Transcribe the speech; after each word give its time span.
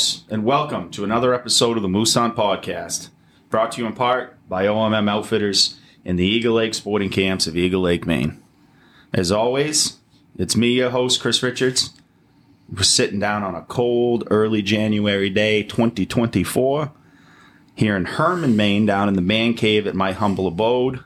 Folks, 0.00 0.24
and 0.30 0.46
welcome 0.46 0.90
to 0.92 1.04
another 1.04 1.34
episode 1.34 1.76
of 1.76 1.82
the 1.82 1.88
Moose 1.88 2.14
Podcast, 2.14 3.10
brought 3.50 3.72
to 3.72 3.82
you 3.82 3.86
in 3.86 3.92
part 3.92 4.34
by 4.48 4.64
OMM 4.64 5.10
Outfitters 5.10 5.78
in 6.06 6.16
the 6.16 6.24
Eagle 6.24 6.54
Lake 6.54 6.72
Sporting 6.72 7.10
Camps 7.10 7.46
of 7.46 7.54
Eagle 7.54 7.82
Lake, 7.82 8.06
Maine. 8.06 8.42
As 9.12 9.30
always, 9.30 9.98
it's 10.38 10.56
me, 10.56 10.68
your 10.68 10.88
host, 10.88 11.20
Chris 11.20 11.42
Richards. 11.42 11.90
We're 12.72 12.82
sitting 12.82 13.20
down 13.20 13.42
on 13.42 13.54
a 13.54 13.60
cold, 13.60 14.26
early 14.30 14.62
January 14.62 15.28
day, 15.28 15.64
2024, 15.64 16.90
here 17.74 17.94
in 17.94 18.06
Hermon, 18.06 18.56
Maine, 18.56 18.86
down 18.86 19.06
in 19.06 19.16
the 19.16 19.20
man 19.20 19.52
cave 19.52 19.86
at 19.86 19.94
my 19.94 20.12
humble 20.12 20.46
abode. 20.46 21.04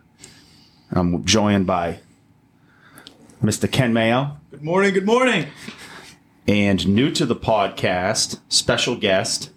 I'm 0.93 1.25
joined 1.25 1.67
by 1.67 1.99
Mr. 3.43 3.69
Ken 3.69 3.93
Mayo. 3.93 4.37
Good 4.53 4.63
morning. 4.63 4.95
Good 4.95 5.07
morning. 5.07 5.49
And 6.47 6.87
new 6.87 7.11
to 7.13 7.25
the 7.25 7.37
podcast, 7.37 8.41
special 8.49 8.97
guest, 8.97 9.51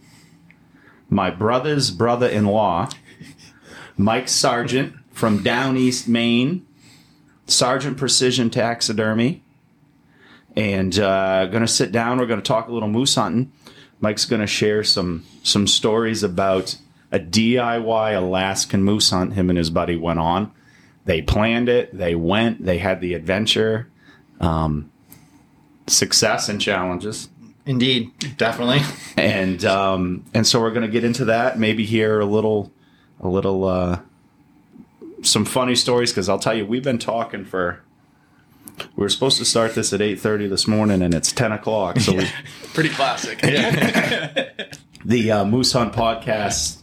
my 1.10 1.30
brother's 1.30 1.92
brother 1.92 2.28
in 2.28 2.46
law, 2.46 2.90
Mike 3.98 4.30
Sargent 4.30 4.96
from 5.12 5.44
Down 5.44 5.76
East, 5.76 6.08
Maine, 6.08 6.66
Sargent 7.46 7.98
Precision 7.98 8.50
Taxidermy. 8.50 9.44
And 10.56 10.98
uh, 10.98 11.48
to 11.62 11.68
sit 11.68 11.92
down. 11.92 12.18
We're 12.18 12.26
to 12.42 12.48
talk 12.48 12.68
a 12.68 12.72
little 12.72 12.90
moose 12.90 13.16
hunting. 13.16 13.52
Mike's 14.00 14.26
to 14.42 14.48
share 14.48 14.84
some 14.84 15.26
some 15.44 15.68
stories 15.68 16.24
about 16.24 16.78
a 17.12 17.20
DIY 17.20 18.16
Alaskan 18.16 18.84
moose 18.84 19.10
hunt 19.10 19.34
him 19.34 19.50
and 19.50 19.58
his 19.58 19.70
buddy 19.70 19.96
went 19.96 20.20
on. 20.20 20.52
They 21.06 21.22
planned 21.22 21.70
it. 21.70 21.96
They 21.98 22.16
went. 22.16 22.66
They 22.66 22.80
had 22.80 23.02
the 23.02 23.14
adventure. 23.14 23.90
Um, 24.40 24.92
success 25.88 26.50
and 26.50 26.60
challenges 26.62 27.30
Indeed, 27.68 28.38
definitely. 28.38 28.80
and 29.18 29.64
um, 29.66 30.24
and 30.34 30.48
so 30.48 30.62
we're 30.62 30.72
going 30.72 30.86
to 30.86 30.92
get 30.92 31.04
into 31.04 31.26
that. 31.26 31.60
Maybe 31.60 31.86
hear 31.86 32.22
a 32.22 32.26
little, 32.26 32.72
a 33.20 33.28
little, 33.28 33.66
uh, 33.66 34.00
some 35.22 35.44
funny 35.44 35.76
stories 35.76 36.12
because 36.12 36.30
I'll 36.30 36.40
tell 36.40 36.56
you, 36.56 36.66
we've 36.66 36.84
been 36.84 36.98
talking 36.98 37.44
for. 37.44 37.84
We 38.96 39.02
were 39.02 39.10
supposed 39.10 39.38
to 39.40 39.46
start 39.46 39.76
this 39.76 39.92
at 39.92 40.02
eight 40.02 40.18
thirty 40.20 40.48
this 40.48 40.66
morning, 40.66 41.02
and 41.02 41.14
it's 41.14 41.34
ten 41.34 41.52
o'clock. 41.52 42.00
So 42.00 42.14
we, 42.14 42.26
Pretty 42.74 42.90
classic. 42.90 43.42
the 45.04 45.32
uh, 45.32 45.44
Moose 45.44 45.74
Hunt 45.74 45.92
podcast 45.94 46.78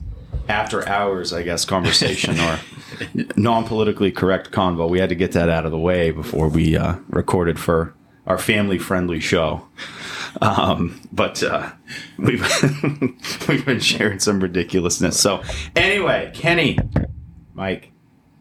after 0.50 0.86
hours, 0.86 1.32
I 1.32 1.44
guess, 1.44 1.64
conversation 1.64 2.38
or 2.38 2.60
non 3.36 3.64
politically 3.64 4.10
correct 4.12 4.50
convo. 4.50 4.86
We 4.86 4.98
had 4.98 5.08
to 5.08 5.14
get 5.14 5.32
that 5.32 5.48
out 5.48 5.64
of 5.64 5.70
the 5.70 5.78
way 5.78 6.10
before 6.10 6.48
we 6.48 6.76
uh, 6.76 6.96
recorded 7.08 7.58
for 7.58 7.94
our 8.26 8.38
family 8.38 8.78
friendly 8.78 9.20
show. 9.20 9.66
Um, 10.40 11.00
but 11.12 11.42
uh, 11.42 11.70
we've 12.18 12.42
we've 13.48 13.64
been 13.64 13.80
sharing 13.80 14.18
some 14.18 14.40
ridiculousness. 14.40 15.18
So 15.20 15.42
anyway, 15.76 16.32
Kenny, 16.34 16.78
Mike, 17.52 17.92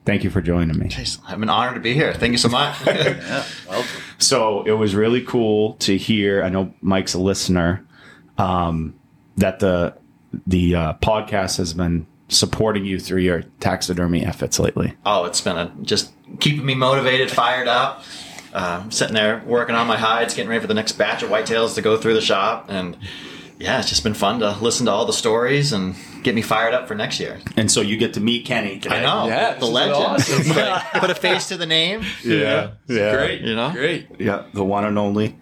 thank 0.05 0.23
you 0.23 0.29
for 0.29 0.41
joining 0.41 0.77
me. 0.79 0.87
Jeez, 0.87 1.19
I'm 1.25 1.43
an 1.43 1.49
honor 1.49 1.75
to 1.75 1.79
be 1.79 1.93
here. 1.93 2.13
Thank 2.13 2.31
you 2.31 2.37
so 2.37 2.49
much. 2.49 2.75
yeah, 2.87 3.45
well, 3.69 3.85
So 4.17 4.63
it 4.63 4.71
was 4.71 4.95
really 4.95 5.21
cool 5.21 5.73
to 5.75 5.97
hear. 5.97 6.43
I 6.43 6.49
know 6.49 6.73
Mike's 6.81 7.13
a 7.13 7.19
listener. 7.19 7.85
Um, 8.37 8.95
that 9.37 9.59
the 9.59 9.95
the 10.47 10.75
uh, 10.75 10.93
podcast 10.95 11.57
has 11.57 11.73
been 11.73 12.07
supporting 12.29 12.85
you 12.85 12.99
through 12.99 13.21
your 13.21 13.43
taxidermy 13.59 14.25
efforts 14.25 14.57
lately. 14.59 14.93
oh, 15.05 15.25
it's 15.25 15.41
been 15.41 15.57
a, 15.57 15.71
just 15.83 16.11
keeping 16.39 16.65
me 16.65 16.73
motivated, 16.73 17.29
fired 17.29 17.67
up. 17.67 18.03
Um, 18.53 18.91
sitting 18.91 19.15
there 19.15 19.41
working 19.45 19.75
on 19.75 19.87
my 19.87 19.97
hides, 19.97 20.33
getting 20.35 20.49
ready 20.49 20.61
for 20.61 20.67
the 20.67 20.73
next 20.75 20.91
batch 20.93 21.23
of 21.23 21.29
whitetails 21.29 21.73
to 21.75 21.81
go 21.81 21.97
through 21.97 22.13
the 22.13 22.21
shop, 22.21 22.65
and 22.69 22.95
yeah, 23.59 23.79
it's 23.79 23.89
just 23.89 24.03
been 24.03 24.13
fun 24.13 24.39
to 24.41 24.51
listen 24.61 24.85
to 24.85 24.91
all 24.91 25.05
the 25.05 25.13
stories 25.13 25.73
and 25.73 25.95
get 26.21 26.35
me 26.35 26.41
fired 26.41 26.73
up 26.73 26.87
for 26.87 26.95
next 26.95 27.19
year. 27.19 27.39
And 27.57 27.71
so 27.71 27.81
you 27.81 27.97
get 27.97 28.13
to 28.15 28.19
meet 28.19 28.45
Kenny 28.45 28.79
today. 28.79 28.97
I 28.97 29.01
know 29.01 29.27
Yeah, 29.27 29.53
the 29.55 29.65
legend. 29.65 29.95
awesome. 29.95 30.43
put, 30.53 30.57
a, 30.57 30.83
put 30.99 31.09
a 31.09 31.15
face 31.15 31.47
to 31.49 31.57
the 31.57 31.65
name. 31.65 32.03
Yeah, 32.23 32.71
yeah, 32.87 33.15
Great. 33.15 33.41
You 33.41 33.55
know? 33.55 33.71
Great. 33.71 34.07
yeah, 34.19 34.45
the 34.53 34.63
one 34.63 34.85
and 34.85 34.97
only. 34.99 35.35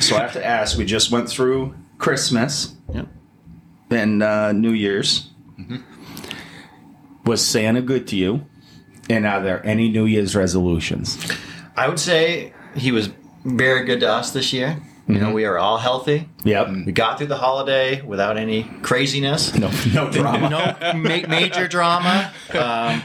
So 0.00 0.16
I 0.16 0.20
have 0.20 0.32
to 0.34 0.44
ask. 0.44 0.76
We 0.76 0.84
just 0.84 1.10
went 1.10 1.28
through 1.28 1.74
Christmas 1.98 2.74
Yep. 2.92 3.06
and 3.90 4.22
uh, 4.22 4.52
New 4.52 4.72
Year's. 4.72 5.30
Mm-hmm. 5.58 5.76
Was 7.24 7.44
Santa 7.46 7.82
good 7.82 8.06
to 8.08 8.16
you? 8.16 8.46
And 9.08 9.26
are 9.26 9.42
there 9.42 9.64
any 9.66 9.88
New 9.88 10.04
Year's 10.06 10.34
resolutions? 10.36 11.18
I 11.76 11.88
would 11.88 12.00
say 12.00 12.52
he 12.74 12.92
was 12.92 13.10
very 13.44 13.84
good 13.84 14.00
to 14.00 14.08
us 14.10 14.30
this 14.32 14.52
year. 14.52 14.78
You 15.08 15.18
know, 15.18 15.32
we 15.32 15.44
are 15.44 15.58
all 15.58 15.78
healthy. 15.78 16.28
Yep. 16.44 16.68
We 16.86 16.92
got 16.92 17.18
through 17.18 17.28
the 17.28 17.36
holiday 17.36 18.00
without 18.02 18.36
any 18.36 18.62
craziness. 18.82 19.52
No, 19.56 19.68
no 19.92 20.08
drama. 20.10 20.48
no 20.48 20.92
ma- 20.94 21.26
major 21.28 21.66
drama. 21.66 22.32
Um, 22.54 23.02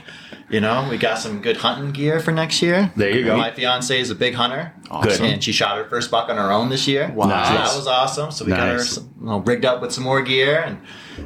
you 0.49 0.59
know, 0.59 0.87
we 0.89 0.97
got 0.97 1.17
some 1.17 1.41
good 1.41 1.57
hunting 1.57 1.91
gear 1.91 2.19
for 2.19 2.31
next 2.31 2.61
year. 2.61 2.91
There 2.95 3.09
you 3.09 3.25
go. 3.25 3.35
My 3.35 3.51
fiance 3.51 3.99
is 3.99 4.11
a 4.11 4.15
big 4.15 4.35
hunter, 4.35 4.73
Good. 5.01 5.19
and 5.19 5.43
she 5.43 5.51
shot 5.51 5.77
her 5.77 5.85
first 5.85 6.11
buck 6.11 6.29
on 6.29 6.37
her 6.37 6.51
own 6.51 6.69
this 6.69 6.87
year. 6.87 7.11
Wow. 7.11 7.23
So 7.25 7.29
that 7.53 7.75
was 7.75 7.87
awesome. 7.87 8.31
So 8.31 8.45
we 8.45 8.51
got 8.51 8.67
her 8.67 8.79
some, 8.79 9.11
you 9.19 9.25
know, 9.25 9.39
rigged 9.39 9.65
up 9.65 9.81
with 9.81 9.91
some 9.91 10.03
more 10.03 10.21
gear, 10.21 10.61
and 10.61 10.79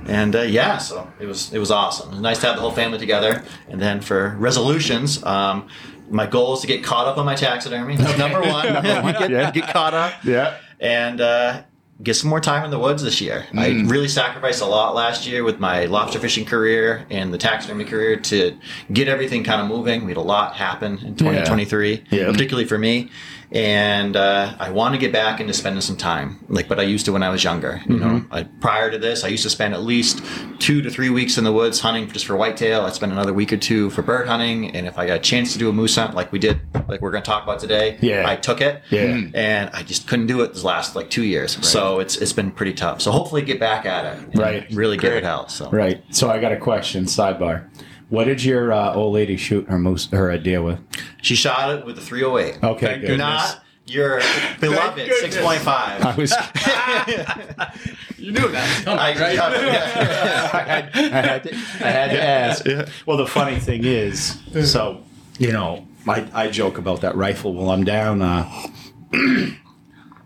and 0.07 0.35
uh, 0.35 0.41
yeah, 0.43 0.77
so 0.77 1.05
it 1.19 1.25
was 1.25 1.51
it 1.53 1.59
was 1.59 1.69
awesome. 1.69 2.09
It 2.09 2.11
was 2.13 2.21
nice 2.21 2.39
to 2.39 2.47
have 2.47 2.55
the 2.55 2.61
whole 2.61 2.71
family 2.71 2.97
together. 2.97 3.43
And 3.67 3.81
then 3.81 3.99
for 3.99 4.35
resolutions. 4.39 5.21
Um, 5.23 5.67
my 6.11 6.25
goal 6.25 6.53
is 6.53 6.61
to 6.61 6.67
get 6.67 6.83
caught 6.83 7.07
up 7.07 7.17
on 7.17 7.25
my 7.25 7.35
taxidermy. 7.35 7.95
That's 7.95 8.17
number 8.25 8.41
one. 8.41 8.65
get, 8.83 9.29
Yeah. 9.31 9.51
get 9.51 9.67
caught 9.69 9.93
up 9.93 10.13
Yeah. 10.23 10.55
and 10.79 11.19
uh, 11.21 11.61
get 12.01 12.15
some 12.15 12.29
more 12.29 12.39
time 12.39 12.63
in 12.63 12.71
the 12.71 12.79
woods 12.79 13.03
this 13.03 13.19
year. 13.19 13.45
I 13.53 13.67
really 13.85 14.07
sacrificed 14.07 14.61
a 14.61 14.65
lot 14.65 14.95
last 14.95 15.27
year 15.27 15.43
with 15.43 15.59
my 15.59 15.85
lobster 15.85 16.17
fishing 16.19 16.45
career 16.45 17.05
and 17.09 17.33
the 17.33 17.37
taxidermy 17.37 17.83
career 17.85 18.15
to 18.17 18.57
get 18.93 19.07
everything 19.07 19.43
kind 19.43 19.61
of 19.61 19.67
moving. 19.67 20.05
We 20.05 20.11
had 20.11 20.17
a 20.17 20.21
lot 20.21 20.55
happen 20.55 20.93
in 21.05 21.15
2023, 21.15 22.03
Yeah. 22.09 22.31
particularly 22.31 22.67
for 22.67 22.77
me. 22.77 23.09
And 23.51 24.15
uh, 24.15 24.53
I 24.59 24.69
want 24.69 24.93
to 24.93 24.99
get 24.99 25.11
back 25.11 25.39
into 25.39 25.53
spending 25.53 25.81
some 25.81 25.97
time, 25.97 26.45
like 26.49 26.69
what 26.69 26.79
I 26.79 26.83
used 26.83 27.05
to 27.07 27.11
when 27.13 27.23
I 27.23 27.29
was 27.29 27.43
younger. 27.43 27.81
You 27.89 27.97
know, 27.97 28.23
I, 28.29 28.43
prior 28.43 28.91
to 28.91 28.99
this, 28.99 29.23
I 29.23 29.27
used 29.29 29.41
to 29.41 29.49
spend 29.49 29.73
at 29.73 29.81
least 29.81 30.21
two 30.59 30.83
to 30.83 30.89
three 30.91 31.09
weeks 31.09 31.37
in 31.39 31.43
the 31.45 31.51
woods 31.51 31.79
hunting 31.79 32.07
just 32.11 32.27
for 32.27 32.37
whitetail. 32.37 32.81
I'd 32.81 32.93
spend 32.93 33.11
another 33.11 33.33
week 33.33 33.51
or 33.51 33.57
two 33.57 33.89
for 33.89 34.03
bird 34.03 34.27
hunting, 34.27 34.69
and 34.75 34.85
if 34.85 34.99
I 34.99 35.07
got 35.07 35.15
a 35.17 35.19
chance 35.19 35.51
to 35.53 35.59
do 35.59 35.67
a 35.67 35.73
moose 35.73 35.95
hunt, 35.95 36.13
like 36.13 36.31
we 36.31 36.37
did, 36.37 36.59
like 36.87 37.01
we're 37.01 37.09
going 37.09 37.23
to 37.23 37.27
talk 37.29 37.41
about 37.41 37.59
today, 37.59 37.97
Yeah. 38.01 38.23
I 38.29 38.35
took 38.35 38.61
it 38.61 38.83
Yeah. 38.91 39.19
and 39.33 39.71
I 39.73 39.81
just 39.81 40.07
couldn't 40.07 40.27
do 40.27 40.41
it 40.41 40.53
this 40.53 40.63
last 40.63 40.95
like 40.95 41.09
two 41.09 41.23
years. 41.23 41.57
So 41.67 41.99
it's 41.99 42.17
it's 42.17 42.33
been 42.33 42.51
pretty 42.51 42.73
tough. 42.73 43.01
So 43.01 43.11
hopefully 43.11 43.41
get 43.41 43.59
back 43.59 43.85
at 43.87 44.05
it, 44.05 44.23
and 44.25 44.37
Right. 44.37 44.69
Really 44.71 44.97
give 44.97 45.09
Great. 45.11 45.23
it 45.23 45.25
out. 45.25 45.49
So 45.51 45.71
Right. 45.71 46.03
So 46.11 46.29
I 46.29 46.39
got 46.39 46.51
a 46.51 46.57
question. 46.57 47.05
Sidebar. 47.05 47.63
What 48.09 48.25
did 48.25 48.43
your 48.43 48.71
uh, 48.73 48.93
old 48.93 49.13
lady 49.13 49.37
shoot 49.37 49.67
her 49.69 49.77
moose 49.79 50.07
her 50.11 50.35
deer 50.37 50.61
with? 50.61 50.79
she 51.21 51.35
shot 51.35 51.77
it 51.77 51.85
with 51.85 51.97
a 51.97 52.01
308. 52.01 52.63
Okay, 52.63 52.85
Thank 52.85 53.01
good. 53.01 53.07
goodness. 53.07 53.17
Not 53.53 53.63
your 53.85 54.19
beloved 54.59 55.09
6.5. 55.09 55.67
I 55.67 56.15
was. 56.15 56.33
You 58.19 58.33
knew 58.33 58.47
that. 58.49 58.87
I, 58.87 59.19
right? 59.19 59.33
yeah. 59.35 60.49
I 60.53 60.59
had, 60.59 60.89
I 60.95 61.21
had 61.21 61.43
to, 61.43 61.53
I 61.55 61.89
had 61.89 62.11
to 62.11 62.21
ask. 62.23 62.65
Well, 63.05 63.15
the 63.17 63.25
funny 63.25 63.59
thing 63.59 63.85
is, 63.85 64.37
so 64.69 65.03
you 65.39 65.51
know, 65.53 65.87
I, 66.07 66.27
I 66.33 66.49
joke 66.49 66.77
about 66.77 66.99
that 67.01 67.15
rifle. 67.15 67.53
Well, 67.53 67.69
I'm 67.71 67.85
down 67.85 68.21
uh, 68.21 68.67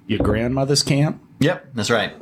your 0.08 0.20
grandmother's 0.20 0.82
camp 0.84 1.22
Yep, 1.40 1.68
that's 1.76 1.92
right. 1.92 2.14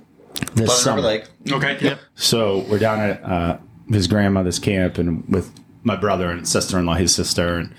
this 0.55 0.65
Pleasant 0.67 0.69
summer. 0.79 0.95
River 0.97 1.07
Lake. 1.07 1.25
Okay. 1.51 1.77
Yep. 1.81 1.99
So 2.15 2.59
we're 2.69 2.79
down 2.79 2.99
at 2.99 3.23
uh, 3.23 3.57
his 3.91 4.07
grandmother's 4.07 4.59
camp, 4.59 4.97
and 4.97 5.27
with 5.27 5.53
my 5.83 5.95
brother 5.95 6.29
and 6.29 6.47
sister-in-law, 6.47 6.95
his 6.95 7.13
sister, 7.15 7.57
and 7.57 7.73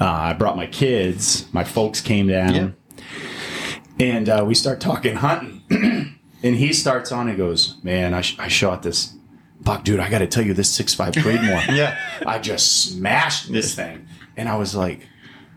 uh, 0.00 0.04
I 0.04 0.32
brought 0.32 0.56
my 0.56 0.66
kids. 0.66 1.46
My 1.52 1.64
folks 1.64 2.00
came 2.00 2.26
down, 2.28 2.74
and 4.00 4.28
uh, 4.28 4.44
we 4.46 4.54
start 4.54 4.80
talking 4.80 5.16
hunting. 5.16 5.62
and 6.42 6.56
he 6.56 6.72
starts 6.72 7.12
on. 7.12 7.28
and 7.28 7.36
goes, 7.36 7.76
"Man, 7.82 8.14
I, 8.14 8.20
sh- 8.22 8.36
I 8.38 8.48
shot 8.48 8.82
this 8.82 9.14
buck, 9.60 9.84
dude. 9.84 10.00
I 10.00 10.08
got 10.10 10.18
to 10.18 10.26
tell 10.26 10.44
you, 10.44 10.54
this 10.54 10.70
six 10.70 10.94
five 10.94 11.14
Creedmoor. 11.14 11.66
Yeah. 11.76 11.96
I 12.26 12.38
just 12.38 12.84
smashed 12.92 13.52
this 13.52 13.74
thing." 13.74 14.06
And 14.36 14.48
I 14.48 14.56
was 14.56 14.74
like, 14.74 15.06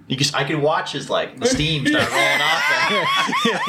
You 0.08 0.16
just, 0.16 0.36
I 0.36 0.44
could 0.44 0.62
watch 0.62 0.92
his 0.92 1.10
like 1.10 1.40
the 1.40 1.48
steam 1.48 1.86
start 1.88 2.10
rolling 2.12 2.42
off, 2.42 2.64
and, 2.92 3.60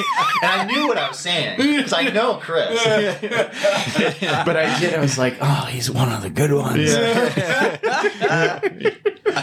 and 0.42 0.60
I 0.60 0.64
knew 0.66 0.86
what 0.86 0.98
I 0.98 1.08
was 1.08 1.18
saying 1.18 1.56
because 1.56 1.94
I 1.94 2.10
know 2.10 2.36
Chris. 2.36 2.84
but 2.84 4.56
I 4.56 4.78
did. 4.78 4.92
I 4.94 5.00
was 5.00 5.16
like, 5.16 5.38
"Oh, 5.40 5.64
he's 5.70 5.90
one 5.90 6.12
of 6.12 6.20
the 6.22 6.28
good 6.28 6.52
ones." 6.52 6.92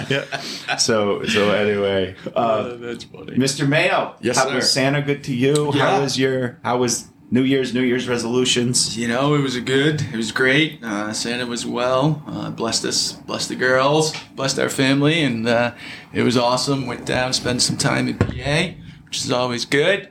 Yeah. 0.09 0.77
So, 0.77 1.23
so 1.25 1.51
anyway, 1.51 2.15
uh, 2.35 2.75
That's 2.77 3.03
funny. 3.05 3.33
Mr. 3.37 3.67
Mayo, 3.67 4.15
Yes, 4.21 4.37
how 4.37 4.47
sir. 4.47 4.55
was 4.55 4.71
Santa 4.71 5.01
good 5.01 5.23
to 5.25 5.35
you? 5.35 5.71
How 5.71 6.01
was 6.01 6.17
your 6.17 6.59
how 6.63 6.77
was 6.77 7.07
New 7.33 7.41
Year's 7.41 7.74
New 7.74 7.81
Year's 7.81 8.07
resolutions? 8.07 8.95
You 8.95 9.07
know, 9.07 9.33
it 9.33 9.41
was 9.41 9.56
a 9.56 9.62
good. 9.62 10.03
It 10.13 10.15
was 10.15 10.31
great. 10.31 10.83
Uh, 10.83 11.12
Santa 11.13 11.47
was 11.47 11.65
well. 11.65 12.21
Uh, 12.27 12.51
blessed 12.51 12.85
us, 12.85 13.13
blessed 13.13 13.50
the 13.50 13.56
girls, 13.56 14.13
blessed 14.35 14.59
our 14.59 14.69
family, 14.69 15.24
and 15.24 15.47
uh, 15.47 15.74
it 16.13 16.21
was 16.21 16.38
awesome. 16.38 16.85
Went 16.85 17.07
down, 17.07 17.33
spent 17.33 17.63
some 17.63 17.75
time 17.75 18.07
in 18.07 18.19
PA, 18.19 18.75
which 19.07 19.18
is 19.25 19.31
always 19.31 19.65
good. 19.65 20.09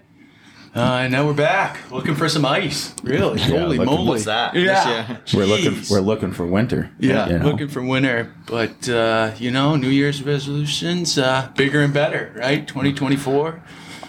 Uh, 0.75 1.03
and 1.03 1.13
now 1.13 1.25
we're 1.25 1.33
back 1.33 1.79
looking 1.93 2.17
for 2.17 2.29
some 2.29 2.45
ice. 2.45 2.93
Really? 3.05 3.41
Holy 3.41 3.77
looking- 3.79 3.85
moly! 3.95 4.09
What's 4.09 4.25
that? 4.25 4.57
Yeah, 4.57 5.19
We're 5.33 5.45
looking. 5.45 5.81
We're 5.89 6.01
looking 6.01 6.33
for 6.33 6.45
winter. 6.45 6.91
yeah, 6.99 7.29
you 7.29 7.39
know? 7.39 7.45
looking 7.45 7.69
for 7.69 7.83
winter. 7.83 8.35
But 8.47 8.89
uh, 8.89 9.31
you 9.39 9.53
know, 9.53 9.77
New 9.77 9.91
Year's 9.91 10.25
resolutions, 10.25 11.19
uh, 11.19 11.51
bigger 11.57 11.83
and 11.83 11.95
better, 11.95 12.33
right? 12.35 12.67
2024. 12.67 13.63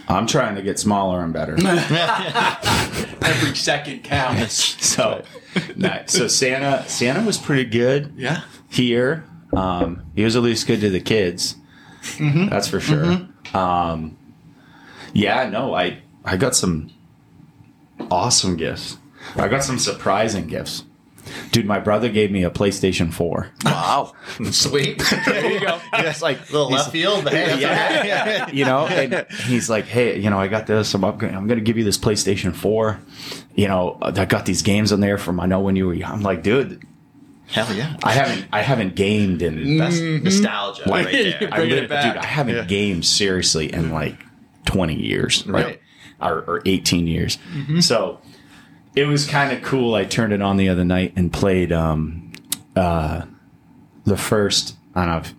I'm 0.07 0.27
trying 0.27 0.55
to 0.55 0.61
get 0.61 0.79
smaller 0.79 1.21
and 1.23 1.31
better. 1.33 1.53
Every 3.21 3.55
second 3.55 4.03
counts. 4.03 4.53
so, 4.85 5.23
nah, 5.75 5.99
so 6.07 6.27
Santa 6.27 6.83
Santa 6.87 7.21
was 7.25 7.37
pretty 7.37 7.65
good 7.65 8.13
Yeah. 8.17 8.41
here. 8.69 9.25
Um, 9.55 10.03
he 10.15 10.23
was 10.23 10.35
at 10.35 10.43
least 10.43 10.67
good 10.67 10.81
to 10.81 10.89
the 10.89 10.99
kids. 10.99 11.55
That's 12.19 12.67
for 12.67 12.79
sure. 12.79 13.27
Um, 13.53 14.17
yeah, 15.13 15.47
no, 15.49 15.73
I 15.73 15.99
I 16.25 16.37
got 16.37 16.55
some 16.55 16.89
awesome 18.11 18.57
gifts. 18.57 18.97
I 19.35 19.47
got 19.47 19.63
some 19.63 19.79
surprising 19.79 20.47
gifts. 20.47 20.83
Dude, 21.51 21.65
my 21.65 21.79
brother 21.79 22.09
gave 22.09 22.31
me 22.31 22.43
a 22.43 22.49
PlayStation 22.49 23.13
4. 23.13 23.49
Wow. 23.65 24.13
Sweet. 24.51 25.01
There 25.25 25.51
you 25.51 25.59
go. 25.59 25.79
It's 25.93 26.21
like 26.21 26.51
little 26.51 26.69
left 26.69 26.91
field, 26.91 27.29
hey, 27.29 27.59
yeah, 27.59 28.49
you 28.51 28.65
know, 28.65 28.85
and 28.87 29.25
he's 29.47 29.69
like, 29.69 29.85
"Hey, 29.85 30.19
you 30.19 30.29
know, 30.29 30.37
I 30.37 30.47
got 30.47 30.67
this. 30.67 30.93
I'm, 30.93 31.03
upgrade- 31.03 31.33
I'm 31.33 31.47
going 31.47 31.59
to 31.59 31.63
give 31.63 31.77
you 31.77 31.83
this 31.83 31.97
PlayStation 31.97 32.53
4. 32.53 32.99
You 33.55 33.67
know, 33.67 33.97
uh, 34.01 34.11
I 34.15 34.25
got 34.25 34.45
these 34.45 34.61
games 34.61 34.91
on 34.91 34.99
there 34.99 35.17
from 35.17 35.39
I 35.39 35.45
know 35.45 35.61
when 35.61 35.75
you 35.75 35.87
were." 35.87 35.93
young." 35.93 36.11
I'm 36.11 36.21
like, 36.21 36.43
dude, 36.43 36.83
hell 37.47 37.73
yeah. 37.73 37.95
I 38.03 38.11
haven't, 38.11 38.47
I 38.51 38.61
haven't 38.61 38.95
gamed 38.95 39.41
in. 39.41 39.77
That's 39.77 39.97
mm-hmm. 39.97 40.23
nostalgia 40.23 40.83
right 40.87 41.05
there. 41.09 41.49
I 41.51 41.55
Bringing 41.57 41.75
lit- 41.75 41.83
it 41.85 41.89
back. 41.89 42.13
dude, 42.13 42.23
I 42.23 42.25
haven't 42.25 42.67
gamed 42.67 43.05
seriously 43.05 43.71
in 43.73 43.91
like 43.91 44.17
20 44.65 44.95
years, 44.95 45.45
Right. 45.47 45.79
Or, 46.21 46.41
or 46.47 46.61
18 46.65 47.07
years. 47.07 47.37
Mm-hmm. 47.53 47.79
So 47.81 48.21
it 48.95 49.05
was 49.05 49.25
kind 49.25 49.51
of 49.51 49.63
cool. 49.63 49.95
I 49.95 50.05
turned 50.05 50.33
it 50.33 50.41
on 50.41 50.57
the 50.57 50.69
other 50.69 50.85
night 50.85 51.13
and 51.15 51.31
played 51.31 51.71
um, 51.71 52.31
uh, 52.75 53.23
the 54.05 54.17
first. 54.17 54.75
I 54.95 55.05
don't 55.05 55.11
know 55.11 55.29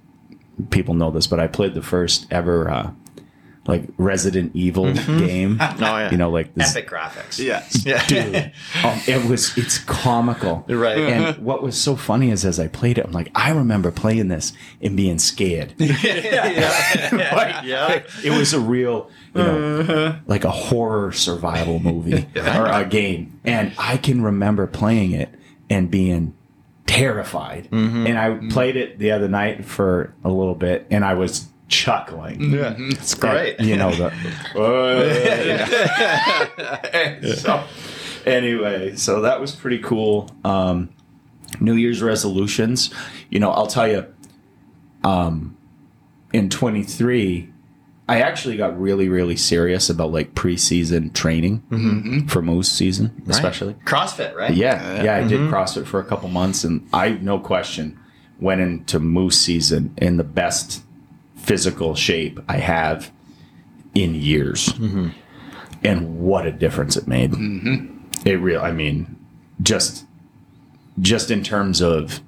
if 0.61 0.71
people 0.71 0.95
know 0.95 1.11
this, 1.11 1.27
but 1.27 1.41
I 1.41 1.47
played 1.47 1.75
the 1.75 1.83
first 1.83 2.27
ever 2.31 2.71
uh, 2.71 2.91
like 3.66 3.84
Resident 3.96 4.55
Evil 4.55 4.84
mm-hmm. 4.87 5.19
game. 5.19 5.61
Oh 5.84 5.99
yeah. 5.99 6.11
You 6.11 6.16
know, 6.16 6.31
like 6.31 6.55
this. 6.55 6.75
epic 6.75 6.88
graphics. 6.88 7.38
Yes. 7.38 7.84
Yeah. 7.84 8.06
Dude, 8.06 8.37
um, 8.84 9.00
it 9.06 9.28
was 9.28 9.56
it's 9.58 9.78
comical. 9.78 10.64
Right. 10.69 10.99
And 10.99 11.25
mm-hmm. 11.25 11.44
what 11.44 11.62
was 11.62 11.81
so 11.81 11.96
funny 11.96 12.31
is 12.31 12.44
as 12.44 12.61
I 12.61 12.69
played 12.69 12.96
it, 12.99 13.05
I'm 13.05 13.12
like, 13.12 13.31
I 13.34 13.50
remember 13.50 13.90
playing 13.90 14.28
this 14.28 14.52
and 14.81 14.96
being 14.96 15.19
scared. 15.19 15.75
Like, 17.14 17.64
Yeah. 17.64 18.02
it 18.22 18.31
was 18.31 18.52
a 18.52 18.61
real, 18.61 19.11
you 19.34 19.43
know, 19.43 19.82
mm-hmm. 19.82 20.31
like 20.31 20.44
a 20.44 20.50
horror 20.50 21.12
survival 21.12 21.78
movie 21.78 22.26
or 22.37 22.67
a 22.67 22.84
game. 22.84 23.40
And 23.44 23.72
I 23.78 23.96
can 23.96 24.22
remember 24.22 24.67
playing 24.67 25.12
it 25.12 25.31
and 25.69 25.90
being 25.90 26.34
terrified. 26.87 27.69
And 27.72 28.19
I 28.19 28.49
played 28.50 28.76
it 28.76 28.99
the 28.99 29.10
other 29.10 29.28
night 29.28 29.64
for 29.64 30.14
a 30.22 30.28
little 30.31 30.55
bit 30.55 30.87
and 30.90 31.05
I 31.05 31.14
was 31.14 31.49
chuckling. 31.75 32.53
Yeah. 32.53 32.75
It's 32.79 33.15
great. 33.15 33.61
You 33.61 33.76
know, 33.76 33.91
the. 33.91 34.12
so, 37.37 37.65
anyway, 38.25 38.97
so 38.97 39.21
that 39.23 39.41
was 39.41 39.55
pretty 39.55 39.81
cool. 39.81 40.31
Um, 40.44 40.91
New 41.61 41.75
Year's 41.75 42.03
resolutions. 42.03 42.93
You 43.31 43.41
know, 43.41 43.50
I'll 43.50 43.67
tell 43.67 43.88
you, 43.88 44.06
um, 45.03 45.56
in 46.32 46.50
23, 46.50 47.50
I 48.09 48.20
actually 48.20 48.56
got 48.56 48.79
really, 48.79 49.09
really 49.09 49.37
serious 49.37 49.88
about 49.88 50.12
like 50.12 50.35
preseason 50.35 51.12
training 51.15 51.62
for 52.29 52.43
moose 52.43 52.70
season, 52.70 53.23
especially. 53.29 53.75
CrossFit, 53.85 54.35
right? 54.35 54.53
Yeah, 54.53 55.03
yeah, 55.03 55.17
I 55.17 55.27
did 55.27 55.41
CrossFit 55.50 55.87
for 55.87 56.00
a 56.00 56.05
couple 56.05 56.29
months, 56.29 56.65
and 56.65 56.87
I, 56.93 57.11
no 57.11 57.38
question, 57.38 57.99
went 58.38 58.61
into 58.61 58.99
moose 58.99 59.41
season 59.41 59.94
in 59.97 60.19
the 60.19 60.25
best 60.25 60.83
physical 61.44 61.94
shape 61.94 62.41
I 62.49 62.56
have 62.58 63.12
in 63.94 64.14
years. 64.14 64.73
And 65.82 66.19
what 66.20 66.46
a 66.46 66.52
difference 66.52 66.96
it 66.96 67.06
made! 67.06 67.32
It 68.25 68.37
real, 68.41 68.61
I 68.62 68.73
mean, 68.73 69.17
just 69.62 70.06
just 71.00 71.31
in 71.31 71.43
terms 71.43 71.81
of 71.82 72.20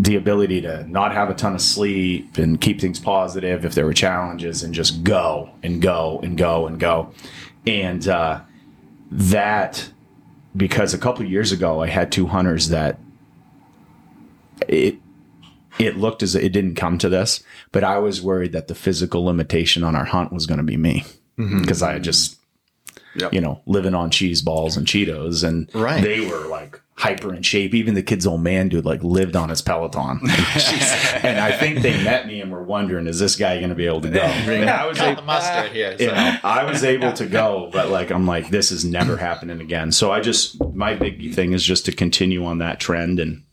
the 0.00 0.16
ability 0.16 0.60
to 0.62 0.86
not 0.88 1.12
have 1.12 1.30
a 1.30 1.34
ton 1.34 1.54
of 1.54 1.60
sleep 1.60 2.36
and 2.38 2.60
keep 2.60 2.80
things 2.80 2.98
positive 2.98 3.64
if 3.64 3.74
there 3.74 3.86
were 3.86 3.94
challenges 3.94 4.62
and 4.62 4.74
just 4.74 5.02
go 5.04 5.50
and 5.62 5.80
go 5.80 6.20
and 6.22 6.36
go 6.36 6.66
and 6.66 6.78
go 6.80 7.12
and 7.66 8.08
uh, 8.08 8.40
that 9.10 9.90
because 10.56 10.94
a 10.94 10.98
couple 10.98 11.24
of 11.24 11.30
years 11.30 11.52
ago 11.52 11.82
I 11.82 11.88
had 11.88 12.12
two 12.12 12.26
hunters 12.26 12.68
that 12.68 12.98
it 14.68 14.98
it 15.78 15.96
looked 15.96 16.22
as 16.22 16.34
it 16.34 16.52
didn't 16.52 16.74
come 16.76 16.98
to 16.98 17.08
this, 17.08 17.42
but 17.72 17.84
I 17.84 17.98
was 17.98 18.22
worried 18.22 18.52
that 18.52 18.68
the 18.68 18.74
physical 18.74 19.24
limitation 19.24 19.84
on 19.84 19.94
our 19.94 20.04
hunt 20.04 20.32
was 20.32 20.46
going 20.46 20.58
to 20.58 20.64
be 20.64 20.76
me 20.76 21.04
mm-hmm. 21.38 21.60
because 21.60 21.82
I 21.82 21.94
had 21.94 22.04
just 22.04 22.38
Yep. 23.18 23.32
you 23.32 23.40
know 23.40 23.62
living 23.64 23.94
on 23.94 24.10
cheese 24.10 24.42
balls 24.42 24.76
and 24.76 24.86
Cheetos 24.86 25.42
and 25.42 25.70
Right. 25.74 26.02
they 26.02 26.20
were 26.20 26.48
like 26.48 26.82
hyper 26.96 27.34
in 27.34 27.42
shape. 27.42 27.74
Even 27.74 27.94
the 27.94 28.02
kid's 28.02 28.26
old 28.26 28.42
man 28.42 28.68
dude 28.68 28.84
like 28.84 29.02
lived 29.02 29.36
on 29.36 29.48
his 29.48 29.62
Peloton, 29.62 30.20
and 31.22 31.40
I 31.40 31.56
think 31.58 31.80
they 31.80 32.02
met 32.04 32.26
me 32.26 32.40
and 32.40 32.50
were 32.50 32.62
wondering, 32.62 33.06
is 33.06 33.18
this 33.18 33.36
guy 33.36 33.56
going 33.58 33.70
to 33.70 33.74
be 33.74 33.86
able 33.86 34.00
to 34.02 34.10
go? 34.10 34.20
And 34.20 34.68
I 34.68 34.86
was 34.86 34.98
able, 34.98 35.22
the 35.22 35.26
mustard 35.26 35.72
here. 35.72 35.96
So. 35.96 36.04
you 36.04 36.10
know, 36.10 36.38
I 36.42 36.64
was 36.64 36.84
able 36.84 37.12
to 37.14 37.26
go, 37.26 37.70
but 37.72 37.88
like 37.88 38.10
I'm 38.10 38.26
like, 38.26 38.50
this 38.50 38.70
is 38.70 38.84
never 38.84 39.16
happening 39.16 39.60
again. 39.60 39.92
So 39.92 40.12
I 40.12 40.20
just 40.20 40.62
my 40.74 40.94
big 40.94 41.34
thing 41.34 41.52
is 41.52 41.64
just 41.64 41.86
to 41.86 41.92
continue 41.92 42.44
on 42.44 42.58
that 42.58 42.80
trend 42.80 43.18
and 43.20 43.44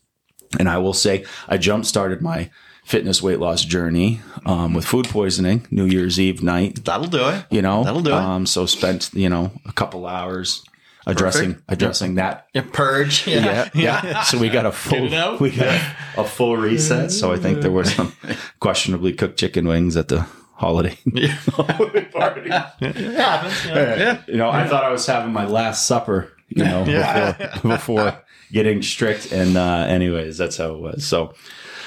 and 0.59 0.69
I 0.69 0.77
will 0.77 0.93
say 0.93 1.25
I 1.47 1.57
jump 1.57 1.85
started 1.85 2.21
my 2.21 2.49
fitness 2.83 3.21
weight 3.21 3.39
loss 3.39 3.63
journey 3.63 4.21
um, 4.45 4.73
with 4.73 4.85
food 4.85 5.07
poisoning 5.07 5.65
New 5.71 5.85
Year's 5.85 6.19
Eve 6.19 6.43
night. 6.43 6.83
That'll 6.85 7.07
do 7.07 7.29
it. 7.29 7.45
You 7.49 7.61
know, 7.61 7.83
That'll 7.83 8.01
do 8.01 8.11
it. 8.11 8.15
Um, 8.15 8.45
so 8.45 8.65
spent 8.65 9.11
you 9.13 9.29
know 9.29 9.51
a 9.65 9.71
couple 9.73 10.05
hours 10.05 10.63
addressing 11.05 11.61
addressing 11.67 12.15
that. 12.15 12.47
Yeah, 12.53 12.65
purge. 12.71 13.27
Yeah, 13.33 13.69
yeah. 13.73 14.23
So 14.23 14.37
we 14.37 14.49
got 14.49 14.65
a 14.65 14.71
full 14.71 15.11
it 15.11 15.39
we 15.39 15.51
got 15.51 15.81
a 16.17 16.23
full 16.23 16.57
reset. 16.57 17.11
So 17.11 17.31
I 17.31 17.37
think 17.37 17.61
there 17.61 17.71
were 17.71 17.85
some 17.85 18.13
questionably 18.59 19.13
cooked 19.13 19.39
chicken 19.39 19.67
wings 19.67 19.97
at 19.97 20.07
the 20.07 20.25
holiday 20.53 20.97
holiday 21.47 22.05
party. 22.05 22.49
Yeah, 22.49 22.69
happens. 22.79 23.65
You 23.65 23.73
know. 23.73 24.19
You 24.27 24.37
know, 24.37 24.49
I 24.49 24.67
thought 24.67 24.83
I 24.83 24.91
was 24.91 25.05
having 25.05 25.33
my 25.33 25.45
last 25.45 25.87
supper, 25.87 26.31
you 26.49 26.63
know, 26.63 26.85
before, 26.85 27.71
before 27.71 28.22
getting 28.53 28.81
strict. 28.81 29.31
And 29.33 29.57
uh, 29.57 29.85
anyways, 29.89 30.37
that's 30.37 30.55
how 30.57 30.73
it 30.75 30.79
was. 30.79 31.05
So, 31.05 31.33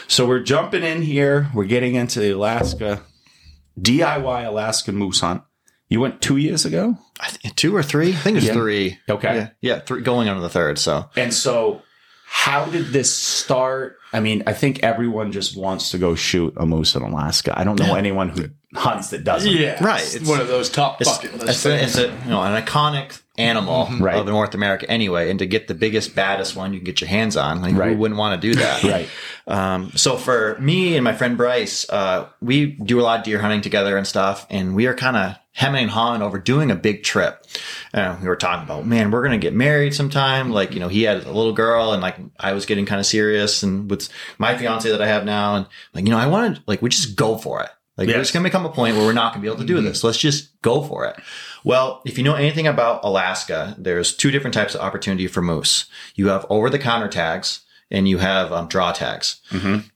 so 0.08 0.26
we're 0.26 0.40
jumping 0.42 0.82
in 0.82 1.00
here. 1.00 1.48
We're 1.54 1.64
getting 1.64 1.94
into 1.94 2.20
the 2.20 2.30
Alaska 2.32 3.02
DIY 3.80 4.46
Alaska 4.46 4.92
moose 4.92 5.20
hunt. 5.20 5.42
You 5.88 6.00
went 6.00 6.20
two 6.20 6.36
years 6.36 6.64
ago, 6.64 6.98
I 7.20 7.28
think 7.30 7.54
two 7.54 7.74
or 7.76 7.82
three. 7.82 8.08
I 8.10 8.16
think 8.16 8.36
it's 8.38 8.46
Yeah. 8.46 8.54
three. 8.54 8.98
Okay. 9.08 9.34
Yeah, 9.36 9.48
yeah, 9.60 9.78
three 9.80 10.02
going 10.02 10.28
on 10.28 10.34
to 10.36 10.42
the 10.42 10.48
third. 10.48 10.78
So 10.80 11.08
and 11.14 11.32
so 11.32 11.82
how 12.26 12.64
did 12.64 12.86
this 12.88 13.14
start? 13.14 13.96
I 14.12 14.18
mean, 14.18 14.42
I 14.48 14.52
think 14.52 14.80
everyone 14.82 15.30
just 15.30 15.56
wants 15.56 15.90
to 15.92 15.98
go 15.98 16.16
shoot 16.16 16.54
a 16.56 16.66
moose 16.66 16.96
in 16.96 17.02
Alaska. 17.02 17.56
I 17.56 17.62
don't 17.62 17.78
know 17.78 17.94
anyone 17.94 18.30
who 18.30 18.48
hunts 18.74 19.10
that 19.10 19.22
doesn't. 19.22 19.52
Yeah. 19.52 19.82
Right, 19.84 20.02
It's, 20.02 20.16
it's- 20.16 20.28
one 20.28 20.40
of 20.40 20.48
those 20.48 20.68
top 20.70 21.00
it's, 21.00 21.08
bucket 21.10 21.34
list 21.38 21.48
it's, 21.48 21.64
a, 21.64 21.68
things. 21.78 21.96
it's 21.96 21.98
a 21.98 22.24
you 22.24 22.30
know 22.30 22.42
an 22.42 22.60
iconic 22.60 23.20
animal 23.38 23.88
Right. 23.98 24.16
of 24.16 24.26
North 24.26 24.54
America 24.54 24.88
anyway, 24.90 25.30
and 25.30 25.38
to 25.38 25.46
get 25.46 25.68
the 25.68 25.74
biggest, 25.74 26.14
baddest 26.14 26.56
one 26.56 26.72
you 26.72 26.78
can 26.80 26.84
get 26.86 27.00
your 27.00 27.08
hands 27.08 27.36
on, 27.36 27.62
like 27.62 27.74
Right. 27.76 27.92
who 27.92 27.98
wouldn't 27.98 28.18
want 28.18 28.40
to 28.40 28.48
do 28.48 28.54
that? 28.60 28.82
Right. 28.84 29.08
Um, 29.46 29.92
so 29.94 30.16
for 30.16 30.56
me 30.60 30.96
and 30.96 31.04
my 31.04 31.12
friend 31.12 31.36
Bryce, 31.36 31.88
uh, 31.90 32.26
we 32.40 32.66
do 32.66 33.00
a 33.00 33.02
lot 33.02 33.18
of 33.20 33.24
deer 33.24 33.38
hunting 33.40 33.60
together 33.60 33.96
and 33.96 34.06
stuff, 34.06 34.46
and 34.50 34.74
we 34.74 34.86
are 34.86 34.94
kind 34.94 35.16
of 35.16 35.34
hemming 35.52 35.82
and 35.84 35.90
hawing 35.90 36.20
over 36.20 36.38
doing 36.38 36.70
a 36.70 36.74
big 36.74 37.02
trip. 37.02 37.46
Uh, 37.94 38.16
we 38.20 38.28
were 38.28 38.36
talking 38.36 38.64
about, 38.64 38.86
man, 38.86 39.10
we're 39.10 39.22
gonna 39.22 39.38
get 39.38 39.54
married 39.54 39.94
sometime. 39.94 40.50
Like, 40.50 40.74
you 40.74 40.80
know, 40.80 40.88
he 40.88 41.02
had 41.04 41.24
a 41.24 41.32
little 41.32 41.52
girl, 41.54 41.92
and 41.92 42.02
like 42.02 42.16
I 42.38 42.52
was 42.52 42.66
getting 42.66 42.84
kind 42.86 43.00
of 43.00 43.06
serious, 43.06 43.62
and 43.62 43.88
with 43.90 44.08
my 44.38 44.56
fiance 44.56 44.90
that 44.90 45.00
I 45.00 45.06
have 45.06 45.24
now, 45.24 45.56
and 45.56 45.66
like, 45.94 46.04
you 46.04 46.10
know, 46.10 46.18
I 46.18 46.26
wanted, 46.26 46.60
like, 46.66 46.82
we 46.82 46.90
just 46.90 47.16
go 47.16 47.38
for 47.38 47.62
it. 47.62 47.70
Like, 47.96 48.08
Yes. 48.08 48.16
there's 48.16 48.30
gonna 48.30 48.44
become 48.44 48.66
a 48.66 48.70
point 48.70 48.96
where 48.96 49.06
we're 49.06 49.12
not 49.12 49.32
gonna 49.32 49.42
be 49.42 49.48
able 49.48 49.58
to 49.58 49.64
do 49.64 49.80
this. 49.80 50.04
Let's 50.04 50.18
just 50.18 50.60
go 50.62 50.82
for 50.82 51.06
it. 51.06 51.16
Well, 51.64 52.02
if 52.04 52.18
you 52.18 52.24
know 52.24 52.34
anything 52.34 52.66
about 52.66 53.00
Alaska, 53.02 53.74
there's 53.78 54.14
two 54.14 54.30
different 54.30 54.54
types 54.54 54.74
of 54.74 54.80
opportunity 54.82 55.26
for 55.26 55.40
moose. 55.42 55.86
You 56.14 56.28
have 56.28 56.44
over 56.50 56.68
the 56.70 56.78
counter 56.78 57.08
tags 57.08 57.60
and 57.90 58.08
you 58.08 58.18
have 58.18 58.52
um, 58.52 58.68
draw 58.68 58.92
tags. 58.92 59.40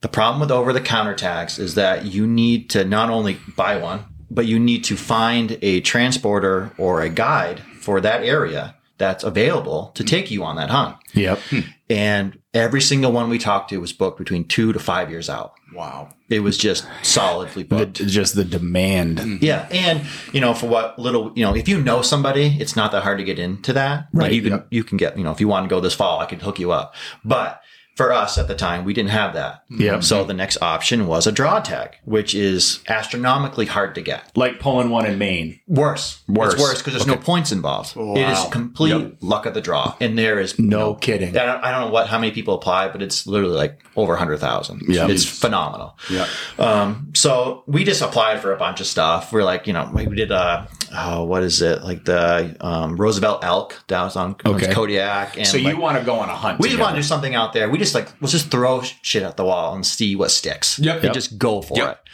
The 0.00 0.08
problem 0.08 0.40
with 0.40 0.50
over 0.50 0.72
the 0.72 0.80
counter 0.80 1.14
tags 1.14 1.58
is 1.58 1.74
that 1.74 2.06
you 2.06 2.26
need 2.26 2.70
to 2.70 2.84
not 2.84 3.10
only 3.10 3.38
buy 3.56 3.76
one, 3.76 4.04
but 4.30 4.46
you 4.46 4.58
need 4.60 4.84
to 4.84 4.96
find 4.96 5.58
a 5.60 5.80
transporter 5.80 6.72
or 6.78 7.02
a 7.02 7.08
guide 7.08 7.60
for 7.80 8.00
that 8.00 8.22
area 8.24 8.76
that's 9.00 9.24
available 9.24 9.90
to 9.96 10.04
take 10.04 10.30
you 10.30 10.44
on 10.44 10.54
that 10.56 10.70
hunt. 10.70 10.96
Yep. 11.14 11.38
Hmm. 11.50 11.60
And 11.88 12.38
every 12.54 12.80
single 12.80 13.10
one 13.10 13.28
we 13.28 13.38
talked 13.38 13.70
to 13.70 13.78
was 13.80 13.92
booked 13.92 14.18
between 14.18 14.44
two 14.44 14.72
to 14.72 14.78
five 14.78 15.10
years 15.10 15.28
out. 15.28 15.54
Wow. 15.74 16.10
It 16.28 16.40
was 16.40 16.56
just 16.56 16.86
solidly 17.02 17.62
The, 17.64 17.68
booked. 17.68 17.94
just 18.06 18.36
the 18.36 18.44
demand. 18.44 19.18
Hmm. 19.18 19.36
Yeah, 19.40 19.66
and 19.72 20.02
you 20.32 20.40
know, 20.40 20.54
for 20.54 20.68
what 20.68 20.98
little 20.98 21.32
you 21.34 21.44
know, 21.44 21.56
if 21.56 21.68
you 21.68 21.80
know 21.82 22.02
somebody, 22.02 22.56
it's 22.60 22.76
not 22.76 22.92
that 22.92 23.02
hard 23.02 23.18
to 23.18 23.24
get 23.24 23.38
into 23.40 23.72
that. 23.72 24.06
Like 24.12 24.22
Right, 24.24 24.32
you 24.32 24.42
can 24.42 24.52
yep. 24.52 24.66
you 24.70 24.84
can 24.84 24.96
get 24.98 25.18
you 25.18 25.24
know, 25.24 25.32
if 25.32 25.40
you 25.40 25.48
want 25.48 25.64
to 25.64 25.68
go 25.68 25.80
this 25.80 25.94
fall, 25.94 26.20
I 26.20 26.26
could 26.26 26.42
hook 26.42 26.60
you 26.60 26.70
up. 26.70 26.94
But 27.24 27.60
for 28.00 28.12
us 28.12 28.38
at 28.38 28.48
the 28.48 28.54
time, 28.54 28.84
we 28.86 28.94
didn't 28.94 29.10
have 29.10 29.34
that. 29.34 29.64
Yep. 29.68 30.02
So 30.04 30.24
the 30.24 30.32
next 30.32 30.56
option 30.62 31.06
was 31.06 31.26
a 31.26 31.32
draw 31.32 31.60
tag, 31.60 31.96
which 32.04 32.34
is 32.34 32.80
astronomically 32.88 33.66
hard 33.66 33.94
to 33.96 34.00
get. 34.00 34.22
Like 34.36 34.58
pulling 34.58 34.88
one 34.88 35.04
in 35.04 35.18
Maine. 35.18 35.60
Worse, 35.66 36.22
Worse. 36.26 36.54
It's 36.54 36.62
worse 36.62 36.78
because 36.78 36.94
there's 36.94 37.06
no 37.06 37.16
points 37.16 37.52
involved. 37.52 37.96
It 37.96 38.28
is 38.28 38.38
Wow. 38.38 38.48
complete 38.50 39.22
luck 39.22 39.44
of 39.46 39.52
the 39.54 39.60
draw, 39.60 39.94
and 40.00 40.18
there 40.18 40.40
is 40.40 40.58
No 40.58 40.94
kidding. 40.94 41.36
I 41.36 41.44
don't, 41.44 41.62
I 41.64 41.70
don't 41.70 41.80
know 41.82 41.90
what 41.92 42.06
how 42.06 42.18
many 42.18 42.32
people 42.32 42.54
apply, 42.54 42.88
but 42.88 43.02
it's 43.02 43.26
literally 43.26 43.54
like 43.56 43.80
over 43.96 44.16
hundred 44.16 44.38
thousand. 44.38 44.82
Yeah. 44.88 45.08
it's 45.08 45.24
phenomenal. 45.24 45.98
Yeah. 46.10 46.26
Um, 46.58 47.10
so 47.14 47.64
we 47.66 47.84
just 47.84 48.00
applied 48.02 48.40
for 48.40 48.52
a 48.52 48.56
bunch 48.56 48.80
of 48.80 48.86
stuff. 48.86 49.32
We're 49.32 49.44
like, 49.44 49.66
you 49.66 49.72
know, 49.74 49.90
we 49.92 50.06
did 50.06 50.32
uh 50.32 50.66
oh, 50.94 51.24
what 51.24 51.42
is 51.42 51.60
it? 51.62 51.82
Like 51.82 52.04
the 52.04 52.56
um, 52.60 52.96
Roosevelt 52.96 53.44
elk 53.44 53.76
down 53.86 54.10
on 54.16 54.36
Okay. 54.44 54.72
Kodiak. 54.72 55.36
And 55.36 55.46
So 55.46 55.58
like, 55.58 55.66
you 55.74 55.80
want 55.80 55.98
to 55.98 56.04
go 56.04 56.14
on 56.14 56.28
a 56.28 56.34
hunt? 56.34 56.58
we 56.60 56.68
just 56.68 56.80
want 56.80 56.94
to 56.94 56.98
do 57.00 57.06
something 57.06 57.34
out 57.34 57.52
there. 57.52 57.68
We 57.70 57.78
just 57.78 57.89
like 57.94 58.08
let's 58.20 58.32
just 58.32 58.50
throw 58.50 58.82
shit 58.82 59.22
at 59.22 59.36
the 59.36 59.44
wall 59.44 59.74
and 59.74 59.84
see 59.86 60.16
what 60.16 60.30
sticks. 60.30 60.78
Yep. 60.78 60.96
And 60.96 61.04
Yep. 61.04 61.14
just 61.14 61.38
go 61.38 61.62
for 61.62 61.76
Yep. 61.76 61.90
it. 62.04 62.10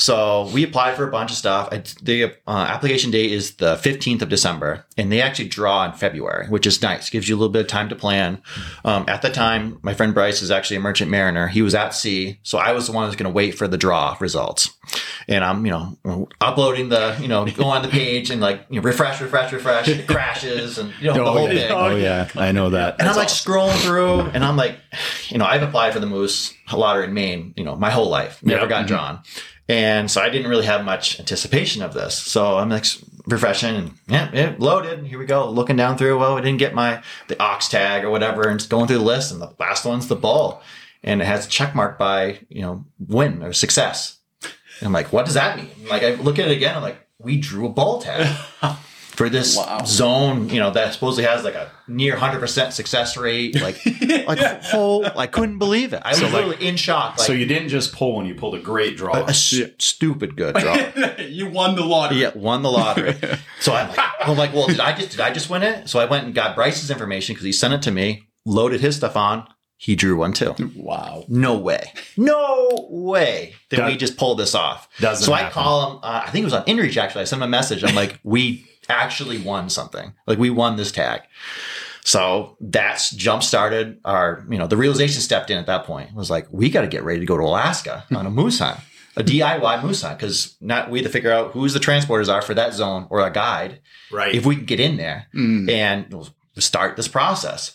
So 0.00 0.48
we 0.54 0.62
applied 0.62 0.94
for 0.96 1.06
a 1.06 1.10
bunch 1.10 1.32
of 1.32 1.36
stuff. 1.36 1.68
I, 1.72 1.82
the 2.00 2.32
uh, 2.46 2.66
application 2.68 3.10
date 3.10 3.32
is 3.32 3.56
the 3.56 3.74
15th 3.74 4.22
of 4.22 4.28
December, 4.28 4.86
and 4.96 5.10
they 5.10 5.20
actually 5.20 5.48
draw 5.48 5.84
in 5.84 5.92
February, 5.92 6.46
which 6.46 6.68
is 6.68 6.80
nice. 6.80 7.10
Gives 7.10 7.28
you 7.28 7.34
a 7.34 7.38
little 7.38 7.52
bit 7.52 7.62
of 7.62 7.66
time 7.66 7.88
to 7.88 7.96
plan. 7.96 8.40
Um, 8.84 9.04
at 9.08 9.22
the 9.22 9.28
time, 9.28 9.80
my 9.82 9.94
friend 9.94 10.14
Bryce 10.14 10.40
is 10.40 10.52
actually 10.52 10.76
a 10.76 10.80
merchant 10.80 11.10
mariner. 11.10 11.48
He 11.48 11.62
was 11.62 11.74
at 11.74 11.94
sea, 11.94 12.38
so 12.44 12.58
I 12.58 12.70
was 12.72 12.86
the 12.86 12.92
one 12.92 13.06
who's 13.06 13.16
going 13.16 13.28
to 13.28 13.34
wait 13.34 13.58
for 13.58 13.66
the 13.66 13.76
draw 13.76 14.16
results. 14.20 14.70
And 15.26 15.44
I'm, 15.44 15.66
you 15.66 15.72
know, 15.72 16.28
uploading 16.40 16.90
the, 16.90 17.18
you 17.20 17.26
know, 17.26 17.44
go 17.46 17.64
on 17.64 17.82
the 17.82 17.88
page 17.88 18.30
and 18.30 18.40
like, 18.40 18.66
you 18.70 18.76
know, 18.80 18.82
refresh, 18.82 19.20
refresh, 19.20 19.52
refresh, 19.52 19.88
it 19.88 20.06
crashes, 20.06 20.78
and 20.78 20.92
you 21.00 21.08
know, 21.08 21.14
the 21.14 21.24
Oh 21.24 21.32
whole 21.32 21.52
yeah. 21.52 21.68
thing. 21.68 21.76
oh 21.76 21.96
yeah, 21.96 22.28
I 22.36 22.52
know 22.52 22.70
that. 22.70 22.96
And 23.00 23.08
I'm 23.08 23.16
like 23.16 23.28
scrolling 23.28 23.76
through, 23.82 24.20
and 24.20 24.44
I'm 24.44 24.56
like, 24.56 24.78
you 25.28 25.38
know, 25.38 25.44
I've 25.44 25.62
applied 25.64 25.92
for 25.92 25.98
the 25.98 26.06
moose 26.06 26.54
lottery 26.72 27.04
in 27.04 27.14
Maine, 27.14 27.52
you 27.56 27.64
know, 27.64 27.74
my 27.74 27.90
whole 27.90 28.08
life, 28.08 28.40
never 28.44 28.62
Yeah. 28.62 28.68
got 28.68 28.86
drawn, 28.86 29.20
and 29.68 30.10
so 30.10 30.20
I 30.20 30.30
didn't 30.30 30.50
really 30.50 30.66
have 30.66 30.84
much 30.84 31.20
anticipation 31.20 31.82
of 31.82 31.92
this. 31.92 32.16
So 32.16 32.56
I'm 32.56 32.70
like 32.70 32.86
refreshing, 33.26 33.74
and 33.74 33.94
yeah, 34.08 34.32
it 34.32 34.60
loaded. 34.60 35.06
Here 35.06 35.18
we 35.18 35.26
go, 35.26 35.50
looking 35.50 35.76
down 35.76 35.98
through. 35.98 36.18
Well, 36.18 36.36
I 36.36 36.40
didn't 36.40 36.58
get 36.58 36.74
my 36.74 37.02
the 37.28 37.40
ox 37.40 37.68
tag 37.68 38.04
or 38.04 38.10
whatever, 38.10 38.48
and 38.48 38.66
going 38.68 38.86
through 38.86 38.98
the 38.98 39.04
list, 39.04 39.30
and 39.32 39.40
the 39.40 39.54
last 39.58 39.84
one's 39.84 40.08
the 40.08 40.16
bull, 40.16 40.62
and 41.02 41.20
it 41.20 41.26
has 41.26 41.46
a 41.46 41.50
check 41.50 41.74
mark 41.74 41.98
by 41.98 42.40
you 42.48 42.62
know 42.62 42.84
win 42.98 43.42
or 43.42 43.52
success. 43.52 44.18
And 44.42 44.86
I'm 44.86 44.92
like, 44.92 45.12
what 45.12 45.26
does 45.26 45.34
that 45.34 45.58
mean? 45.58 45.70
Like 45.88 46.02
I 46.02 46.14
look 46.14 46.38
at 46.38 46.48
it 46.48 46.56
again, 46.56 46.76
I'm 46.76 46.82
like, 46.82 47.06
we 47.18 47.36
drew 47.36 47.66
a 47.66 47.70
ball 47.70 48.00
tag. 48.00 48.36
For 49.18 49.28
this 49.28 49.56
Wow. 49.56 49.80
zone, 49.84 50.48
you 50.48 50.60
know, 50.60 50.70
that 50.70 50.94
supposedly 50.94 51.24
has 51.24 51.42
like 51.42 51.56
a 51.56 51.68
near 51.88 52.16
100% 52.16 52.72
success 52.72 53.16
rate, 53.16 53.60
like, 53.60 53.80
like 54.28 54.38
whole, 54.62 55.04
I 55.16 55.26
couldn't 55.26 55.58
believe 55.58 55.92
it. 55.92 56.00
I 56.04 56.10
was 56.10 56.22
like- 56.22 56.32
literally 56.32 56.64
in 56.68 56.76
shock. 56.76 57.18
Like, 57.18 57.26
so 57.26 57.32
you 57.32 57.44
didn't 57.44 57.68
just 57.68 57.92
pull 57.92 58.20
and 58.20 58.28
you 58.28 58.36
pulled 58.36 58.54
a 58.54 58.60
great 58.60 58.96
draw. 58.96 59.16
a 59.24 59.30
s- 59.30 59.60
stupid 59.78 60.36
good 60.36 60.54
draw. 60.54 60.76
you 61.18 61.48
won 61.48 61.74
the 61.74 61.84
lottery. 61.84 62.18
yeah, 62.20 62.30
won 62.36 62.62
the 62.62 62.70
lottery. 62.70 63.16
So 63.60 63.74
I'm 63.74 63.88
like, 63.88 63.98
I'm 64.20 64.36
like, 64.36 64.54
well, 64.54 64.68
did 64.68 64.78
I 64.78 64.96
just 64.96 65.10
did 65.10 65.18
I 65.20 65.32
just 65.32 65.50
win 65.50 65.64
it? 65.64 65.88
So 65.88 65.98
I 65.98 66.04
went 66.04 66.24
and 66.24 66.32
got 66.32 66.54
Bryce's 66.54 66.92
information 66.92 67.34
because 67.34 67.44
he 67.44 67.50
sent 67.50 67.74
it 67.74 67.82
to 67.82 67.90
me, 67.90 68.28
loaded 68.46 68.80
his 68.80 68.94
stuff 68.94 69.16
on. 69.16 69.48
He 69.78 69.96
drew 69.96 70.16
one 70.16 70.32
too. 70.32 70.54
Wow. 70.76 71.24
No 71.28 71.56
way. 71.58 71.92
No 72.16 72.86
way 72.88 73.54
that 73.70 73.78
That- 73.78 73.86
we 73.88 73.96
just 73.96 74.16
pulled 74.16 74.38
this 74.38 74.54
off. 74.54 74.88
Doesn't 75.00 75.24
so 75.26 75.32
I 75.32 75.38
happen. 75.38 75.52
call 75.54 75.90
him. 75.90 75.96
Uh, 76.04 76.22
I 76.26 76.30
think 76.30 76.42
it 76.42 76.46
was 76.46 76.54
on 76.54 76.64
InReach 76.66 76.96
actually. 76.96 77.22
I 77.22 77.24
sent 77.24 77.42
him 77.42 77.48
a 77.48 77.50
message. 77.50 77.82
I'm 77.82 77.96
like, 77.96 78.20
we 78.22 78.64
actually 78.88 79.38
won 79.38 79.70
something. 79.70 80.12
Like 80.26 80.38
we 80.38 80.50
won 80.50 80.76
this 80.76 80.92
tag. 80.92 81.22
So 82.04 82.56
that's 82.60 83.10
jump 83.10 83.42
started 83.42 84.00
our, 84.04 84.46
you 84.48 84.56
know, 84.56 84.66
the 84.66 84.76
realization 84.76 85.20
stepped 85.20 85.50
in 85.50 85.58
at 85.58 85.66
that 85.66 85.84
point. 85.84 86.10
It 86.10 86.16
was 86.16 86.30
like, 86.30 86.46
we 86.50 86.70
got 86.70 86.80
to 86.80 86.86
get 86.86 87.04
ready 87.04 87.20
to 87.20 87.26
go 87.26 87.36
to 87.36 87.42
Alaska 87.42 88.04
on 88.14 88.24
a 88.24 88.30
moose 88.30 88.60
hunt, 88.60 88.80
a 89.16 89.22
DIY 89.22 89.82
moose 89.82 90.02
hunt, 90.02 90.18
because 90.18 90.56
not 90.60 90.90
we 90.90 91.00
had 91.00 91.06
to 91.06 91.12
figure 91.12 91.32
out 91.32 91.52
who's 91.52 91.74
the 91.74 91.80
transporters 91.80 92.32
are 92.32 92.40
for 92.40 92.54
that 92.54 92.72
zone 92.72 93.06
or 93.10 93.26
a 93.26 93.30
guide 93.30 93.80
right. 94.10 94.34
if 94.34 94.46
we 94.46 94.56
can 94.56 94.64
get 94.64 94.80
in 94.80 94.96
there 94.96 95.26
and 95.68 96.06
we'll 96.10 96.28
start 96.56 96.96
this 96.96 97.08
process. 97.08 97.74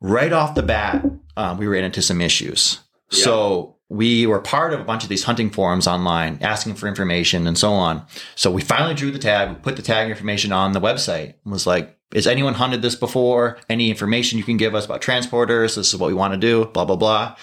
Right 0.00 0.32
off 0.32 0.54
the 0.54 0.62
bat, 0.62 1.02
um, 1.36 1.56
we 1.56 1.66
ran 1.66 1.84
into 1.84 2.02
some 2.02 2.20
issues. 2.20 2.80
So 3.08 3.73
we 3.94 4.26
were 4.26 4.40
part 4.40 4.72
of 4.72 4.80
a 4.80 4.84
bunch 4.84 5.04
of 5.04 5.08
these 5.08 5.22
hunting 5.22 5.50
forums 5.50 5.86
online 5.86 6.38
asking 6.40 6.74
for 6.74 6.88
information 6.88 7.46
and 7.46 7.56
so 7.56 7.72
on. 7.72 8.04
So 8.34 8.50
we 8.50 8.60
finally 8.60 8.94
drew 8.94 9.12
the 9.12 9.20
tag, 9.20 9.50
we 9.50 9.54
put 9.54 9.76
the 9.76 9.82
tag 9.82 10.10
information 10.10 10.50
on 10.50 10.72
the 10.72 10.80
website 10.80 11.34
and 11.44 11.52
was 11.52 11.64
like, 11.64 11.96
has 12.12 12.26
anyone 12.26 12.54
hunted 12.54 12.82
this 12.82 12.96
before? 12.96 13.56
Any 13.68 13.90
information 13.90 14.36
you 14.36 14.44
can 14.44 14.56
give 14.56 14.74
us 14.74 14.84
about 14.84 15.00
transporters? 15.00 15.76
This 15.76 15.94
is 15.94 15.96
what 15.96 16.08
we 16.08 16.14
want 16.14 16.34
to 16.34 16.40
do, 16.40 16.64
blah, 16.66 16.84
blah, 16.84 16.96
blah. 16.96 17.36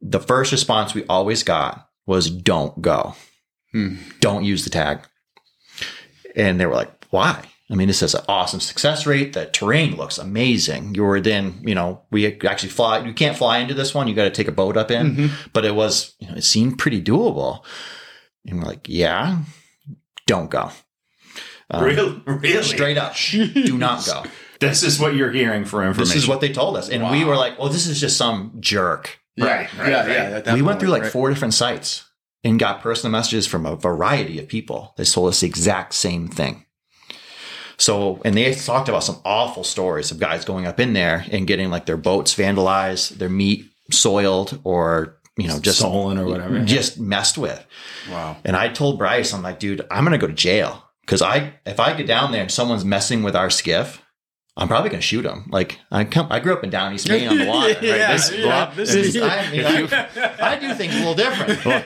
The 0.00 0.20
first 0.20 0.52
response 0.52 0.94
we 0.94 1.04
always 1.06 1.42
got 1.42 1.88
was 2.06 2.30
don't 2.30 2.80
go. 2.80 3.16
Hmm. 3.72 3.96
Don't 4.20 4.44
use 4.44 4.62
the 4.62 4.70
tag. 4.70 5.00
And 6.36 6.60
they 6.60 6.66
were 6.66 6.74
like, 6.74 6.92
why? 7.10 7.44
I 7.70 7.74
mean, 7.74 7.88
this 7.88 8.00
has 8.00 8.14
an 8.14 8.24
awesome 8.28 8.60
success 8.60 9.06
rate. 9.06 9.32
The 9.32 9.46
terrain 9.46 9.96
looks 9.96 10.18
amazing. 10.18 10.94
You're 10.94 11.20
then, 11.20 11.60
you 11.62 11.74
know, 11.74 12.02
we 12.10 12.38
actually 12.42 12.68
fly. 12.68 12.98
You 12.98 13.14
can't 13.14 13.36
fly 13.36 13.58
into 13.58 13.72
this 13.72 13.94
one. 13.94 14.08
You 14.08 14.14
got 14.14 14.24
to 14.24 14.30
take 14.30 14.48
a 14.48 14.52
boat 14.52 14.76
up 14.76 14.90
in, 14.90 15.30
but 15.52 15.64
it 15.64 15.74
was, 15.74 16.14
you 16.18 16.28
know, 16.28 16.34
it 16.34 16.44
seemed 16.44 16.78
pretty 16.78 17.00
doable. 17.00 17.64
And 18.46 18.58
we're 18.58 18.68
like, 18.68 18.88
yeah, 18.88 19.38
don't 20.26 20.50
go. 20.50 20.70
Um, 21.70 21.84
really, 21.84 22.22
really, 22.26 22.62
Straight 22.62 22.98
up, 22.98 23.14
do 23.30 23.78
not 23.78 24.04
go. 24.04 24.24
This 24.60 24.82
is 24.82 25.00
what 25.00 25.14
you're 25.14 25.32
hearing 25.32 25.64
for 25.64 25.82
information. 25.82 26.14
This 26.14 26.22
is 26.22 26.28
what 26.28 26.40
they 26.40 26.52
told 26.52 26.76
us. 26.76 26.88
And 26.88 27.10
we 27.10 27.24
were 27.24 27.36
like, 27.36 27.58
well, 27.58 27.68
this 27.68 27.86
is 27.86 28.00
just 28.00 28.16
some 28.16 28.56
jerk. 28.60 29.18
Right, 29.38 29.72
right, 29.78 29.88
yeah, 29.88 30.00
right. 30.00 30.08
yeah. 30.08 30.36
at 30.36 30.44
that 30.44 30.54
we 30.54 30.62
went 30.62 30.78
through 30.78 30.90
like 30.90 31.02
right. 31.02 31.10
four 31.10 31.30
different 31.30 31.54
sites 31.54 32.04
and 32.44 32.58
got 32.58 32.82
personal 32.82 33.10
messages 33.10 33.46
from 33.46 33.64
a 33.64 33.76
variety 33.76 34.38
of 34.38 34.46
people 34.46 34.92
that 34.98 35.06
told 35.06 35.30
us 35.30 35.40
the 35.40 35.46
exact 35.46 35.94
same 35.94 36.28
thing. 36.28 36.66
So, 37.82 38.20
and 38.24 38.36
they 38.36 38.54
talked 38.54 38.88
about 38.88 39.02
some 39.02 39.16
awful 39.24 39.64
stories 39.64 40.12
of 40.12 40.20
guys 40.20 40.44
going 40.44 40.66
up 40.68 40.78
in 40.78 40.92
there 40.92 41.24
and 41.32 41.48
getting 41.48 41.68
like 41.68 41.84
their 41.84 41.96
boats 41.96 42.32
vandalized, 42.36 43.18
their 43.18 43.28
meat 43.28 43.64
soiled, 43.90 44.60
or, 44.62 45.18
you 45.36 45.48
know, 45.48 45.58
just 45.58 45.78
stolen 45.80 46.16
or 46.16 46.26
whatever. 46.26 46.54
Mm-hmm. 46.54 46.66
just 46.66 47.00
messed 47.00 47.36
with. 47.38 47.66
Wow. 48.08 48.36
And 48.44 48.54
I 48.56 48.68
told 48.68 48.98
Bryce, 48.98 49.34
I'm 49.34 49.42
like, 49.42 49.58
dude, 49.58 49.80
I'm 49.90 50.04
going 50.04 50.12
to 50.12 50.18
go 50.24 50.28
to 50.28 50.32
jail. 50.32 50.84
Cause 51.08 51.20
I, 51.22 51.54
if 51.66 51.80
I 51.80 51.94
get 51.96 52.06
down 52.06 52.30
there 52.30 52.42
and 52.42 52.50
someone's 52.52 52.84
messing 52.84 53.24
with 53.24 53.34
our 53.34 53.50
skiff, 53.50 54.00
I'm 54.56 54.68
probably 54.68 54.90
going 54.90 55.00
to 55.00 55.06
shoot 55.06 55.24
him. 55.26 55.48
Like 55.50 55.78
I 55.90 56.04
come, 56.04 56.28
I 56.30 56.38
grew 56.38 56.52
up 56.52 56.62
in 56.62 56.70
down 56.70 56.94
East 56.94 57.08
Maine 57.08 57.26
on 57.26 57.38
the 57.38 57.46
water. 57.46 57.74
right? 57.74 57.82
Yeah, 57.82 58.12
This- 58.12 58.32
yeah, 58.32 58.72
this 58.76 58.94
is- 58.94 59.16
I, 59.16 59.50
mean, 59.50 59.64
I, 59.64 60.34
I 60.40 60.56
do 60.60 60.72
things 60.74 60.94
a 60.94 60.98
little 60.98 61.14
different. 61.16 61.64
Lo- 61.66 61.82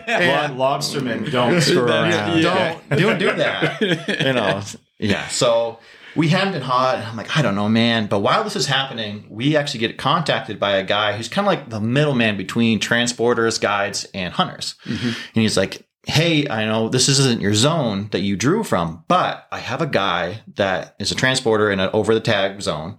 lobstermen 0.77 1.31
don't 1.33 1.61
screw 1.63 1.85
around. 1.87 2.43
Don't 2.43 2.89
don't 2.91 3.19
do 3.19 3.33
that. 3.33 3.81
You 3.81 4.33
know. 4.35 4.61
Yeah. 4.99 5.27
So 5.29 5.79
we 6.17 6.29
hemmed 6.29 6.55
and 6.55 6.65
hawed. 6.65 6.99
And 6.99 7.05
I'm 7.05 7.17
like, 7.17 7.37
I 7.37 7.43
don't 7.43 7.55
know, 7.55 7.69
man. 7.69 8.07
But 8.07 8.21
while 8.21 8.43
this 8.43 8.57
is 8.57 8.67
happening, 8.67 9.27
we 9.29 9.57
actually 9.57 9.81
get 9.81 9.99
contacted 9.99 10.59
by 10.59 10.77
a 10.77 10.85
guy 10.85 11.17
who's 11.17 11.29
kind 11.29 11.47
of 11.47 11.53
like 11.53 11.69
the 11.69 11.81
middleman 11.81 12.37
between 12.37 12.81
transporters, 12.81 13.61
guides, 13.61 14.07
and 14.15 14.33
hunters. 14.33 14.75
Mm-hmm. 14.85 15.07
And 15.07 15.43
he's 15.43 15.57
like, 15.57 15.87
Hey, 16.09 16.49
I 16.49 16.65
know 16.67 16.89
this 16.89 17.09
isn't 17.09 17.41
your 17.41 17.55
zone 17.55 18.09
that 18.13 18.21
you 18.21 18.37
drew 18.37 18.63
from, 18.63 19.05
but 19.09 19.49
I 19.51 19.59
have 19.59 19.83
a 19.83 19.89
guy 19.89 20.43
that 20.55 20.95
is 21.01 21.11
a 21.11 21.17
transporter 21.17 21.69
in 21.69 21.81
an 21.81 21.91
over 21.93 22.15
the 22.15 22.21
tag 22.21 22.63
zone. 22.63 22.99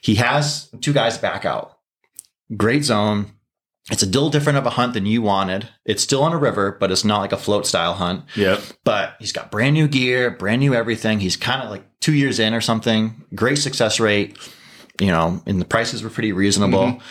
He 0.00 0.14
has 0.16 0.70
two 0.80 0.92
guys 0.92 1.18
back 1.18 1.44
out. 1.44 1.78
Great 2.56 2.84
zone. 2.84 3.32
It's 3.90 4.02
a 4.02 4.06
little 4.06 4.30
different 4.30 4.56
of 4.56 4.64
a 4.64 4.70
hunt 4.70 4.94
than 4.94 5.04
you 5.04 5.20
wanted. 5.20 5.68
It's 5.84 6.02
still 6.02 6.22
on 6.22 6.32
a 6.32 6.38
river, 6.38 6.76
but 6.80 6.90
it's 6.90 7.04
not 7.04 7.18
like 7.20 7.32
a 7.32 7.36
float 7.36 7.66
style 7.66 7.94
hunt 7.94 8.24
Yep. 8.34 8.60
but 8.82 9.14
he's 9.18 9.32
got 9.32 9.50
brand 9.50 9.74
new 9.74 9.86
gear, 9.88 10.30
brand 10.30 10.60
new 10.60 10.74
everything. 10.74 11.20
He's 11.20 11.36
kind 11.36 11.62
of 11.62 11.70
like 11.70 11.84
two 12.00 12.14
years 12.14 12.38
in 12.38 12.54
or 12.54 12.62
something. 12.62 13.24
Great 13.34 13.58
success 13.58 14.00
rate, 14.00 14.38
you 15.00 15.08
know, 15.08 15.42
and 15.46 15.60
the 15.60 15.66
prices 15.66 16.02
were 16.02 16.08
pretty 16.10 16.32
reasonable. 16.32 16.78
Mm-hmm. 16.84 17.04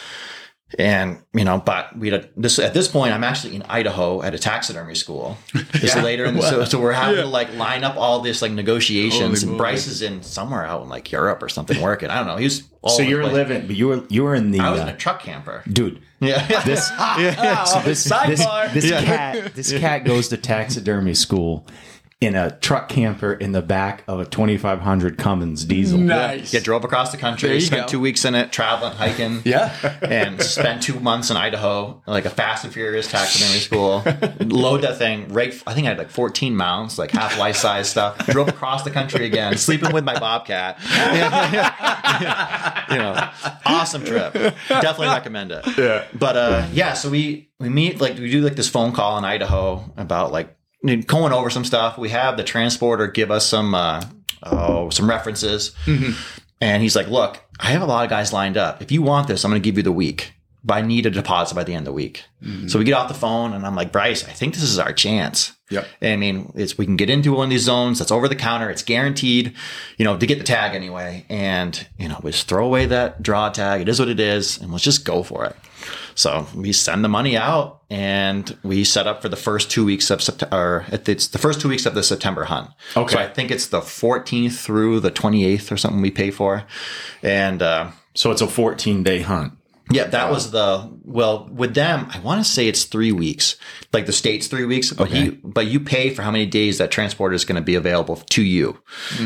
And 0.79 1.21
you 1.33 1.43
know, 1.45 1.59
but 1.59 1.97
we 1.97 2.09
had 2.09 2.29
this 2.35 2.57
at 2.59 2.73
this 2.73 2.87
point. 2.87 3.13
I'm 3.13 3.23
actually 3.23 3.55
in 3.55 3.61
Idaho 3.63 4.21
at 4.21 4.33
a 4.33 4.39
taxidermy 4.39 4.95
school. 4.95 5.37
This 5.73 5.95
later 5.95 6.25
in 6.25 6.35
the 6.35 6.41
so, 6.49 6.65
so 6.65 6.79
we're 6.81 6.93
having 6.93 7.17
to 7.21 7.27
like 7.27 7.53
line 7.55 7.83
up 7.83 7.95
all 7.97 8.21
this 8.21 8.41
like 8.41 8.51
negotiations. 8.51 9.41
Holy 9.41 9.51
and 9.51 9.57
Bryce 9.57 9.87
is 9.87 10.01
in 10.01 10.23
somewhere 10.23 10.65
out 10.65 10.81
in 10.83 10.89
like 10.89 11.11
Europe 11.11 11.43
or 11.43 11.49
something 11.49 11.79
working. 11.81 12.09
I 12.09 12.17
don't 12.17 12.27
know. 12.27 12.37
He's 12.37 12.63
all 12.81 12.89
So 12.91 13.03
you're 13.03 13.21
place. 13.21 13.33
living, 13.33 13.67
but 13.67 13.75
you 13.75 13.87
were 13.87 14.03
you 14.09 14.23
were 14.23 14.35
in 14.35 14.51
the 14.51 14.59
I 14.61 14.71
was 14.71 14.79
uh, 14.79 14.83
in 14.83 14.89
a 14.89 14.97
truck 14.97 15.21
camper. 15.21 15.63
dude. 15.71 16.01
Yeah, 16.19 16.63
This 16.63 16.89
Ah, 16.97 17.63
so 17.65 17.79
this 17.81 18.03
this, 18.05 18.45
this 18.73 18.89
Yeah. 18.89 19.03
cat 19.03 19.53
this 19.55 19.71
cat 19.73 20.05
goes 20.05 20.29
to 20.29 20.37
taxidermy 20.37 21.13
school 21.13 21.67
in 22.23 22.35
a 22.35 22.51
truck 22.59 22.87
camper 22.87 23.33
in 23.33 23.51
the 23.51 23.61
back 23.61 24.03
of 24.07 24.21
a 24.21 24.25
2500 24.25 25.17
Cummins 25.17 25.65
diesel. 25.65 25.99
Nice. 25.99 26.53
Yeah, 26.53 26.61
drove 26.61 26.85
across 26.85 27.11
the 27.11 27.17
country, 27.17 27.49
There 27.49 27.55
you 27.55 27.61
spent 27.61 27.87
go. 27.87 27.91
two 27.91 27.99
weeks 27.99 28.23
in 28.23 28.33
it, 28.33 28.49
traveling, 28.51 28.93
hiking. 28.93 29.41
Yeah. 29.43 29.75
and 30.01 30.41
spent 30.41 30.81
two 30.81 30.99
months 31.01 31.29
in 31.29 31.35
Idaho, 31.35 32.01
like 32.07 32.23
a 32.23 32.29
Fast 32.29 32.63
and 32.63 32.73
Furious 32.73 33.11
taxidermy 33.11 33.59
school. 33.67 34.03
Load 34.39 34.81
that 34.83 34.97
thing, 34.97 35.27
right? 35.33 35.53
I 35.67 35.73
think 35.73 35.85
I 35.85 35.89
had 35.89 35.97
like 35.97 36.09
14 36.09 36.55
mounts, 36.55 36.97
like 36.97 37.11
half 37.11 37.37
life 37.37 37.57
size 37.57 37.89
stuff. 37.89 38.17
Drove 38.27 38.47
across 38.47 38.83
the 38.83 38.91
country 38.91 39.25
again, 39.25 39.57
sleeping 39.57 39.91
with 39.91 40.05
my 40.05 40.17
bobcat. 40.17 40.79
you 42.89 42.97
know, 42.97 43.29
awesome 43.65 44.05
trip. 44.05 44.33
Definitely 44.33 45.07
recommend 45.07 45.51
it. 45.51 45.65
Yeah. 45.77 46.05
But 46.13 46.37
uh, 46.37 46.67
yeah, 46.71 46.93
so 46.93 47.09
we 47.09 47.49
we 47.59 47.67
meet 47.69 47.99
like 47.99 48.17
we 48.17 48.31
do 48.31 48.41
like 48.41 48.55
this 48.55 48.69
phone 48.69 48.93
call 48.93 49.17
in 49.17 49.25
Idaho 49.25 49.91
about 49.97 50.31
like 50.31 50.55
going 50.83 51.33
over 51.33 51.49
some 51.49 51.65
stuff. 51.65 51.97
We 51.97 52.09
have 52.09 52.37
the 52.37 52.43
transporter 52.43 53.07
give 53.07 53.31
us 53.31 53.45
some 53.45 53.73
uh, 53.73 54.03
oh 54.43 54.89
some 54.89 55.09
references, 55.09 55.73
and 56.61 56.81
he's 56.83 56.95
like, 56.95 57.07
"Look, 57.07 57.41
I 57.59 57.67
have 57.67 57.81
a 57.81 57.85
lot 57.85 58.03
of 58.03 58.09
guys 58.09 58.33
lined 58.33 58.57
up. 58.57 58.81
If 58.81 58.91
you 58.91 59.01
want 59.01 59.27
this, 59.27 59.43
I'm 59.43 59.51
going 59.51 59.61
to 59.61 59.65
give 59.65 59.77
you 59.77 59.83
the 59.83 59.91
week." 59.91 60.33
But 60.65 60.75
I 60.75 60.81
need 60.81 61.05
a 61.05 61.09
deposit 61.09 61.55
by 61.55 61.65
the 61.65 61.73
end 61.73 61.81
of 61.81 61.85
the 61.87 61.91
week. 61.93 62.23
So 62.69 62.79
we 62.79 62.85
get 62.85 62.93
off 62.93 63.09
the 63.09 63.13
phone 63.13 63.51
and 63.51 63.65
I'm 63.65 63.75
like, 63.75 63.91
Bryce, 63.91 64.23
I 64.23 64.31
think 64.31 64.53
this 64.53 64.63
is 64.63 64.79
our 64.79 64.93
chance. 64.93 65.51
Yep. 65.69 65.85
I 66.01 66.15
mean, 66.15 66.53
it's 66.55 66.77
we 66.77 66.85
can 66.85 66.95
get 66.95 67.09
into 67.09 67.33
one 67.33 67.43
of 67.45 67.49
these 67.49 67.63
zones 67.63 67.99
that's 67.99 68.11
over 68.11 68.29
the 68.29 68.35
counter. 68.37 68.69
It's 68.69 68.81
guaranteed, 68.81 69.55
you 69.97 70.05
know, 70.05 70.17
to 70.17 70.25
get 70.25 70.37
the 70.37 70.45
tag 70.45 70.73
anyway. 70.73 71.25
And 71.27 71.85
you 71.97 72.07
know, 72.07 72.17
we 72.23 72.31
just 72.31 72.47
throw 72.47 72.65
away 72.65 72.85
that 72.85 73.21
draw 73.21 73.49
tag. 73.49 73.81
It 73.81 73.89
is 73.89 73.99
what 73.99 74.07
it 74.07 74.21
is, 74.21 74.57
and 74.57 74.71
let's 74.71 74.85
just 74.85 75.03
go 75.03 75.21
for 75.21 75.43
it. 75.43 75.55
So 76.15 76.47
we 76.55 76.71
send 76.73 77.03
the 77.03 77.09
money 77.09 77.35
out, 77.37 77.81
and 77.89 78.57
we 78.63 78.83
set 78.83 79.07
up 79.07 79.21
for 79.21 79.29
the 79.29 79.35
first 79.35 79.71
two 79.71 79.85
weeks 79.85 80.09
of 80.09 80.21
September. 80.21 80.85
It's 80.91 81.27
the 81.27 81.37
first 81.39 81.61
two 81.61 81.69
weeks 81.69 81.85
of 81.85 81.95
the 81.95 82.03
September 82.03 82.43
hunt. 82.45 82.69
Okay. 82.95 83.13
So 83.15 83.19
I 83.19 83.27
think 83.27 83.51
it's 83.51 83.67
the 83.67 83.81
14th 83.81 84.59
through 84.59 84.99
the 84.99 85.11
28th 85.11 85.71
or 85.71 85.77
something 85.77 86.01
we 86.01 86.11
pay 86.11 86.31
for, 86.31 86.63
and. 87.21 87.61
uh 87.61 87.91
So 88.15 88.31
it's 88.31 88.41
a 88.41 88.47
14 88.47 89.03
day 89.03 89.21
hunt. 89.21 89.53
yeah, 89.91 90.05
that 90.05 90.29
was 90.31 90.51
the 90.51 90.87
well 91.03 91.49
with 91.51 91.73
them. 91.73 92.07
I 92.15 92.19
want 92.19 92.39
to 92.45 92.49
say 92.49 92.67
it's 92.67 92.85
three 92.85 93.11
weeks, 93.11 93.57
like 93.91 94.05
the 94.05 94.13
state's 94.13 94.47
three 94.47 94.65
weeks. 94.65 94.93
But 94.93 95.07
Okay. 95.09 95.23
you 95.23 95.37
but 95.43 95.65
you 95.67 95.79
pay 95.79 96.09
for 96.13 96.21
how 96.21 96.31
many 96.31 96.45
days 96.45 96.77
that 96.77 96.89
transporter 96.91 97.33
is 97.35 97.43
going 97.43 97.57
to 97.57 97.65
be 97.65 97.75
available 97.75 98.15
to 98.15 98.41
you. 98.43 98.77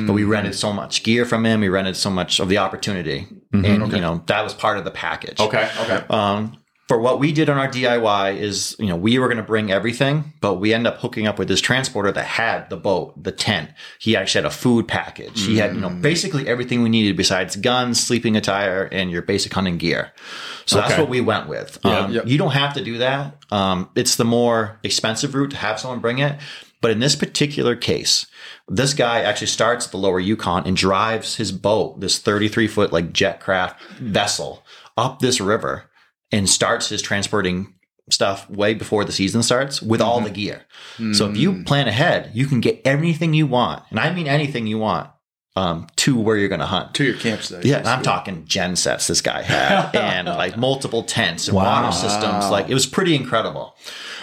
But 0.08 0.13
we 0.13 0.24
rented 0.24 0.56
so 0.56 0.72
much 0.74 1.03
gear 1.03 1.25
from 1.25 1.46
him. 1.46 1.60
We 1.62 1.70
rented 1.70 1.96
so 1.98 2.10
much 2.10 2.39
of 2.39 2.48
the 2.50 2.58
opportunity, 2.60 3.27
and 3.53 3.91
you 3.94 4.01
know 4.01 4.24
that 4.27 4.44
was 4.44 4.53
part 4.56 4.77
of 4.79 4.84
the 4.86 4.91
package. 4.91 5.39
Okay. 5.39 5.70
Okay. 5.84 6.00
Um, 6.10 6.58
for 6.88 6.98
what 7.00 7.20
we 7.20 7.34
did 7.34 7.50
on 7.50 7.58
our 7.58 7.67
DIY 7.67 8.38
is, 8.38 8.75
you 8.79 8.86
know, 8.86 8.96
we 8.96 9.20
were 9.20 9.27
going 9.27 9.38
to 9.38 9.44
bring 9.44 9.72
everything, 9.72 10.34
but 10.39 10.56
we 10.56 10.74
end 10.74 10.88
up 10.88 10.98
hooking 11.00 11.27
up 11.27 11.38
with 11.38 11.50
this 11.50 11.60
transporter 11.60 12.13
that 12.13 12.25
had 12.25 12.70
the 12.70 12.77
boat, 12.77 13.22
the 13.22 13.34
tent. 13.34 13.72
He 14.00 14.15
actually 14.15 14.44
had 14.44 14.51
a 14.51 14.56
food 14.56 14.88
package. 14.88 15.46
He 15.46 15.58
had, 15.58 15.75
you 15.75 15.82
know, 15.82 15.89
basically 15.89 16.48
everything 16.48 16.84
we 16.84 16.89
needed 16.89 17.17
besides 17.17 17.58
guns, 17.58 18.00
sleeping 18.00 18.38
attire, 18.38 18.88
and 18.89 19.12
your 19.12 19.22
basic 19.22 19.53
hunting 19.53 19.77
gear. 19.77 20.13
So 20.65 20.77
that's 20.77 20.98
what 20.98 21.10
we 21.10 21.20
went 21.20 21.50
with. 21.50 21.77
Yeah. 21.84 22.00
Um. 22.00 22.22
You 22.25 22.38
don't 22.38 22.51
have 22.51 22.74
to 22.75 22.84
do 22.84 23.00
that. 23.00 23.38
Um, 23.51 23.89
it's 23.96 24.15
the 24.15 24.25
more 24.25 24.79
expensive 24.84 25.36
route 25.36 25.51
to 25.51 25.58
have 25.58 25.79
someone 25.79 26.00
bring 26.00 26.20
it. 26.20 26.39
But 26.79 26.91
in 26.91 27.00
this 27.00 27.15
particular 27.15 27.75
case, 27.75 28.27
this 28.67 28.94
guy 28.94 29.22
actually 29.22 29.48
starts 29.48 29.88
at 29.88 29.91
the 29.91 29.98
lower 29.98 30.20
Yukon 30.20 30.65
and 30.67 30.77
drives 30.77 31.36
his 31.36 31.51
boat, 31.51 32.00
this 32.00 32.20
33 32.20 32.67
foot 32.67 32.94
like 32.94 33.12
jet 33.12 33.39
craft 33.39 33.82
vessel, 34.00 34.63
up 34.96 35.20
this 35.20 35.41
river 35.41 35.89
and 36.31 36.50
starts 36.50 36.89
his 36.89 37.01
transporting 37.01 37.74
stuff 38.10 38.50
way 38.50 38.74
before 38.74 39.03
the 39.03 39.12
season 39.12 39.43
starts 39.43 39.81
with 39.81 40.01
all 40.01 40.22
the 40.22 40.29
gear. 40.29 40.65
So 41.13 41.29
if 41.29 41.36
you 41.38 41.63
plan 41.63 41.88
ahead, 41.88 42.31
you 42.34 42.46
can 42.46 42.62
get 42.62 42.81
everything 42.86 43.34
you 43.34 43.46
want, 43.48 43.84
and 43.89 44.00
I 44.00 44.13
mean 44.13 44.27
anything 44.27 44.65
you 44.67 44.77
want, 44.77 45.10
um, 45.57 45.88
to 45.98 46.17
where 46.19 46.38
you're 46.38 46.48
going 46.50 46.60
to 46.62 46.65
hunt. 46.67 46.93
To 46.96 47.03
your 47.03 47.15
campsite. 47.17 47.65
Yeah, 47.65 47.81
I'm 47.86 48.03
talking 48.03 48.46
gen 48.46 48.75
sets 48.75 49.07
this 49.07 49.22
guy 49.22 49.41
had, 49.41 49.93
and 49.96 50.27
like 50.27 50.55
multiple 50.57 51.03
tents 51.03 51.48
and 51.48 51.55
Wow. 51.57 51.81
water 51.83 51.92
systems. 51.96 52.50
Like 52.50 52.70
it 52.70 52.74
was 52.74 52.85
pretty 52.85 53.16
incredible. 53.16 53.75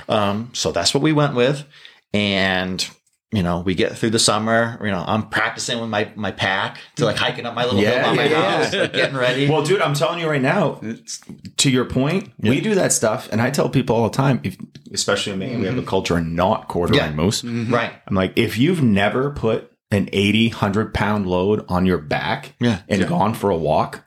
Um, 0.08 0.50
so 0.54 0.72
that's 0.72 0.94
what 0.94 1.02
we 1.02 1.12
went 1.12 1.34
with, 1.34 1.64
and 2.12 2.88
you 3.34 3.42
know 3.42 3.60
we 3.60 3.74
get 3.74 3.98
through 3.98 4.10
the 4.10 4.18
summer. 4.18 4.78
You 4.82 4.90
know 4.90 5.04
I'm 5.06 5.28
practicing 5.28 5.80
with 5.80 5.90
my 5.90 6.10
my 6.14 6.30
pack 6.30 6.78
to 6.96 7.04
like 7.04 7.16
hiking 7.16 7.46
up 7.46 7.54
my 7.54 7.64
little 7.64 7.80
Yeah, 7.80 7.90
hill 7.90 8.10
by 8.10 8.16
my 8.16 8.28
yeah, 8.28 8.62
house, 8.62 8.74
like, 8.74 8.92
getting 8.92 9.16
ready. 9.16 9.48
Well, 9.48 9.62
dude, 9.62 9.82
I'm 9.82 9.94
telling 9.94 10.20
you 10.20 10.28
right 10.28 10.42
now, 10.42 10.78
It's, 10.82 11.20
to 11.58 11.70
your 11.70 11.84
point, 11.84 12.32
we 12.38 12.60
do 12.60 12.74
that 12.76 12.92
stuff, 12.92 13.28
and 13.32 13.40
I 13.40 13.50
tell 13.50 13.68
people 13.68 13.96
all 13.96 14.04
the 14.08 14.16
time, 14.16 14.40
if, 14.44 14.56
especially 14.92 15.32
in 15.32 15.38
Maine, 15.40 15.60
we 15.60 15.66
have 15.66 15.74
a 15.74 15.78
mm-hmm. 15.78 15.88
culture 15.88 16.16
of 16.16 16.26
not 16.26 16.68
quartering 16.68 16.98
Yeah. 17.00 17.12
moose. 17.12 17.42
Mm-hmm. 17.42 17.74
right. 17.74 17.92
I'm 18.06 18.14
like, 18.14 18.32
if 18.36 18.56
you've 18.56 18.82
never 18.82 19.30
put 19.30 19.70
an 19.90 20.08
80, 20.12 20.48
100 20.48 20.94
pound 20.94 21.26
load 21.26 21.64
on 21.68 21.86
your 21.86 21.98
back 21.98 22.54
Yeah. 22.60 22.80
and 22.88 23.06
gone 23.08 23.34
for 23.34 23.50
a 23.50 23.56
walk, 23.56 24.03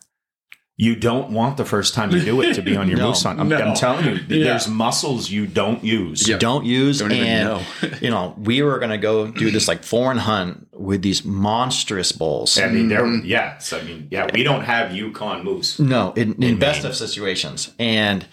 you 0.80 0.96
don't 0.96 1.32
want 1.32 1.58
the 1.58 1.66
first 1.66 1.96
time 1.96 2.12
you 2.12 2.22
do 2.24 2.40
it 2.42 2.54
to 2.54 2.62
be 2.62 2.78
on 2.78 2.88
your 2.88 2.98
No. 3.04 3.08
moose 3.08 3.24
hunt. 3.24 3.40
I'm, 3.40 3.50
No. 3.50 3.58
I'm 3.58 3.76
telling 3.76 4.06
you, 4.06 4.12
Yeah. 4.30 4.44
there's 4.44 4.68
muscles 4.68 5.32
you 5.32 5.48
don't 5.48 5.84
use. 5.84 6.28
Yeah. 6.28 6.38
don't 6.38 6.66
use 6.66 7.00
Don't 7.00 7.12
even 7.12 7.28
and 7.28 7.50
know. 7.50 7.62
you 8.02 8.10
know 8.12 8.36
we 8.38 8.62
were 8.62 8.78
gonna 8.78 9.00
go 9.00 9.28
do 9.32 9.50
this 9.50 9.68
like 9.68 9.84
foreign 9.84 10.20
hunt 10.20 10.68
with 10.74 11.02
these 11.02 11.26
monstrous 11.26 12.12
bulls 12.12 12.60
I 12.60 12.68
mean, 12.70 12.90
there, 12.90 13.02
mm-hmm. 13.04 13.26
yes. 13.26 13.74
I 13.74 13.82
mean, 13.82 14.08
yeah, 14.12 14.30
we 14.34 14.44
don't 14.44 14.62
have 14.64 14.96
Yukon 14.96 15.44
moose. 15.44 15.80
no 15.80 16.14
in, 16.14 16.42
in, 16.44 16.60
best 16.60 16.84
Maine. 16.84 16.92
of 16.92 16.96
situations 16.96 17.74
and 17.80 18.26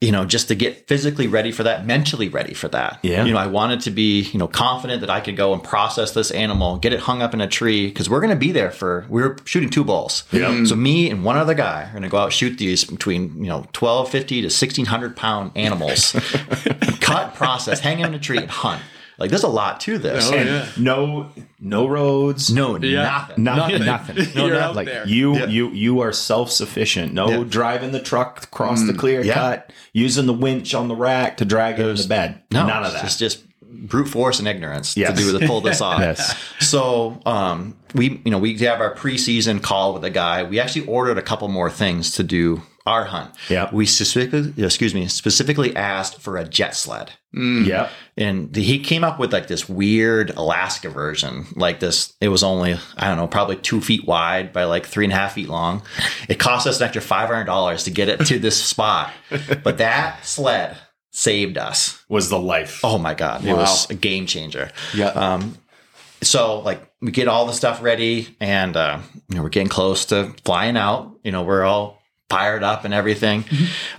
you 0.00 0.10
know 0.12 0.24
just 0.26 0.48
to 0.48 0.54
get 0.54 0.86
physically 0.88 1.26
ready 1.26 1.50
for 1.52 1.62
that 1.62 1.86
mentally 1.86 2.28
ready 2.28 2.52
for 2.52 2.68
that 2.68 2.98
Yeah. 3.02 3.24
you 3.24 3.32
know 3.32 3.38
i 3.38 3.46
wanted 3.46 3.80
to 3.82 3.90
be 3.90 4.22
you 4.22 4.38
know 4.38 4.48
confident 4.48 5.00
that 5.00 5.08
i 5.08 5.20
could 5.20 5.36
go 5.36 5.52
and 5.54 5.62
process 5.62 6.12
this 6.12 6.30
animal 6.32 6.76
get 6.78 6.92
it 6.92 7.00
hung 7.00 7.22
up 7.22 7.32
in 7.32 7.40
a 7.40 7.46
tree 7.48 7.86
because 7.88 8.10
we're 8.10 8.20
going 8.20 8.32
to 8.32 8.36
be 8.38 8.52
there 8.52 8.70
for 8.70 9.06
we 9.08 9.22
were 9.22 9.36
shooting 9.44 9.70
two 9.70 9.84
bulls 9.84 10.24
Yeah. 10.32 10.64
so 10.64 10.74
me 10.76 11.08
and 11.10 11.24
one 11.24 11.36
other 11.36 11.54
guy 11.54 11.84
are 11.84 11.90
going 11.92 12.02
to 12.02 12.08
go 12.08 12.18
out 12.18 12.32
shoot 12.32 12.58
these 12.58 12.84
between 12.84 13.36
you 13.38 13.48
know 13.48 13.58
1250 13.78 14.40
to 14.42 14.46
1600 14.46 15.16
pound 15.16 15.52
animals 15.54 16.12
cut 17.00 17.34
process 17.34 17.80
hang 17.80 17.98
them 17.98 18.08
in 18.08 18.14
a 18.14 18.18
tree 18.18 18.38
and 18.38 18.50
hunt 18.50 18.82
like 19.18 19.30
there's 19.30 19.42
a 19.44 19.48
lot 19.48 19.80
to 19.80 19.98
this 19.98 20.30
Oh, 20.30 20.34
And 20.34 20.48
yeah. 20.48 20.66
no, 20.76 21.30
no 21.60 21.86
roads. 21.86 22.52
no 22.52 22.76
Yeah. 22.78 23.02
nothing 23.36 23.44
Nothing, 23.44 23.84
nothing. 23.84 24.16
No, 24.34 24.46
You're 24.46 24.54
no, 24.56 24.60
out 24.60 24.76
like 24.76 24.86
there. 24.86 25.06
you, 25.06 25.34
Yeah. 25.36 25.46
you, 25.46 25.70
you 25.70 26.00
are 26.00 26.12
self 26.12 26.50
sufficient. 26.50 27.12
No 27.12 27.28
Yeah. 27.28 27.44
driving 27.48 27.92
the 27.92 28.00
truck 28.00 28.42
across 28.44 28.82
the 28.84 28.92
clear 28.94 29.22
Yeah. 29.22 29.34
cut, 29.34 29.72
using 29.92 30.26
the 30.26 30.32
winch 30.32 30.74
on 30.74 30.88
the 30.88 30.96
rack 30.96 31.36
to 31.38 31.44
drag 31.44 31.78
it 31.78 31.86
into 31.86 32.08
bed. 32.08 32.40
No, 32.52 32.66
None 32.66 32.84
of 32.84 32.92
that. 32.92 33.04
It's 33.04 33.16
just 33.16 33.42
brute 33.62 34.08
force 34.08 34.38
and 34.38 34.46
ignorance 34.48 34.96
Yes. 34.96 35.10
to 35.18 35.24
do 35.32 35.38
to 35.38 35.46
pull 35.46 35.60
this 35.60 35.80
off. 35.88 36.00
Yes. 36.00 36.34
So, 36.60 37.20
um, 37.26 37.76
we 37.94 38.20
you 38.24 38.30
know 38.30 38.38
we 38.38 38.56
have 38.58 38.80
our 38.80 38.94
preseason 38.94 39.62
call 39.62 39.94
with 39.94 40.04
a 40.04 40.10
guy. 40.10 40.42
We 40.42 40.58
actually 40.60 40.86
ordered 40.86 41.18
a 41.18 41.22
couple 41.22 41.46
more 41.48 41.70
things 41.70 42.10
to 42.12 42.22
do 42.24 42.62
our 42.86 43.04
hunt. 43.04 43.34
Yeah. 43.48 43.70
We 43.72 43.86
specifically, 43.86 44.52
excuse 44.62 44.94
me, 44.94 45.08
specifically 45.08 45.74
asked 45.74 46.20
for 46.20 46.36
a 46.36 46.44
jet 46.44 46.76
sled. 46.76 47.12
yeah. 47.32 47.88
And 48.16 48.52
the, 48.52 48.62
he 48.62 48.78
came 48.78 49.02
up 49.02 49.18
with 49.18 49.32
like 49.32 49.48
this 49.48 49.68
weird 49.68 50.30
Alaska 50.36 50.88
version, 50.90 51.46
like 51.56 51.80
this. 51.80 52.12
It 52.20 52.28
was 52.28 52.42
only 52.44 52.76
I 52.96 53.08
don't 53.08 53.16
know, 53.16 53.26
probably 53.26 53.56
two 53.56 53.80
feet 53.80 54.06
wide 54.06 54.52
by 54.52 54.64
like 54.64 54.86
three 54.86 55.04
and 55.04 55.12
a 55.12 55.16
half 55.16 55.32
feet 55.32 55.48
long. 55.48 55.82
It 56.28 56.38
cost 56.38 56.66
us 56.66 56.78
an 56.80 56.84
extra 56.84 57.02
five 57.02 57.28
hundred 57.28 57.44
dollars 57.44 57.84
to 57.84 57.90
get 57.90 58.08
it 58.08 58.26
to 58.26 58.38
this 58.38 58.62
spot, 58.62 59.12
but 59.64 59.78
that 59.78 60.24
sled 60.24 60.76
saved 61.10 61.56
us. 61.58 62.04
Was 62.08 62.28
the 62.28 62.38
life. 62.38 62.80
Oh 62.84 62.98
my 62.98 63.14
god, 63.14 63.44
it 63.44 63.54
was 63.54 63.88
a 63.90 63.94
game 63.94 64.26
changer. 64.26 64.70
yeah. 64.94 65.08
Um, 65.08 65.56
so 66.22 66.60
like 66.60 66.82
we 67.00 67.10
get 67.10 67.28
all 67.28 67.46
the 67.46 67.52
stuff 67.52 67.82
ready, 67.82 68.36
and 68.40 68.76
uh, 68.76 69.00
you 69.28 69.36
know 69.36 69.42
we're 69.42 69.48
getting 69.48 69.68
close 69.68 70.04
to 70.06 70.32
flying 70.44 70.76
out. 70.76 71.18
You 71.24 71.32
know 71.32 71.42
we're 71.42 71.64
all 71.64 72.00
fired 72.30 72.62
up 72.62 72.84
and 72.84 72.94
everything. 72.94 73.44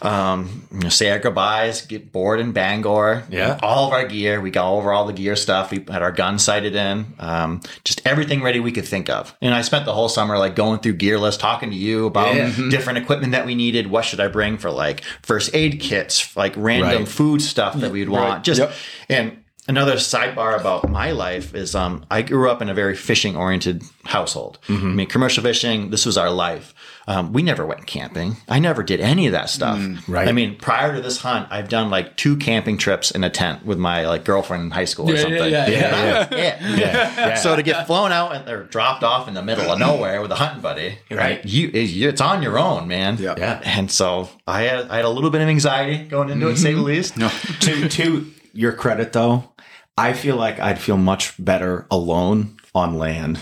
Um, 0.02 0.68
you 0.72 0.80
know, 0.80 0.90
say 0.90 1.10
our 1.12 1.20
goodbyes, 1.20 1.86
get 1.86 2.12
bored 2.12 2.40
in 2.40 2.52
Bangor. 2.52 3.24
Yeah. 3.30 3.60
all 3.62 3.88
of 3.88 3.94
our 3.94 4.06
gear. 4.08 4.42
We 4.42 4.50
got 4.52 4.72
over 4.72 4.92
all 4.92 5.06
the 5.06 5.14
gear 5.14 5.36
stuff. 5.36 5.72
We 5.72 5.78
had 5.90 6.02
our 6.02 6.12
gun 6.12 6.40
sighted 6.40 6.76
in. 6.76 7.06
Um, 7.20 7.62
just 7.84 8.02
everything 8.06 8.42
ready 8.42 8.60
we 8.60 8.72
could 8.72 8.86
think 8.88 9.10
of. 9.10 9.36
And 9.42 9.54
I 9.54 9.62
spent 9.62 9.86
the 9.86 9.94
whole 9.94 10.10
summer 10.10 10.38
like 10.38 10.56
going 10.56 10.80
through 10.80 10.94
gear 10.94 11.20
lists, 11.20 11.40
talking 11.42 11.70
to 11.70 11.76
you 11.76 12.08
about 12.08 12.36
Yeah. 12.36 12.52
different 12.70 12.98
equipment 12.98 13.32
that 13.34 13.46
we 13.46 13.56
needed. 13.56 13.88
What 13.88 14.06
should 14.06 14.20
I 14.20 14.28
bring 14.28 14.58
for 14.58 14.72
like 14.72 15.04
first 15.22 15.54
aid 15.54 15.80
kits, 15.80 16.36
like 16.36 16.54
random 16.58 17.00
Right. 17.04 17.08
food 17.08 17.42
stuff 17.42 17.76
that 17.76 17.92
we'd 17.92 18.10
want. 18.10 18.30
Right. 18.34 18.44
Just 18.44 18.60
Yep. 18.60 18.74
and 19.10 19.38
another 19.68 19.94
sidebar 19.96 20.60
about 20.60 20.90
my 20.90 21.12
life 21.12 21.54
is 21.56 21.76
um, 21.76 22.06
I 22.12 22.22
grew 22.22 22.50
up 22.50 22.62
in 22.62 22.70
a 22.70 22.74
very 22.74 22.96
fishing 22.96 23.36
oriented 23.36 23.84
household. 24.06 24.60
I 24.70 24.74
mean, 24.74 25.08
commercial 25.08 25.44
fishing, 25.44 25.90
this 25.90 26.06
was 26.06 26.18
our 26.18 26.30
life. 26.30 26.74
Um, 27.08 27.34
we 27.34 27.44
never 27.44 27.66
went 27.68 27.86
camping. 27.86 28.38
I 28.50 28.58
never 28.58 28.82
did 28.82 29.00
any 29.00 29.28
of 29.28 29.32
that 29.34 29.50
stuff. 29.52 29.80
right. 30.08 30.28
I 30.28 30.32
mean, 30.32 30.56
prior 30.58 30.96
to 30.96 31.02
this 31.02 31.20
hunt, 31.20 31.48
I've 31.52 31.70
done 31.70 31.92
like 31.92 32.18
two 32.18 32.36
camping 32.36 32.78
trips 32.78 33.12
in 33.12 33.24
a 33.24 33.30
tent 33.30 33.64
with 33.64 33.78
my 33.78 34.08
like 34.08 34.26
girlfriend 34.26 34.64
in 34.64 34.72
high 34.72 34.86
school 34.86 35.10
or 35.12 35.14
Yeah, 35.14 35.22
something. 35.22 35.52
yeah, 35.52 35.68
yeah. 35.68 36.28
Yeah. 36.36 36.76
yeah. 36.78 37.36
So 37.36 37.56
to 37.56 37.62
get 37.62 37.86
flown 37.86 38.12
out 38.12 38.36
and 38.36 38.48
they're 38.48 38.64
dropped 38.64 39.04
off 39.04 39.28
in 39.28 39.36
the 39.36 39.44
middle 39.44 39.70
of 39.72 39.78
nowhere 39.78 40.20
with 40.22 40.32
a 40.32 40.36
hunting 40.36 40.62
buddy, 40.62 40.98
Right. 41.12 41.46
You, 41.46 41.70
it's 41.74 42.22
on 42.22 42.42
your 42.42 42.58
own, 42.58 42.88
man. 42.88 43.18
Yeah. 43.20 43.36
Yeah. 43.38 43.62
And 43.64 43.92
so 43.92 44.30
I 44.48 44.64
had, 44.64 44.90
I 44.90 44.96
had 44.96 45.06
a 45.06 45.10
little 45.10 45.30
bit 45.30 45.42
of 45.42 45.48
anxiety 45.48 46.06
going 46.08 46.30
into 46.30 46.48
it, 46.48 46.58
say 46.58 46.74
the 46.74 46.82
least. 46.82 47.18
no. 47.18 47.30
to 47.62 47.88
to 47.88 48.32
your 48.54 48.72
credit 48.72 49.12
though, 49.14 49.52
I 49.98 50.14
feel 50.14 50.36
like 50.36 50.60
I'd 50.60 50.80
feel 50.80 50.98
much 50.98 51.34
better 51.44 51.88
alone 51.90 52.58
on 52.74 52.98
land 52.98 53.40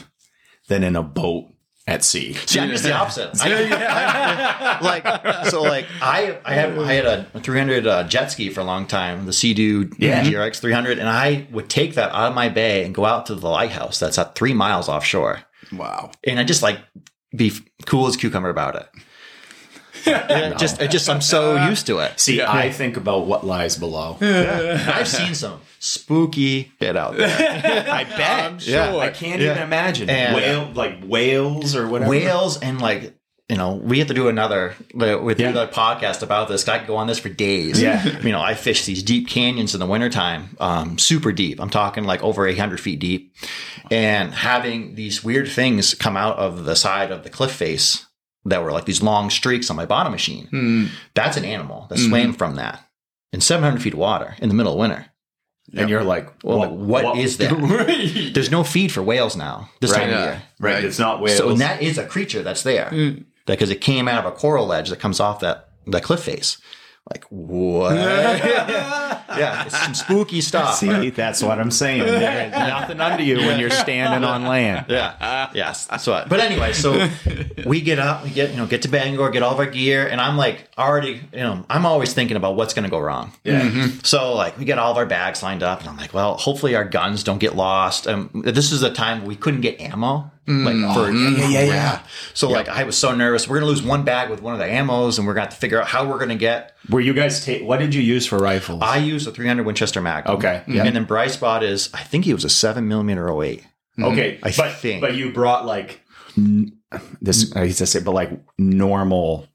than 0.67 0.83
in 0.83 0.95
a 0.95 1.03
boat 1.03 1.49
at 1.85 2.03
sea. 2.03 2.33
See, 2.33 2.59
I'm 2.59 2.69
just 2.69 2.83
the 2.83 2.93
opposite. 2.93 3.31
I, 3.41 3.49
I- 3.73 4.79
like, 4.81 5.47
so 5.49 5.61
like 5.63 5.85
I, 6.01 6.37
I 6.45 6.53
had, 6.53 6.77
I 6.77 6.93
had 6.93 7.05
a 7.05 7.39
300 7.39 7.87
uh, 7.87 8.03
jet 8.07 8.27
ski 8.31 8.49
for 8.49 8.61
a 8.61 8.63
long 8.63 8.85
time, 8.87 9.25
the 9.25 9.33
Sea-Doo 9.33 9.89
Yeah. 9.97 10.23
GRX 10.23 10.59
300, 10.61 10.99
and 10.99 11.09
I 11.09 11.47
would 11.51 11.69
take 11.69 11.95
that 11.95 12.11
out 12.11 12.29
of 12.29 12.35
my 12.35 12.49
bay 12.49 12.85
and 12.85 12.93
go 12.95 13.05
out 13.05 13.25
to 13.25 13.35
the 13.35 13.49
lighthouse 13.49 13.99
that's 13.99 14.17
at 14.17 14.35
three 14.35 14.53
miles 14.53 14.87
offshore, 14.87 15.39
Wow. 15.73 16.11
and 16.25 16.39
I 16.39 16.43
just 16.43 16.63
like 16.63 16.79
be 17.35 17.51
cool 17.85 18.05
as 18.07 18.15
cucumber 18.15 18.49
about 18.49 18.75
it. 18.75 18.87
And 20.05 20.53
it 20.53 20.57
just, 20.57 20.81
it 20.81 20.91
just, 20.91 21.09
I'm 21.09 21.21
so 21.21 21.55
used 21.67 21.87
to 21.87 21.99
it. 21.99 22.19
See, 22.19 22.41
I 22.41 22.69
think 22.71 22.97
about 22.97 23.25
what 23.25 23.45
lies 23.45 23.77
below. 23.77 24.17
I've 24.21 25.07
seen 25.07 25.33
some 25.35 25.61
spooky 25.79 26.71
shit 26.81 26.95
out 26.97 27.17
there. 27.17 27.27
I 27.91 28.03
bet. 28.03 28.45
I'm 28.45 28.57
Yeah. 28.61 28.91
sure. 28.91 29.01
I 29.01 29.09
can't 29.11 29.41
Yeah. 29.41 29.51
even 29.51 29.63
imagine 29.63 30.09
And- 30.09 30.35
whale 30.35 30.71
like 30.73 31.03
whales 31.03 31.75
or 31.75 31.87
whatever. 31.87 32.09
whales 32.09 32.59
and 32.59 32.81
like 32.81 33.15
you 33.49 33.57
know 33.57 33.73
we 33.73 33.99
have 33.99 34.07
to 34.07 34.13
do 34.13 34.29
another 34.29 34.73
with 34.95 35.39
Yeah. 35.39 35.49
another 35.49 35.69
podcast 35.71 36.23
about 36.23 36.47
this 36.47 36.65
i 36.69 36.77
could 36.77 36.87
go 36.87 36.95
on 36.95 37.07
this 37.07 37.19
for 37.19 37.27
days 37.27 37.81
Yeah. 37.81 38.19
you 38.21 38.31
know 38.31 38.39
i 38.41 38.53
fish 38.53 38.85
these 38.85 39.03
deep 39.03 39.27
canyons 39.27 39.73
in 39.73 39.81
the 39.81 39.85
wintertime 39.85 40.55
um, 40.61 40.97
super 40.97 41.33
deep 41.33 41.59
i'm 41.61 41.69
talking 41.69 42.05
like 42.05 42.23
over 42.23 42.47
800 42.47 42.79
feet 42.79 42.99
deep 42.99 43.35
and 43.91 44.33
having 44.33 44.95
these 44.95 45.25
weird 45.25 45.49
things 45.49 45.93
come 45.93 46.15
out 46.15 46.37
of 46.37 46.63
the 46.63 46.75
side 46.77 47.11
of 47.11 47.23
the 47.23 47.29
cliff 47.29 47.51
face 47.51 48.05
that 48.45 48.61
were 48.63 48.71
like 48.71 48.85
these 48.85 49.01
long 49.01 49.29
streaks 49.29 49.69
on 49.69 49.75
my 49.75 49.85
bottom 49.85 50.11
machine 50.11 50.47
Hmm. 50.47 50.85
that's 51.13 51.37
an 51.37 51.45
animal 51.45 51.87
that 51.89 51.97
swam 51.99 52.33
from 52.33 52.55
that 52.55 52.79
in 53.31 53.41
700 53.41 53.81
feet 53.81 53.93
of 53.93 53.99
water 53.99 54.35
in 54.39 54.49
the 54.49 54.55
middle 54.55 54.73
of 54.73 54.79
winter 54.79 55.05
and 55.75 55.89
you're 55.89 56.03
like, 56.03 56.29
well 56.43 56.59
what, 56.75 57.03
what 57.03 57.17
is 57.17 57.37
that 57.39 57.51
Right. 57.53 58.33
there's 58.33 58.51
no 58.51 58.63
feed 58.63 58.91
for 58.91 59.01
whales 59.01 59.35
now 59.35 59.69
this 59.81 59.91
Right, 59.91 60.01
time 60.01 60.09
of 60.13 60.19
year 60.19 60.41
Right, 60.59 60.73
Right. 60.75 60.83
it's 60.83 60.99
not 60.99 61.21
whales. 61.21 61.37
so 61.37 61.49
and 61.49 61.61
that 61.61 61.81
is 61.81 61.97
a 61.97 62.05
creature 62.05 62.43
that's 62.43 62.63
there 62.63 62.89
Mm. 62.91 63.25
because 63.45 63.69
it 63.69 63.81
came 63.81 64.07
out 64.07 64.23
of 64.25 64.31
a 64.31 64.35
coral 64.35 64.65
ledge 64.67 64.89
that 64.89 64.99
comes 64.99 65.19
off 65.19 65.39
that 65.39 65.69
the 65.87 65.99
cliff 66.01 66.21
face. 66.23 66.57
Like 67.11 67.25
what? 67.25 67.95
yeah, 67.95 69.65
it's 69.65 69.77
some 69.77 69.93
spooky 69.93 70.39
stuff. 70.39 70.75
See, 70.75 71.09
that's 71.09 71.43
what 71.43 71.59
I'm 71.59 71.69
saying. 71.69 71.99
There 71.99 72.45
is 72.45 72.51
nothing 72.53 73.01
under 73.01 73.21
you 73.21 73.39
when 73.39 73.59
you're 73.59 73.71
standing 73.71 74.23
on 74.23 74.43
land. 74.43 74.85
Yeah. 74.87 75.49
Yes. 75.53 75.85
that's 75.87 76.07
what. 76.07 76.29
but 76.29 76.39
anyway, 76.39 76.71
so 76.71 77.09
we 77.65 77.81
get 77.81 77.99
up, 77.99 78.23
we 78.23 78.29
get 78.29 78.51
you 78.51 78.57
know 78.57 78.65
get 78.67 78.83
to 78.83 78.87
Bangor, 78.87 79.31
get 79.31 79.43
all 79.43 79.51
of 79.51 79.59
our 79.59 79.65
gear, 79.65 80.07
and 80.07 80.21
I'm 80.21 80.37
like 80.37 80.69
already 80.77 81.21
you 81.33 81.39
know 81.39 81.65
I'm 81.69 81.85
always 81.85 82.13
thinking 82.13 82.37
about 82.37 82.55
what's 82.55 82.73
going 82.73 82.85
to 82.85 82.89
go 82.89 82.99
wrong. 82.99 83.33
Yeah. 83.43 83.89
So 84.03 84.33
like 84.33 84.57
we 84.57 84.63
get 84.63 84.79
all 84.79 84.91
of 84.91 84.97
our 84.97 85.05
bags 85.05 85.43
lined 85.43 85.61
up, 85.61 85.81
and 85.81 85.89
I'm 85.89 85.97
like, 85.97 86.13
well, 86.13 86.37
hopefully 86.37 86.73
our 86.75 86.85
guns 86.85 87.21
don't 87.23 87.39
get 87.39 87.53
lost. 87.53 88.07
Um, 88.07 88.29
this 88.45 88.71
is 88.71 88.81
a 88.81 88.93
time 88.93 89.25
we 89.25 89.35
couldn't 89.35 89.61
get 89.61 89.81
ammo. 89.81 90.31
Like 90.45 90.75
mm. 90.75 90.93
for 90.93 91.09
yeah, 91.09 91.47
yeah, 91.47 91.63
yeah. 91.63 92.03
So 92.33 92.49
like 92.49 92.67
I 92.67 92.83
was 92.83 92.97
so 92.97 93.15
nervous. 93.15 93.47
We're 93.47 93.59
gonna 93.59 93.71
lose 93.71 93.81
one 93.81 94.03
bag 94.03 94.29
with 94.29 94.41
one 94.41 94.53
of 94.53 94.59
the 94.59 94.65
ammos, 94.65 95.17
and 95.17 95.25
we're 95.25 95.33
gonna 95.33 95.45
have 95.45 95.53
to 95.53 95.59
figure 95.59 95.79
out 95.79 95.87
how 95.87 96.05
we're 96.05 96.19
gonna 96.19 96.35
get 96.35 96.75
Were 96.89 96.99
you 96.99 97.13
guys 97.13 97.45
take? 97.45 97.63
What 97.63 97.79
did 97.79 97.95
you 97.95 98.01
use 98.01 98.25
for 98.25 98.37
rifles? 98.37 98.81
I 98.81 98.97
use 98.97 99.25
a 99.25 99.31
300 99.31 99.65
Winchester 99.65 100.01
Mag. 100.01 100.27
Okay, 100.27 100.61
mm-hmm. 100.61 100.73
yeah. 100.73 100.83
And 100.83 100.95
then 100.95 101.05
Bryce 101.05 101.37
bought 101.37 101.63
is, 101.63 101.89
I 101.93 102.03
think 102.03 102.25
he 102.25 102.33
was 102.33 102.43
a 102.43 102.49
7 102.49 102.85
millimeter 102.85 103.29
08. 103.29 103.61
Mm-hmm. 103.61 104.03
okay, 104.03 104.39
I 104.43 104.51
but 104.57 104.73
think. 104.73 104.99
but 104.99 105.15
you 105.15 105.31
brought 105.31 105.65
like 105.65 106.01
n- 106.37 106.77
this. 107.21 107.55
I 107.55 107.67
hate 107.67 107.75
to 107.77 107.85
say, 107.85 108.01
but 108.01 108.11
like 108.11 108.31
normal, 108.57 109.47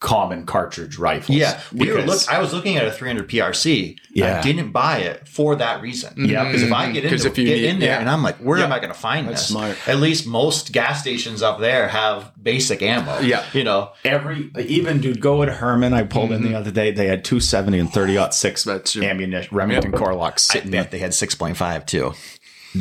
common 0.00 0.46
cartridge 0.46 0.96
rifles. 0.96 1.36
Yeah. 1.36 1.60
We 1.72 1.90
were 1.90 1.96
Because- 1.98 2.26
look, 2.26 2.34
I 2.34 2.40
was 2.40 2.54
looking 2.54 2.78
at 2.78 2.86
a 2.86 2.90
300 2.90 3.28
PRC. 3.28 3.98
Yeah. 4.12 4.38
I 4.38 4.42
didn't 4.42 4.72
buy 4.72 4.98
it 4.98 5.28
for 5.28 5.54
that 5.56 5.82
reason. 5.82 6.10
Mm-hmm. 6.12 6.24
Yeah. 6.24 6.44
Because 6.44 6.62
if 6.62 6.72
I 6.72 6.90
get 6.90 7.04
mm-hmm. 7.04 7.14
into, 7.14 7.26
if 7.28 7.38
you 7.38 7.44
get 7.44 7.56
need- 7.56 7.64
in 7.66 7.78
there 7.80 7.90
yeah. 7.90 8.00
and 8.00 8.08
I'm 8.08 8.22
like, 8.22 8.38
where 8.38 8.58
am 8.58 8.72
I 8.72 8.78
going 8.78 8.92
to 8.92 8.98
find 8.98 9.28
That's 9.28 9.42
this? 9.42 9.48
smart. 9.48 9.76
At 9.86 9.98
least 9.98 10.26
most 10.26 10.72
gas 10.72 11.02
stations 11.02 11.42
up 11.42 11.60
there 11.60 11.88
have 11.88 12.32
basic 12.42 12.80
ammo. 12.80 13.20
Yeah. 13.20 13.44
You 13.52 13.62
know, 13.62 13.92
Every 14.04 14.50
even 14.58 15.02
dude, 15.02 15.20
go 15.20 15.44
to 15.44 15.52
Hermon. 15.52 15.92
I 15.92 16.04
pulled 16.04 16.32
in 16.32 16.40
the 16.40 16.48
mm-hmm. 16.48 16.56
other 16.56 16.70
day. 16.70 16.92
They 16.92 17.06
had 17.06 17.22
270 17.22 17.78
and 17.78 17.92
30 17.92 18.32
six 18.32 18.64
That's 18.64 18.96
ammunition, 18.96 19.54
Remington 19.54 19.92
Core 19.92 20.14
locks 20.14 20.48
I 20.50 20.54
sitting 20.54 20.70
there. 20.70 20.84
they 20.84 20.98
had 20.98 21.10
6.5 21.10 21.86
too. 21.86 22.14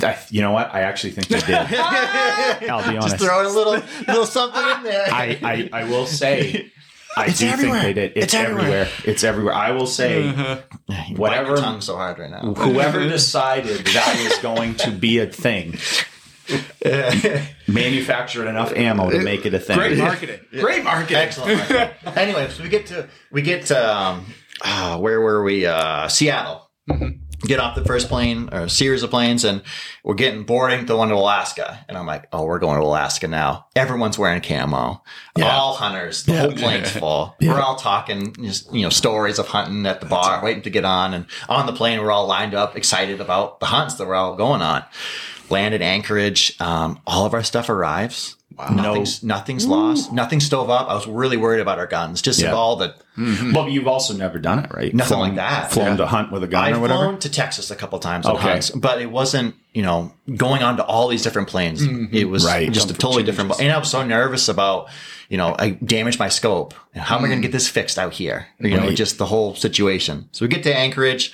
I- 0.02 0.18
You 0.30 0.42
know 0.42 0.52
what? 0.52 0.74
I 0.74 0.82
actually 0.82 1.12
think 1.12 1.28
they 1.28 1.40
did. 1.42 1.50
I'll 2.70 2.90
be 2.90 2.96
honest. 2.96 3.18
Just 3.18 3.24
throw 3.24 3.46
a 3.46 3.50
little, 3.50 3.82
little 4.08 4.26
something 4.26 4.62
in 4.62 4.84
there. 4.84 5.08
I, 5.12 5.70
I, 5.74 5.82
I 5.82 5.84
will 5.84 6.06
say, 6.06 6.72
I 7.18 7.26
It's 7.28 7.40
do 7.40 7.48
everywhere. 7.48 7.82
think 7.82 7.96
they 7.96 8.02
did. 8.08 8.12
It's, 8.18 8.26
It's 8.26 8.34
everywhere. 8.36 8.64
everywhere. 8.64 8.88
It's 9.06 9.24
everywhere. 9.24 9.54
I 9.54 9.72
will 9.72 9.88
say, 9.88 10.30
Whatever. 10.32 11.16
whatever- 11.16 11.58
tongue 11.58 11.82
so 11.82 11.96
hard 11.96 12.20
right 12.20 12.30
now. 12.30 12.54
whoever 12.54 13.00
decided 13.10 13.78
that 13.88 14.26
was 14.30 14.38
going 14.40 14.76
to 14.76 14.92
be 14.92 15.20
a 15.20 15.26
thing, 15.28 15.78
manufactured 17.68 18.48
enough 18.48 18.74
ammo 18.74 19.10
to 19.10 19.20
make 19.20 19.46
it 19.46 19.54
a 19.54 19.60
thing. 19.60 19.78
Great 19.78 19.98
marketing. 19.98 20.40
Great 20.52 20.84
marketing. 20.84 21.18
Excellent. 21.18 21.72
anyway, 22.18 22.50
so 22.50 22.64
we 22.64 22.70
get 22.70 22.88
to 22.88 23.08
we 23.32 23.42
get 23.42 23.66
to 23.68 23.96
um, 23.98 24.26
uh, 24.62 24.98
where 25.00 25.20
were 25.22 25.44
we? 25.44 25.66
Uh, 25.66 26.08
Seattle. 26.08 26.70
Get 27.42 27.60
off 27.60 27.76
the 27.76 27.86
first 27.86 28.10
plane 28.10 28.50
or 28.52 28.68
series 28.68 29.02
of 29.02 29.12
planes, 29.12 29.46
and 29.46 29.62
we're 30.04 30.16
getting 30.16 30.44
boarding 30.44 30.86
to 30.88 30.96
one 30.98 31.08
to 31.08 31.16
Alaska. 31.16 31.86
And 31.88 31.98
I'm 31.98 32.06
like, 32.06 32.28
oh, 32.34 32.44
we're 32.44 32.60
going 32.60 32.78
to 32.80 32.86
Alaska 32.86 33.28
now. 33.30 33.68
Everyone's 33.78 34.20
wearing 34.20 34.42
camo. 34.42 35.02
All 35.40 35.74
hunters. 35.74 36.24
The 36.26 36.38
whole 36.38 36.52
plane's 36.52 36.92
full. 36.98 37.36
We're 37.42 37.62
all 37.62 37.76
talking, 37.78 38.34
just, 38.34 38.74
you 38.74 38.82
know, 38.82 38.90
stories 38.90 39.40
of 39.40 39.48
hunting 39.48 39.86
at 39.86 40.02
the 40.02 40.06
bar, 40.06 40.44
waiting 40.44 40.64
to 40.64 40.70
get 40.70 40.84
on. 40.84 41.14
And 41.14 41.28
on 41.48 41.66
the 41.66 41.72
plane, 41.74 42.02
we're 42.02 42.12
all 42.12 42.28
lined 42.28 42.54
up, 42.54 42.76
excited 42.76 43.22
about 43.22 43.62
the 43.62 43.68
hunts 43.68 43.96
that 43.96 44.08
we're 44.08 44.16
all 44.16 44.36
going 44.36 44.62
on. 44.62 44.84
Landed 45.50 45.82
Anchorage. 45.82 46.60
Um, 46.60 47.00
all 47.08 47.26
of 47.26 47.34
our 47.34 47.44
stuff 47.44 47.70
arrives. 47.70 48.36
Wow. 48.60 48.68
Nothing's, 48.76 49.24
nothing's 49.24 49.66
lost. 49.66 50.12
Nothing's 50.12 50.46
stove 50.46 50.70
up. 50.70 50.90
I 50.90 50.94
was 50.94 51.08
really 51.08 51.38
worried 51.38 51.62
about 51.62 51.80
our 51.80 51.88
guns. 51.88 52.22
Just 52.22 52.42
Yeah. 52.42 52.50
of 52.50 52.56
all 52.56 52.76
the 52.76 52.94
mm-hmm. 53.18 53.54
Well, 53.54 53.70
you've 53.70 53.88
also 53.88 54.14
never 54.14 54.38
done 54.38 54.60
it, 54.60 54.72
right? 54.74 54.94
Nothing 54.94 55.16
Flown- 55.16 55.28
like 55.30 55.36
that. 55.38 55.72
Flown 55.72 55.88
Yeah. 55.92 55.96
to 55.98 56.06
hunt 56.08 56.32
with 56.34 56.44
a 56.44 56.48
gun 56.48 56.66
I've 56.66 56.76
or 56.78 56.80
whatever. 56.82 57.04
flown 57.04 57.20
to 57.20 57.30
Texas 57.32 57.72
a 57.72 57.76
couple 57.78 57.98
times 58.00 58.26
on 58.26 58.36
Okay. 58.36 58.50
hunts, 58.50 58.70
but 58.72 59.02
it 59.02 59.10
wasn't, 59.10 59.56
you 59.74 59.82
know, 59.82 60.12
going 60.36 60.62
on 60.62 60.76
to 60.76 60.84
all 60.84 61.08
these 61.08 61.24
different 61.24 61.48
planes. 61.48 61.82
Mm-hmm. 61.82 62.14
It 62.14 62.30
was 62.30 62.46
Right. 62.46 62.70
just 62.70 62.92
a 62.92 62.94
totally 62.94 63.24
different. 63.24 63.58
And 63.62 63.72
I 63.72 63.78
was 63.78 63.90
so 63.90 64.04
nervous 64.04 64.50
about, 64.50 64.90
you 65.30 65.38
know, 65.38 65.56
I 65.58 65.70
damaged 65.70 66.20
my 66.20 66.28
scope. 66.30 66.74
And 66.94 67.02
how 67.02 67.18
am 67.18 67.24
I 67.24 67.28
going 67.30 67.42
to 67.42 67.48
mm. 67.48 67.52
get 67.52 67.54
this 67.54 67.70
fixed 67.70 67.98
out 67.98 68.12
here? 68.12 68.48
You 68.60 68.76
know, 68.76 68.88
Right. 68.88 68.96
just 68.98 69.18
the 69.18 69.28
whole 69.28 69.56
situation. 69.56 70.28
So 70.34 70.44
we 70.44 70.50
get 70.50 70.64
to 70.64 70.76
Anchorage. 70.78 71.32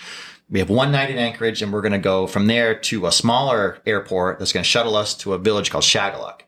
We 0.48 0.60
have 0.60 0.70
one 0.70 0.92
night 0.92 1.10
in 1.10 1.18
Anchorage, 1.18 1.64
and 1.64 1.74
we're 1.74 1.82
going 1.82 1.92
to 1.94 1.98
go 1.98 2.28
from 2.28 2.46
there 2.46 2.76
to 2.76 3.08
a 3.08 3.12
smaller 3.12 3.80
airport 3.88 4.38
that's 4.38 4.52
going 4.54 4.64
to 4.64 4.70
shuttle 4.70 4.96
us 4.96 5.16
to 5.16 5.34
a 5.34 5.40
village 5.40 5.72
called 5.72 5.84
Shageluk. 5.84 6.42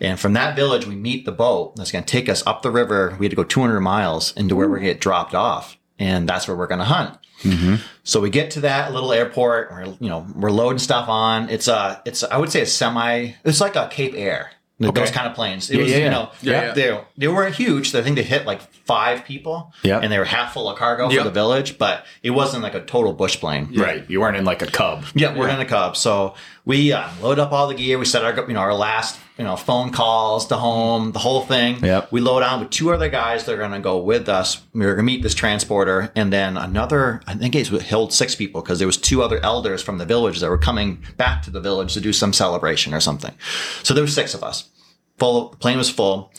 And 0.00 0.18
from 0.18 0.32
that 0.34 0.54
village, 0.56 0.86
we 0.86 0.94
meet 0.94 1.24
the 1.24 1.32
boat 1.32 1.74
that's 1.76 1.90
going 1.90 2.04
to 2.04 2.10
take 2.10 2.28
us 2.28 2.46
up 2.46 2.62
the 2.62 2.70
river. 2.70 3.16
We 3.18 3.26
had 3.26 3.30
to 3.30 3.36
go 3.36 3.44
200 3.44 3.80
miles 3.80 4.32
into 4.36 4.54
where 4.54 4.68
we're 4.68 4.76
going 4.76 4.88
to 4.88 4.94
get 4.94 5.00
dropped 5.00 5.34
off. 5.34 5.76
And 5.98 6.28
that's 6.28 6.46
where 6.46 6.56
we're 6.56 6.68
going 6.68 6.78
to 6.78 6.84
hunt. 6.84 7.18
Mm-hmm. 7.42 7.76
So 8.04 8.20
we 8.20 8.30
get 8.30 8.52
to 8.52 8.60
that 8.60 8.92
little 8.92 9.12
airport. 9.12 9.70
We're, 9.72 9.84
you 10.00 10.08
know, 10.08 10.26
we're 10.36 10.50
loading 10.52 10.78
stuff 10.78 11.08
on. 11.08 11.50
It's 11.50 11.66
a, 11.66 12.00
it's, 12.04 12.22
I 12.22 12.36
would 12.36 12.52
say 12.52 12.60
a 12.60 12.66
semi, 12.66 13.32
it's 13.44 13.60
like 13.60 13.74
a 13.74 13.88
Cape 13.90 14.14
Air. 14.16 14.50
Those 14.80 15.10
kind 15.10 15.26
of 15.26 15.34
planes. 15.34 15.70
It 15.70 15.76
Yeah, 15.76 15.82
was, 15.82 15.90
yeah, 15.90 15.98
you 15.98 16.10
know, 16.10 16.30
Yeah, 16.40 16.52
yeah. 16.66 16.72
they 16.72 17.00
they 17.16 17.26
weren't 17.26 17.56
huge. 17.56 17.92
I 17.96 18.02
think 18.02 18.14
they 18.14 18.22
hit 18.22 18.46
like 18.46 18.60
five 18.60 19.24
people. 19.24 19.72
Yeah. 19.82 19.98
And 19.98 20.12
they 20.12 20.18
were 20.20 20.24
half 20.24 20.52
full 20.52 20.70
of 20.70 20.78
cargo 20.78 21.10
Yep. 21.10 21.18
for 21.18 21.24
the 21.24 21.32
village, 21.32 21.78
but 21.78 22.06
it 22.22 22.30
wasn't 22.30 22.62
like 22.62 22.74
a 22.74 22.84
total 22.84 23.12
bush 23.12 23.40
plane. 23.40 23.72
Right. 23.74 24.08
You 24.08 24.20
weren't 24.20 24.36
in 24.36 24.44
like 24.44 24.62
a 24.62 24.68
cub. 24.68 25.04
Yeah, 25.16 25.36
we're 25.36 25.48
in 25.48 25.58
a 25.58 25.64
Cub. 25.64 25.96
So 25.96 26.34
we 26.68 26.92
uh, 26.92 27.08
load 27.22 27.38
up 27.38 27.50
all 27.50 27.66
the 27.66 27.74
gear. 27.74 27.98
We 27.98 28.04
set 28.04 28.24
our 28.24 28.46
you 28.46 28.52
know 28.52 28.60
our 28.60 28.74
last 28.74 29.18
you 29.38 29.44
know 29.44 29.56
phone 29.56 29.90
calls 29.90 30.46
to 30.48 30.56
home, 30.56 31.12
the 31.12 31.18
whole 31.18 31.40
thing. 31.40 31.82
Yep. 31.82 32.12
We 32.12 32.20
load 32.20 32.42
on 32.42 32.60
with 32.60 32.68
two 32.68 32.92
other 32.92 33.08
guys 33.08 33.46
that 33.46 33.54
are 33.54 33.56
going 33.58 33.72
to 33.72 33.80
go 33.80 33.96
with 33.96 34.28
us. 34.28 34.62
We 34.74 34.84
are 34.84 34.94
going 34.94 34.98
to 34.98 35.02
meet 35.02 35.22
this 35.22 35.34
transporter, 35.34 36.12
and 36.14 36.30
then 36.30 36.58
another. 36.58 37.22
I 37.26 37.34
think 37.34 37.56
it 37.56 37.66
held 37.68 38.12
six 38.12 38.34
people 38.34 38.60
because 38.60 38.78
there 38.78 38.86
was 38.86 38.98
two 38.98 39.22
other 39.22 39.42
elders 39.42 39.82
from 39.82 39.96
the 39.96 40.04
village 40.04 40.40
that 40.40 40.50
were 40.50 40.58
coming 40.58 41.02
back 41.16 41.42
to 41.44 41.50
the 41.50 41.60
village 41.60 41.94
to 41.94 42.02
do 42.02 42.12
some 42.12 42.34
celebration 42.34 42.92
or 42.92 43.00
something. 43.00 43.34
So 43.82 43.94
there 43.94 44.04
were 44.04 44.08
six 44.08 44.34
of 44.34 44.44
us. 44.44 44.68
Full. 45.16 45.48
The 45.48 45.56
plane 45.56 45.78
was 45.78 45.88
full. 45.88 46.32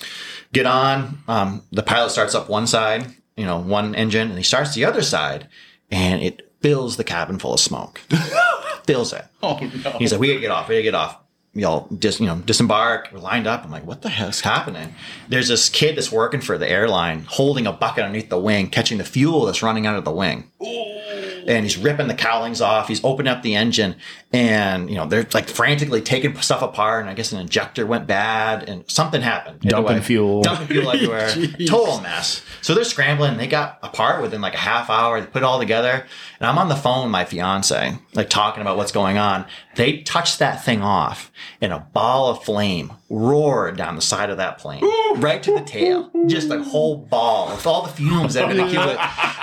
Get 0.53 0.67
on. 0.67 1.23
Um, 1.27 1.63
the 1.71 1.83
pilot 1.83 2.11
starts 2.11 2.35
up 2.35 2.49
one 2.49 2.67
side, 2.67 3.07
you 3.35 3.45
know, 3.45 3.59
one 3.59 3.95
engine, 3.95 4.29
and 4.29 4.37
he 4.37 4.43
starts 4.43 4.75
the 4.75 4.85
other 4.85 5.01
side, 5.01 5.47
and 5.89 6.21
it 6.21 6.51
fills 6.61 6.97
the 6.97 7.03
cabin 7.03 7.39
full 7.39 7.55
of 7.55 7.59
smoke. 7.59 8.01
fills 8.89 9.13
it. 9.13 9.23
Oh 9.43 9.59
no. 9.83 9.91
He's 9.99 10.11
like, 10.11 10.19
we 10.19 10.27
gotta 10.29 10.39
get 10.39 10.51
off. 10.51 10.67
We 10.67 10.75
gotta 10.75 10.83
get 10.83 10.95
off. 10.95 11.19
Y'all 11.59 11.87
just, 11.99 12.19
you 12.19 12.25
know, 12.25 12.37
disembark. 12.37 13.09
We're 13.11 13.19
lined 13.19 13.47
up. 13.47 13.63
I'm 13.63 13.71
like, 13.71 13.85
what 13.85 14.01
the 14.01 14.09
hell's 14.09 14.41
happening? 14.41 14.93
There's 15.27 15.47
this 15.47 15.69
kid 15.69 15.97
that's 15.97 16.11
working 16.11 16.41
for 16.41 16.57
the 16.57 16.69
airline 16.69 17.25
holding 17.27 17.67
a 17.67 17.71
bucket 17.71 18.03
underneath 18.03 18.29
the 18.29 18.39
wing, 18.39 18.67
catching 18.69 18.97
the 18.97 19.03
fuel 19.03 19.45
that's 19.45 19.61
running 19.63 19.85
out 19.85 19.95
of 19.95 20.05
the 20.05 20.11
wing. 20.11 20.49
and 20.61 21.65
he's 21.65 21.77
ripping 21.77 22.07
the 22.07 22.13
cowlings 22.13 22.61
off. 22.61 22.87
He's 22.87 23.03
opening 23.03 23.31
up 23.31 23.41
the 23.41 23.55
engine, 23.55 23.95
and 24.31 24.89
you 24.89 24.95
know 24.95 25.05
they're 25.07 25.27
like 25.33 25.49
frantically 25.49 26.01
taking 26.01 26.35
stuff 26.41 26.61
apart. 26.61 27.01
And 27.01 27.09
I 27.09 27.13
guess 27.13 27.31
an 27.31 27.39
injector 27.39 27.85
went 27.85 28.07
bad, 28.07 28.67
and 28.69 28.89
something 28.89 29.21
happened. 29.21 29.61
Dumping 29.61 29.95
way, 29.95 30.01
fuel. 30.01 30.41
dumping 30.43 30.67
fuel 30.67 30.91
everywhere, 30.93 31.29
total 31.67 32.01
mess. 32.01 32.43
So 32.61 32.75
they're 32.75 32.83
scrambling. 32.83 33.37
They 33.37 33.47
got 33.47 33.79
apart 33.81 34.21
within 34.21 34.41
like 34.41 34.53
a 34.53 34.57
half 34.57 34.89
hour. 34.89 35.19
They 35.19 35.27
put 35.27 35.41
it 35.41 35.45
all 35.45 35.59
together, 35.59 36.05
and 36.39 36.47
I'm 36.47 36.57
on 36.57 36.69
the 36.69 36.75
phone 36.75 37.03
with 37.05 37.11
my 37.11 37.25
fiance, 37.25 37.97
like 38.13 38.29
talking 38.29 38.61
about 38.61 38.77
what's 38.77 38.91
going 38.91 39.17
on. 39.17 39.45
They 39.75 40.01
touched 40.01 40.39
that 40.39 40.63
thing 40.63 40.81
off, 40.81 41.31
and 41.61 41.73
a 41.73 41.79
ball 41.79 42.29
of 42.29 42.43
flame 42.43 42.93
roared 43.09 43.77
down 43.77 43.95
the 43.95 44.01
side 44.01 44.29
of 44.29 44.37
that 44.37 44.57
plane, 44.57 44.83
right 45.17 45.41
to 45.43 45.51
the 45.53 45.61
tail, 45.61 46.09
just 46.27 46.49
a 46.49 46.63
whole 46.63 46.97
ball 46.97 47.49
with 47.51 47.65
all 47.65 47.83
the 47.83 47.91
fumes 47.91 48.33
that 48.35 48.47
the 48.49 48.63
kid. 48.63 48.73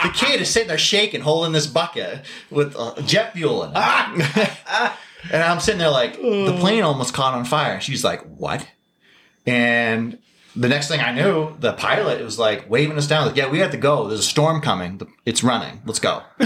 The 0.02 0.12
kid 0.14 0.40
is 0.40 0.50
sitting 0.50 0.68
there 0.68 0.78
shaking, 0.78 1.20
holding 1.20 1.52
this 1.52 1.66
bucket 1.66 2.24
with 2.50 2.74
uh, 2.76 3.00
jet 3.02 3.32
fuel 3.32 3.64
in 3.64 3.72
it. 3.74 3.76
and 5.32 5.42
I'm 5.42 5.60
sitting 5.60 5.78
there 5.78 5.90
like, 5.90 6.14
the 6.16 6.56
plane 6.58 6.82
almost 6.82 7.14
caught 7.14 7.34
on 7.34 7.44
fire. 7.44 7.80
She's 7.80 8.04
like, 8.04 8.22
what? 8.22 8.66
And 9.46 10.18
the 10.56 10.68
next 10.68 10.88
thing 10.88 11.00
I 11.00 11.12
knew, 11.12 11.54
the 11.60 11.74
pilot 11.74 12.22
was 12.22 12.38
like 12.38 12.68
waving 12.68 12.96
us 12.96 13.06
down, 13.06 13.26
like, 13.26 13.36
"Yeah, 13.36 13.50
we 13.50 13.58
have 13.58 13.72
to 13.72 13.76
go. 13.76 14.08
There's 14.08 14.20
a 14.20 14.24
storm 14.24 14.62
coming. 14.62 15.00
It's 15.26 15.44
running. 15.44 15.82
Let's 15.84 15.98
go." 15.98 16.22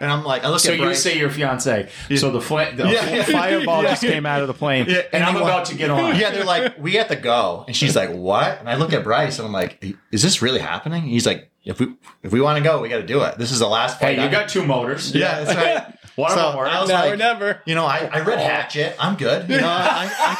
and 0.00 0.10
I'm 0.10 0.24
like, 0.24 0.44
I 0.44 0.48
look 0.48 0.60
So 0.60 0.72
at 0.72 0.78
you 0.78 0.94
say 0.94 1.18
your 1.18 1.30
fiance. 1.30 1.88
So 2.16 2.30
the, 2.30 2.40
fla- 2.40 2.72
the 2.74 2.84
Yeah, 2.88 3.08
yeah. 3.14 3.22
fireball 3.24 3.82
Yeah. 3.82 3.90
just 3.90 4.02
came 4.02 4.26
out 4.26 4.40
of 4.42 4.48
the 4.48 4.54
plane, 4.54 4.86
Yeah, 4.88 4.96
and, 4.98 5.06
and 5.14 5.24
I'm 5.24 5.34
he 5.36 5.40
wa- 5.40 5.46
about 5.48 5.66
to 5.66 5.76
get 5.76 5.90
on. 5.90 6.16
yeah, 6.16 6.30
they're 6.30 6.44
like, 6.44 6.78
we 6.78 6.94
have 6.94 7.08
to 7.08 7.16
go, 7.16 7.64
and 7.66 7.76
she's 7.76 7.94
like, 7.94 8.10
what? 8.10 8.58
And 8.60 8.68
I 8.68 8.76
look 8.76 8.92
at 8.92 9.04
Bryce, 9.04 9.38
and 9.38 9.46
I'm 9.46 9.52
like, 9.52 9.84
is 10.10 10.22
this 10.22 10.42
really 10.42 10.60
happening? 10.60 11.02
And 11.02 11.10
he's 11.12 11.26
like, 11.26 11.48
if 11.62 11.78
we 11.78 11.92
if 12.22 12.32
we 12.32 12.40
want 12.40 12.56
to 12.56 12.64
go, 12.64 12.80
we 12.80 12.88
got 12.88 12.96
to 12.96 13.06
do 13.06 13.22
it. 13.22 13.36
This 13.36 13.52
is 13.52 13.58
the 13.58 13.68
last 13.68 14.00
Hey, 14.00 14.14
you 14.16 14.22
I'm- 14.22 14.30
got 14.30 14.48
two 14.48 14.64
motors. 14.64 15.14
yeah, 15.14 15.44
that's 15.44 15.54
right. 15.56 15.96
One 16.16 16.32
of 16.32 16.36
So 16.38 16.50
them. 16.52 16.58
I 16.58 16.80
was 16.80 16.88
Now 16.88 17.00
like, 17.04 17.12
or 17.12 17.16
never. 17.16 17.62
You 17.66 17.74
know, 17.74 17.86
I, 17.86 18.08
I 18.12 18.20
read 18.20 18.40
Hatchet. 18.40 18.96
I'm 18.98 19.16
good. 19.16 19.48
You 19.48 19.60
know, 19.60 19.68
I, 19.68 20.10
I, 20.18 20.34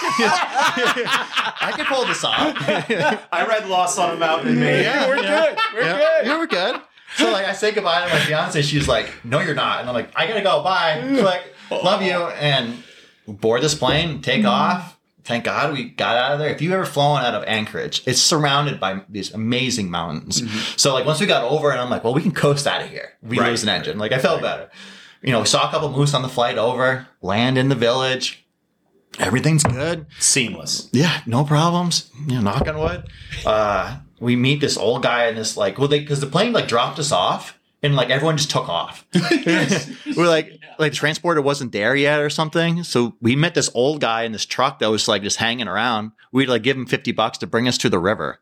can, 0.95 1.05
I 1.69 1.73
can 1.77 1.87
pull 1.87 2.05
this 2.07 2.25
off. 2.25 2.55
I 3.33 3.47
read 3.49 3.69
Lost 3.69 3.99
on 3.99 4.11
a 4.15 4.17
Mountain 4.17 4.49
in 4.55 4.61
Maine. 4.61 4.83
Yeah, 4.85 5.09
We're 5.09 5.17
yeah. 5.23 5.47
good. 5.47 5.59
We're 5.75 5.81
yeah, 5.83 5.99
good. 5.99 6.27
Yeah, 6.27 6.39
we're 6.39 6.47
good. 6.47 6.81
So 7.17 7.31
like 7.33 7.45
I 7.47 7.53
say 7.53 7.73
goodbye 7.73 8.07
to 8.07 8.13
my 8.15 8.21
fiance, 8.21 8.63
she's 8.63 8.87
like, 8.89 9.11
"No, 9.25 9.41
you're 9.41 9.55
not," 9.55 9.81
and 9.81 9.89
I'm 9.89 9.95
like, 9.95 10.11
"I 10.15 10.27
gotta 10.27 10.43
go. 10.43 10.63
Bye. 10.63 11.01
Click. 11.19 11.55
Love 11.83 12.03
you." 12.03 12.13
And 12.13 12.83
board 13.27 13.63
this 13.63 13.75
plane, 13.75 14.23
take 14.23 14.45
off. 14.45 14.97
Thank 15.25 15.45
God 15.45 15.73
we 15.75 15.85
got 15.91 16.17
out 16.17 16.33
of 16.33 16.39
there. 16.39 16.49
If 16.49 16.63
you 16.63 16.73
ever 16.73 16.85
flown 16.87 17.21
out 17.21 17.35
of 17.35 17.45
Anchorage, 17.47 18.03
it's 18.07 18.21
surrounded 18.21 18.81
by 18.81 19.03
these 19.09 19.33
amazing 19.35 19.91
mountains. 19.91 20.43
So 20.81 20.95
like 20.95 21.05
once 21.05 21.21
we 21.21 21.27
got 21.27 21.45
over, 21.45 21.71
and 21.71 21.81
I'm 21.81 21.91
like, 21.91 22.03
"Well, 22.05 22.15
we 22.15 22.23
can 22.23 22.33
coast 22.33 22.67
out 22.67 22.81
of 22.83 22.89
here. 22.89 23.11
We 23.23 23.39
Right, 23.39 23.51
lose 23.51 23.63
an 23.63 23.69
engine." 23.69 23.99
Like 23.99 24.13
I 24.13 24.19
felt 24.19 24.41
better. 24.41 24.71
You 25.23 25.33
know, 25.33 25.41
we 25.41 25.47
saw 25.47 25.69
a 25.69 25.71
couple 25.71 25.91
moose 25.91 26.15
on 26.15 26.23
the 26.23 26.29
flight 26.29 26.57
over, 26.59 27.07
land 27.21 27.59
in 27.59 27.69
the 27.69 27.75
village. 27.75 28.45
Everything's 29.19 29.65
good. 29.65 30.07
Seamless. 30.19 30.89
Yeah, 30.93 31.21
no 31.27 31.45
problems. 31.45 32.11
You 32.27 32.37
know, 32.37 32.41
knock 32.43 32.67
on 32.69 32.79
wood. 32.79 33.05
Uh, 33.45 33.99
we 34.21 34.37
meet 34.37 34.61
this 34.61 34.77
old 34.77 35.03
guy 35.03 35.27
in 35.27 35.35
this 35.35 35.57
like, 35.57 35.79
well, 35.79 35.89
they 35.89 36.01
because 36.01 36.21
the 36.21 36.27
plane 36.27 36.53
like 36.53 36.69
dropped 36.69 36.99
us 36.99 37.11
off 37.11 37.59
and 37.83 37.97
like 37.97 38.11
everyone 38.11 38.37
just 38.37 38.51
took 38.51 38.69
off. 38.69 39.07
We're 40.17 40.29
like, 40.29 40.61
like 40.79 40.93
the 40.93 40.97
transporter 40.97 41.41
wasn't 41.41 41.73
there 41.73 41.97
yet 41.97 42.21
or 42.21 42.31
something. 42.31 42.85
So 42.85 43.17
we 43.21 43.37
met 43.37 43.55
this 43.55 43.71
old 43.75 44.01
guy 44.01 44.23
in 44.25 44.33
this 44.33 44.45
truck 44.45 44.79
that 44.81 44.91
was 44.91 45.09
like 45.09 45.23
just 45.23 45.39
hanging 45.39 45.69
around. 45.69 46.13
We'd 46.33 46.49
like 46.49 46.63
give 46.63 46.77
him 46.77 46.87
fifty 46.87 47.13
bucks 47.13 47.39
to 47.39 47.47
bring 47.47 47.67
us 47.67 47.79
to 47.79 47.89
the 47.89 47.99
river, 47.99 48.39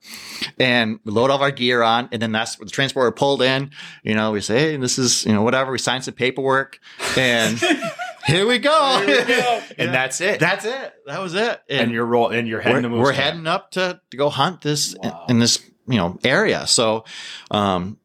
and 0.59 1.01
we 1.05 1.12
load 1.12 1.31
all 1.31 1.37
of 1.37 1.43
our 1.43 1.51
gear 1.51 1.83
on, 1.83 2.09
and 2.12 2.21
then 2.21 2.33
that's 2.33 2.59
where 2.59 2.67
the 2.67 2.71
transporter 2.71 3.11
pulled 3.12 3.41
in. 3.41 3.71
You 4.03 4.14
know, 4.14 4.33
we 4.33 4.41
say, 4.41 4.59
hey, 4.59 4.77
this 4.77 4.99
is 4.99 5.25
you 5.25 5.33
know 5.33 5.43
whatever. 5.43 5.71
We 5.73 5.79
signed 5.79 6.05
some 6.05 6.14
paperwork, 6.14 6.81
and 7.17 7.59
here 8.29 8.47
we 8.47 8.59
go. 8.59 9.61
And 9.79 9.93
that's 9.93 10.21
it. 10.21 10.38
That's 10.41 10.64
it. 10.64 10.93
That 11.07 11.21
was 11.21 11.35
it. 11.35 11.61
and 11.69 11.91
you're 11.91 12.05
roll 12.07 12.29
and 12.29 12.47
you're 12.47 12.61
heading 12.61 12.91
we're, 12.93 12.99
we're 12.99 13.12
heading 13.12 13.47
up 13.47 13.71
to, 13.73 14.01
to 14.11 14.17
go 14.17 14.29
hunt 14.29 14.61
this 14.61 14.95
Wow. 15.03 15.27
in 15.29 15.38
this 15.38 15.59
you 15.87 15.97
know 15.97 16.19
area. 16.25 16.67
So, 16.67 17.05
um, 17.51 17.99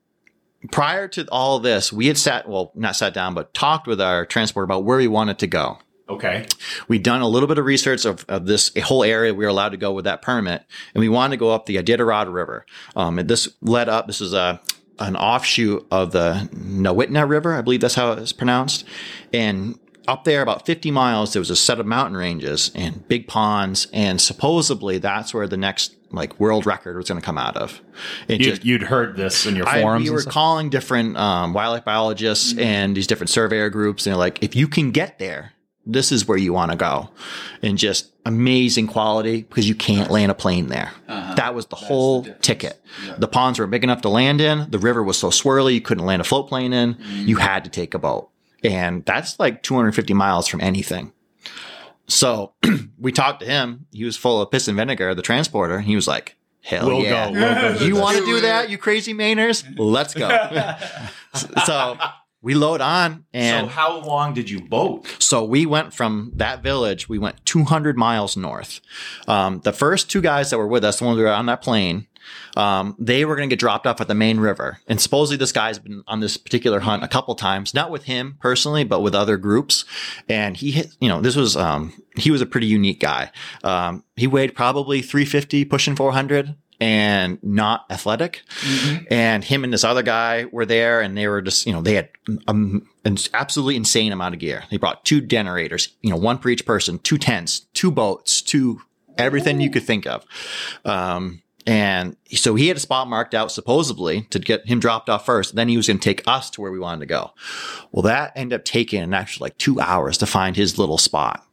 prior 0.71 1.07
to 1.09 1.27
all 1.31 1.59
this, 1.59 1.91
we 1.91 2.07
had 2.07 2.17
sat 2.17 2.47
well, 2.47 2.71
not 2.75 2.95
sat 2.95 3.13
down, 3.13 3.33
but 3.33 3.53
talked 3.53 3.85
with 3.87 3.99
our 3.99 4.25
transport 4.25 4.63
about 4.63 4.85
where 4.85 4.97
we 4.97 5.07
wanted 5.07 5.39
to 5.39 5.47
go. 5.47 5.77
Okay. 6.09 6.45
We'd 6.87 7.03
done 7.03 7.21
a 7.21 7.27
little 7.27 7.47
bit 7.47 7.57
of 7.57 7.65
research 7.65 8.05
of, 8.05 8.25
of 8.27 8.45
this 8.45 8.71
a 8.75 8.81
whole 8.81 9.03
area 9.03 9.33
we 9.33 9.45
were 9.45 9.49
allowed 9.49 9.69
to 9.69 9.77
go 9.77 9.91
with 9.93 10.05
that 10.05 10.21
permit, 10.21 10.63
and 10.93 11.01
we 11.01 11.09
wanted 11.09 11.31
to 11.31 11.39
go 11.39 11.51
up 11.51 11.65
the 11.65 11.77
Iditarod 11.77 12.31
River. 12.33 12.65
Um, 12.95 13.19
and 13.19 13.29
this 13.29 13.47
led 13.61 13.89
up. 13.89 14.07
This 14.07 14.21
is 14.21 14.33
a 14.33 14.61
an 14.99 15.15
offshoot 15.15 15.85
of 15.89 16.11
the 16.11 16.47
Nawitna 16.53 17.27
River, 17.27 17.53
I 17.55 17.61
believe 17.61 17.81
that's 17.81 17.95
how 17.95 18.11
it's 18.11 18.31
pronounced. 18.31 18.85
And 19.33 19.79
up 20.07 20.23
there, 20.23 20.41
about 20.41 20.65
50 20.65 20.91
miles, 20.91 21.33
there 21.33 21.39
was 21.39 21.49
a 21.49 21.55
set 21.55 21.79
of 21.79 21.85
mountain 21.85 22.17
ranges 22.17 22.71
and 22.75 23.07
big 23.07 23.27
ponds, 23.27 23.87
and 23.93 24.19
supposedly 24.19 24.97
that's 24.97 25.33
where 25.33 25.47
the 25.47 25.57
next 25.57 25.95
like 26.11 26.39
world 26.39 26.65
record 26.65 26.95
was 26.95 27.07
going 27.07 27.19
to 27.19 27.25
come 27.25 27.37
out 27.37 27.57
of. 27.57 27.81
It 28.27 28.39
You, 28.39 28.51
just 28.51 28.65
you'd 28.65 28.83
heard 28.83 29.15
this 29.15 29.45
in 29.45 29.55
your 29.55 29.67
I, 29.67 29.81
forums. 29.81 30.03
we 30.03 30.07
and 30.09 30.15
were 30.15 30.21
stuff? 30.21 30.33
calling 30.33 30.69
different 30.69 31.17
um, 31.17 31.53
wildlife 31.53 31.83
biologists 31.85 32.51
mm-hmm. 32.51 32.61
and 32.61 32.95
these 32.97 33.07
different 33.07 33.29
surveyor 33.29 33.69
groups, 33.69 34.05
and 34.05 34.11
they're 34.11 34.19
like, 34.19 34.43
if 34.43 34.55
you 34.55 34.67
can 34.67 34.91
get 34.91 35.17
there, 35.19 35.53
this 35.85 36.11
is 36.11 36.27
where 36.27 36.37
you 36.37 36.53
want 36.53 36.71
to 36.71 36.77
go, 36.77 37.09
and 37.61 37.77
just 37.77 38.11
amazing 38.25 38.87
quality 38.87 39.41
because 39.41 39.67
you 39.67 39.75
can't 39.75 40.09
land 40.09 40.31
a 40.31 40.35
plane 40.35 40.67
there. 40.67 40.91
Uh-huh. 41.09 41.35
That 41.35 41.55
was 41.55 41.65
the 41.65 41.75
whole 41.75 42.21
difference. 42.21 42.45
ticket. 42.45 42.81
The 43.17 43.27
ponds 43.27 43.59
were 43.59 43.67
big 43.67 43.83
enough 43.83 44.01
to 44.03 44.09
land 44.09 44.39
in. 44.39 44.69
The 44.69 44.79
river 44.79 45.03
was 45.03 45.17
so 45.17 45.29
swirly 45.29 45.73
you 45.73 45.81
couldn't 45.81 46.05
land 46.05 46.21
a 46.21 46.23
float 46.23 46.47
plane 46.47 46.71
in. 46.71 46.95
Mm. 46.95 47.27
You 47.27 47.35
had 47.37 47.65
to 47.65 47.69
take 47.69 47.93
a 47.93 47.99
boat, 47.99 48.29
and 48.63 49.05
that's 49.05 49.39
like 49.39 49.63
250 49.63 50.13
miles 50.13 50.47
from 50.47 50.61
anything. 50.61 51.13
So 52.07 52.53
we 52.99 53.11
talked 53.11 53.41
to 53.41 53.45
him. 53.45 53.85
He 53.91 54.03
was 54.03 54.17
full 54.17 54.41
of 54.41 54.51
piss 54.51 54.67
and 54.67 54.77
vinegar, 54.77 55.13
the 55.15 55.21
transporter. 55.21 55.79
He 55.79 55.95
was 55.95 56.07
like, 56.07 56.35
"Hell 56.61 56.87
We'll 56.87 57.01
yeah, 57.01 57.31
go. 57.31 57.33
We'll 57.33 57.79
go. 57.79 57.85
you 57.85 57.95
want 57.95 58.17
to 58.17 58.25
Do 58.25 58.35
do 58.35 58.41
that, 58.41 58.69
you 58.69 58.77
crazy 58.77 59.13
Mainers? 59.13 59.63
Let's 59.77 60.13
go. 60.13 60.29
so 61.65 61.97
we 62.41 62.55
load 62.55 62.81
on, 62.81 63.13
So 63.13 63.23
and 63.33 63.67
so, 63.67 63.71
how 63.73 64.01
long 64.01 64.33
did 64.33 64.49
you 64.49 64.59
boat? 64.59 65.07
So 65.19 65.45
we 65.45 65.65
went 65.65 65.93
from 65.93 66.33
that 66.35 66.61
village. 66.61 67.07
We 67.07 67.17
went 67.17 67.45
200 67.45 67.97
miles 67.97 68.35
north. 68.35 68.81
Um, 69.29 69.61
the 69.61 69.71
first 69.71 70.11
two 70.11 70.21
guys 70.21 70.49
that 70.49 70.57
were 70.57 70.67
with 70.67 70.83
us, 70.83 70.99
the 70.99 71.05
ones 71.05 71.17
that 71.17 71.23
were 71.23 71.29
on 71.29 71.45
that 71.45 71.61
plane, 71.61 72.07
um, 72.55 72.95
they 72.99 73.25
were 73.25 73.35
going 73.35 73.49
to 73.49 73.53
get 73.53 73.59
dropped 73.59 73.87
off 73.87 74.01
at 74.01 74.07
the 74.07 74.15
main 74.15 74.39
river. 74.39 74.79
And 74.87 74.99
supposedly 74.99 75.37
this 75.37 75.51
guy's 75.51 75.79
been 75.79 76.03
on 76.07 76.19
this 76.19 76.37
particular 76.37 76.81
hunt 76.81 77.03
a 77.03 77.07
couple 77.07 77.35
times, 77.35 77.73
not 77.73 77.91
with 77.91 78.03
him 78.03 78.37
personally, 78.39 78.83
but 78.83 79.01
with 79.01 79.15
other 79.15 79.37
groups. 79.37 79.85
And 80.29 80.57
he 80.57 80.71
hit, 80.71 80.95
you 80.99 81.09
know, 81.09 81.21
this 81.21 81.35
was, 81.35 81.55
um, 81.57 81.93
he 82.15 82.31
was 82.31 82.41
a 82.41 82.45
pretty 82.45 82.67
unique 82.67 82.99
guy. 82.99 83.31
Um, 83.63 84.03
he 84.15 84.27
weighed 84.27 84.55
probably 84.55 85.01
350, 85.01 85.65
pushing 85.65 85.95
400 85.95 86.55
and 86.79 87.39
not 87.41 87.85
athletic. 87.89 88.41
And 89.09 89.43
him 89.43 89.63
and 89.63 89.71
this 89.71 89.83
other 89.83 90.03
guy 90.03 90.45
were 90.51 90.65
there 90.65 91.01
and 91.01 91.17
they 91.17 91.27
were 91.27 91.41
just, 91.41 91.65
you 91.65 91.73
know, 91.73 91.81
they 91.81 91.95
had 91.95 92.09
um, 92.47 92.87
an 93.05 93.17
absolutely 93.33 93.75
insane 93.75 94.11
amount 94.11 94.33
of 94.33 94.39
gear. 94.39 94.63
They 94.69 94.77
brought 94.77 95.05
two 95.05 95.21
generators, 95.21 95.89
you 96.01 96.09
know, 96.09 96.17
one 96.17 96.39
for 96.39 96.49
each 96.49 96.65
person, 96.65 96.99
two 96.99 97.17
tents, 97.17 97.61
two 97.73 97.91
boats, 97.91 98.41
two 98.41 98.81
everything 99.17 99.61
you 99.61 99.69
could 99.69 99.83
think 99.83 100.07
of. 100.07 100.25
Um, 100.85 101.42
and 101.65 102.17
so 102.31 102.55
he 102.55 102.67
had 102.67 102.77
a 102.77 102.79
spot 102.79 103.07
marked 103.07 103.33
out 103.33 103.51
supposedly 103.51 104.21
to 104.31 104.39
get 104.39 104.65
him 104.67 104.79
dropped 104.79 105.09
off 105.09 105.25
first. 105.25 105.55
Then 105.55 105.69
he 105.69 105.77
was 105.77 105.87
going 105.87 105.99
to 105.99 106.03
take 106.03 106.23
us 106.27 106.49
to 106.51 106.61
where 106.61 106.71
we 106.71 106.79
wanted 106.79 106.99
to 107.01 107.05
go. 107.05 107.31
Well, 107.91 108.03
that 108.03 108.33
ended 108.35 108.59
up 108.59 108.65
taking 108.65 109.01
an 109.01 109.13
actually 109.13 109.45
like 109.45 109.57
two 109.57 109.79
hours 109.79 110.17
to 110.19 110.25
find 110.25 110.55
his 110.55 110.77
little 110.77 110.97
spot. 110.97 111.45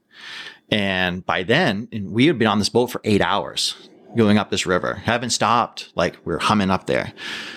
And 0.70 1.24
by 1.24 1.42
then, 1.42 1.88
and 1.92 2.12
we 2.12 2.26
had 2.26 2.38
been 2.38 2.48
on 2.48 2.58
this 2.58 2.68
boat 2.68 2.88
for 2.88 3.00
eight 3.04 3.20
hours 3.20 3.88
going 4.16 4.38
up 4.38 4.50
this 4.50 4.66
river, 4.66 4.94
haven't 4.94 5.30
stopped. 5.30 5.92
Like 5.94 6.18
we 6.24 6.34
are 6.34 6.38
humming 6.38 6.70
up 6.70 6.86
there. 6.86 7.12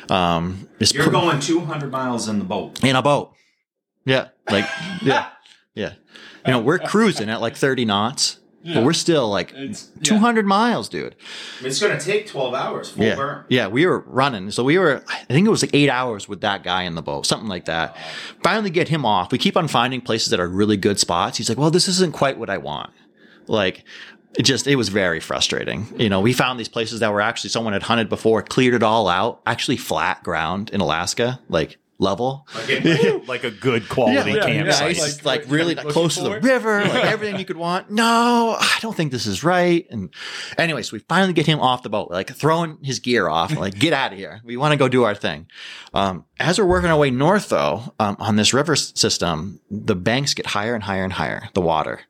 Um, 0.09 0.67
You're 0.79 1.09
going 1.09 1.39
200 1.39 1.91
miles 1.91 2.27
in 2.27 2.39
the 2.39 2.45
boat. 2.45 2.83
in 2.83 2.95
a 2.95 3.01
boat. 3.01 3.33
Yeah. 4.05 4.29
Like, 4.49 4.65
yeah. 5.01 5.29
Yeah. 5.75 5.93
You 6.45 6.51
know, 6.51 6.59
we're 6.59 6.79
cruising 6.79 7.29
at 7.29 7.41
like 7.41 7.55
30 7.55 7.85
knots, 7.85 8.39
but 8.63 8.83
we're 8.83 8.93
still 8.93 9.29
like 9.29 9.51
It's 9.55 9.89
yeah. 9.97 10.03
200 10.03 10.45
miles, 10.45 10.87
dude. 10.89 11.15
It's 11.61 11.79
going 11.81 11.97
to 11.97 12.03
take 12.03 12.27
12 12.27 12.53
hours. 12.53 12.91
Full 12.91 13.03
Yeah. 13.03 13.15
burn. 13.15 13.45
Yeah. 13.49 13.67
We 13.67 13.85
were 13.85 13.99
running. 14.07 14.51
So 14.51 14.63
we 14.63 14.77
were, 14.77 15.03
I 15.09 15.23
think 15.25 15.45
it 15.47 15.49
was 15.51 15.63
like 15.63 15.73
eight 15.73 15.89
hours 15.89 16.27
with 16.29 16.41
that 16.41 16.63
guy 16.63 16.83
in 16.83 16.95
the 16.95 17.01
boat, 17.01 17.25
something 17.25 17.49
like 17.49 17.65
that. 17.65 17.97
Finally 18.43 18.69
get 18.69 18.87
him 18.87 19.05
off. 19.05 19.31
We 19.31 19.37
keep 19.37 19.57
on 19.57 19.67
finding 19.67 20.01
places 20.01 20.29
that 20.29 20.39
are 20.39 20.47
really 20.47 20.77
good 20.77 20.99
spots. 20.99 21.37
He's 21.37 21.49
like, 21.49 21.57
well, 21.57 21.71
this 21.71 21.87
isn't 21.87 22.13
quite 22.13 22.37
what 22.37 22.49
I 22.49 22.57
want. 22.57 22.91
Like, 23.47 23.83
it 24.37 24.43
just, 24.43 24.65
it 24.65 24.77
was 24.77 24.89
very 24.89 25.19
frustrating. 25.19 25.93
You 25.97 26.09
know, 26.09 26.19
we 26.21 26.33
found 26.33 26.59
these 26.59 26.69
places 26.69 27.01
that 27.01 27.11
were 27.11 27.21
actually 27.21 27.49
someone 27.51 27.73
had 27.73 27.83
hunted 27.83 28.09
before, 28.09 28.41
cleared 28.41 28.73
it 28.73 28.81
all 28.81 29.07
out, 29.07 29.41
actually 29.45 29.77
flat 29.77 30.23
ground 30.23 30.69
in 30.71 30.81
Alaska, 30.81 31.39
like 31.49 31.77
level. 32.03 32.47
like 33.27 33.43
a 33.43 33.49
good 33.49 33.89
quality 33.89 34.33
Yeah, 34.33 34.45
campsite. 34.45 34.91
it's 34.97 35.25
Like, 35.25 35.25
like, 35.25 35.41
what 35.41 35.51
really 35.51 35.73
you're 35.75 35.91
close 35.91 36.15
to 36.15 36.23
the 36.23 36.39
river, 36.39 36.81
like 36.81 37.05
everything 37.05 37.39
you 37.39 37.45
could 37.45 37.57
want. 37.57 37.89
No, 37.89 38.55
I 38.59 38.77
don't 38.81 38.95
think 38.95 39.11
this 39.11 39.25
is 39.25 39.43
right. 39.43 39.87
And 39.89 40.13
anyways, 40.57 40.91
we 40.91 40.99
finally 40.99 41.33
get 41.33 41.47
him 41.47 41.59
off 41.59 41.81
the 41.81 41.89
boat, 41.89 42.11
like 42.11 42.29
throwing 42.35 42.77
his 42.83 42.99
gear 42.99 43.27
off, 43.27 43.55
like 43.55 43.79
get 43.79 43.93
out 43.93 44.11
of 44.11 44.19
here. 44.19 44.41
We 44.43 44.57
want 44.57 44.73
to 44.73 44.77
go 44.77 44.87
do 44.87 45.03
our 45.03 45.15
thing. 45.15 45.47
Um, 45.93 46.25
as 46.39 46.59
we're 46.59 46.65
working 46.65 46.89
our 46.89 46.97
way 46.97 47.09
north, 47.09 47.49
though, 47.49 47.93
um, 47.99 48.17
on 48.19 48.35
this 48.35 48.53
river 48.53 48.75
system, 48.75 49.59
the 49.71 49.95
banks 49.95 50.33
get 50.33 50.45
higher 50.45 50.75
and 50.75 50.83
higher 50.83 51.03
and 51.03 51.13
higher. 51.13 51.49
The 51.53 51.61
water. 51.61 52.01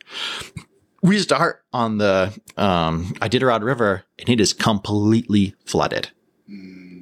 We 1.02 1.20
start 1.20 1.64
on 1.74 1.98
the 1.98 2.34
um, 2.56 3.14
Iditarod 3.16 3.62
River, 3.62 4.04
and 4.20 4.30
it 4.30 4.40
is 4.40 4.54
completely 4.54 5.54
flooded 5.66 6.12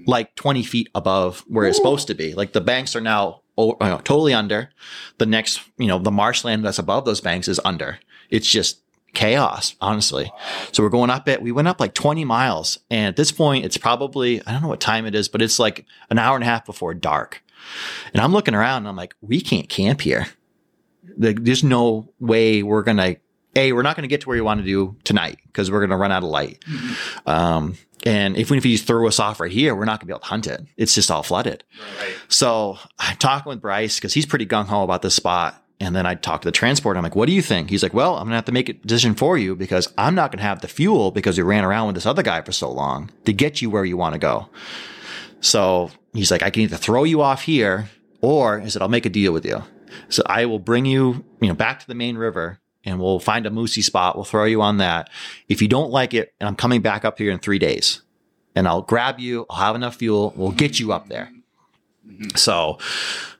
like 0.08 0.36
20 0.36 0.64
feet 0.64 0.90
above 0.96 1.44
where 1.48 1.66
it's 1.66 1.78
supposed 1.78 2.08
to 2.08 2.14
be. 2.14 2.34
Like 2.34 2.54
the 2.54 2.62
banks 2.62 2.96
are 2.96 3.02
now 3.02 3.42
o- 3.58 3.78
uh, 3.80 3.98
totally 3.98 4.34
under. 4.34 4.70
The 5.18 5.26
next, 5.26 5.62
you 5.78 5.88
know, 5.88 6.00
the 6.00 6.12
marshland 6.12 6.66
that's 6.66 6.80
above 6.80 7.06
those 7.06 7.22
banks 7.22 7.48
is 7.48 7.60
under. 7.64 8.00
It's 8.30 8.50
just 8.50 8.82
chaos, 9.14 9.76
honestly. 9.82 10.32
So 10.72 10.84
we're 10.84 10.90
going 10.90 11.10
up 11.10 11.28
it. 11.28 11.42
We 11.42 11.52
went 11.52 11.68
up 11.68 11.80
like 11.80 11.94
20 11.94 12.24
miles. 12.26 12.80
And 12.90 13.08
at 13.08 13.16
this 13.16 13.32
point, 13.32 13.66
it's 13.66 13.78
probably, 13.78 14.46
I 14.46 14.52
don't 14.54 14.62
know 14.62 14.70
what 14.70 14.80
time 14.80 15.06
it 15.06 15.16
is, 15.16 15.28
but 15.28 15.42
it's 15.42 15.60
like 15.60 15.86
an 16.10 16.18
hour 16.18 16.36
and 16.36 16.44
a 16.44 16.48
half 16.48 16.66
before 16.66 16.94
dark. 16.94 17.44
And 18.14 18.22
I'm 18.22 18.32
looking 18.32 18.56
around 18.56 18.80
and 18.80 18.88
I'm 18.88 18.96
like, 18.96 19.16
we 19.22 19.42
can't 19.42 19.70
camp 19.70 20.02
here. 20.02 20.28
Like, 21.18 21.44
there's 21.44 21.64
no 21.64 22.10
way 22.20 22.64
we're 22.64 22.84
going 22.84 22.98
to, 22.98 23.18
A, 23.56 23.74
we're 23.74 23.82
not 23.82 23.96
going 23.96 24.04
to 24.04 24.08
get 24.08 24.22
to 24.22 24.30
where 24.30 24.38
we 24.38 24.42
want 24.42 24.62
to 24.62 24.66
do 24.66 24.96
tonight 25.04 25.40
because 25.48 25.70
we're 25.70 25.80
going 25.80 25.90
to 25.90 25.98
run 25.98 26.12
out 26.12 26.24
of 26.24 26.30
light. 26.30 26.64
Um, 27.26 27.78
and 28.06 28.36
even 28.38 28.58
if 28.58 28.66
you 28.66 28.72
just 28.72 28.88
throw 28.88 29.08
us 29.08 29.20
off 29.20 29.40
right 29.40 29.52
here, 29.52 29.76
we're 29.76 29.86
not 29.86 30.00
going 30.00 30.02
to 30.02 30.06
be 30.08 30.12
able 30.14 30.22
to 30.22 30.26
hunt 30.28 30.48
it. 30.48 30.66
It's 30.78 30.96
just 30.96 31.12
all 31.12 31.24
flooded. 31.24 31.64
So 32.28 32.78
I'm 32.98 33.18
talking 33.18 33.50
with 33.50 33.62
Bryce 33.62 33.98
because 33.98 34.14
he's 34.14 34.26
pretty 34.26 34.46
gung 34.46 34.66
ho 34.66 34.84
about 34.84 35.02
this 35.02 35.16
spot. 35.16 35.58
And 35.80 35.96
then 35.96 36.06
I 36.06 36.14
talk 36.14 36.42
to 36.42 36.48
the 36.48 36.52
transport. 36.52 36.96
I'm 36.96 37.04
like, 37.04 37.16
what 37.16 37.26
do 37.26 37.32
you 37.32 37.42
think? 37.42 37.72
He's 37.72 37.82
like, 37.82 37.94
well, 37.94 38.14
I'm 38.14 38.26
going 38.26 38.30
to 38.32 38.36
have 38.36 38.46
to 38.46 38.52
make 38.52 38.70
a 38.70 38.74
decision 38.74 39.16
for 39.16 39.36
you 39.36 39.56
because 39.56 39.92
I'm 39.98 40.14
not 40.14 40.32
going 40.32 40.38
to 40.38 40.44
have 40.44 40.62
the 40.62 40.68
fuel 40.68 41.10
because 41.10 41.38
we 41.38 41.44
ran 41.44 41.66
around 41.66 41.88
with 41.88 41.96
this 41.96 42.06
other 42.06 42.22
guy 42.22 42.42
for 42.42 42.52
so 42.52 42.72
long 42.72 43.10
to 43.26 43.34
get 43.34 43.64
you 43.64 43.72
where 43.72 43.84
you 43.84 43.98
want 43.98 44.14
to 44.14 44.20
go. 44.20 44.48
So 45.40 45.90
he's 46.14 46.30
like, 46.30 46.44
I 46.44 46.52
can 46.52 46.62
either 46.64 46.78
throw 46.78 47.04
you 47.04 47.22
off 47.22 47.42
here 47.42 47.90
or 48.22 48.60
he 48.60 48.70
said, 48.70 48.84
I'll 48.84 48.90
make 48.90 49.08
a 49.08 49.10
deal 49.10 49.34
with 49.34 49.44
you. 49.44 49.64
So 50.10 50.22
I 50.28 50.46
will 50.46 50.60
bring 50.60 50.86
you, 50.86 51.26
you 51.42 51.48
know, 51.48 51.56
back 51.56 51.80
to 51.80 51.88
the 51.88 51.96
main 51.96 52.16
river 52.16 52.61
and 52.86 53.00
we'll 53.00 53.20
find 53.20 53.46
a 53.46 53.50
moosey 53.50 53.84
spot. 53.84 54.16
We'll 54.16 54.26
throw 54.26 54.46
you 54.46 54.62
on 54.62 54.78
that. 54.78 55.10
If 55.48 55.62
you 55.62 55.68
don't 55.68 55.92
like 55.92 56.14
it, 56.14 56.34
and 56.40 56.48
I'm 56.48 56.56
coming 56.56 56.82
back 56.82 57.06
up 57.06 57.18
here 57.18 57.32
in 57.32 57.40
three 57.40 57.60
days 57.60 58.02
and 58.56 58.68
I'll 58.68 58.82
grab 58.82 59.20
you, 59.20 59.46
I'll 59.50 59.66
have 59.66 59.76
enough 59.76 59.96
fuel, 59.96 60.34
we'll 60.36 60.52
get 60.52 60.80
you 60.80 60.92
up 60.92 61.08
there. 61.08 61.32
Mm-hmm. 62.08 62.36
So 62.36 62.80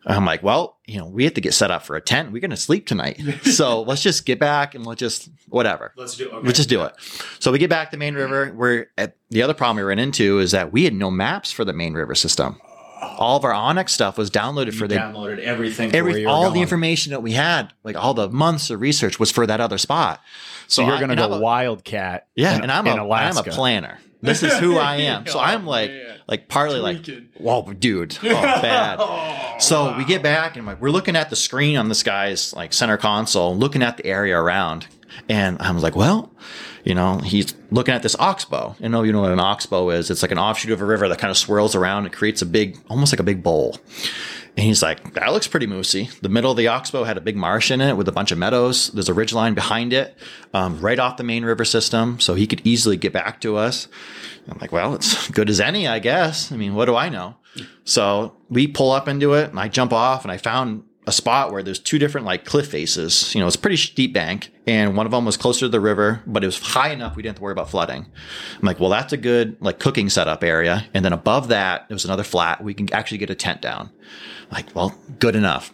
I'm 0.06 0.26
like, 0.26 0.44
well, 0.44 0.78
you 0.86 0.98
know, 0.98 1.08
we 1.08 1.24
have 1.24 1.34
to 1.36 1.42
get 1.42 1.54
set 1.54 1.72
up 1.72 1.84
for 1.84 1.96
a 1.96 2.02
tent. 2.02 2.32
We're 2.32 2.42
going 2.42 2.52
to 2.52 2.58
sleep 2.58 2.88
tonight. 2.88 3.22
so 3.44 3.82
let's 3.82 4.02
just 4.02 4.26
get 4.26 4.40
back 4.40 4.76
and 4.76 4.86
we'll 4.86 4.96
just, 4.96 5.30
whatever. 5.50 5.94
Let's 5.96 6.16
do 6.16 6.30
it. 6.30 6.44
Let's 6.44 6.58
just 6.58 6.70
do 6.70 6.84
it. 6.84 6.94
So 7.40 7.52
we 7.52 7.60
get 7.60 7.70
back 7.70 7.90
to 7.90 7.98
the 7.98 8.00
main 8.00 8.16
river. 8.16 8.54
We're 8.56 8.88
at 8.98 9.16
the 9.30 9.42
other 9.42 9.54
problem 9.54 9.78
we 9.78 9.84
ran 9.84 10.00
into 10.00 10.40
is 10.40 10.52
that 10.52 10.72
we 10.72 10.84
had 10.84 10.94
no 10.94 11.12
maps 11.12 11.52
for 11.52 11.66
the 11.66 11.74
main 11.74 11.94
river 11.94 12.16
system. 12.16 12.60
All 13.02 13.38
of 13.38 13.44
our 13.44 13.52
onX 13.54 13.90
stuff 13.90 14.18
was 14.18 14.30
downloaded 14.30 14.74
for 14.74 14.88
the 14.88 14.96
downloaded 14.96 15.40
everything. 15.40 15.90
for 15.90 15.96
where 15.96 16.00
every 16.10 16.22
you 16.22 16.28
were 16.28 16.34
all 16.34 16.52
the 16.52 16.62
information 16.62 17.12
that 17.12 17.22
we 17.22 17.32
had, 17.34 17.74
like 17.84 17.96
all 17.96 18.14
the 18.14 18.30
months 18.30 18.70
of 18.70 18.80
research 18.80 19.20
was 19.20 19.32
for 19.32 19.46
that 19.48 19.60
other 19.60 19.78
spot. 19.78 20.22
So 20.68 20.84
you're 20.84 20.98
going 20.98 21.08
to 21.08 21.12
and 21.14 21.20
I'm 21.20 21.30
go 21.32 21.36
a- 21.38 21.42
wildcat. 21.42 22.28
Yeah, 22.36 22.56
in, 22.56 22.62
and 22.64 22.72
I'm 22.72 22.86
in 22.88 22.98
a 23.00 23.04
Alaska. 23.04 23.44
am 23.44 23.52
a 23.52 23.56
planner. 23.56 24.00
This 24.22 24.44
is 24.44 24.54
who 24.60 24.78
I 24.78 24.98
am. 24.98 25.26
So 25.26 25.40
Oh, 25.40 25.42
I'm 25.42 25.66
like 25.66 25.90
man. 25.90 26.20
like 26.28 26.48
partly 26.48 26.80
like 26.80 26.98
Tweaking. 27.04 27.30
whoa 27.40 27.74
dude, 27.74 28.18
oh 28.24 28.28
bad. 28.30 29.00
Oh, 29.02 29.56
so 29.60 29.98
we 29.98 30.06
get 30.06 30.22
back 30.24 30.56
and 30.58 30.66
like 30.68 30.80
we're 30.80 30.92
looking 30.92 31.16
at 31.16 31.30
the 31.32 31.36
screen 31.36 31.76
on 31.78 31.90
this 31.90 32.04
guy's 32.04 32.54
like 32.54 32.72
center 32.74 32.98
console, 32.98 33.56
looking 33.58 33.82
at 33.82 33.98
the 33.98 34.06
area 34.06 34.38
around. 34.40 34.88
And 35.28 35.60
I 35.62 35.72
was 35.72 35.82
like, 35.84 35.96
well, 35.96 36.32
you 36.84 36.96
know, 36.96 37.18
he's 37.18 37.54
looking 37.70 37.94
at 37.94 38.04
this 38.04 38.16
oxbow. 38.18 38.76
I 38.82 38.88
know 38.88 39.04
you 39.04 39.12
know 39.12 39.22
what 39.22 39.32
an 39.32 39.40
oxbow 39.40 39.90
is. 39.90 40.10
It's 40.10 40.22
like 40.22 40.32
an 40.32 40.40
offshoot 40.40 40.72
of 40.72 40.82
a 40.82 40.86
river 40.86 41.08
that 41.10 41.20
kind 41.20 41.32
of 41.32 41.38
swirls 41.38 41.76
around 41.76 42.06
and 42.06 42.14
creates 42.14 42.42
a 42.42 42.46
big, 42.46 42.78
almost 42.90 43.14
like 43.14 43.20
a 43.20 43.24
big 43.24 43.44
bowl. 43.44 43.78
And 44.58 44.66
he's 44.66 44.84
like, 44.84 45.14
that 45.14 45.32
looks 45.32 45.48
pretty 45.48 45.68
moosey. 45.68 46.12
The 46.20 46.28
middle 46.28 46.52
of 46.52 46.58
the 46.58 46.68
oxbow 46.68 47.06
had 47.06 47.18
a 47.18 47.22
big 47.22 47.38
marsh 47.38 47.72
in 47.72 47.80
it 47.80 47.96
with 47.96 48.08
a 48.10 48.12
bunch 48.12 48.32
of 48.32 48.38
meadows. 48.38 48.90
There's 48.90 49.08
a 49.08 49.14
ridge 49.14 49.32
line 49.32 49.54
behind 49.54 49.94
it, 49.94 50.18
um, 50.54 50.80
right 50.82 51.00
off 51.00 51.16
the 51.16 51.24
main 51.24 51.46
river 51.46 51.64
system. 51.64 52.20
So 52.20 52.34
he 52.34 52.48
could 52.48 52.62
easily 52.66 52.98
get 52.98 53.14
back 53.14 53.40
to 53.42 53.56
us. 53.56 53.88
I'm 54.50 54.58
like, 54.60 54.74
well, 54.74 54.94
it's 54.96 55.30
good 55.30 55.50
as 55.50 55.62
any, 55.62 55.88
I 55.88 56.00
guess. 56.00 56.52
I 56.52 56.58
mean, 56.58 56.76
what 56.76 56.86
do 56.86 56.96
I 56.96 57.08
know? 57.08 57.36
So 57.86 58.36
we 58.50 58.68
pull 58.68 58.92
up 58.92 59.08
into 59.08 59.34
it 59.34 59.50
and 59.50 59.60
I 59.60 59.68
jump 59.68 59.94
off 59.94 60.24
and 60.24 60.32
I 60.32 60.38
found 60.38 60.84
a 61.12 61.14
spot 61.14 61.52
where 61.52 61.62
there's 61.62 61.80
two 61.80 62.00
different 62.00 62.26
like 62.26 62.46
cliff 62.46 62.68
faces. 62.70 63.36
You 63.36 63.42
know, 63.42 63.48
it's 63.48 63.56
a 63.56 63.60
pretty 63.60 63.78
steep 63.78 64.14
bank 64.14 64.50
and 64.66 64.96
one 64.96 65.06
of 65.06 65.12
them 65.12 65.26
was 65.26 65.36
closer 65.38 65.62
to 65.62 65.70
the 65.70 65.80
river, 65.80 66.22
but 66.26 66.44
it 66.44 66.48
was 66.48 66.60
high 66.60 66.90
enough 66.92 67.16
we 67.16 67.22
didn't 67.24 67.32
have 67.34 67.40
to 67.40 67.44
worry 67.44 67.52
about 67.52 67.70
flooding. 67.70 68.06
I'm 68.60 68.66
like, 68.66 68.80
well, 68.80 68.90
that's 68.90 69.12
a 69.14 69.18
good 69.18 69.58
like 69.62 69.80
cooking 69.80 70.10
setup 70.10 70.44
area. 70.44 70.86
And 70.94 71.04
then 71.04 71.14
above 71.14 71.50
that, 71.50 71.88
there 71.90 71.96
was 71.96 72.06
another 72.06 72.24
flat. 72.24 72.64
We 72.64 72.74
can 72.74 72.92
actually 72.94 73.18
get 73.20 73.30
a 73.30 73.36
tent 73.36 73.62
down. 73.62 73.90
Like, 74.52 74.74
well, 74.76 74.96
good 75.20 75.36
enough. 75.36 75.74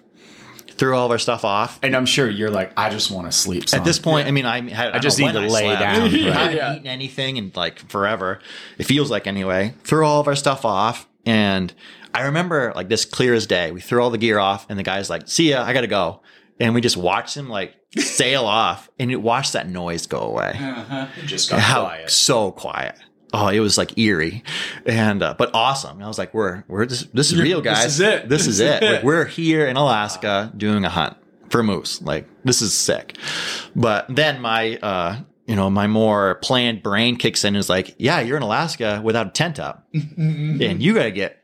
Threw 0.67 0.95
all 0.95 1.06
of 1.06 1.12
our 1.12 1.17
stuff 1.17 1.43
off. 1.43 1.80
And 1.82 1.95
I'm 1.95 2.06
sure 2.06 2.30
you're 2.30 2.52
like, 2.52 2.71
I 2.78 2.89
just 2.91 3.10
want 3.10 3.26
to 3.26 3.32
sleep. 3.32 3.67
Son. 3.69 3.80
At 3.80 3.84
this 3.84 3.97
point, 3.97 4.28
I 4.28 4.32
mean, 4.32 4.45
I 4.45 4.69
had 4.69 4.91
I, 4.93 5.00
just 5.00 5.17
need 5.17 5.32
to 5.34 5.39
I 5.39 5.47
lay 5.47 5.62
slept. 5.63 5.80
down. 5.82 6.02
I 6.04 6.08
haven't 6.08 6.56
Yeah. 6.58 6.73
eaten 6.76 6.88
anything 6.88 7.38
in 7.38 7.52
like 7.56 7.80
forever. 7.89 8.39
It 8.78 8.84
feels 8.84 9.10
like 9.10 9.26
anyway. 9.26 9.73
Threw 9.84 10.06
all 10.06 10.19
of 10.21 10.28
our 10.28 10.36
stuff 10.36 10.65
off, 10.65 11.08
and 11.28 11.72
I 12.13 12.24
remember 12.24 12.72
like 12.76 12.90
this 12.90 13.06
clear 13.06 13.34
as 13.36 13.46
day. 13.46 13.72
We 13.72 13.82
threw 13.82 14.02
all 14.02 14.10
the 14.10 14.18
gear 14.18 14.40
off, 14.40 14.66
and 14.70 14.80
the 14.80 14.84
guy's 14.84 15.10
like, 15.10 15.28
"See 15.28 15.52
ya, 15.52 15.63
I 15.63 15.74
gotta 15.74 15.86
go," 15.88 16.22
and 16.60 16.74
we 16.74 16.82
just 16.82 16.98
watched 16.98 17.38
him 17.38 17.50
like 17.50 17.76
sail 17.98 18.46
off, 18.46 18.90
and 18.98 19.12
it 19.12 19.18
watched 19.18 19.54
that 19.54 19.70
noise 19.70 20.08
go 20.08 20.20
away. 20.22 20.54
It 20.58 21.26
just 21.28 21.50
got 21.52 21.60
How 21.60 21.84
quiet. 21.86 22.10
so 22.10 22.52
quiet. 22.52 22.96
Oh, 23.34 23.50
it 23.50 23.60
was 23.60 23.78
like 23.78 23.98
eerie, 23.98 24.42
and 24.86 25.22
uh, 25.22 25.36
but 25.38 25.52
awesome. 25.54 25.98
And 25.98 26.04
I 26.04 26.08
was 26.08 26.18
like, 26.18 26.34
"We're 26.34 26.63
we're 26.70 26.86
this, 26.86 27.04
this 27.13 27.32
is 27.32 27.40
real, 27.40 27.62
guys. 27.62 27.84
this 27.84 27.94
is 27.94 28.00
it. 28.00 28.30
This 28.30 28.48
is 28.48 28.60
it. 28.62 28.82
Like, 28.82 29.04
we're 29.04 29.26
here 29.26 29.68
in 29.68 29.76
Alaska 29.76 30.52
doing 30.56 30.86
a 30.86 30.90
hunt 30.90 31.18
for 31.50 31.62
moose. 31.62 32.02
Like 32.02 32.26
this 32.46 32.62
is 32.62 32.74
sick." 32.74 33.18
But 33.76 34.06
then 34.10 34.40
my 34.42 34.78
uh, 34.78 35.18
you 35.47 35.55
know 35.55 35.69
my 35.69 35.88
more 35.88 36.36
planned 36.36 36.83
brain 36.83 37.15
kicks 37.15 37.43
in 37.43 37.49
and 37.49 37.57
is 37.57 37.69
like, 37.69 37.95
"Yeah, 37.97 38.19
you're 38.19 38.38
in 38.38 38.43
Alaska 38.43 39.01
without 39.03 39.27
a 39.27 39.31
tent 39.31 39.60
up, 39.60 39.88
and 39.93 40.83
you 40.83 40.93
got 40.93 41.03
to 41.03 41.12
get 41.12 41.43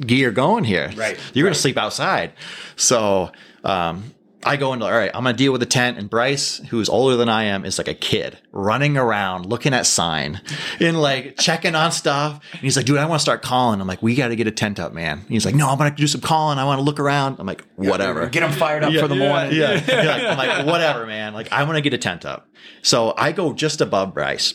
gear 0.00 0.30
going 0.32 0.64
here. 0.64 0.90
Right, 0.96 1.18
You're 1.34 1.44
right. 1.44 1.50
gonna 1.50 1.54
sleep 1.54 1.76
outside." 1.76 2.32
So. 2.76 3.30
Um, 3.64 4.12
I 4.44 4.56
go 4.56 4.72
into 4.72 4.84
all 4.86 4.92
right. 4.92 5.10
I'm 5.14 5.24
gonna 5.24 5.36
deal 5.36 5.52
with 5.52 5.60
the 5.60 5.66
tent, 5.66 5.98
and 5.98 6.10
Bryce, 6.10 6.58
who's 6.70 6.88
older 6.88 7.16
than 7.16 7.28
I 7.28 7.44
am, 7.44 7.64
is 7.64 7.78
like 7.78 7.88
a 7.88 7.94
kid 7.94 8.38
running 8.50 8.96
around, 8.96 9.46
looking 9.46 9.72
at 9.72 9.86
sign, 9.86 10.40
and 10.80 11.00
like 11.00 11.36
checking 11.38 11.74
on 11.74 11.92
stuff. 11.92 12.40
And 12.52 12.60
he's 12.60 12.76
like, 12.76 12.86
"Dude, 12.86 12.98
I 12.98 13.06
want 13.06 13.20
to 13.20 13.22
start 13.22 13.42
calling." 13.42 13.80
I'm 13.80 13.86
like, 13.86 14.02
"We 14.02 14.14
got 14.14 14.28
to 14.28 14.36
get 14.36 14.46
a 14.46 14.50
tent 14.50 14.80
up, 14.80 14.92
man." 14.92 15.18
And 15.20 15.28
he's 15.28 15.44
like, 15.44 15.54
"No, 15.54 15.68
I'm 15.68 15.78
gonna 15.78 15.94
do 15.94 16.06
some 16.06 16.20
calling. 16.20 16.58
I 16.58 16.64
want 16.64 16.78
to 16.78 16.82
look 16.82 16.98
around." 16.98 17.36
I'm 17.38 17.46
like, 17.46 17.64
"Whatever." 17.76 18.26
Get 18.28 18.40
them 18.40 18.52
fired 18.52 18.82
up 18.84 18.92
for 18.94 19.08
the 19.08 19.16
morning. 19.16 19.54
Yeah, 19.54 19.82
yeah. 19.86 20.34
Like, 20.36 20.48
I'm 20.48 20.66
like, 20.66 20.66
whatever, 20.66 21.06
man. 21.06 21.34
Like, 21.34 21.52
I 21.52 21.64
want 21.64 21.76
to 21.76 21.82
get 21.82 21.94
a 21.94 21.98
tent 21.98 22.24
up. 22.24 22.48
So 22.82 23.14
I 23.16 23.32
go 23.32 23.52
just 23.52 23.80
above 23.80 24.14
Bryce. 24.14 24.54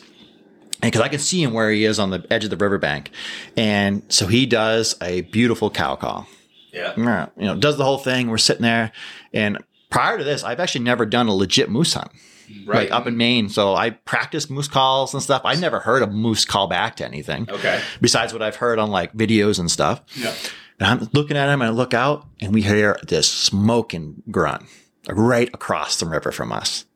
And 0.80 0.92
because 0.92 1.00
I 1.00 1.08
can 1.08 1.18
see 1.18 1.42
him 1.42 1.52
where 1.52 1.70
he 1.72 1.84
is 1.84 1.98
on 1.98 2.10
the 2.10 2.24
edge 2.30 2.44
of 2.44 2.50
the 2.50 2.56
riverbank. 2.56 3.10
And 3.56 4.02
so 4.08 4.28
he 4.28 4.46
does 4.46 4.94
a 5.02 5.22
beautiful 5.22 5.70
cow 5.70 5.96
call. 5.96 6.28
Yeah. 6.72 6.92
Yeah, 6.96 7.26
You 7.36 7.46
know, 7.46 7.56
does 7.56 7.76
the 7.78 7.84
whole 7.84 7.98
thing. 7.98 8.28
We're 8.28 8.38
sitting 8.38 8.62
there. 8.62 8.92
And 9.32 9.58
prior 9.90 10.18
to 10.18 10.24
this, 10.24 10.44
I've 10.44 10.60
actually 10.60 10.84
never 10.84 11.06
done 11.06 11.28
a 11.28 11.34
legit 11.34 11.70
moose 11.70 11.94
hunt. 11.94 12.10
Right. 12.64 12.90
Like 12.90 12.92
up 12.92 13.06
in 13.06 13.16
Maine. 13.16 13.48
So 13.50 13.74
I 13.74 13.90
practiced 13.90 14.50
moose 14.50 14.68
calls 14.68 15.12
and 15.12 15.22
stuff. 15.22 15.42
I 15.44 15.54
never 15.54 15.80
heard 15.80 16.02
a 16.02 16.06
moose 16.06 16.44
call 16.44 16.66
back 16.66 16.96
to 16.96 17.04
anything. 17.04 17.46
Okay. 17.50 17.82
Besides 18.00 18.32
what 18.32 18.40
I've 18.42 18.56
heard 18.56 18.78
on 18.78 18.90
like 18.90 19.12
videos 19.12 19.58
and 19.58 19.70
stuff. 19.70 20.02
Yeah. 20.16 20.34
And 20.80 20.88
I'm 21.02 21.10
looking 21.12 21.36
at 21.36 21.48
him 21.48 21.60
and 21.60 21.70
I 21.70 21.74
look 21.74 21.92
out 21.92 22.26
and 22.40 22.54
we 22.54 22.62
hear 22.62 22.98
this 23.06 23.30
smoking 23.30 24.22
grunt 24.30 24.64
right 25.08 25.50
across 25.52 25.96
the 25.96 26.06
river 26.06 26.32
from 26.32 26.52
us. 26.52 26.86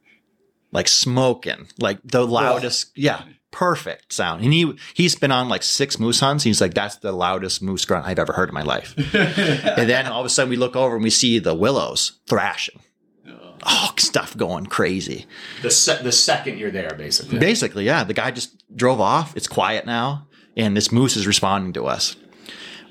Like 0.70 0.88
smoking, 0.88 1.66
like 1.78 1.98
the 2.02 2.26
loudest, 2.26 2.92
yeah, 2.96 3.24
perfect 3.52 4.12
sound. 4.12 4.42
And 4.42 4.52
he 4.52 4.76
he's 4.94 5.14
been 5.14 5.30
on 5.30 5.48
like 5.48 5.62
six 5.62 6.00
moose 6.00 6.18
hunts. 6.18 6.42
He's 6.42 6.60
like, 6.60 6.74
that's 6.74 6.96
the 6.96 7.12
loudest 7.12 7.62
moose 7.62 7.84
grunt 7.84 8.06
I've 8.06 8.18
ever 8.18 8.32
heard 8.32 8.48
in 8.48 8.54
my 8.54 8.62
life. 8.62 8.94
and 9.14 9.88
then 9.88 10.06
all 10.06 10.20
of 10.20 10.26
a 10.26 10.28
sudden 10.28 10.50
we 10.50 10.56
look 10.56 10.74
over 10.74 10.96
and 10.96 11.04
we 11.04 11.10
see 11.10 11.38
the 11.38 11.54
willows 11.54 12.18
thrashing. 12.26 12.80
Oh. 13.28 13.54
oh, 13.64 13.92
stuff 13.98 14.36
going 14.36 14.66
crazy. 14.66 15.26
The 15.62 15.70
se- 15.70 16.02
the 16.02 16.10
second 16.10 16.58
you're 16.58 16.72
there, 16.72 16.94
basically. 16.96 17.38
Basically, 17.38 17.84
yeah. 17.84 18.02
The 18.02 18.14
guy 18.14 18.32
just 18.32 18.64
drove 18.74 19.00
off. 19.00 19.36
It's 19.36 19.46
quiet 19.46 19.86
now, 19.86 20.26
and 20.56 20.76
this 20.76 20.90
moose 20.90 21.16
is 21.16 21.26
responding 21.26 21.74
to 21.74 21.86
us. 21.86 22.16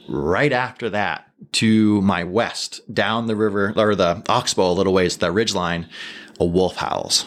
Right 0.07 0.53
after 0.53 0.89
that, 0.91 1.27
to 1.53 2.01
my 2.01 2.23
west, 2.23 2.81
down 2.93 3.27
the 3.27 3.35
river 3.35 3.73
or 3.75 3.95
the 3.95 4.23
oxbow 4.29 4.71
a 4.71 4.73
little 4.73 4.93
ways, 4.93 5.17
the 5.17 5.31
ridge 5.31 5.53
line, 5.53 5.89
a 6.39 6.45
wolf 6.45 6.77
howls. 6.77 7.25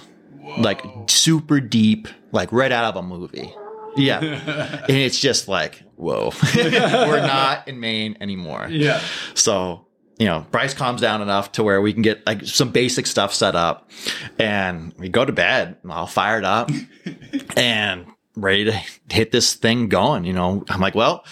Like 0.59 0.85
super 1.09 1.61
deep, 1.61 2.09
like 2.33 2.53
right 2.53 2.73
out 2.73 2.85
of 2.85 2.97
a 2.97 3.07
movie. 3.07 3.53
Yeah. 3.97 4.21
and 4.89 4.97
it's 4.97 5.19
just 5.19 5.49
like, 5.49 5.83
whoa. 5.97 6.33
We're 6.57 7.21
not 7.21 7.69
in 7.69 7.81
Maine 7.81 8.17
anymore. 8.21 8.69
Yeah. 8.71 9.01
So 9.35 9.87
you 10.19 10.27
know, 10.27 10.47
Bryce 10.51 10.75
calms 10.75 11.01
down 11.01 11.23
enough 11.23 11.53
to 11.53 11.65
where 11.65 11.81
we 11.81 11.93
can 11.93 12.03
get 12.03 12.25
like 12.27 12.45
some 12.45 12.71
basic 12.71 13.07
stuff 13.07 13.35
set 13.35 13.57
up 13.57 13.91
and 14.39 14.95
we 14.99 15.09
go 15.09 15.25
to 15.25 15.33
bed 15.33 15.77
all 15.89 16.07
fired 16.07 16.45
up 16.45 16.71
and 17.57 18.07
ready 18.37 18.65
to 18.65 18.81
hit 19.11 19.33
this 19.33 19.55
thing 19.55 19.89
going. 19.89 20.25
You 20.25 20.33
know, 20.33 20.65
I'm 20.69 20.81
like, 20.81 20.95
well, 20.95 21.25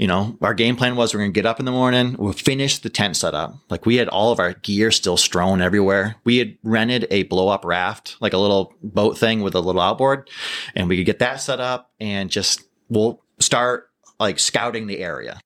you 0.00 0.06
know, 0.06 0.34
our 0.40 0.54
game 0.54 0.76
plan 0.76 0.96
was 0.96 1.12
we're 1.12 1.20
going 1.20 1.30
to 1.30 1.38
get 1.38 1.44
up 1.44 1.60
in 1.60 1.66
the 1.66 1.70
morning, 1.70 2.16
we'll 2.18 2.32
finish 2.32 2.78
the 2.78 2.88
tent 2.88 3.18
setup. 3.18 3.54
Like 3.68 3.84
we 3.84 3.96
had 3.96 4.08
all 4.08 4.32
of 4.32 4.40
our 4.40 4.54
gear 4.54 4.90
still 4.90 5.18
strewn 5.18 5.60
everywhere. 5.60 6.16
We 6.24 6.38
had 6.38 6.56
rented 6.62 7.06
a 7.10 7.24
blow 7.24 7.48
up 7.48 7.66
raft, 7.66 8.16
like 8.18 8.32
a 8.32 8.38
little 8.38 8.72
boat 8.82 9.18
thing 9.18 9.42
with 9.42 9.54
a 9.54 9.60
little 9.60 9.82
outboard, 9.82 10.30
and 10.74 10.88
we 10.88 10.96
could 10.96 11.04
get 11.04 11.18
that 11.18 11.42
set 11.42 11.60
up 11.60 11.90
and 12.00 12.30
just 12.30 12.62
we'll 12.88 13.20
start 13.40 13.90
like 14.18 14.38
scouting 14.38 14.86
the 14.86 15.00
area. 15.00 15.38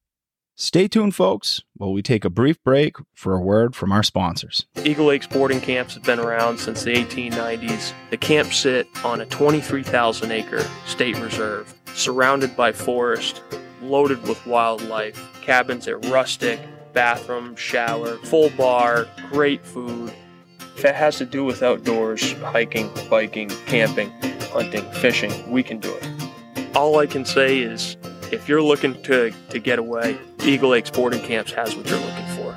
Stay 0.55 0.87
tuned, 0.87 1.17
folks, 1.17 1.63
while 1.75 1.93
we 1.93 2.01
take 2.01 2.25
a 2.25 2.31
brief 2.31 2.63
break 2.63 2.95
for 3.13 3.35
a 3.35 3.41
word 3.41 3.75
from 3.75 3.91
our 3.91 4.05
sponsors. 4.05 4.67
Eagle 4.85 5.07
Lake 5.07 5.25
Sporting 5.25 5.61
Camps 5.61 5.95
have 5.95 6.05
been 6.05 6.21
around 6.21 6.59
since 6.59 6.85
the 6.85 6.95
1890s. 6.95 7.93
The 8.11 8.17
camps 8.17 8.59
sit 8.59 8.87
on 9.05 9.21
a 9.21 9.27
23,000 9.27 10.31
acre 10.31 10.65
state 10.87 11.19
reserve, 11.19 11.75
surrounded 11.93 12.57
by 12.57 12.71
forest, 12.71 13.43
loaded 13.89 14.27
with 14.27 14.45
wildlife. 14.47 15.21
Cabins 15.43 15.87
are 15.89 15.99
rustic, 15.99 16.61
bathroom, 16.93 17.57
shower, 17.57 18.17
full 18.19 18.51
bar, 18.51 19.09
great 19.31 19.65
food. 19.65 20.13
If 20.77 20.85
it 20.85 20.95
has 20.95 21.17
to 21.19 21.27
do 21.27 21.45
with 21.45 21.63
outdoors, 21.63 22.33
hiking, 22.41 22.91
biking, 23.09 23.49
camping, 23.67 24.11
hunting, 24.53 24.85
fishing, 24.93 25.51
we 25.51 25.63
can 25.63 25.79
do 25.79 25.95
it. 25.95 26.09
All 26.75 26.99
I 26.99 27.07
can 27.07 27.25
say 27.25 27.61
is 27.61 27.97
if 28.33 28.49
you're 28.49 28.63
looking 28.63 29.01
to, 29.03 29.33
to 29.51 29.59
get 29.59 29.79
away, 29.79 30.19
Eagle 30.45 30.71
Lake 30.71 30.87
Sporting 30.87 31.21
Camps 31.21 31.53
has 31.53 31.77
what 31.77 31.87
you're 31.89 32.01
looking 32.01 32.27
for. 32.37 32.57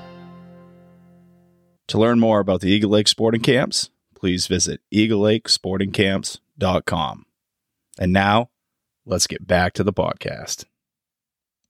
To 1.90 1.98
learn 1.98 2.20
more 2.20 2.40
about 2.40 2.62
the 2.62 2.70
Eagle 2.70 2.92
Lake 2.92 3.08
Sporting 3.08 3.42
Camps, 3.42 3.90
please 4.16 4.48
visit 4.48 4.82
eaglelakesportingcamps.com. 4.94 7.26
And 8.00 8.14
now, 8.14 8.50
let's 9.06 9.28
get 9.28 9.48
back 9.48 9.74
to 9.74 9.84
the 9.84 9.94
podcast. 9.94 10.66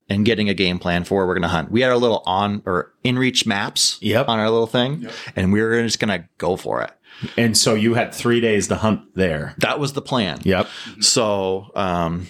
And 0.09 0.23
getting 0.25 0.47
a 0.47 0.53
game 0.53 0.79
plan 0.79 1.03
for 1.03 1.15
where 1.17 1.27
we're 1.27 1.33
going 1.33 1.41
to 1.41 1.47
hunt. 1.49 1.69
We 1.69 1.81
had 1.81 1.91
our 1.91 1.97
little 1.97 2.23
on 2.25 2.61
or 2.65 2.93
inReach 3.03 3.45
maps 3.45 3.97
Yep. 4.01 4.29
on 4.29 4.39
our 4.39 4.49
little 4.49 4.65
thing, 4.67 5.01
Yep. 5.01 5.11
and 5.35 5.51
we 5.51 5.61
were 5.61 5.81
just 5.83 5.99
going 5.99 6.17
to 6.21 6.25
go 6.37 6.55
for 6.55 6.81
it. 6.81 6.91
And 7.35 7.57
so 7.57 7.73
you 7.73 7.93
had 7.93 8.13
three 8.15 8.39
days 8.39 8.69
to 8.69 8.75
hunt 8.77 9.01
there. 9.15 9.53
That 9.57 9.79
was 9.79 9.91
the 9.93 10.01
plan. 10.01 10.39
Yep. 10.43 10.67
So, 11.01 11.71
um, 11.75 12.27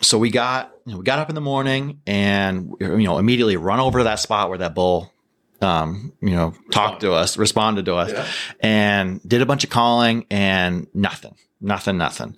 so 0.00 0.18
we 0.18 0.30
got 0.30 0.72
you 0.86 0.92
know, 0.92 0.98
we 0.98 1.04
got 1.04 1.18
up 1.18 1.28
in 1.28 1.34
the 1.34 1.40
morning 1.42 2.00
and 2.06 2.72
you 2.80 3.04
know 3.04 3.18
immediately 3.18 3.56
run 3.58 3.80
over 3.80 3.98
to 3.98 4.04
that 4.04 4.18
spot 4.18 4.48
where 4.48 4.56
that 4.58 4.74
bull, 4.74 5.12
um, 5.60 6.14
you 6.22 6.30
know, 6.30 6.54
talked 6.70 7.02
to 7.02 7.12
us, 7.12 7.36
responded 7.36 7.84
to 7.84 7.96
us, 7.96 8.10
Yeah. 8.12 8.26
and 8.60 9.20
did 9.28 9.42
a 9.42 9.46
bunch 9.46 9.62
of 9.62 9.68
calling 9.68 10.24
and 10.30 10.86
nothing, 10.94 11.34
nothing, 11.60 11.98
nothing. 11.98 12.34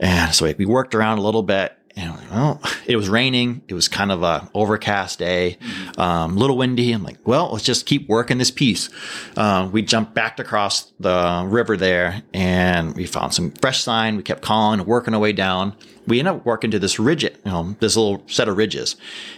And 0.00 0.34
so 0.34 0.52
we 0.58 0.66
worked 0.66 0.96
around 0.96 1.18
a 1.18 1.22
little 1.22 1.44
bit. 1.44 1.72
And 1.96 2.12
well, 2.30 2.60
it 2.86 2.96
was 2.96 3.08
raining. 3.08 3.62
It 3.68 3.74
was 3.74 3.88
kind 3.88 4.12
of 4.12 4.22
a 4.22 4.48
overcast 4.54 5.18
day, 5.18 5.58
um, 5.96 6.36
a 6.36 6.38
little 6.38 6.56
windy. 6.56 6.92
I'm 6.92 7.02
like, 7.02 7.18
well, 7.24 7.50
let's 7.52 7.64
just 7.64 7.86
keep 7.86 8.08
working 8.08 8.38
this 8.38 8.50
piece. 8.50 8.90
Um, 9.36 9.72
we 9.72 9.82
jumped 9.82 10.14
back 10.14 10.38
across 10.38 10.92
the 11.00 11.44
river 11.48 11.76
there 11.76 12.22
and 12.34 12.94
we 12.94 13.06
found 13.06 13.34
some 13.34 13.50
fresh 13.52 13.82
sign. 13.82 14.16
We 14.16 14.22
kept 14.22 14.42
calling 14.42 14.80
and 14.80 14.88
working 14.88 15.14
our 15.14 15.20
way 15.20 15.32
down. 15.32 15.74
We 16.06 16.18
ended 16.18 16.34
up 16.34 16.46
working 16.46 16.70
to 16.72 16.78
this 16.78 16.98
ridge, 16.98 17.24
you 17.24 17.30
know, 17.44 17.74
this 17.80 17.96
little 17.96 18.22
set 18.28 18.48
of 18.48 18.56
ridges. 18.56 18.96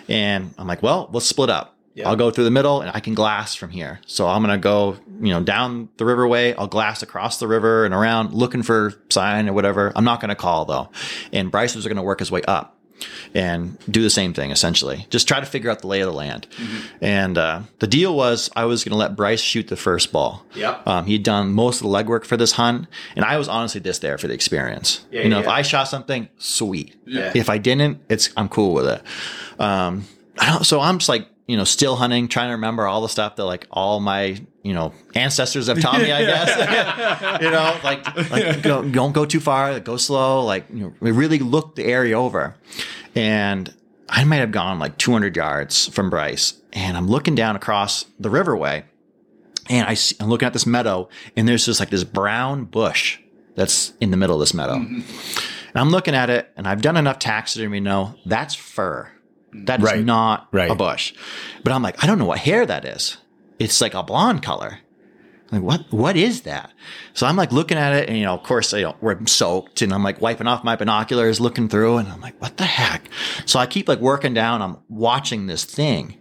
And 0.09 0.53
I'm 0.59 0.67
like, 0.67 0.83
well, 0.83 1.09
let's 1.13 1.27
split 1.27 1.51
up. 1.51 1.78
I'll 2.07 2.17
go 2.17 2.31
through 2.31 2.45
the 2.45 2.51
middle 2.51 2.81
and 2.81 2.91
I 2.95 3.01
can 3.01 3.15
glass 3.15 3.55
from 3.55 3.71
here. 3.71 4.01
So 4.07 4.27
I'm 4.27 4.43
going 4.43 4.57
to 4.57 4.63
go, 4.63 4.97
you 5.21 5.33
know, 5.33 5.43
down 5.43 5.89
the 5.97 6.05
riverway. 6.05 6.55
I'll 6.59 6.67
glass 6.67 7.03
across 7.03 7.39
the 7.39 7.49
river 7.49 7.85
and 7.85 7.95
around 7.95 8.35
looking 8.35 8.63
for 8.63 8.95
sign 9.11 9.49
or 9.49 9.53
whatever. 9.53 9.93
I'm 9.97 10.05
not 10.05 10.21
going 10.21 10.31
to 10.31 10.37
call 10.37 10.65
though. 10.65 10.91
And 11.33 11.51
Bryce 11.51 11.75
was 11.75 11.85
going 11.87 11.97
to 11.97 12.03
work 12.03 12.19
his 12.19 12.31
way 12.31 12.43
up 12.43 12.77
and 13.33 13.79
do 13.89 14.03
the 14.03 14.11
same 14.11 14.35
thing 14.35 14.51
essentially. 14.51 15.07
Just 15.11 15.29
try 15.29 15.39
to 15.39 15.47
figure 15.47 15.71
out 15.71 15.81
the 15.81 15.87
lay 15.87 16.01
of 16.01 16.07
the 16.07 16.13
land. 16.13 16.47
And 17.01 17.39
uh, 17.39 17.63
the 17.79 17.87
deal 17.87 18.15
was 18.15 18.51
I 18.57 18.65
was 18.65 18.83
going 18.83 18.91
to 18.91 18.99
let 18.99 19.15
Bryce 19.17 19.41
shoot 19.41 19.69
the 19.69 19.77
first 19.77 20.11
ball. 20.11 20.45
Yep. 20.55 20.87
Um, 20.87 21.07
he'd 21.07 21.23
done 21.23 21.53
most 21.53 21.81
of 21.81 21.89
the 21.89 21.97
legwork 21.97 22.25
for 22.25 22.37
this 22.37 22.53
hunt, 22.53 22.89
and 23.15 23.25
I 23.25 23.39
was 23.39 23.49
honestly 23.49 23.81
just 23.81 24.03
there 24.03 24.19
for 24.19 24.27
the 24.27 24.35
experience. 24.35 25.07
Yeah, 25.11 25.23
you 25.23 25.29
know, 25.29 25.39
yeah, 25.39 25.45
if. 25.45 25.49
I 25.49 25.63
shot 25.63 25.85
something, 25.85 26.29
sweet. 26.39 26.97
Yeah. 27.07 27.33
If 27.35 27.49
I 27.49 27.59
didn't, 27.59 28.03
it's 28.09 28.31
I'm 28.37 28.49
cool 28.49 28.75
with 28.75 28.87
it. 28.87 29.03
Um, 29.61 30.05
I 30.39 30.51
don't, 30.51 30.65
so 30.65 30.81
I'm 30.81 30.99
just 30.99 31.09
like 31.09 31.29
you 31.49 31.57
know 31.57 31.65
still 31.65 31.97
hunting, 31.97 32.29
trying 32.29 32.49
to 32.49 32.53
remember 32.53 32.87
all 32.87 33.01
the 33.01 33.09
stuff 33.09 33.35
that 33.37 33.45
like 33.45 33.67
all 33.73 33.99
my 33.99 34.41
you 34.63 34.75
know 34.75 34.93
ancestors 35.17 35.67
have 35.67 35.81
taught 35.81 36.01
me. 36.01 36.13
I 36.13 36.25
guess 36.25 37.41
you 37.43 37.51
know 37.51 37.77
like 37.83 38.31
like 38.31 38.63
go, 38.63 38.89
don't 38.89 39.13
go 39.13 39.25
too 39.25 39.41
far, 39.41 39.81
go 39.81 39.97
slow. 39.97 40.45
Like 40.45 40.67
you 40.71 40.81
know, 40.81 40.95
we 41.01 41.11
really 41.11 41.41
looked 41.41 41.75
the 41.75 41.87
area 41.87 42.17
over, 42.17 42.55
and 43.17 43.75
I 44.09 44.23
might 44.25 44.37
have 44.37 44.53
gone 44.53 44.79
like 44.79 44.99
200 44.99 45.35
yards 45.35 45.89
from 45.89 46.11
Bryce, 46.11 46.55
and 46.73 46.97
I'm 46.97 47.09
looking 47.09 47.35
down 47.35 47.57
across 47.57 48.05
the 48.21 48.29
riverway, 48.29 48.85
and 49.71 49.89
I 49.89 49.95
see, 49.95 50.17
I'm 50.21 50.29
looking 50.29 50.47
at 50.47 50.53
this 50.53 50.67
meadow, 50.67 51.09
and 51.35 51.49
there's 51.49 51.65
just 51.65 51.81
like 51.81 51.91
this 51.91 52.05
brown 52.05 52.67
bush 52.67 53.19
that's 53.55 53.95
in 54.01 54.11
the 54.11 54.17
middle 54.19 54.37
of 54.37 54.41
this 54.41 54.55
meadow. 54.55 54.77
Mm-hmm. 54.77 55.01
And 55.69 55.77
I'm 55.77 55.91
looking 55.91 56.15
at 56.15 56.29
it, 56.31 56.51
and 56.57 56.69
I've 56.69 56.83
done 56.83 56.97
enough 56.97 57.19
taxidermy 57.19 57.79
to 57.79 57.85
know 57.85 58.15
that's 58.27 58.55
fur. 58.55 59.11
That 59.53 59.81
is 59.81 59.85
Right. 59.85 60.05
not 60.05 60.49
Right. 60.53 60.71
a 60.71 60.75
bush. 60.75 61.13
But 61.65 61.73
I'm 61.73 61.83
like, 61.83 62.03
I 62.03 62.07
don't 62.07 62.19
know 62.19 62.27
what 62.27 62.39
hair 62.39 62.67
that 62.67 62.85
is. 62.85 63.17
It's 63.59 63.81
like 63.81 63.95
a 63.95 64.03
blonde 64.03 64.43
color. 64.43 64.79
I'm 65.51 65.63
like, 65.63 65.81
what? 65.91 65.93
What 65.93 66.17
is 66.19 66.43
that? 66.43 66.73
So 67.15 67.27
I'm 67.27 67.37
like 67.37 67.53
looking 67.53 67.79
at 67.79 67.95
it, 67.95 68.09
and 68.11 68.19
you 68.19 68.25
know, 68.25 68.35
of 68.35 68.43
course, 68.43 68.71
you 68.75 68.83
know, 68.83 68.97
we're 69.01 69.19
soaked, 69.27 69.81
and 69.81 69.95
I'm 69.95 70.03
like 70.05 70.21
wiping 70.21 70.47
off 70.47 70.63
my 70.63 70.77
binoculars, 70.77 71.41
looking 71.41 71.69
through, 71.71 71.97
and 71.97 72.09
I'm 72.09 72.21
like, 72.21 72.39
what 72.41 72.59
the 72.59 72.67
heck? 72.67 73.09
So 73.47 73.59
I 73.59 73.65
keep 73.67 73.89
like 73.89 74.01
working 74.01 74.35
down. 74.35 74.61
I'm 74.61 74.77
watching 74.91 75.47
this 75.47 75.65
thing, 75.65 76.19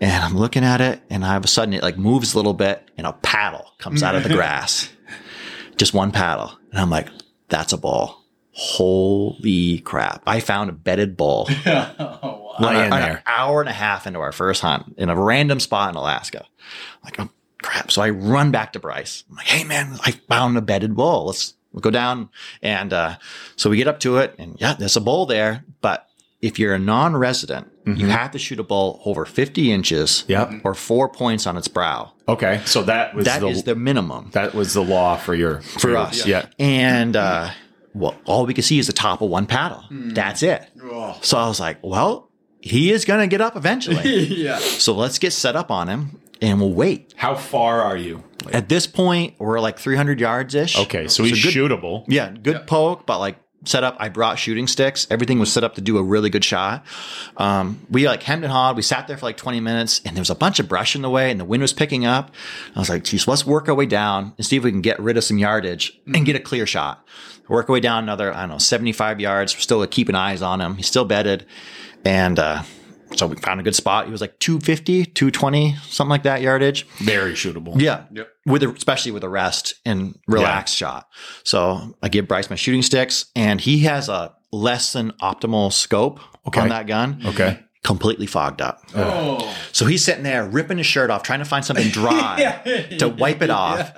and 0.00 0.24
I'm 0.24 0.36
looking 0.36 0.64
at 0.64 0.80
it, 0.80 1.00
and 1.08 1.24
all 1.24 1.36
of 1.36 1.44
a 1.44 1.48
sudden 1.48 1.72
it 1.72 1.84
like 1.84 1.96
moves 1.96 2.34
a 2.34 2.36
little 2.36 2.52
bit, 2.54 2.90
and 2.98 3.06
a 3.06 3.12
paddle 3.12 3.64
comes 3.78 4.02
out 4.02 4.16
of 4.16 4.24
the 4.24 4.28
grass, 4.34 4.88
just 5.76 5.94
one 5.94 6.10
paddle, 6.10 6.58
and 6.72 6.80
I'm 6.80 6.90
like, 6.90 7.08
that's 7.48 7.72
a 7.72 7.78
bull. 7.78 8.23
Holy 8.54 9.80
crap! 9.80 10.22
I 10.26 10.40
found 10.40 10.70
a 10.70 10.72
bedded 10.72 11.16
bull 11.16 11.48
oh, 11.66 11.90
wow. 11.98 12.54
Laying 12.60 12.84
an, 12.84 12.90
there. 12.90 13.16
An 13.16 13.22
hour 13.26 13.60
and 13.60 13.68
a 13.68 13.72
half 13.72 14.06
into 14.06 14.20
our 14.20 14.32
first 14.32 14.62
hunt 14.62 14.94
in 14.96 15.08
a 15.08 15.16
random 15.20 15.58
spot 15.60 15.90
in 15.90 15.96
Alaska. 15.96 16.46
Like, 17.02 17.18
oh, 17.18 17.28
crap. 17.60 17.90
So 17.90 18.00
I 18.00 18.10
run 18.10 18.52
back 18.52 18.72
to 18.74 18.78
Bryce. 18.78 19.24
I'm 19.28 19.36
like, 19.36 19.46
hey, 19.46 19.64
man, 19.64 19.96
I 20.04 20.12
found 20.12 20.56
a 20.56 20.62
bedded 20.62 20.94
bull. 20.94 21.26
Let's 21.26 21.54
we'll 21.72 21.80
go 21.80 21.90
down. 21.90 22.30
And 22.62 22.92
uh, 22.92 23.16
so 23.56 23.70
we 23.70 23.76
get 23.76 23.88
up 23.88 23.98
to 24.00 24.18
it, 24.18 24.34
and 24.38 24.56
yeah, 24.60 24.74
there's 24.74 24.96
a 24.96 25.00
bull 25.00 25.26
there. 25.26 25.64
But 25.80 26.08
if 26.40 26.58
you're 26.58 26.74
a 26.74 26.78
non 26.78 27.16
resident, 27.16 27.72
you 27.86 28.06
have 28.06 28.30
to 28.30 28.38
shoot 28.38 28.58
a 28.60 28.62
bull 28.62 29.02
over 29.04 29.26
50 29.26 29.70
inches 29.70 30.24
Yep. 30.26 30.62
or 30.64 30.74
four 30.74 31.08
points 31.08 31.46
on 31.46 31.56
its 31.58 31.68
brow. 31.68 32.12
Okay. 32.28 32.62
So 32.64 32.82
that 32.84 33.14
was 33.14 33.26
That 33.26 33.40
the, 33.40 33.48
is 33.48 33.64
the 33.64 33.74
minimum 33.74 34.30
that 34.32 34.54
was 34.54 34.72
the 34.72 34.82
law 34.82 35.16
for 35.16 35.34
your 35.34 35.60
for 35.60 35.94
us. 35.96 36.24
Yeah. 36.26 36.46
And 36.58 37.14
uh, 37.14 37.50
well, 37.94 38.16
all 38.26 38.44
we 38.46 38.54
could 38.54 38.64
see 38.64 38.78
is 38.78 38.86
the 38.86 38.92
top 38.92 39.22
of 39.22 39.30
one 39.30 39.46
paddle. 39.46 39.78
Hmm. 39.78 40.10
That's 40.10 40.42
it. 40.42 40.68
Oh. 40.82 41.18
So 41.22 41.38
I 41.38 41.46
was 41.48 41.60
like, 41.60 41.78
well, 41.82 42.30
he 42.60 42.90
is 42.90 43.04
going 43.04 43.20
to 43.20 43.26
get 43.26 43.40
up 43.40 43.56
eventually. 43.56 44.08
yeah. 44.26 44.58
So 44.58 44.94
let's 44.94 45.18
get 45.18 45.32
set 45.32 45.56
up 45.56 45.70
on 45.70 45.88
him 45.88 46.20
and 46.40 46.60
we'll 46.60 46.72
wait. 46.72 47.14
How 47.16 47.34
far 47.34 47.82
are 47.82 47.96
you? 47.96 48.24
At 48.52 48.68
this 48.68 48.86
point, 48.86 49.34
we're 49.38 49.60
like 49.60 49.78
300 49.78 50.20
yards 50.20 50.54
ish. 50.54 50.78
Okay, 50.78 51.08
so 51.08 51.24
he's 51.24 51.42
good, 51.42 51.54
shootable. 51.54 52.04
Yeah, 52.08 52.30
good 52.30 52.66
poke, 52.66 53.06
but 53.06 53.18
like 53.18 53.36
set 53.64 53.84
up. 53.84 53.96
I 53.98 54.08
brought 54.08 54.38
shooting 54.38 54.66
sticks. 54.66 55.06
Everything 55.10 55.38
was 55.38 55.52
set 55.52 55.64
up 55.64 55.74
to 55.74 55.80
do 55.80 55.98
a 55.98 56.02
really 56.02 56.30
good 56.30 56.44
shot. 56.44 56.84
Um, 57.36 57.80
we 57.90 58.06
like 58.06 58.22
hemmed 58.22 58.44
and 58.44 58.52
hawed. 58.52 58.76
We 58.76 58.82
sat 58.82 59.06
there 59.08 59.16
for 59.16 59.26
like 59.26 59.36
20 59.36 59.60
minutes 59.60 60.00
and 60.04 60.16
there 60.16 60.20
was 60.20 60.30
a 60.30 60.34
bunch 60.34 60.58
of 60.60 60.68
brush 60.68 60.94
in 60.94 61.02
the 61.02 61.10
way 61.10 61.30
and 61.30 61.40
the 61.40 61.44
wind 61.44 61.62
was 61.62 61.72
picking 61.72 62.06
up. 62.06 62.30
I 62.74 62.78
was 62.78 62.88
like, 62.88 63.04
geez, 63.04 63.28
let's 63.28 63.46
work 63.46 63.68
our 63.68 63.74
way 63.74 63.86
down 63.86 64.34
and 64.36 64.46
see 64.46 64.56
if 64.56 64.64
we 64.64 64.70
can 64.70 64.80
get 64.80 64.98
rid 65.00 65.16
of 65.16 65.24
some 65.24 65.38
yardage 65.38 65.98
and 66.06 66.24
get 66.26 66.36
a 66.36 66.40
clear 66.40 66.66
shot. 66.66 67.06
Work 67.48 67.68
our 67.68 67.74
way 67.74 67.80
down 67.80 68.02
another, 68.02 68.32
I 68.34 68.40
don't 68.40 68.50
know, 68.50 68.58
75 68.58 69.20
yards. 69.20 69.54
We're 69.54 69.60
still 69.60 69.86
keeping 69.86 70.14
eyes 70.14 70.40
on 70.40 70.60
him. 70.60 70.76
He's 70.76 70.86
still 70.86 71.04
bedded. 71.04 71.44
And, 72.04 72.38
uh, 72.38 72.62
so 73.16 73.26
we 73.26 73.36
found 73.36 73.60
a 73.60 73.62
good 73.62 73.74
spot. 73.74 74.06
He 74.06 74.12
was 74.12 74.20
like 74.20 74.38
250, 74.40 75.06
220, 75.06 75.76
something 75.88 76.10
like 76.10 76.24
that 76.24 76.40
yardage. 76.42 76.86
Very 76.98 77.32
shootable. 77.32 77.80
Yeah. 77.80 78.04
Yep. 78.12 78.28
With 78.46 78.62
a, 78.62 78.70
especially 78.70 79.12
with 79.12 79.24
a 79.24 79.28
rest 79.28 79.74
and 79.84 80.18
relaxed 80.26 80.74
shot. 80.76 81.08
So 81.44 81.96
I 82.02 82.08
give 82.08 82.28
Bryce 82.28 82.50
my 82.50 82.56
shooting 82.56 82.82
sticks 82.82 83.26
and 83.34 83.60
he 83.60 83.80
has 83.80 84.08
a 84.08 84.34
less 84.52 84.92
than 84.92 85.12
optimal 85.22 85.72
scope 85.72 86.20
Okay. 86.46 86.60
on 86.60 86.68
that 86.68 86.86
gun. 86.86 87.22
Okay. 87.24 87.60
Completely 87.82 88.26
fogged 88.26 88.62
up. 88.62 88.80
Oh. 88.94 89.54
So 89.72 89.84
he's 89.86 90.02
sitting 90.04 90.22
there 90.22 90.46
ripping 90.48 90.78
his 90.78 90.86
shirt 90.86 91.10
off, 91.10 91.22
trying 91.22 91.40
to 91.40 91.44
find 91.44 91.64
something 91.64 91.88
dry 91.88 92.86
to 92.98 93.08
wipe 93.08 93.42
it 93.42 93.50
off. 93.50 93.92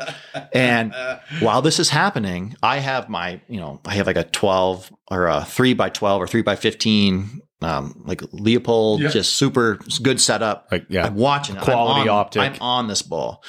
And 0.53 0.93
while 1.41 1.63
this 1.63 1.79
is 1.79 1.89
happening, 1.91 2.57
I 2.65 2.79
have 2.79 3.09
my, 3.09 3.41
you 3.49 3.61
know, 3.61 3.81
I 3.85 3.95
have 3.95 4.07
like 4.09 4.17
a 4.17 4.25
12 4.25 4.93
or 5.11 5.27
a 5.27 5.45
3 5.45 5.75
by 5.75 5.89
12 5.91 6.23
or 6.23 6.27
3 6.27 6.43
by 6.43 6.57
15 6.57 7.43
um, 7.63 8.03
like 8.07 8.21
Leupold, 8.33 9.01
Yeah. 9.01 9.09
just 9.09 9.35
super 9.35 9.79
good 10.03 10.21
setup. 10.21 10.69
Like, 10.71 10.87
yeah. 10.89 11.07
I'm 11.07 11.15
watching. 11.15 11.57
Quality 11.57 12.03
I'm 12.03 12.09
on, 12.09 12.19
optic. 12.21 12.43
I'm 12.43 12.57
on 12.61 12.89
this 12.89 13.03
bull, 13.03 13.43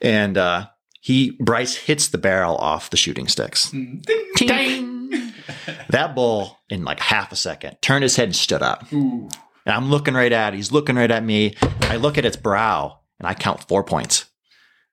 and 0.00 0.36
uh, 0.36 0.66
he 1.00 1.36
Bryce 1.40 1.74
hits 1.76 2.08
the 2.08 2.18
barrel 2.18 2.56
off 2.56 2.90
the 2.90 2.96
shooting 2.96 3.28
sticks. 3.28 3.70
Ding. 3.70 4.02
Ting. 4.36 5.32
that 5.90 6.14
bull 6.14 6.58
in 6.70 6.84
like 6.84 7.00
half 7.00 7.32
a 7.32 7.36
second 7.36 7.76
turned 7.82 8.02
his 8.02 8.16
head 8.16 8.28
and 8.28 8.36
stood 8.36 8.62
up. 8.62 8.90
Ooh. 8.92 9.28
And 9.64 9.74
I'm 9.74 9.90
looking 9.90 10.14
right 10.14 10.32
at 10.32 10.54
it. 10.54 10.56
He's 10.56 10.72
looking 10.72 10.96
right 10.96 11.10
at 11.10 11.22
me. 11.22 11.54
I 11.82 11.96
look 11.96 12.18
at 12.18 12.24
its 12.24 12.36
brow 12.36 13.00
and 13.20 13.28
I 13.28 13.34
count 13.34 13.68
four 13.68 13.84
points. 13.84 14.26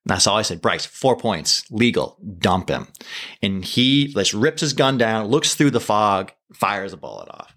And 0.05 0.13
that's 0.15 0.27
all 0.27 0.37
I 0.37 0.43
said. 0.43 0.61
Bryce, 0.61 0.85
four 0.85 1.17
points, 1.17 1.63
legal, 1.71 2.17
dump 2.37 2.69
him. 2.69 2.87
And 3.41 3.63
he 3.65 4.07
just 4.13 4.33
rips 4.33 4.61
his 4.61 4.73
gun 4.73 4.97
down, 4.97 5.27
looks 5.27 5.55
through 5.55 5.71
the 5.71 5.79
fog, 5.79 6.31
fires 6.53 6.93
a 6.93 6.97
bullet 6.97 7.29
off, 7.29 7.48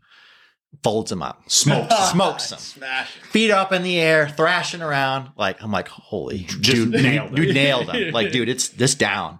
folds 0.82 1.10
him 1.12 1.22
up, 1.22 1.42
smokes, 1.50 1.94
smokes 2.10 2.52
him, 2.52 2.58
Smash. 2.58 3.08
feet 3.30 3.50
up 3.50 3.72
in 3.72 3.82
the 3.82 3.98
air, 4.00 4.28
thrashing 4.28 4.82
around. 4.82 5.30
Like 5.36 5.62
I'm 5.62 5.70
like, 5.72 5.88
holy, 5.88 6.46
dude, 6.60 6.90
nailed 6.90 7.34
dude, 7.34 7.54
nailed 7.54 7.90
him. 7.94 8.12
Like, 8.12 8.32
dude, 8.32 8.48
it's 8.48 8.68
this 8.68 8.94
down. 8.94 9.38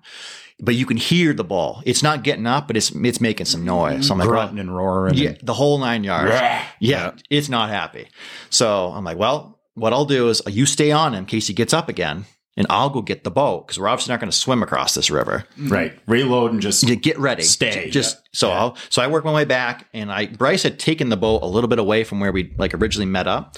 But 0.64 0.76
you 0.76 0.86
can 0.86 0.96
hear 0.96 1.32
the 1.32 1.42
ball. 1.42 1.82
It's 1.84 2.04
not 2.04 2.22
getting 2.22 2.46
up, 2.46 2.68
but 2.68 2.76
it's 2.76 2.92
it's 2.94 3.20
making 3.20 3.46
some 3.46 3.64
noise. 3.64 4.06
So 4.06 4.12
I'm 4.14 4.18
like, 4.20 4.28
grunting 4.28 4.60
and 4.60 4.74
roaring. 4.74 5.14
yeah, 5.14 5.30
and- 5.30 5.38
the 5.42 5.54
whole 5.54 5.78
nine 5.78 6.04
yards. 6.04 6.30
Yeah. 6.30 6.64
Yeah, 6.78 7.10
it's 7.30 7.48
not 7.48 7.68
happy. 7.70 8.06
So 8.50 8.86
I'm 8.92 9.02
like, 9.04 9.18
well, 9.18 9.58
what 9.74 9.92
I'll 9.92 10.04
do 10.04 10.28
is 10.28 10.40
you 10.46 10.66
stay 10.66 10.92
on 10.92 11.14
him 11.14 11.20
in 11.20 11.26
case 11.26 11.48
he 11.48 11.54
gets 11.54 11.72
up 11.72 11.88
again, 11.88 12.26
and 12.56 12.66
I'll 12.68 12.90
go 12.90 13.00
get 13.02 13.24
the 13.24 13.30
boat 13.30 13.66
because 13.66 13.78
we're 13.78 13.88
obviously 13.88 14.12
not 14.12 14.20
going 14.20 14.30
to 14.30 14.36
swim 14.36 14.62
across 14.62 14.94
this 14.94 15.10
river. 15.10 15.44
Mm-hmm. 15.52 15.68
Right. 15.68 15.98
Reload 16.06 16.52
and 16.52 16.60
just 16.60 16.86
get 17.02 17.18
ready. 17.18 17.42
Stay. 17.42 17.90
Just 17.90 18.18
so 18.32 18.50
I'll 18.50 18.76
so 18.88 19.02
I 19.02 19.06
work 19.06 19.24
my 19.24 19.32
way 19.32 19.44
back, 19.44 19.88
and 19.92 20.12
I 20.12 20.26
Bryce 20.26 20.62
had 20.62 20.78
taken 20.78 21.08
the 21.08 21.16
boat 21.16 21.42
a 21.42 21.46
little 21.46 21.68
bit 21.68 21.78
away 21.78 22.04
from 22.04 22.20
where 22.20 22.32
we 22.32 22.54
like 22.58 22.74
originally 22.74 23.06
met 23.06 23.26
up, 23.26 23.56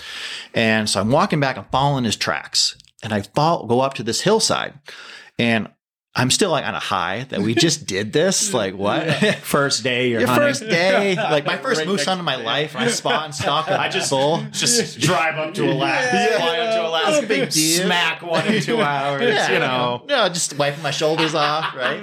and 0.55 0.89
so 0.89 1.01
I'm 1.01 1.11
walking 1.11 1.41
back. 1.41 1.57
I'm 1.57 1.67
following 1.73 2.05
his 2.05 2.17
tracks, 2.17 2.77
and 3.03 3.13
I 3.13 3.23
fall, 3.23 3.67
go 3.67 3.81
up 3.81 3.95
to 3.95 4.03
this 4.03 4.23
hillside, 4.23 4.75
and 5.39 5.69
I'm 6.17 6.31
still 6.31 6.51
like 6.51 6.65
on 6.65 6.75
a 6.75 6.81
high 6.81 7.27
that 7.31 7.41
we 7.41 7.55
just 7.55 7.87
did 7.95 8.13
this. 8.13 8.55
Like 8.55 8.75
what? 8.77 9.03
first 9.43 9.83
day 9.83 10.11
you're 10.11 10.21
Your 10.21 10.29
hunting. 10.29 10.49
first 10.49 10.61
day, 10.69 11.17
like 11.17 11.45
my 11.45 11.57
first 11.57 11.79
Right 11.81 11.89
moose 11.89 11.97
next 11.99 12.09
hunt 12.09 12.21
of 12.21 12.25
my 12.25 12.37
life. 12.37 12.77
I 12.77 12.87
spot 12.87 13.25
and 13.25 13.35
stalk 13.35 13.69
a 13.69 13.81
I 13.81 13.89
just 13.89 14.11
bull. 14.11 14.45
just 14.53 15.01
drive 15.01 15.37
up 15.39 15.55
to 15.55 15.65
Alaska, 15.71 16.17
Yeah. 16.17 16.37
fly 16.39 16.59
up 16.59 16.75
to 16.77 16.87
Alaska, 16.89 17.23
No 17.23 17.29
big 17.29 17.51
deal. 17.51 17.85
smack 17.85 18.23
one 18.23 18.47
in 18.47 18.63
two 18.63 18.81
hours. 18.81 19.23
Yeah. 19.23 19.53
you 19.53 19.59
know, 19.59 20.05
no, 20.09 20.29
just 20.29 20.57
wiping 20.57 20.83
my 20.85 20.93
shoulders 20.93 21.35
off, 21.35 21.75
right? 21.75 22.01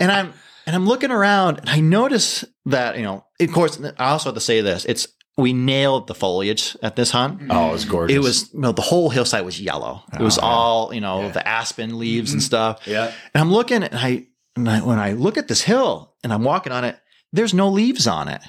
And 0.00 0.10
I'm 0.10 0.32
and 0.66 0.74
I'm 0.76 0.86
looking 0.86 1.10
around, 1.10 1.58
and 1.58 1.68
I 1.70 1.80
notice 1.80 2.44
that 2.66 2.96
you 2.96 3.02
know, 3.02 3.24
of 3.40 3.52
course, 3.52 3.78
I 3.98 4.10
also 4.10 4.30
have 4.30 4.34
to 4.36 4.40
say 4.40 4.60
this: 4.62 4.84
it's 4.86 5.06
we 5.38 5.52
nailed 5.52 6.08
the 6.08 6.14
foliage 6.14 6.76
at 6.82 6.96
this 6.96 7.12
hunt. 7.12 7.38
Mm-hmm. 7.38 7.52
oh, 7.52 7.68
it 7.70 7.72
was 7.72 7.84
gorgeous. 7.84 8.16
It 8.16 8.18
was 8.18 8.52
you 8.52 8.60
know, 8.60 8.72
the 8.72 8.82
whole 8.82 9.08
hillside 9.08 9.44
was 9.44 9.60
yellow. 9.60 10.02
It 10.12 10.20
was 10.20 10.36
Oh, 10.38 10.42
yeah. 10.42 10.48
all 10.48 10.94
you 10.94 11.00
know 11.00 11.30
the 11.30 11.46
aspen 11.46 11.98
leaves 11.98 12.32
and 12.32 12.40
mm-hmm. 12.40 12.46
stuff. 12.46 12.86
yeah. 12.86 13.12
And 13.32 13.40
I'm 13.40 13.52
looking, 13.52 13.84
and 13.84 13.94
I, 13.94 14.26
and 14.56 14.68
I 14.68 14.80
when 14.80 14.98
I 14.98 15.12
look 15.12 15.38
at 15.38 15.48
this 15.48 15.62
hill 15.62 16.14
and 16.22 16.32
I'm 16.32 16.42
walking 16.44 16.72
on 16.72 16.84
it, 16.84 16.98
there's 17.32 17.54
no 17.54 17.68
leaves 17.68 18.06
on 18.06 18.28
it. 18.28 18.42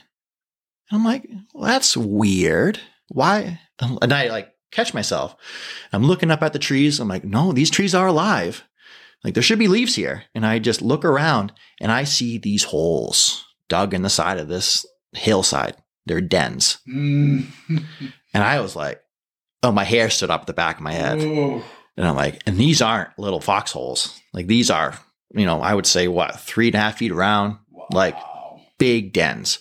And 0.89 0.99
I'm 0.99 1.05
like, 1.05 1.29
well, 1.53 1.65
that's 1.65 1.95
weird. 1.95 2.79
Why? 3.09 3.59
And 3.79 4.11
I 4.11 4.27
like 4.29 4.53
catch 4.71 4.93
myself. 4.93 5.35
I'm 5.93 6.03
looking 6.03 6.31
up 6.31 6.41
at 6.41 6.53
the 6.53 6.59
trees. 6.59 6.99
I'm 6.99 7.07
like, 7.07 7.23
no, 7.23 7.51
these 7.51 7.69
trees 7.69 7.93
are 7.93 8.07
alive. 8.07 8.63
Like 9.23 9.33
there 9.35 9.43
should 9.43 9.59
be 9.59 9.67
leaves 9.67 9.95
here. 9.95 10.23
And 10.33 10.45
I 10.45 10.59
just 10.59 10.81
look 10.81 11.05
around 11.05 11.51
and 11.79 11.91
I 11.91 12.03
see 12.03 12.37
these 12.37 12.63
holes 12.63 13.45
dug 13.67 13.93
in 13.93 14.01
the 14.01 14.09
side 14.09 14.37
of 14.39 14.47
this 14.47 14.85
hillside. 15.13 15.75
They're 16.05 16.21
dens. 16.21 16.79
Mm. 16.87 17.45
And 18.33 18.43
I 18.43 18.59
was 18.59 18.75
like, 18.75 19.01
oh, 19.63 19.71
my 19.71 19.83
hair 19.83 20.09
stood 20.09 20.29
up 20.29 20.41
at 20.41 20.47
the 20.47 20.53
back 20.53 20.77
of 20.77 20.83
my 20.83 20.91
head. 20.91 21.19
And 21.19 22.07
I'm 22.07 22.15
like, 22.15 22.41
and 22.45 22.57
these 22.57 22.81
aren't 22.81 23.17
little 23.17 23.41
foxholes. 23.41 24.19
Like 24.33 24.47
these 24.47 24.69
are, 24.69 24.97
you 25.33 25.45
know, 25.45 25.61
I 25.61 25.73
would 25.73 25.87
say 25.87 26.07
what, 26.07 26.39
three 26.39 26.67
and 26.67 26.75
a 26.75 26.79
half 26.79 26.97
feet 26.99 27.11
around, 27.11 27.57
like 27.91 28.15
big 28.77 29.13
dens. 29.13 29.59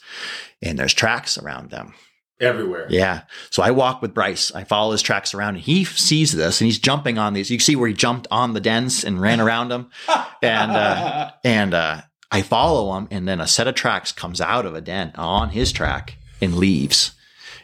And 0.63 0.79
there's 0.79 0.95
tracks 0.95 1.39
around 1.39 1.71
them. 1.71 1.95
Everywhere. 2.41 2.87
Yeah. 2.89 3.23
So 3.51 3.63
I 3.63 3.73
walk 3.73 4.01
with 4.01 4.15
Bryce. 4.15 4.53
I 4.55 4.63
follow 4.63 4.93
his 4.93 5.03
tracks 5.03 5.35
around 5.35 5.57
and 5.57 5.65
he 5.65 5.85
sees 5.85 6.33
this 6.33 6.61
and 6.61 6.67
he's 6.67 6.79
jumping 6.79 7.19
on 7.19 7.33
these. 7.33 7.51
You 7.51 7.57
can 7.57 7.65
see 7.65 7.75
where 7.75 7.89
he 7.89 7.95
jumped 7.95 8.29
on 8.31 8.53
the 8.53 8.61
dens 8.61 9.03
and 9.03 9.21
ran 9.21 9.41
around 9.41 9.69
them. 9.69 9.91
And, 10.41 10.71
uh, 10.71 11.33
and, 11.43 11.75
uh, 11.75 12.03
I 12.31 12.43
follow 12.43 12.97
him 12.97 13.09
and 13.11 13.27
then 13.27 13.41
a 13.41 13.49
set 13.49 13.67
of 13.67 13.75
tracks 13.75 14.13
comes 14.13 14.41
out 14.41 14.67
of 14.67 14.75
a 14.77 14.81
den 14.81 15.11
on 15.17 15.49
his 15.49 15.73
track 15.73 16.17
and 16.41 16.57
leaves. 16.57 17.13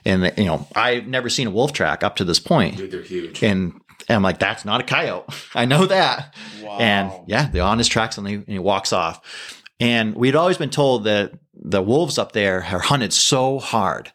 And, 0.05 0.33
you 0.37 0.45
know, 0.45 0.67
I've 0.75 1.07
never 1.07 1.31
seen 1.31 1.47
a 1.47 1.51
wolf 1.51 1.73
track 1.73 2.03
up 2.03 2.17
to 2.17 2.25
this 2.25 2.39
point. 2.39 2.77
Dude, 2.77 2.91
they're 2.91 3.03
huge. 3.03 3.43
And, 3.43 3.81
and 4.09 4.17
I'm 4.17 4.23
like, 4.23 4.39
that's 4.39 4.65
not 4.65 4.81
a 4.81 4.85
coyote. 4.85 5.25
I 5.55 5.65
know 5.65 5.87
that. 5.87 6.35
Wow. 6.63 6.79
And 6.79 7.13
yeah, 7.27 7.49
they're 7.51 7.63
on 7.63 7.79
his 7.79 7.89
tracks 7.89 8.19
and, 8.19 8.27
they, 8.27 8.35
and 8.35 8.49
he 8.49 8.59
walks 8.59 8.93
off. 8.93 9.63
And 9.81 10.15
we'd 10.15 10.37
always 10.37 10.59
been 10.59 10.71
told 10.71 11.05
that 11.05 11.33
the 11.55 11.83
wolves 11.83 12.19
up 12.19 12.33
there 12.33 12.59
are 12.59 12.79
hunted 12.81 13.13
so 13.13 13.59
hard 13.59 14.13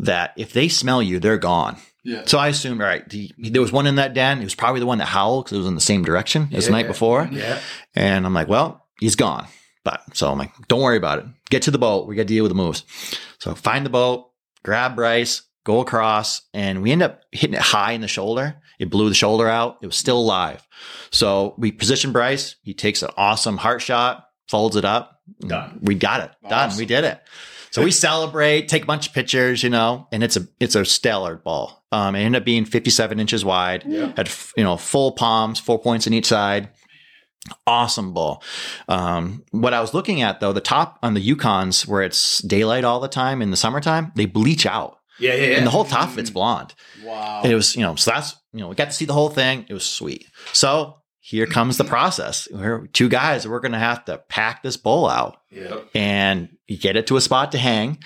that 0.00 0.32
if 0.36 0.52
they 0.52 0.68
smell 0.68 1.02
you, 1.02 1.18
they're 1.20 1.38
gone. 1.38 1.76
yeah. 2.04 2.22
So 2.26 2.38
I 2.38 2.48
assumed, 2.48 2.80
all 2.80 2.86
right, 2.88 3.08
the, 3.08 3.30
there 3.38 3.62
was 3.62 3.72
one 3.72 3.86
in 3.86 3.94
that 3.96 4.14
den. 4.14 4.40
It 4.40 4.44
was 4.44 4.54
probably 4.54 4.80
the 4.80 4.86
one 4.86 4.98
that 4.98 5.06
howled 5.06 5.44
because 5.44 5.56
it 5.56 5.58
was 5.60 5.66
in 5.68 5.74
the 5.74 5.80
same 5.80 6.04
direction 6.04 6.48
as 6.52 6.66
the 6.66 6.72
night 6.72 6.86
before. 6.88 7.28
Yeah. 7.30 7.60
And 7.94 8.26
I'm 8.26 8.34
like, 8.34 8.48
well, 8.48 8.86
he's 9.00 9.16
gone. 9.16 9.46
But 9.84 10.02
so 10.14 10.30
I'm 10.30 10.38
like, 10.38 10.52
don't 10.68 10.82
worry 10.82 10.96
about 10.96 11.20
it. 11.20 11.24
Get 11.50 11.62
to 11.62 11.70
the 11.70 11.78
boat. 11.78 12.06
We 12.06 12.16
got 12.16 12.22
to 12.22 12.28
deal 12.28 12.44
with 12.44 12.50
the 12.50 12.56
moves. 12.56 12.84
So 13.38 13.54
find 13.54 13.86
the 13.86 13.90
boat, 13.90 14.30
grab 14.62 14.96
Bryce, 14.96 15.42
go 15.64 15.80
across, 15.80 16.42
and 16.52 16.82
we 16.82 16.92
end 16.92 17.02
up 17.02 17.22
hitting 17.32 17.54
it 17.54 17.60
high 17.60 17.92
in 17.92 18.00
the 18.00 18.08
shoulder. 18.08 18.56
It 18.78 18.90
blew 18.90 19.08
the 19.08 19.14
shoulder 19.14 19.48
out. 19.48 19.78
It 19.82 19.86
was 19.86 19.96
still 19.96 20.18
alive. 20.18 20.66
So 21.10 21.54
we 21.58 21.72
position 21.72 22.12
Bryce. 22.12 22.56
He 22.62 22.74
takes 22.74 23.02
an 23.02 23.10
awesome 23.16 23.56
heart 23.56 23.82
shot, 23.82 24.26
folds 24.48 24.76
it 24.76 24.84
up. 24.84 25.20
Done. 25.40 25.80
We 25.82 25.94
got 25.94 26.22
it. 26.22 26.48
Done. 26.48 26.76
We 26.76 26.86
did 26.86 27.04
it. 27.04 27.20
So 27.70 27.84
we 27.84 27.90
celebrate, 27.90 28.68
take 28.68 28.84
a 28.84 28.86
bunch 28.86 29.08
of 29.08 29.12
pictures, 29.12 29.62
you 29.62 29.70
know, 29.70 30.08
and 30.10 30.22
it's 30.22 30.36
a 30.36 30.48
it's 30.58 30.74
a 30.74 30.84
stellar 30.84 31.36
ball. 31.36 31.84
Um, 31.92 32.14
it 32.14 32.20
ended 32.20 32.40
up 32.40 32.46
being 32.46 32.64
57 32.64 33.20
inches 33.20 33.44
wide. 33.44 33.84
Yeah. 33.86 34.12
Had 34.16 34.30
you 34.56 34.64
know 34.64 34.76
full 34.76 35.12
palms, 35.12 35.60
four 35.60 35.78
points 35.78 36.06
in 36.06 36.14
each 36.14 36.26
side. 36.26 36.70
Awesome 37.66 38.12
bull. 38.14 38.42
Um, 38.88 39.44
what 39.50 39.74
I 39.74 39.80
was 39.80 39.94
looking 39.94 40.22
at 40.22 40.40
though, 40.40 40.52
the 40.52 40.60
top 40.60 40.98
on 41.02 41.14
the 41.14 41.26
Yukons 41.26 41.86
where 41.86 42.02
it's 42.02 42.38
daylight 42.42 42.84
all 42.84 43.00
the 43.00 43.08
time 43.08 43.42
in 43.42 43.50
the 43.50 43.56
summertime, 43.56 44.12
they 44.16 44.26
bleach 44.26 44.66
out, 44.66 44.98
Yeah, 45.18 45.34
yeah, 45.34 45.46
yeah. 45.50 45.56
and 45.58 45.66
the 45.66 45.70
whole 45.70 45.84
top 45.84 46.10
of 46.10 46.18
it's 46.18 46.30
blonde. 46.30 46.74
Wow. 47.04 47.42
It 47.44 47.54
was, 47.54 47.76
you 47.76 47.82
know, 47.82 47.94
so 47.96 48.10
that's, 48.10 48.36
you 48.52 48.60
know, 48.60 48.68
we 48.68 48.74
got 48.74 48.86
to 48.86 48.92
see 48.92 49.04
the 49.04 49.12
whole 49.12 49.30
thing. 49.30 49.66
It 49.68 49.74
was 49.74 49.84
sweet. 49.86 50.26
So 50.52 50.96
here 51.20 51.46
comes 51.46 51.76
the 51.76 51.84
process. 51.84 52.48
We're 52.50 52.86
two 52.88 53.08
guys. 53.08 53.46
We're 53.46 53.60
going 53.60 53.72
to 53.72 53.78
have 53.78 54.04
to 54.06 54.18
pack 54.28 54.62
this 54.62 54.76
bull 54.78 55.08
out 55.08 55.36
Yep. 55.50 55.88
and 55.94 56.48
you 56.66 56.76
get 56.76 56.96
it 56.96 57.06
to 57.06 57.16
a 57.16 57.20
spot 57.22 57.52
to 57.52 57.58
hang. 57.58 57.98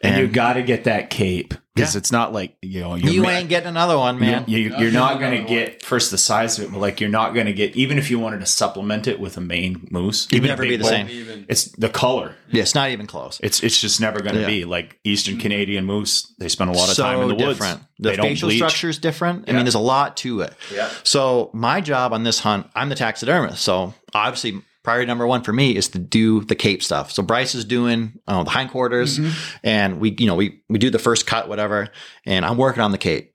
And, 0.00 0.16
you 0.20 0.28
got 0.28 0.54
to 0.54 0.62
get 0.62 0.84
that 0.84 1.10
cape 1.10 1.52
because 1.74 1.94
Yeah. 1.94 1.98
it's 1.98 2.10
not 2.12 2.32
like 2.32 2.56
you 2.62 2.80
know 2.80 2.94
you 2.94 3.22
ma- 3.22 3.30
ain't 3.30 3.48
getting 3.50 3.68
another 3.68 3.98
one, 3.98 4.18
man. 4.18 4.44
You, 4.46 4.58
you, 4.58 4.70
No, 4.70 4.78
you're 4.78 4.92
not 4.92 5.18
going 5.20 5.32
to 5.32 5.42
no. 5.42 5.48
get 5.48 5.82
first 5.82 6.10
the 6.10 6.16
size 6.18 6.58
of 6.58 6.64
it, 6.64 6.72
but 6.72 6.78
like 6.80 7.00
you're 7.00 7.10
not 7.10 7.34
going 7.34 7.46
to 7.46 7.52
get 7.52 7.76
even 7.76 7.98
if 7.98 8.10
you 8.10 8.18
wanted 8.18 8.40
to 8.40 8.46
supplement 8.46 9.06
it 9.06 9.20
with 9.20 9.36
a 9.36 9.40
main 9.40 9.86
moose. 9.90 10.26
It'd 10.26 10.36
even 10.36 10.48
never 10.48 10.62
be 10.62 10.76
the 10.76 10.82
bull, 10.82 10.88
same. 10.90 11.08
Even. 11.08 11.44
It's 11.48 11.64
the 11.72 11.88
color. 11.90 12.34
yeah, 12.50 12.62
it's 12.62 12.74
not 12.74 12.90
even 12.90 13.06
close. 13.06 13.40
It's 13.42 13.62
it's 13.62 13.78
just 13.80 14.00
never 14.00 14.20
going 14.20 14.34
to 14.36 14.42
Yeah. 14.42 14.46
be 14.46 14.64
like 14.64 14.98
Eastern 15.04 15.36
mm. 15.36 15.40
Canadian 15.40 15.84
moose. 15.84 16.32
They 16.38 16.48
spend 16.48 16.70
a 16.70 16.72
lot 16.74 16.88
of 16.88 16.94
so 16.94 17.02
time 17.02 17.20
in 17.20 17.28
the 17.28 17.34
woods. 17.34 17.58
different. 17.58 17.82
The 17.98 18.10
they 18.10 18.16
don't 18.16 18.26
facial 18.26 18.50
structure 18.50 18.88
is 18.88 18.98
different. 18.98 19.48
I 19.48 19.52
mean, 19.52 19.64
there's 19.64 19.74
a 19.74 19.78
lot 19.80 20.16
to 20.18 20.40
it. 20.42 20.54
Yeah. 20.72 20.88
So 21.02 21.50
my 21.52 21.80
job 21.80 22.12
on 22.14 22.22
this 22.22 22.38
hunt, 22.40 22.68
I'm 22.74 22.88
the 22.90 22.94
taxidermist. 22.94 23.62
So 23.62 23.92
obviously, 24.14 24.62
priority 24.86 25.06
number 25.08 25.26
one 25.26 25.42
for 25.42 25.52
me 25.52 25.74
is 25.74 25.88
to 25.88 25.98
do 25.98 26.42
the 26.44 26.54
cape 26.54 26.80
stuff. 26.80 27.10
So 27.10 27.20
Bryce 27.24 27.56
is 27.56 27.64
doing 27.64 28.20
uh, 28.28 28.44
the 28.44 28.50
hindquarters, 28.50 29.18
and 29.64 29.98
we, 29.98 30.14
you 30.18 30.26
know, 30.28 30.36
we 30.36 30.62
we 30.68 30.78
do 30.78 30.90
the 30.90 31.00
first 31.00 31.26
cut, 31.26 31.48
whatever, 31.48 31.88
and 32.24 32.44
I'm 32.46 32.56
working 32.56 32.82
on 32.82 32.92
the 32.92 32.98
cape. 32.98 33.32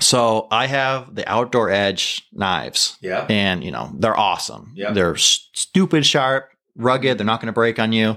So 0.00 0.48
I 0.50 0.66
have 0.66 1.14
the 1.14 1.26
outdoor 1.30 1.70
edge 1.70 2.26
knives, 2.32 2.98
Yeah. 3.00 3.24
and 3.30 3.62
you 3.62 3.70
know 3.70 3.92
they're 3.96 4.18
awesome. 4.18 4.72
Yeah. 4.74 4.90
They're 4.92 5.14
stupid 5.16 6.04
sharp, 6.04 6.50
rugged. 6.76 7.18
They're 7.18 7.24
not 7.24 7.40
going 7.40 7.46
to 7.46 7.52
break 7.52 7.78
on 7.78 7.92
you. 7.92 8.16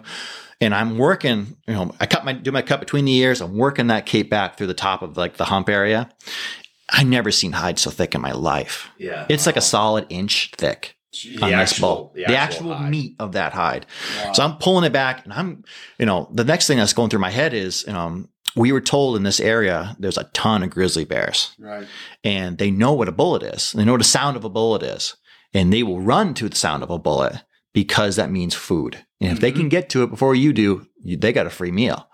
And 0.59 0.73
I'm 0.73 0.97
working, 0.97 1.55
you 1.67 1.75
know, 1.75 1.93
I 1.99 2.07
cut 2.07 2.25
my 2.25 2.33
do 2.33 2.51
my 2.51 2.63
cut 2.63 2.79
between 2.79 3.05
the 3.05 3.15
ears. 3.17 3.41
I'm 3.41 3.55
working 3.55 3.87
that 3.87 4.07
cape 4.07 4.31
back 4.31 4.57
through 4.57 4.65
the 4.67 4.73
top 4.73 5.03
of 5.03 5.15
like 5.15 5.37
the 5.37 5.45
hump 5.45 5.69
area. 5.69 6.09
I 6.89 7.03
never 7.03 7.29
seen 7.31 7.51
hide 7.51 7.77
so 7.77 7.91
thick 7.91 8.15
in 8.15 8.21
my 8.21 8.31
life. 8.31 8.89
Yeah. 8.97 9.27
It's 9.29 9.45
like 9.45 9.57
a 9.57 9.61
solid 9.61 10.07
inch 10.09 10.51
thick 10.57 10.95
on 11.41 11.49
The 11.51 11.55
this 11.57 11.71
actual- 11.71 11.87
bull. 11.95 12.11
the 12.15 12.25
The, 12.27 12.35
actual 12.35 12.57
actual, 12.71 12.73
hide. 12.75 12.91
meat 12.91 13.15
of 13.19 13.31
that 13.33 13.53
hide. 13.53 13.85
Wow. 14.25 14.33
So 14.33 14.43
I'm 14.43 14.57
pulling 14.57 14.83
it 14.85 14.93
back, 14.93 15.23
and 15.23 15.33
I'm, 15.33 15.63
you 15.97 16.05
know, 16.05 16.29
the 16.33 16.43
next 16.43 16.67
thing 16.67 16.77
that's 16.77 16.93
going 16.93 17.09
through 17.09 17.19
my 17.21 17.29
head 17.31 17.53
is, 17.53 17.87
um, 17.87 18.29
we 18.55 18.71
were 18.71 18.81
told 18.81 19.15
in 19.15 19.23
this 19.23 19.39
area 19.39 19.95
there's 19.99 20.17
a 20.17 20.23
ton 20.33 20.63
of 20.63 20.69
grizzly 20.71 21.05
bears, 21.05 21.55
right. 21.59 21.87
and 22.23 22.57
they 22.57 22.71
know 22.71 22.93
what 22.93 23.07
a 23.07 23.11
bullet 23.11 23.43
is. 23.43 23.71
They 23.73 23.85
know 23.85 23.93
what 23.93 23.99
the 23.99 24.03
sound 24.03 24.35
of 24.35 24.43
a 24.43 24.49
bullet 24.49 24.81
is, 24.83 25.15
and 25.53 25.71
they 25.71 25.83
will 25.83 26.01
run 26.01 26.33
to 26.35 26.49
the 26.49 26.55
sound 26.55 26.81
of 26.83 26.89
a 26.89 26.97
bullet. 26.99 27.43
Because 27.73 28.15
that 28.15 28.31
means 28.31 28.53
food. 28.55 29.05
And 29.19 29.31
if 29.31 29.39
they 29.39 29.51
Mm-hmm. 29.51 29.59
can 29.61 29.69
get 29.69 29.89
to 29.89 30.03
it 30.03 30.09
before 30.11 30.35
you 30.35 30.53
do, 30.53 30.87
you, 31.03 31.17
they 31.17 31.33
got 31.33 31.47
a 31.47 31.49
free 31.49 31.71
meal. 31.71 32.07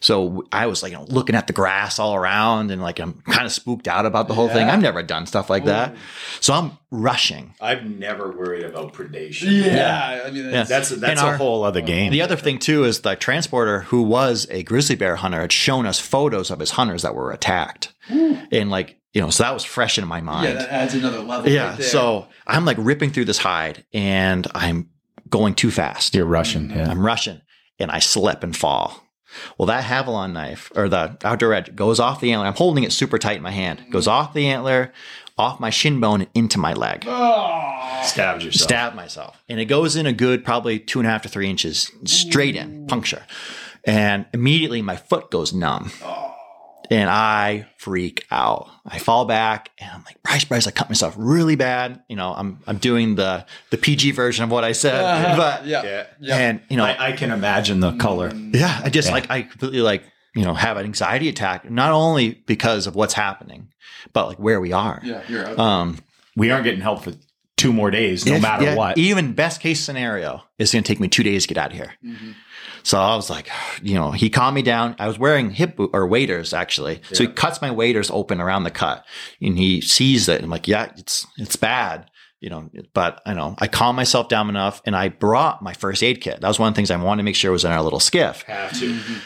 So 0.00 0.44
I 0.52 0.66
was 0.66 0.82
like 0.82 0.92
you 0.92 0.98
know, 0.98 1.04
looking 1.08 1.34
at 1.34 1.46
the 1.46 1.52
grass 1.54 1.98
all 1.98 2.14
around 2.14 2.70
and 2.70 2.80
like 2.82 2.98
I'm 2.98 3.22
kind 3.22 3.46
of 3.46 3.52
spooked 3.52 3.88
out 3.88 4.04
about 4.06 4.28
the 4.28 4.34
whole 4.34 4.48
thing. 4.48 4.68
I've 4.68 4.80
never 4.82 5.02
done 5.02 5.26
stuff 5.26 5.48
like 5.50 5.64
that. 5.64 5.96
So 6.40 6.52
I'm 6.52 6.72
rushing. 6.90 7.54
I've 7.60 7.84
never 7.84 8.30
worried 8.30 8.64
about 8.64 8.92
predation. 8.92 9.64
Yeah, 9.64 9.74
yeah. 10.16 10.22
I 10.26 10.30
mean, 10.30 10.50
that's, 10.50 10.68
That's 10.68 10.90
that's 10.90 11.20
And 11.20 11.34
a 11.34 11.36
whole 11.38 11.64
other 11.64 11.80
game. 11.80 12.12
The 12.12 12.22
other 12.22 12.36
thing 12.36 12.58
too 12.58 12.84
is 12.84 13.00
the 13.00 13.16
transporter 13.16 13.80
who 13.80 14.02
was 14.02 14.46
a 14.50 14.62
grizzly 14.62 14.96
bear 14.96 15.16
hunter 15.16 15.40
had 15.40 15.52
shown 15.52 15.86
us 15.86 15.98
photos 15.98 16.50
of 16.50 16.60
his 16.60 16.72
hunters 16.72 17.02
that 17.02 17.14
were 17.14 17.32
attacked. 17.32 17.92
And 18.08 18.70
like, 18.70 18.98
you 19.16 19.22
know, 19.22 19.30
so 19.30 19.44
that 19.44 19.54
was 19.54 19.64
fresh 19.64 19.96
in 19.96 20.06
my 20.06 20.20
mind. 20.20 20.46
yeah, 20.46 20.54
that 20.56 20.70
adds 20.70 20.94
another 20.94 21.20
level. 21.20 21.50
Yeah. 21.50 21.70
right 21.70 21.78
there. 21.78 21.88
so 21.88 22.28
I'm 22.46 22.66
like 22.66 22.76
ripping 22.78 23.12
through 23.12 23.24
this 23.24 23.38
hide 23.38 23.82
and 23.94 24.46
I'm 24.54 24.90
going 25.30 25.54
too 25.54 25.70
fast. 25.70 26.14
You're 26.14 26.26
Russian, 26.26 26.68
mm-hmm. 26.68 26.78
yeah. 26.80 26.90
I'm 26.90 27.00
rushing 27.00 27.40
and 27.78 27.90
I 27.90 27.98
slip 27.98 28.42
and 28.42 28.54
fall. 28.54 29.02
Well, 29.56 29.68
that 29.68 29.84
Havalon 29.84 30.32
knife 30.32 30.70
or 30.76 30.90
the 30.90 31.16
outdoor 31.24 31.54
edge 31.54 31.74
goes 31.74 31.98
off 31.98 32.20
the 32.20 32.30
antler. 32.30 32.46
I'm 32.46 32.56
holding 32.56 32.84
it 32.84 32.92
super 32.92 33.18
tight 33.18 33.38
in 33.38 33.42
my 33.42 33.52
hand. 33.52 33.78
Mm-hmm. 33.78 33.90
Goes 33.90 34.06
off 34.06 34.34
the 34.34 34.48
antler, 34.48 34.92
off 35.38 35.60
my 35.60 35.70
shin 35.70 35.98
bone, 35.98 36.20
and 36.20 36.30
into 36.34 36.58
my 36.58 36.74
leg. 36.74 37.04
Ah! 37.08 38.02
Stabbed 38.04 38.42
yourself. 38.42 38.68
Stabbed 38.68 38.96
myself. 38.96 39.42
And 39.48 39.58
it 39.58 39.64
goes 39.64 39.96
in 39.96 40.04
a 40.04 40.12
good 40.12 40.44
probably 40.44 40.78
two 40.78 40.98
and 40.98 41.08
a 41.08 41.10
half 41.10 41.22
to 41.22 41.30
three 41.30 41.48
inches 41.48 41.90
straight 42.04 42.54
in, 42.54 42.86
puncture. 42.86 43.24
And 43.82 44.26
immediately 44.34 44.82
my 44.82 44.96
foot 44.96 45.30
goes 45.30 45.54
numb. 45.54 45.90
Ah. 46.04 46.25
And 46.90 47.10
I 47.10 47.66
freak 47.78 48.24
out. 48.30 48.68
I 48.86 48.98
fall 48.98 49.24
back 49.24 49.70
and 49.78 49.90
I'm 49.92 50.04
like, 50.04 50.22
Bryce, 50.22 50.44
Bryce, 50.44 50.66
I 50.66 50.70
cut 50.70 50.88
myself 50.88 51.14
really 51.18 51.56
bad. 51.56 52.02
You 52.08 52.16
know, 52.16 52.32
I'm 52.36 52.60
I'm 52.66 52.78
doing 52.78 53.16
the 53.16 53.44
the 53.70 53.76
PG 53.76 54.12
version 54.12 54.44
of 54.44 54.50
what 54.50 54.62
I 54.64 54.72
said. 54.72 55.02
Uh-huh. 55.04 55.36
But 55.36 55.66
yeah, 55.66 56.06
yeah. 56.20 56.36
and 56.36 56.60
you 56.68 56.76
know, 56.76 56.84
I, 56.84 57.08
I 57.08 57.12
can 57.12 57.30
imagine 57.32 57.80
the 57.80 57.92
color. 57.96 58.32
yeah, 58.34 58.80
I 58.84 58.88
just 58.90 59.08
Yeah. 59.08 59.14
like 59.14 59.30
I 59.30 59.42
completely 59.42 59.80
like 59.80 60.04
you 60.34 60.44
know 60.44 60.54
have 60.54 60.76
an 60.76 60.84
anxiety 60.84 61.28
attack, 61.28 61.68
not 61.70 61.92
only 61.92 62.42
because 62.46 62.86
of 62.86 62.94
what's 62.94 63.14
happening, 63.14 63.68
but 64.12 64.28
like 64.28 64.38
where 64.38 64.60
we 64.60 64.72
are. 64.72 65.00
yeah, 65.02 65.22
you're 65.28 65.46
out. 65.46 65.58
Um, 65.58 65.98
We 66.36 66.50
aren't 66.50 66.64
getting 66.64 66.82
help 66.82 67.02
for 67.02 67.12
two 67.56 67.72
more 67.72 67.90
days, 67.90 68.26
no 68.26 68.34
if- 68.34 68.42
matter 68.42 68.64
yeah, 68.64 68.74
what. 68.76 68.98
Even 68.98 69.32
best 69.32 69.60
case 69.60 69.80
scenario, 69.80 70.44
it's 70.58 70.72
going 70.72 70.84
to 70.84 70.86
take 70.88 71.00
me 71.00 71.08
two 71.08 71.22
days 71.22 71.42
to 71.46 71.48
get 71.54 71.56
out 71.56 71.70
of 71.70 71.76
here. 71.76 71.94
Mm-hmm. 72.04 72.32
So 72.86 73.00
I 73.00 73.16
was 73.16 73.28
like, 73.28 73.48
you 73.82 73.96
know, 73.96 74.12
he 74.12 74.30
calmed 74.30 74.54
me 74.54 74.62
down. 74.62 74.94
I 75.00 75.08
was 75.08 75.18
wearing 75.18 75.50
hip 75.50 75.74
boot 75.74 75.90
or 75.92 76.06
waders 76.06 76.54
actually. 76.54 77.00
So 77.10 77.24
he 77.24 77.32
cuts 77.32 77.60
my 77.60 77.72
waders 77.72 78.12
open 78.12 78.40
around 78.40 78.62
the 78.62 78.70
cut 78.70 79.04
and 79.42 79.58
he 79.58 79.80
sees 79.80 80.26
that. 80.26 80.40
I'm 80.40 80.50
like, 80.50 80.68
yeah, 80.68 80.92
it's, 80.96 81.26
it's 81.36 81.56
bad, 81.56 82.08
you 82.38 82.48
know, 82.48 82.70
but 82.94 83.20
I 83.26 83.34
know 83.34 83.56
I 83.58 83.66
calmed 83.66 83.96
myself 83.96 84.28
down 84.28 84.48
enough 84.48 84.82
and 84.86 84.94
I 84.94 85.08
brought 85.08 85.62
my 85.62 85.72
first 85.72 86.00
aid 86.04 86.20
kit. 86.20 86.40
That 86.40 86.46
was 86.46 86.60
one 86.60 86.68
of 86.68 86.74
the 86.74 86.78
things 86.78 86.92
I 86.92 86.96
wanted 86.96 87.22
to 87.22 87.24
make 87.24 87.34
sure 87.34 87.50
was 87.50 87.64
in 87.64 87.72
our 87.72 87.82
little 87.82 87.98
skiff. 87.98 88.42
Have 88.42 88.78
to. 88.78 88.92
Mm-hmm. 88.92 89.18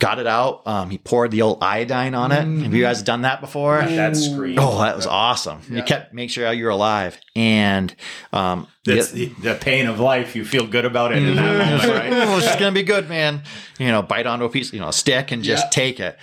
Got 0.00 0.18
it 0.18 0.26
out. 0.26 0.66
Um, 0.66 0.90
he 0.90 0.98
poured 0.98 1.30
the 1.30 1.42
old 1.42 1.62
iodine 1.62 2.14
on 2.16 2.32
it. 2.32 2.42
Have 2.64 2.74
you 2.74 2.82
guys 2.82 3.02
done 3.04 3.22
that 3.22 3.40
before? 3.40 3.78
That 3.80 4.16
scream. 4.16 4.58
Oh, 4.60 4.80
that 4.82 4.96
was 4.96 5.06
awesome. 5.06 5.60
You 5.70 5.84
kept 5.84 6.12
make 6.12 6.30
sure 6.30 6.52
you're 6.52 6.70
alive. 6.70 7.16
And 7.36 7.94
um, 8.32 8.66
That's 8.84 9.12
the- 9.12 9.26
the, 9.26 9.50
the 9.50 9.54
pain 9.54 9.86
of 9.86 10.00
life. 10.00 10.34
You 10.34 10.44
feel 10.44 10.66
good 10.66 10.84
about 10.84 11.12
it 11.12 11.18
in 11.22 11.36
that 11.36 11.58
moment, 11.58 11.84
right? 11.96 12.12
oh, 12.28 12.38
it's 12.38 12.56
gonna 12.56 12.72
be 12.72 12.82
good, 12.82 13.08
man. 13.08 13.42
You 13.78 13.86
know, 13.88 14.02
bite 14.02 14.26
onto 14.26 14.44
a 14.44 14.48
piece, 14.50 14.72
you 14.72 14.80
know, 14.80 14.88
a 14.88 14.92
stick 14.92 15.30
and 15.30 15.44
just 15.44 15.64
Yeah. 15.66 15.70
take 15.70 16.00
it. 16.00 16.18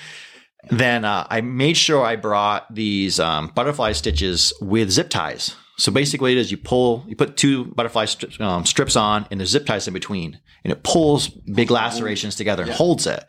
Then 0.70 1.06
uh, 1.06 1.26
I 1.30 1.40
made 1.42 1.78
sure 1.78 2.04
I 2.06 2.18
brought 2.18 2.74
these 2.76 3.20
um, 3.22 3.48
butterfly 3.56 3.94
stitches 3.94 4.52
with 4.62 4.92
zip 4.92 5.10
ties. 5.10 5.56
So 5.78 5.92
basically, 5.92 6.34
it 6.34 6.38
is 6.38 6.52
you 6.52 6.58
pull, 6.58 7.04
you 7.08 7.16
put 7.16 7.38
two 7.38 7.66
butterfly 7.66 8.06
stri- 8.06 8.40
um, 8.40 8.66
strips 8.66 8.96
on, 8.96 9.26
and 9.32 9.40
there's 9.40 9.50
zip 9.50 9.66
ties 9.66 9.88
in 9.88 9.94
between, 9.94 10.40
and 10.64 10.72
it 10.72 10.84
pulls 10.84 11.28
big 11.28 11.72
lacerations 11.72 12.36
together 12.36 12.64
and 12.64 12.72
holds 12.72 13.08
it. 13.08 13.26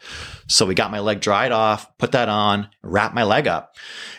So 0.49 0.67
we 0.67 0.75
got 0.75 0.91
my 0.91 1.01
leg 1.01 1.21
dried 1.21 1.53
off, 1.53 1.97
put 1.99 2.13
that 2.13 2.29
on, 2.29 2.69
wrapped 2.83 3.15
my 3.15 3.23
leg 3.25 3.47
up, 3.49 3.77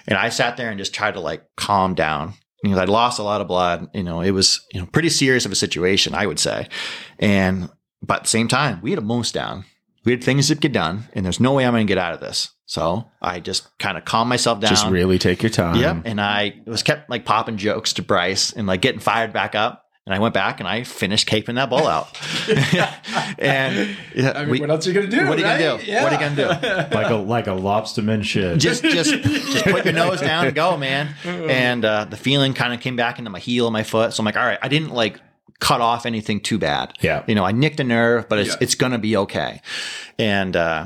and 0.07 0.17
I 0.17 0.29
sat 0.29 0.57
there 0.57 0.69
and 0.69 0.79
just 0.79 0.93
tried 0.93 1.13
to 1.13 1.19
like 1.19 1.43
calm 1.57 1.93
down. 1.95 2.33
You 2.63 2.71
know, 2.71 2.79
I'd 2.79 2.89
lost 2.89 3.19
a 3.19 3.23
lot 3.23 3.41
of 3.41 3.47
blood. 3.47 3.89
You 3.93 4.03
know, 4.03 4.21
it 4.21 4.31
was 4.31 4.65
you 4.73 4.79
know 4.79 4.87
pretty 4.87 5.09
serious 5.09 5.45
of 5.45 5.51
a 5.51 5.55
situation, 5.55 6.15
I 6.15 6.25
would 6.25 6.39
say. 6.39 6.69
And 7.19 7.69
but 8.01 8.17
at 8.17 8.23
the 8.23 8.29
same 8.29 8.47
time, 8.47 8.81
we 8.81 8.91
had 8.91 8.99
a 8.99 9.03
moose 9.03 9.31
down. 9.31 9.65
We 10.05 10.11
had 10.11 10.23
things 10.23 10.47
to 10.49 10.55
get 10.55 10.73
done, 10.73 11.05
and 11.13 11.23
there's 11.25 11.39
no 11.39 11.53
way 11.53 11.65
I'm 11.65 11.73
going 11.73 11.87
to 11.87 11.91
get 11.91 11.97
out 11.97 12.13
of 12.13 12.19
this. 12.19 12.49
So 12.65 13.09
I 13.21 13.39
just 13.39 13.67
kind 13.77 13.97
of 13.97 14.05
calmed 14.05 14.29
myself 14.29 14.59
down. 14.59 14.69
Just 14.69 14.87
really 14.89 15.19
take 15.19 15.43
your 15.43 15.49
time. 15.49 15.75
Yep. 15.75 16.03
And 16.05 16.19
I 16.19 16.61
was 16.65 16.81
kept 16.83 17.09
like 17.09 17.23
popping 17.25 17.57
jokes 17.57 17.93
to 17.93 18.01
Bryce 18.03 18.51
and 18.53 18.67
like 18.67 18.81
getting 18.81 18.99
fired 18.99 19.31
back 19.33 19.53
up. 19.55 19.81
And 20.05 20.13
I 20.13 20.19
went 20.19 20.33
back 20.33 20.59
and 20.59 20.67
I 20.67 20.83
finished 20.83 21.29
caping 21.29 21.55
that 21.55 21.69
bull 21.69 21.87
out. 21.87 22.09
and 23.39 23.95
yeah, 24.13 24.33
I 24.35 24.41
mean, 24.41 24.49
we- 24.49 24.59
what 24.59 24.69
else 24.69 24.85
are 24.85 24.91
you 24.91 24.95
gonna 24.95 25.07
do? 25.07 25.27
what 25.27 25.35
are 25.35 25.37
you 25.37 25.43
gonna 25.43 25.75
right? 25.75 25.85
do? 25.85 25.93
What 25.93 26.03
are 26.03 26.11
you 26.13 26.19
gonna 26.19 26.35
do? 26.89 26.95
Like 26.95 27.09
a 27.09 27.15
like 27.15 27.47
a 27.47 27.51
lobsterman 27.51 28.23
should. 28.23 28.59
just 28.59 28.83
just 28.83 29.11
just 29.13 29.63
put 29.65 29.85
your 29.85 29.93
nose 29.93 30.19
down 30.19 30.45
and 30.47 30.55
go, 30.55 30.77
man. 30.77 31.15
And 31.25 31.85
uh, 31.85 32.05
the 32.05 32.17
feeling 32.17 32.53
kind 32.53 32.73
of 32.73 32.79
came 32.81 32.95
back 32.95 33.17
into 33.19 33.29
my 33.29 33.39
heel 33.39 33.67
and 33.67 33.73
my 33.73 33.83
foot. 33.83 34.13
So 34.13 34.21
I'm 34.21 34.25
like, 34.25 34.35
all 34.37 34.45
right, 34.45 34.59
I 34.61 34.67
didn't 34.67 34.91
like 34.93 35.19
cut 35.59 35.81
off 35.81 36.05
anything 36.05 36.39
too 36.39 36.57
bad. 36.57 36.93
Yeah. 37.01 37.23
You 37.27 37.35
know, 37.35 37.43
I 37.45 37.51
nicked 37.51 37.79
a 37.79 37.83
nerve, 37.83 38.27
but 38.29 38.39
it's 38.39 38.49
Yeah. 38.51 38.55
it's 38.61 38.75
gonna 38.75 38.99
be 38.99 39.15
okay. 39.17 39.61
And 40.19 40.55
uh, 40.55 40.85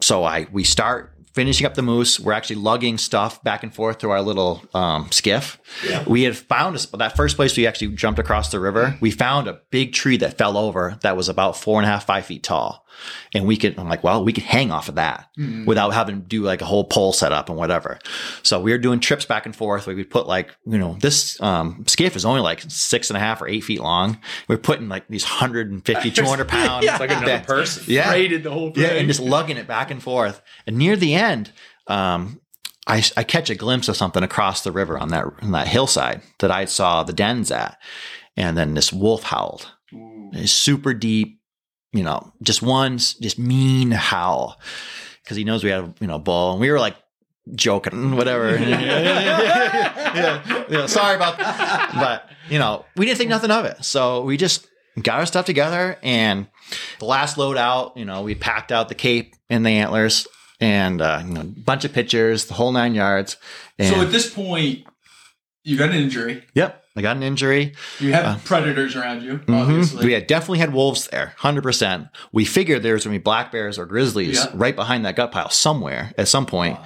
so 0.00 0.24
I 0.24 0.46
we 0.52 0.64
start 0.64 1.12
finishing 1.34 1.66
up 1.66 1.74
the 1.74 1.82
moose. 1.82 2.18
We're 2.18 2.32
actually 2.32 2.56
lugging 2.56 2.96
stuff 2.96 3.44
back 3.44 3.62
and 3.62 3.74
forth 3.74 4.00
through 4.00 4.10
our 4.12 4.22
little 4.22 4.62
um, 4.72 5.10
skiff. 5.12 5.58
We 6.06 6.22
had 6.22 6.34
found 6.34 6.76
a, 6.76 6.96
that 6.96 7.14
first 7.14 7.36
place 7.36 7.54
we 7.56 7.66
actually 7.66 7.94
jumped 7.94 8.18
across 8.18 8.50
the 8.50 8.58
river. 8.58 8.96
We 9.02 9.10
found 9.10 9.46
a 9.46 9.60
big 9.70 9.92
tree 9.92 10.16
that 10.18 10.38
fell 10.38 10.56
over 10.56 10.98
that 11.02 11.14
was 11.14 11.28
about 11.28 11.58
four 11.58 11.78
and 11.78 11.86
a 11.86 11.90
half, 11.92 12.06
five 12.06 12.24
feet 12.24 12.42
tall. 12.42 12.85
And 13.34 13.46
we 13.46 13.56
could, 13.56 13.78
I'm 13.78 13.88
like, 13.88 14.02
well, 14.04 14.24
we 14.24 14.32
could 14.32 14.44
hang 14.44 14.70
off 14.70 14.88
of 14.88 14.94
that 14.96 15.28
without 15.66 15.90
having 15.94 16.20
to 16.22 16.26
do 16.26 16.42
like 16.42 16.60
a 16.62 16.64
whole 16.64 16.84
pole 16.84 17.12
setup 17.12 17.48
and 17.48 17.58
whatever. 17.58 17.98
So 18.42 18.60
we 18.60 18.72
were 18.72 18.78
doing 18.78 19.00
trips 19.00 19.24
back 19.24 19.46
and 19.46 19.54
forth. 19.54 19.86
We 19.86 19.94
would 19.94 20.10
put 20.10 20.26
like, 20.26 20.54
you 20.66 20.78
know, 20.78 20.96
this 21.00 21.40
um, 21.40 21.84
skiff 21.86 22.16
is 22.16 22.24
only 22.24 22.40
like 22.40 22.62
six 22.68 23.10
and 23.10 23.16
a 23.16 23.20
half 23.20 23.42
or 23.42 23.48
eight 23.48 23.64
feet 23.64 23.80
long. 23.80 24.18
We're 24.48 24.58
putting 24.58 24.88
like 24.88 25.06
these 25.08 25.24
150, 25.24 26.10
200 26.10 26.48
pounds. 26.48 26.86
It's 26.86 27.00
like 27.00 27.10
another 27.10 27.26
back- 27.26 27.46
person. 27.46 27.84
Yeah. 27.86 28.08
Braided 28.10 28.42
the 28.42 28.50
whole 28.50 28.70
thing. 28.70 28.84
Yeah, 28.84 28.90
and 28.90 29.08
just 29.08 29.20
lugging 29.20 29.56
it 29.56 29.66
back 29.66 29.90
and 29.90 30.02
forth. 30.02 30.40
And 30.66 30.76
near 30.76 30.96
the 30.96 31.14
end, 31.14 31.52
um, 31.88 32.40
I, 32.86 33.02
I 33.16 33.24
catch 33.24 33.50
a 33.50 33.54
glimpse 33.54 33.88
of 33.88 33.96
something 33.96 34.22
across 34.22 34.62
the 34.62 34.70
river 34.72 34.96
on 34.98 35.08
that 35.08 35.24
on 35.42 35.52
that 35.52 35.66
hillside 35.68 36.22
that 36.38 36.50
I 36.52 36.66
saw 36.66 37.02
the 37.02 37.12
dens 37.12 37.50
at, 37.50 37.78
and 38.36 38.56
then 38.56 38.74
this 38.74 38.92
wolf 38.92 39.24
howled. 39.24 39.72
It's 40.32 40.52
super 40.52 40.94
deep, 40.94 41.35
you 41.96 42.04
know, 42.04 42.32
just 42.42 42.62
one 42.62 42.98
just 42.98 43.38
mean 43.38 43.90
howl 43.90 44.60
because 45.22 45.36
he 45.36 45.44
knows 45.44 45.64
we 45.64 45.70
had 45.70 45.84
a 45.84 45.94
you 46.00 46.06
know 46.06 46.18
bull, 46.18 46.52
and 46.52 46.60
we 46.60 46.70
were 46.70 46.78
like 46.80 46.96
joking, 47.54 48.16
whatever. 48.16 48.56
yeah, 50.16 50.66
yeah, 50.68 50.86
sorry 50.86 51.16
about 51.16 51.38
that, 51.38 51.90
but 51.94 52.28
you 52.50 52.58
know, 52.58 52.84
we 52.96 53.06
didn't 53.06 53.18
think 53.18 53.30
nothing 53.30 53.50
of 53.50 53.64
it, 53.64 53.84
so 53.84 54.22
we 54.22 54.36
just 54.36 54.66
got 55.02 55.18
our 55.18 55.26
stuff 55.26 55.44
together 55.46 55.98
and 56.02 56.46
the 56.98 57.04
last 57.04 57.36
load 57.36 57.56
out, 57.56 57.96
you 57.96 58.04
know, 58.04 58.22
we 58.22 58.34
packed 58.34 58.72
out 58.72 58.88
the 58.88 58.94
cape 58.94 59.34
and 59.50 59.64
the 59.64 59.70
antlers 59.70 60.26
and 60.60 61.00
uh, 61.02 61.22
you 61.24 61.34
know, 61.34 61.40
a 61.42 61.44
bunch 61.44 61.84
of 61.84 61.92
pictures, 61.92 62.46
the 62.46 62.54
whole 62.54 62.72
nine 62.72 62.94
yards. 62.94 63.36
And, 63.78 63.94
So 63.94 64.00
at 64.00 64.10
this 64.10 64.32
point, 64.32 64.86
you 65.64 65.76
got 65.76 65.90
an 65.90 65.96
injury. 65.96 66.44
yep, 66.54 66.82
I 66.96 67.02
got 67.02 67.16
an 67.16 67.22
injury. 67.22 67.74
You 68.00 68.12
have 68.14 68.42
predators 68.44 68.96
around 68.96 69.22
you, 69.22 69.38
Mhm. 69.46 69.60
obviously. 69.62 70.06
We 70.06 70.12
had 70.12 70.26
definitely 70.26 70.60
had 70.60 70.72
wolves 70.72 71.08
there, 71.08 71.34
hundred 71.36 71.62
percent. 71.62 72.08
We 72.32 72.44
figured 72.44 72.82
there 72.82 72.94
was 72.94 73.04
going 73.04 73.14
to 73.14 73.18
be 73.18 73.22
black 73.22 73.52
bears 73.52 73.78
or 73.78 73.84
grizzlies 73.86 74.36
Yeah. 74.36 74.50
right 74.54 74.74
behind 74.74 75.04
that 75.04 75.14
gut 75.16 75.30
pile 75.32 75.50
somewhere 75.50 76.12
at 76.16 76.26
some 76.28 76.46
point. 76.46 76.78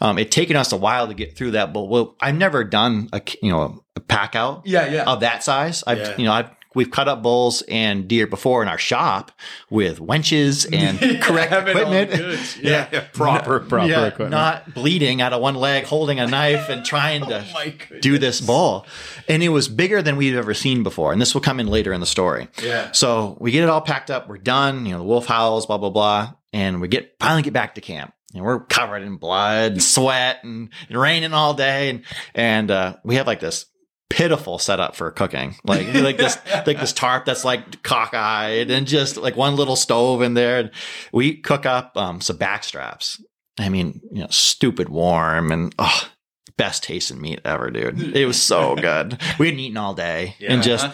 Um, 0.00 0.18
it 0.18 0.30
taken 0.30 0.54
us 0.56 0.70
a 0.72 0.76
while 0.76 1.06
to 1.08 1.14
get 1.14 1.36
through 1.36 1.52
that, 1.52 1.72
but 1.72 1.84
well, 1.88 2.14
I've 2.20 2.34
never 2.36 2.62
done 2.64 3.08
a 3.12 3.22
you 3.42 3.50
know 3.50 3.82
a 3.96 4.00
pack 4.00 4.36
out 4.36 4.62
Yeah, 4.66 4.86
yeah. 4.88 5.04
of 5.04 5.20
that 5.20 5.42
size. 5.42 5.82
I've 5.86 5.98
Yeah. 5.98 6.14
you 6.18 6.24
know 6.24 6.32
I've 6.32 6.50
we've 6.74 6.90
cut 6.90 7.08
up 7.08 7.22
bulls 7.22 7.62
and 7.68 8.06
deer 8.08 8.26
before 8.26 8.62
in 8.62 8.68
our 8.68 8.78
shop 8.78 9.32
with 9.70 9.98
wenches 10.00 10.66
and 10.72 10.98
correct 11.22 11.52
equipment. 11.52 12.10
goods. 12.10 12.58
Yeah. 12.62 13.04
proper 13.12 13.60
proper 13.60 13.86
Yeah, 13.88 14.06
equipment. 14.06 14.30
not 14.30 14.74
bleeding 14.74 15.20
out 15.20 15.32
of 15.32 15.40
one 15.40 15.54
leg, 15.54 15.84
holding 15.84 16.18
a 16.20 16.26
knife 16.26 16.68
and 16.68 16.84
trying 16.84 17.20
to 17.28 17.44
Oh 17.56 17.98
do 18.00 18.18
this 18.18 18.40
bull. 18.40 18.86
And 19.28 19.42
it 19.42 19.48
was 19.50 19.68
bigger 19.68 20.02
than 20.02 20.16
we'd 20.16 20.34
ever 20.36 20.54
seen 20.54 20.82
before. 20.82 21.12
And 21.12 21.20
this 21.20 21.34
will 21.34 21.40
come 21.40 21.60
in 21.60 21.66
later 21.66 21.92
in 21.92 22.00
the 22.00 22.06
story. 22.06 22.48
Yeah. 22.62 22.92
So 22.92 23.36
we 23.40 23.50
get 23.50 23.62
it 23.62 23.68
all 23.70 23.80
packed 23.80 24.10
up. 24.10 24.28
We're 24.28 24.38
done. 24.38 24.86
You 24.86 24.92
know, 24.92 24.98
the 24.98 25.04
wolf 25.04 25.26
howls, 25.26 25.66
blah, 25.66 25.78
blah, 25.78 25.90
blah. 25.90 26.32
And 26.52 26.80
we 26.80 26.88
get 26.88 27.16
finally 27.20 27.42
get 27.42 27.52
back 27.52 27.74
to 27.76 27.80
camp. 27.80 28.12
And 28.34 28.44
we're 28.44 28.60
covered 28.60 29.02
in 29.02 29.16
blood 29.16 29.72
and 29.72 29.82
sweat 29.82 30.42
and, 30.42 30.70
and 30.88 30.98
raining 30.98 31.32
all 31.32 31.54
day. 31.54 31.90
And, 31.90 32.04
and, 32.34 32.70
uh, 32.70 32.96
we 33.04 33.14
have 33.16 33.26
like 33.28 33.38
this 33.40 33.66
pitiful 34.14 34.60
setup 34.60 34.94
for 34.94 35.10
cooking. 35.10 35.56
Like, 35.64 35.92
like 35.92 36.16
this, 36.16 36.38
like 36.66 36.78
this 36.78 36.92
tarp 36.92 37.24
that's 37.24 37.44
like 37.44 37.82
cockeyed 37.82 38.70
and 38.70 38.86
just 38.86 39.16
like 39.16 39.36
one 39.36 39.56
little 39.56 39.74
stove 39.74 40.22
in 40.22 40.34
there. 40.34 40.60
And 40.60 40.70
we 41.12 41.36
cook 41.36 41.66
up, 41.66 41.96
um, 41.96 42.20
some 42.20 42.38
backstraps. 42.38 43.20
I 43.58 43.68
mean, 43.68 44.00
you 44.12 44.20
know, 44.20 44.28
stupid 44.30 44.88
warm 44.88 45.50
and, 45.50 45.74
oh, 45.80 46.08
best 46.56 46.84
tasting 46.84 47.20
meat 47.20 47.40
ever, 47.44 47.70
dude. 47.70 48.16
It 48.16 48.26
was 48.26 48.40
so 48.40 48.76
good. 48.80 49.20
We 49.40 49.46
hadn't 49.46 49.60
eaten 49.60 49.76
all 49.76 49.94
day 49.94 50.36
and 50.40 50.62
just, 50.62 50.88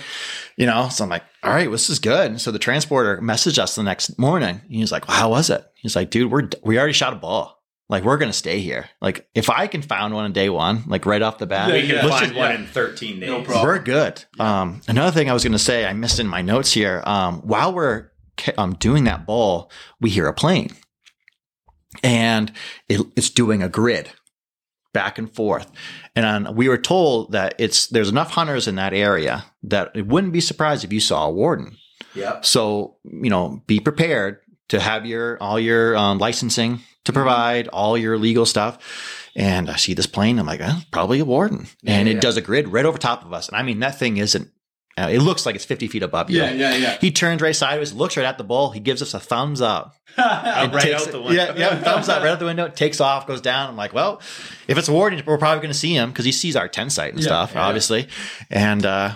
you 0.56 0.64
know, 0.64 0.88
so 0.88 1.04
I'm 1.04 1.10
like, 1.10 1.24
all 1.42 1.52
right, 1.52 1.70
this 1.70 1.90
is 1.90 1.98
good. 1.98 2.40
So 2.40 2.50
the 2.50 2.58
transporter 2.58 3.20
messaged 3.20 3.58
us 3.58 3.74
the 3.74 3.82
next 3.82 4.18
morning. 4.18 4.62
He 4.70 4.80
was 4.80 4.92
like, 4.92 5.06
well, 5.06 5.16
how 5.18 5.28
was 5.28 5.50
it? 5.50 5.62
He's 5.74 5.94
like, 5.94 6.08
dude, 6.08 6.32
we're, 6.32 6.48
we 6.62 6.78
already 6.78 6.94
shot 6.94 7.12
a 7.12 7.16
ball. 7.16 7.59
Like, 7.91 8.05
we're 8.05 8.16
going 8.18 8.30
to 8.30 8.36
stay 8.36 8.61
here. 8.61 8.88
Like, 9.03 9.28
if 9.34 9.51
I 9.51 9.66
can 9.66 9.82
find 9.82 10.14
one 10.14 10.24
on 10.24 10.32
day 10.32 10.49
one, 10.49 10.84
like 10.86 11.05
right 11.07 11.20
off 11.20 11.38
the 11.38 11.47
bat, 11.47 11.72
We 11.72 11.80
can 11.82 11.97
Yeah. 11.97 12.09
find 12.09 12.26
just- 12.26 12.34
one 12.36 12.53
in 12.53 12.66
13 12.66 13.18
days. 13.20 13.28
No 13.28 13.43
problem. 13.43 13.66
we're 13.66 13.78
good. 13.80 14.24
Um, 14.38 14.80
another 14.88 15.11
thing 15.11 15.28
I 15.28 15.32
was 15.34 15.43
going 15.43 15.53
to 15.53 15.59
say, 15.59 15.84
I 15.84 15.93
missed 15.93 16.20
in 16.20 16.28
my 16.28 16.41
notes 16.41 16.72
here. 16.72 17.03
Um, 17.05 17.41
while 17.41 17.74
we're 17.74 18.11
um, 18.57 18.74
doing 18.74 19.05
that 19.05 19.26
ball, 19.26 19.70
we 20.01 20.09
hear 20.09 20.26
a 20.28 20.32
plane, 20.32 20.70
and 22.03 22.53
it, 22.88 23.01
it's 23.16 23.30
doing 23.30 23.62
a 23.62 23.68
grid 23.68 24.11
back 24.93 25.18
and 25.18 25.32
forth. 25.32 25.70
And 26.16 26.57
we 26.57 26.68
were 26.68 26.78
told 26.78 27.32
that 27.32 27.55
it's 27.59 27.86
there's 27.88 28.09
enough 28.09 28.30
hunters 28.30 28.66
in 28.68 28.76
that 28.76 28.93
area 28.95 29.45
that 29.64 29.91
it 29.95 30.07
wouldn't 30.07 30.32
be 30.32 30.41
surprised 30.41 30.84
if 30.84 30.93
you 30.93 31.01
saw 31.01 31.26
a 31.26 31.30
warden. 31.30 31.76
Yep. 32.14 32.45
So 32.45 32.97
you 33.05 33.30
know, 33.30 33.62
be 33.66 33.80
prepared 33.80 34.38
to 34.68 34.80
have 34.80 35.07
your 35.07 35.41
all 35.43 35.59
your 35.61 35.97
um, 35.97 36.18
licensing 36.18 36.80
to 37.05 37.12
provide 37.12 37.68
all 37.68 37.96
your 37.96 38.18
legal 38.18 38.46
stuff. 38.46 39.28
And 39.36 39.70
I 39.70 39.76
see 39.76 39.94
this 39.94 40.07
plane. 40.07 40.38
I'm 40.38 40.46
like, 40.46 40.61
probably 40.90 41.20
a 41.20 41.24
warden, 41.24 41.68
and 41.86 42.09
yeah. 42.09 42.14
it 42.14 42.20
does 42.20 42.36
a 42.36 42.40
grid 42.40 42.68
right 42.68 42.84
over 42.84 42.98
top 42.98 43.24
of 43.24 43.32
us. 43.32 43.48
And 43.48 43.57
I 43.57 43.62
mean, 43.62 43.78
that 43.80 43.98
thing 43.98 44.16
isn't. 44.16 44.51
Uh, 44.98 45.09
it 45.09 45.20
looks 45.20 45.46
like 45.46 45.55
it's 45.55 45.64
50 45.64 45.86
feet 45.86 46.03
above 46.03 46.28
you. 46.30 46.38
Yeah, 46.38 46.51
yeah, 46.51 46.74
yeah. 46.74 46.98
He 47.01 47.12
turns 47.12 47.40
right 47.40 47.55
sideways, 47.55 47.92
looks 47.94 48.16
right 48.16 48.26
at 48.26 48.38
the 48.38 48.44
bull. 48.44 48.70
He 48.70 48.80
gives 48.80 49.01
us 49.01 49.14
a 49.14 49.20
thumbs 49.20 49.61
up. 49.62 49.94
and 50.16 50.74
right 50.74 50.82
takes 50.82 51.07
out 51.07 51.12
the 51.12 51.22
window. 51.22 51.42
Yeah, 51.42 51.55
yeah, 51.57 51.80
thumbs 51.80 52.09
up 52.09 52.22
right 52.22 52.32
out 52.32 52.38
the 52.40 52.44
window. 52.44 52.68
Takes 52.68 53.01
off, 53.01 53.26
goes 53.26 53.40
down. 53.40 53.70
I'm 53.70 53.76
like, 53.76 53.94
well, 53.94 54.20
if 54.66 54.76
it's 54.76 54.88
a 54.88 54.92
warden, 54.92 55.22
we're 55.24 55.38
probably 55.38 55.61
going 55.62 55.72
to 55.72 55.78
see 55.78 55.94
him 55.94 56.11
because 56.11 56.24
he 56.24 56.32
sees 56.32 56.57
our 56.57 56.68
tent 56.68 56.90
site 56.92 57.12
and 57.12 57.20
Yeah, 57.20 57.28
stuff, 57.28 57.53
yeah. 57.55 57.64
obviously. 57.64 58.09
And 58.51 58.84
uh, 58.84 59.14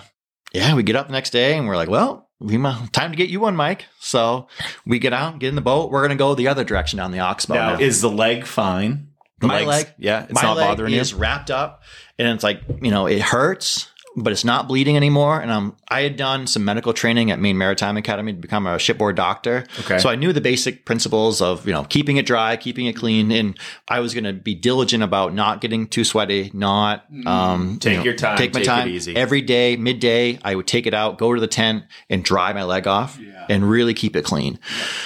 yeah, 0.53 0.73
we 0.73 0.81
get 0.81 0.95
up 0.95 1.07
the 1.07 1.13
next 1.13 1.31
day 1.31 1.57
and 1.57 1.67
we're 1.67 1.75
like, 1.75 1.89
well, 1.89 2.24
we 2.39 2.57
mu- 2.57 2.87
time 2.91 3.11
to 3.11 3.17
get 3.17 3.29
you 3.29 3.39
one, 3.39 3.55
Mike. 3.55 3.85
So 3.99 4.47
we 4.85 4.99
get 4.99 5.13
out, 5.13 5.39
get 5.39 5.49
in 5.49 5.55
the 5.55 5.61
boat. 5.61 5.91
We're 5.91 6.01
going 6.01 6.17
to 6.17 6.21
go 6.21 6.35
the 6.35 6.47
other 6.47 6.63
direction 6.63 6.97
down 6.97 7.11
the 7.11 7.19
oxbow. 7.19 7.53
Now, 7.55 7.73
now. 7.75 7.79
is 7.79 8.01
the 8.01 8.09
leg 8.09 8.45
fine? 8.45 9.09
The 9.39 9.47
My 9.47 9.55
leg's- 9.63 9.67
leg- 9.67 9.93
yeah, 9.97 10.23
it's 10.23 10.33
my 10.33 10.41
not 10.43 10.57
leg 10.57 10.67
bothering 10.69 10.93
is 10.93 11.11
you. 11.11 11.17
wrapped 11.17 11.51
up 11.51 11.83
and 12.17 12.27
it's 12.29 12.43
like 12.43 12.61
you 12.81 12.89
know 12.91 13.05
it 13.05 13.21
hurts 13.21 13.89
but 14.17 14.31
it's 14.31 14.45
not 14.45 14.67
bleeding 14.67 14.95
anymore. 14.95 15.41
And 15.41 15.51
um, 15.51 15.75
i 15.89 16.01
had 16.01 16.15
done 16.17 16.47
some 16.47 16.63
medical 16.65 16.93
training 16.93 17.31
at 17.31 17.39
maine 17.39 17.57
maritime 17.57 17.97
academy 17.97 18.33
to 18.33 18.39
become 18.39 18.65
a 18.67 18.79
shipboard 18.79 19.15
doctor. 19.15 19.65
Okay. 19.81 19.99
so 19.99 20.09
i 20.09 20.15
knew 20.15 20.31
the 20.33 20.41
basic 20.41 20.85
principles 20.85 21.41
of 21.41 21.65
you 21.67 21.73
know 21.73 21.83
keeping 21.83 22.17
it 22.17 22.25
dry 22.25 22.55
keeping 22.57 22.85
it 22.85 22.93
clean. 22.95 23.31
And 23.31 23.57
i 23.87 23.99
was 23.99 24.13
going 24.13 24.23
to 24.23 24.33
be 24.33 24.55
diligent 24.55 25.03
about 25.03 25.33
not 25.33 25.61
getting 25.61 25.87
too 25.87 26.03
sweaty 26.03 26.51
not 26.53 27.05
um, 27.25 27.77
Take 27.79 27.91
you 27.91 27.97
know, 27.97 28.03
your 28.03 28.13
time, 28.15 28.37
take 28.37 28.53
my 28.53 28.59
take 28.61 28.67
it 28.67 28.69
time. 28.71 28.87
easy. 28.89 29.15
every 29.15 29.41
day 29.41 29.75
midday 29.75 30.39
i 30.43 30.55
would 30.55 30.67
take 30.67 30.85
it 30.87 30.93
out 30.93 31.17
go 31.17 31.33
to 31.33 31.41
the 31.41 31.47
tent 31.47 31.83
and 32.09 32.23
dry 32.23 32.53
my 32.53 32.63
leg 32.63 32.87
off 32.87 33.17
Yeah. 33.19 33.45
and 33.49 33.69
really 33.69 33.93
keep 33.93 34.15
it 34.15 34.23
clean. 34.25 34.59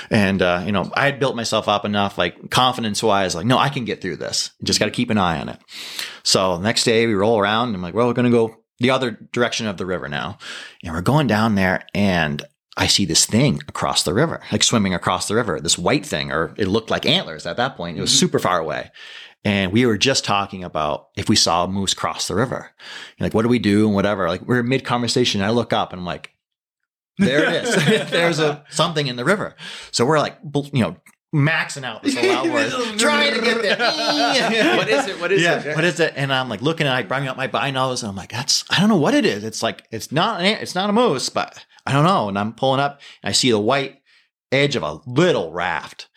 And 0.10 0.42
uh, 0.42 0.64
you 0.66 0.72
know 0.72 0.92
i 0.96 1.06
had 1.06 1.20
built 1.20 1.36
myself 1.36 1.68
up 1.68 1.86
enough 1.86 2.18
like 2.18 2.50
confidence 2.50 3.02
wise 3.04 3.36
like 3.36 3.46
no 3.46 3.58
i 3.58 3.70
can 3.70 3.86
get 3.86 4.02
through 4.02 4.18
this. 4.18 4.52
Just 4.64 4.80
got 4.80 4.86
to 4.86 4.92
keep 4.92 5.10
an 5.10 5.18
eye 5.18 5.40
on 5.40 5.50
it. 5.50 5.60
So 6.24 6.58
the 6.58 6.64
next 6.64 6.84
day 6.84 7.08
we 7.08 7.14
roll 7.14 7.40
around 7.40 7.68
and 7.70 7.76
I'm 7.78 7.82
like, 7.82 7.94
well, 7.94 8.08
we're 8.08 8.14
going 8.14 8.26
to 8.26 8.32
go 8.32 8.56
the 8.80 8.90
other 8.90 9.12
direction 9.32 9.68
of 9.68 9.78
the 9.78 9.86
river 9.86 10.08
now. 10.08 10.38
And 10.84 10.94
we're 10.94 11.02
going 11.02 11.28
down 11.28 11.56
there 11.56 11.86
and 11.94 12.44
I 12.78 12.88
see 12.88 13.06
this 13.06 13.26
thing 13.26 13.60
across 13.68 14.04
the 14.04 14.14
river, 14.14 14.42
like 14.52 14.64
swimming 14.64 14.94
across 14.94 15.28
the 15.28 15.36
river, 15.36 15.60
this 15.60 15.78
white 15.78 16.06
thing, 16.06 16.32
or 16.32 16.54
it 16.58 16.68
looked 16.68 16.90
like 16.90 17.06
antlers 17.06 17.46
at 17.46 17.58
that 17.58 17.76
point. 17.76 17.98
It 17.98 18.02
was 18.02 18.12
mm-hmm. 18.12 18.20
super 18.20 18.40
far 18.40 18.60
away. 18.60 18.92
And 19.44 19.72
we 19.72 19.86
were 19.86 19.98
just 19.98 20.24
talking 20.24 20.64
about 20.64 21.10
if 21.18 21.30
we 21.30 21.36
saw 21.36 21.66
a 21.66 21.68
moose 21.68 21.94
cross 21.94 22.28
the 22.28 22.36
river, 22.36 22.72
like, 23.20 23.34
what 23.34 23.44
do 23.44 23.50
we 23.50 23.60
do 23.60 23.86
and 23.86 23.96
whatever. 23.96 24.28
Like 24.28 24.42
we're 24.42 24.64
mid 24.64 24.86
conversation. 24.86 25.42
I 25.42 25.50
look 25.50 25.74
up 25.74 25.92
and 25.92 26.00
I'm 26.00 26.06
like, 26.06 26.32
there 27.18 27.44
it 27.44 27.66
is. 27.66 27.76
There's 28.12 28.40
a 28.40 28.64
something 28.70 29.08
in 29.08 29.18
the 29.18 29.26
river. 29.26 29.56
So 29.92 30.06
we're 30.06 30.20
like, 30.20 30.38
you 30.74 30.82
know, 30.82 30.98
maxing 31.34 31.84
out 31.84 32.02
this 32.02 32.16
whole 32.16 32.32
outboard, 32.32 33.00
trying 33.00 33.34
to 33.36 33.42
get 33.42 33.62
there. 33.62 33.78
what 34.78 34.90
is 34.90 35.08
it? 35.08 35.20
What 35.20 35.32
is 35.32 35.42
yeah, 35.42 35.64
it? 35.64 35.76
what 35.76 35.84
is 35.84 36.00
it? 36.00 36.14
And 36.16 36.34
I'm 36.34 36.50
like 36.50 36.62
looking 36.62 36.88
at, 36.88 36.94
I 36.94 37.04
bring 37.04 37.28
out 37.28 37.38
my 37.38 37.48
binos, 37.48 38.02
and 38.02 38.10
I'm 38.10 38.16
like, 38.16 38.32
that's 38.32 38.66
I 38.70 38.80
don't 38.80 38.90
know 38.90 38.98
what 38.98 39.14
it 39.14 39.26
is. 39.26 39.44
It's 39.44 39.62
like 39.62 39.88
it's 39.92 40.12
not 40.12 40.42
an 40.42 40.46
it's 40.46 40.76
not 40.76 40.90
a 40.90 40.94
moose, 40.94 41.30
but 41.30 41.64
I 41.86 41.94
don't 41.94 42.06
know. 42.06 42.30
And 42.30 42.38
I'm 42.38 42.54
pulling 42.54 42.80
up, 42.80 43.02
and 43.24 43.30
I 43.30 43.34
see 43.34 43.52
the 43.52 43.60
white 43.60 44.02
edge 44.52 44.76
of 44.76 44.84
a 44.84 45.00
little 45.06 45.52
raft, 45.52 46.08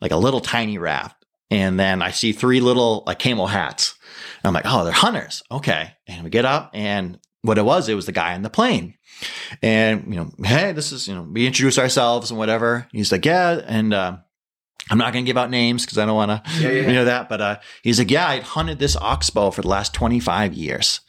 like 0.00 0.12
a 0.12 0.16
little 0.16 0.40
tiny 0.40 0.78
raft, 0.78 1.22
and 1.50 1.78
then 1.78 2.00
I 2.00 2.10
see 2.10 2.32
three 2.32 2.60
little 2.60 3.04
like 3.06 3.18
camel 3.18 3.48
hats. 3.48 3.96
And 4.42 4.48
I'm 4.48 4.54
like, 4.54 4.66
oh, 4.66 4.84
they're 4.84 4.92
hunters. 4.92 5.42
Okay, 5.50 5.92
and 6.06 6.24
we 6.24 6.30
get 6.30 6.44
up, 6.44 6.70
and 6.72 7.18
what 7.42 7.58
it 7.58 7.64
was, 7.64 7.88
it 7.88 7.94
was 7.94 8.06
the 8.06 8.12
guy 8.12 8.34
in 8.34 8.42
the 8.42 8.50
plane. 8.50 8.94
And 9.60 10.12
you 10.12 10.18
know, 10.18 10.30
hey, 10.42 10.72
this 10.72 10.92
is 10.92 11.08
you 11.08 11.14
know, 11.14 11.22
we 11.22 11.46
introduce 11.46 11.78
ourselves 11.78 12.30
and 12.30 12.38
whatever. 12.38 12.88
He's 12.90 13.12
like, 13.12 13.26
yeah, 13.26 13.60
and. 13.66 13.92
Uh, 13.92 14.16
I'm 14.90 14.98
not 14.98 15.12
going 15.12 15.24
to 15.24 15.28
give 15.28 15.36
out 15.38 15.50
names 15.50 15.84
because 15.84 15.98
I 15.98 16.06
don't 16.06 16.16
want 16.16 16.44
to, 16.44 16.60
you 16.86 16.92
know 16.92 17.04
that. 17.04 17.28
But 17.28 17.40
uh, 17.40 17.58
he's 17.82 17.98
like, 17.98 18.10
yeah, 18.10 18.28
I'd 18.28 18.42
hunted 18.42 18.78
this 18.78 18.96
oxbow 18.96 19.50
for 19.52 19.62
the 19.62 19.68
last 19.68 19.94
25 19.94 20.54
years, 20.54 21.00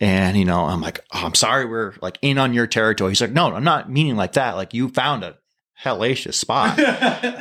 and 0.00 0.36
you 0.36 0.44
know, 0.44 0.64
I'm 0.64 0.80
like, 0.80 1.00
oh, 1.12 1.22
I'm 1.24 1.34
sorry, 1.34 1.64
we're 1.66 1.94
like 2.02 2.18
in 2.22 2.38
on 2.38 2.52
your 2.54 2.66
territory. 2.66 3.12
He's 3.12 3.20
like, 3.20 3.32
no, 3.32 3.54
I'm 3.54 3.64
not 3.64 3.90
meaning 3.90 4.16
like 4.16 4.32
that. 4.32 4.56
Like 4.56 4.74
you 4.74 4.88
found 4.88 5.22
a 5.24 5.36
hellacious 5.82 6.34
spot 6.34 6.78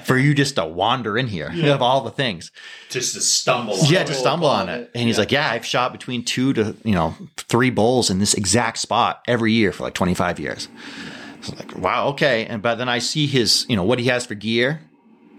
for 0.05 0.17
you 0.17 0.33
just 0.33 0.55
to 0.55 0.65
wander 0.65 1.17
in 1.17 1.27
here 1.27 1.51
of 1.73 1.81
all 1.81 2.01
the 2.01 2.11
things. 2.11 2.51
Just 2.89 3.15
to 3.15 3.19
stumble. 3.21 3.75
Yeah, 3.87 4.03
to 4.05 4.13
stumble 4.13 4.47
on 4.47 4.69
it. 4.69 4.81
it. 4.81 4.91
And 4.95 5.07
he's 5.07 5.17
Yeah. 5.17 5.21
like, 5.21 5.31
yeah, 5.33 5.49
I've 5.51 5.65
shot 5.65 5.91
between 5.91 6.23
two 6.23 6.53
to 6.53 6.75
you 6.85 6.93
know 6.93 7.15
three 7.35 7.69
bulls 7.69 8.09
in 8.09 8.19
this 8.19 8.33
exact 8.35 8.77
spot 8.77 9.23
every 9.27 9.51
year 9.53 9.71
for 9.73 9.83
like 9.83 9.93
25 9.93 10.39
years. 10.39 10.67
So 11.41 11.51
I'm 11.53 11.57
like, 11.59 11.75
wow, 11.77 12.07
okay. 12.09 12.45
And 12.45 12.61
but 12.61 12.75
then 12.75 12.87
I 12.87 12.99
see 12.99 13.25
his, 13.27 13.65
you 13.67 13.75
know, 13.75 13.83
what 13.83 13.99
he 13.99 14.05
has 14.05 14.25
for 14.25 14.35
gear, 14.35 14.79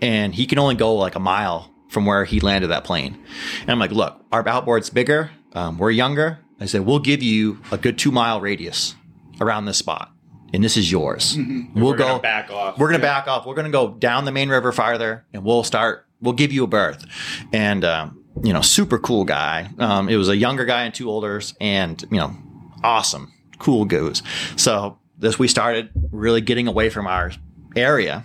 and 0.01 0.35
he 0.35 0.47
can 0.47 0.59
only 0.59 0.75
go 0.75 0.95
like 0.95 1.15
a 1.15 1.21
mile 1.21 1.71
from 1.89 2.07
where 2.07 2.25
he 2.25 2.41
landed 2.41 2.69
that 2.69 2.85
plane. 2.85 3.19
And 3.63 3.71
I'm 3.71 3.79
like, 3.79 3.91
look, 3.93 4.25
our 4.33 4.47
outboard's 4.47 4.91
bigger. 4.91 5.31
Um, 5.55 5.79
we're 5.79 5.91
younger. 5.91 6.39
I 6.61 6.67
said, 6.67 6.83
we'll 6.83 6.99
give 7.01 7.23
you 7.23 7.61
a 7.73 7.79
good 7.79 7.99
two 7.99 8.13
mile 8.13 8.41
radius 8.41 8.95
around 9.41 9.65
this 9.65 9.79
spot, 9.79 10.13
and 10.53 10.63
this 10.63 10.77
is 10.77 10.91
yours. 10.93 11.37
We'll 11.37 11.47
Mm-hmm. 11.47 11.83
We're 11.83 11.97
go 11.97 12.19
back 12.19 12.51
off. 12.51 12.79
we're 12.79 12.89
gonna 12.89 12.99
back 13.03 13.27
off. 13.27 13.47
We're 13.47 13.55
gonna 13.55 13.71
go 13.71 13.89
down 13.95 14.25
the 14.25 14.33
main 14.33 14.49
river 14.51 14.71
farther, 14.73 15.25
and 15.33 15.45
we'll 15.45 15.65
start. 15.65 16.07
We'll 16.21 16.35
give 16.35 16.53
you 16.53 16.65
a 16.65 16.67
berth, 16.67 17.05
and 17.53 17.85
um, 17.85 18.23
you 18.45 18.53
know, 18.53 18.61
super 18.61 18.99
cool 18.99 19.25
guy. 19.25 19.71
Um, 19.79 20.09
it 20.09 20.17
was 20.17 20.29
a 20.29 20.37
younger 20.37 20.65
guy 20.67 20.85
and 20.85 20.95
two 20.95 21.09
olders, 21.09 21.55
and 21.61 22.01
you 22.11 22.19
know, 22.19 22.37
awesome, 22.85 23.33
cool 23.59 23.85
goose. 23.87 24.23
So 24.57 24.99
this 25.19 25.39
we 25.39 25.49
started 25.49 25.91
really 26.13 26.41
getting 26.43 26.69
away 26.69 26.91
from 26.91 27.07
our 27.07 27.33
area, 27.75 28.25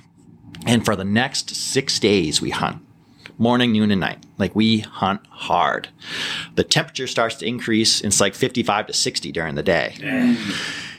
and 0.66 0.84
for 0.84 0.95
the 0.95 1.05
next 1.05 1.55
six 1.55 1.99
days 1.99 2.41
we 2.41 2.49
hunt. 2.49 2.82
Morning, 3.38 3.74
noon, 3.74 3.91
and 3.91 3.99
night. 3.99 4.26
Like 4.38 4.55
we 4.55 4.80
hunt 4.80 5.26
hard. 5.28 5.89
The 6.55 6.63
temperature 6.63 7.07
starts 7.07 7.36
to 7.38 7.45
increase. 7.45 7.99
It's 8.01 8.22
like 8.22 8.34
55 8.34 8.88
to 8.88 8.93
60 8.93 9.32
during 9.34 9.55
the 9.55 9.63
day. 9.63 9.95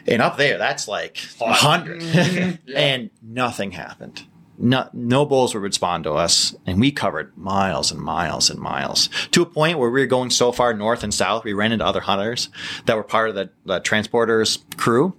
And 0.06 0.22
up 0.22 0.36
there, 0.36 0.58
that's 0.58 0.86
like 0.86 1.18
100. 1.38 2.00
Mm-hmm. 2.00 2.72
And 2.76 3.10
nothing 3.22 3.72
happened. 3.72 4.24
No, 4.58 4.88
no 4.92 5.26
bulls 5.26 5.54
would 5.54 5.62
respond 5.62 6.04
to 6.04 6.12
us. 6.12 6.54
And 6.66 6.80
we 6.80 6.90
covered 6.92 7.36
miles 7.36 7.90
and 7.90 8.00
miles 8.00 8.50
and 8.50 8.58
miles 8.58 9.08
to 9.32 9.42
a 9.42 9.46
point 9.46 9.78
where 9.78 9.90
we 9.90 10.00
were 10.00 10.06
going 10.06 10.30
so 10.30 10.52
far 10.52 10.72
north 10.74 11.02
and 11.02 11.12
south, 11.12 11.44
we 11.44 11.52
ran 11.52 11.72
into 11.72 11.84
other 11.84 12.00
hunters 12.00 12.48
that 12.86 12.96
were 12.96 13.02
part 13.02 13.28
of 13.28 13.34
the, 13.34 13.50
the 13.64 13.80
transporter's 13.80 14.58
crew. 14.76 15.16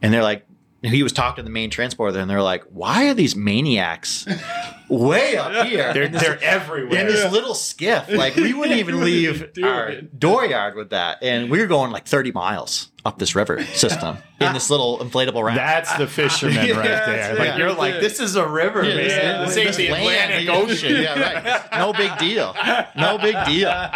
And 0.00 0.12
they're 0.12 0.22
like, 0.22 0.46
he 0.82 1.02
was 1.02 1.12
talking 1.12 1.36
to 1.36 1.42
the 1.44 1.50
main 1.52 1.70
transporter 1.70 2.18
and 2.18 2.28
they're 2.28 2.42
like, 2.42 2.64
why 2.64 3.08
are 3.08 3.14
these 3.14 3.36
maniacs 3.36 4.26
way 4.88 5.36
up 5.36 5.66
here? 5.66 5.92
They're, 5.94 6.08
this- 6.08 6.22
they're 6.22 6.42
everywhere. 6.42 7.00
in 7.00 7.06
this 7.06 7.30
little 7.32 7.54
skiff. 7.54 8.08
Like 8.10 8.34
we 8.36 8.52
wouldn't 8.52 8.78
even 8.78 9.00
leave 9.04 9.52
Dude. 9.52 9.64
our 9.64 9.92
dooryard 10.16 10.74
with 10.74 10.90
that, 10.90 11.18
and 11.22 11.50
we 11.50 11.60
were 11.60 11.66
going 11.66 11.90
like 11.92 12.06
30 12.06 12.32
miles 12.32 12.88
up 13.04 13.18
this 13.18 13.34
river 13.34 13.64
system 13.64 14.16
in 14.40 14.52
this 14.52 14.70
little 14.70 14.98
inflatable 14.98 15.42
raft. 15.42 15.56
That's 15.56 15.96
the 15.96 16.06
fisherman 16.06 16.56
right 16.56 16.66
Yeah, 16.68 17.06
there. 17.06 17.34
Like 17.36 17.48
it. 17.50 17.58
you're 17.58 17.72
like, 17.72 17.94
this 18.00 18.20
is 18.20 18.36
a 18.36 18.46
river, 18.46 18.82
man. 18.82 18.96
Yeah, 18.98 19.44
this 19.44 19.56
ain't 19.56 19.66
this 19.68 19.76
the 19.76 19.90
land, 19.90 20.32
Atlantic. 20.32 20.48
Ocean. 20.48 21.02
yeah, 21.02 21.18
right. 21.18 21.70
No 21.78 21.92
big 21.92 22.16
deal. 22.18 22.54
No 22.96 23.18
big 23.18 23.34
deal. 23.46 23.90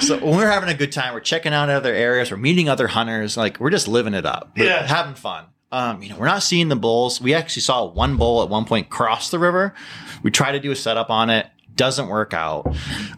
So 0.00 0.18
when 0.18 0.36
we're 0.36 0.50
having 0.50 0.68
a 0.68 0.74
good 0.74 0.92
time, 0.92 1.14
we're 1.14 1.20
checking 1.20 1.54
out 1.54 1.70
other 1.70 1.94
areas, 1.94 2.30
we're 2.30 2.36
meeting 2.36 2.68
other 2.68 2.88
hunters, 2.88 3.36
like 3.38 3.58
we're 3.58 3.70
just 3.70 3.88
living 3.88 4.12
it 4.14 4.26
up, 4.26 4.52
We're 4.56 4.66
Yeah. 4.66 4.86
having 4.86 5.14
fun. 5.14 5.44
Um, 5.72 6.02
you 6.02 6.10
know, 6.10 6.16
we're 6.18 6.26
not 6.26 6.42
seeing 6.42 6.68
the 6.68 6.76
bulls. 6.76 7.20
We 7.20 7.34
actually 7.34 7.62
saw 7.62 7.86
one 7.86 8.16
bull 8.16 8.42
at 8.42 8.48
one 8.48 8.64
point 8.66 8.90
cross 8.90 9.30
the 9.30 9.38
river. 9.38 9.74
We 10.22 10.30
try 10.30 10.52
to 10.52 10.60
do 10.60 10.70
a 10.70 10.76
setup 10.76 11.10
on 11.10 11.30
it, 11.30 11.46
doesn't 11.74 12.08
work 12.08 12.34
out. 12.34 12.66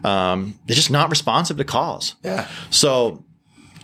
Um, 0.03 0.57
they're 0.65 0.75
just 0.75 0.89
not 0.91 1.09
responsive 1.09 1.57
to 1.57 1.63
calls. 1.65 2.15
Yeah. 2.23 2.47
So 2.69 3.23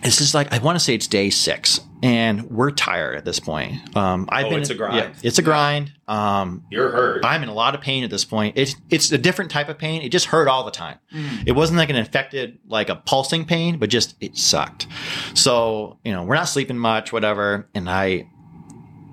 this 0.03 0.21
is 0.21 0.33
like 0.33 0.51
I 0.53 0.57
want 0.59 0.77
to 0.77 0.83
say 0.83 0.95
it's 0.95 1.05
day 1.07 1.29
six, 1.29 1.79
and 2.01 2.49
we're 2.49 2.71
tired 2.71 3.15
at 3.17 3.23
this 3.25 3.39
point. 3.39 3.95
Um, 3.95 4.27
I've 4.31 4.45
Oh, 4.47 4.49
been, 4.49 4.61
it's 4.61 4.69
a 4.71 4.75
grind. 4.75 4.95
Yeah, 4.95 5.13
it's 5.21 5.37
a 5.37 5.43
grind. 5.43 5.91
Um, 6.07 6.63
You're 6.71 6.89
hurt. 6.89 7.23
I'm 7.23 7.43
in 7.43 7.49
a 7.49 7.53
lot 7.53 7.75
of 7.75 7.81
pain 7.81 8.03
at 8.03 8.09
this 8.09 8.25
point. 8.25 8.57
It's 8.57 8.75
it's 8.89 9.11
a 9.11 9.17
different 9.19 9.51
type 9.51 9.69
of 9.69 9.77
pain. 9.77 10.01
It 10.01 10.09
just 10.09 10.25
hurt 10.25 10.47
all 10.47 10.63
the 10.63 10.71
time. 10.71 10.97
It 11.45 11.51
wasn't 11.51 11.77
like 11.77 11.89
an 11.91 11.97
infected, 11.97 12.57
like 12.67 12.89
a 12.89 12.95
pulsing 12.95 13.45
pain, 13.45 13.77
but 13.77 13.89
just 13.91 14.15
it 14.21 14.37
sucked. 14.37 14.87
So 15.35 15.99
you 16.03 16.11
know, 16.11 16.23
we're 16.23 16.35
not 16.35 16.45
sleeping 16.49 16.77
much, 16.79 17.13
whatever. 17.13 17.69
And 17.75 17.87
I, 17.87 18.27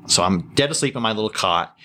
so 0.09 0.23
I'm 0.23 0.53
dead 0.55 0.71
asleep 0.71 0.97
in 0.97 1.03
my 1.03 1.13
little 1.13 1.31
cot, 1.31 1.77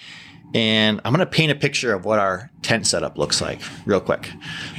and 0.53 0.99
I'm 1.03 1.13
gonna 1.13 1.25
paint 1.25 1.51
a 1.51 1.55
picture 1.55 1.93
of 1.93 2.05
what 2.05 2.19
our 2.19 2.51
tent 2.61 2.87
setup 2.87 3.17
looks 3.17 3.41
like 3.41 3.61
real 3.85 3.99
quick. 3.99 4.29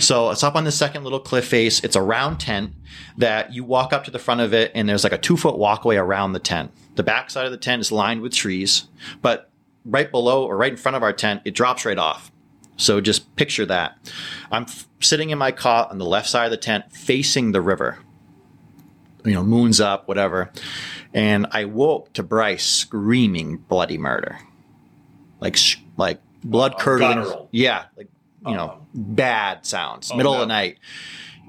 So 0.00 0.30
it's 0.30 0.42
up 0.42 0.56
on 0.56 0.64
the 0.64 0.72
second 0.72 1.04
little 1.04 1.20
cliff 1.20 1.46
face. 1.46 1.82
It's 1.84 1.96
a 1.96 2.02
round 2.02 2.40
tent 2.40 2.72
that 3.18 3.52
you 3.52 3.64
walk 3.64 3.92
up 3.92 4.04
to 4.04 4.10
the 4.10 4.18
front 4.18 4.40
of 4.40 4.52
it, 4.52 4.72
and 4.74 4.88
there's 4.88 5.04
like 5.04 5.12
a 5.12 5.18
two 5.18 5.36
foot 5.36 5.58
walkway 5.58 5.96
around 5.96 6.32
the 6.32 6.40
tent. 6.40 6.72
The 6.96 7.02
back 7.02 7.30
side 7.30 7.46
of 7.46 7.52
the 7.52 7.58
tent 7.58 7.80
is 7.80 7.92
lined 7.92 8.20
with 8.20 8.32
trees, 8.32 8.88
but 9.22 9.50
right 9.84 10.10
below 10.10 10.44
or 10.44 10.56
right 10.56 10.72
in 10.72 10.76
front 10.76 10.96
of 10.96 11.02
our 11.02 11.12
tent, 11.12 11.42
it 11.44 11.54
drops 11.54 11.84
right 11.84 11.98
off. 11.98 12.30
So 12.76 13.00
just 13.00 13.36
picture 13.36 13.66
that. 13.66 13.96
I'm 14.50 14.64
f- 14.64 14.88
sitting 15.00 15.30
in 15.30 15.38
my 15.38 15.52
cot 15.52 15.90
on 15.90 15.98
the 15.98 16.04
left 16.04 16.28
side 16.28 16.46
of 16.46 16.50
the 16.50 16.56
tent, 16.56 16.92
facing 16.92 17.52
the 17.52 17.60
river. 17.60 17.98
You 19.24 19.34
know, 19.34 19.42
moon's 19.42 19.80
up, 19.80 20.06
whatever. 20.06 20.52
And 21.12 21.46
I 21.50 21.64
woke 21.64 22.12
to 22.14 22.22
Bryce 22.22 22.66
screaming 22.66 23.56
bloody 23.56 23.98
murder, 23.98 24.38
like 25.40 25.56
sh- 25.56 25.78
like 25.96 26.20
blood 26.42 26.78
curdling. 26.78 27.18
guttural. 27.18 27.48
Yeah, 27.50 27.84
like 27.96 28.08
you 28.46 28.54
know, 28.54 28.86
bad 28.94 29.64
sounds. 29.64 30.10
Oh, 30.12 30.16
middle 30.16 30.32
no. 30.32 30.42
of 30.42 30.48
the 30.48 30.52
night. 30.52 30.78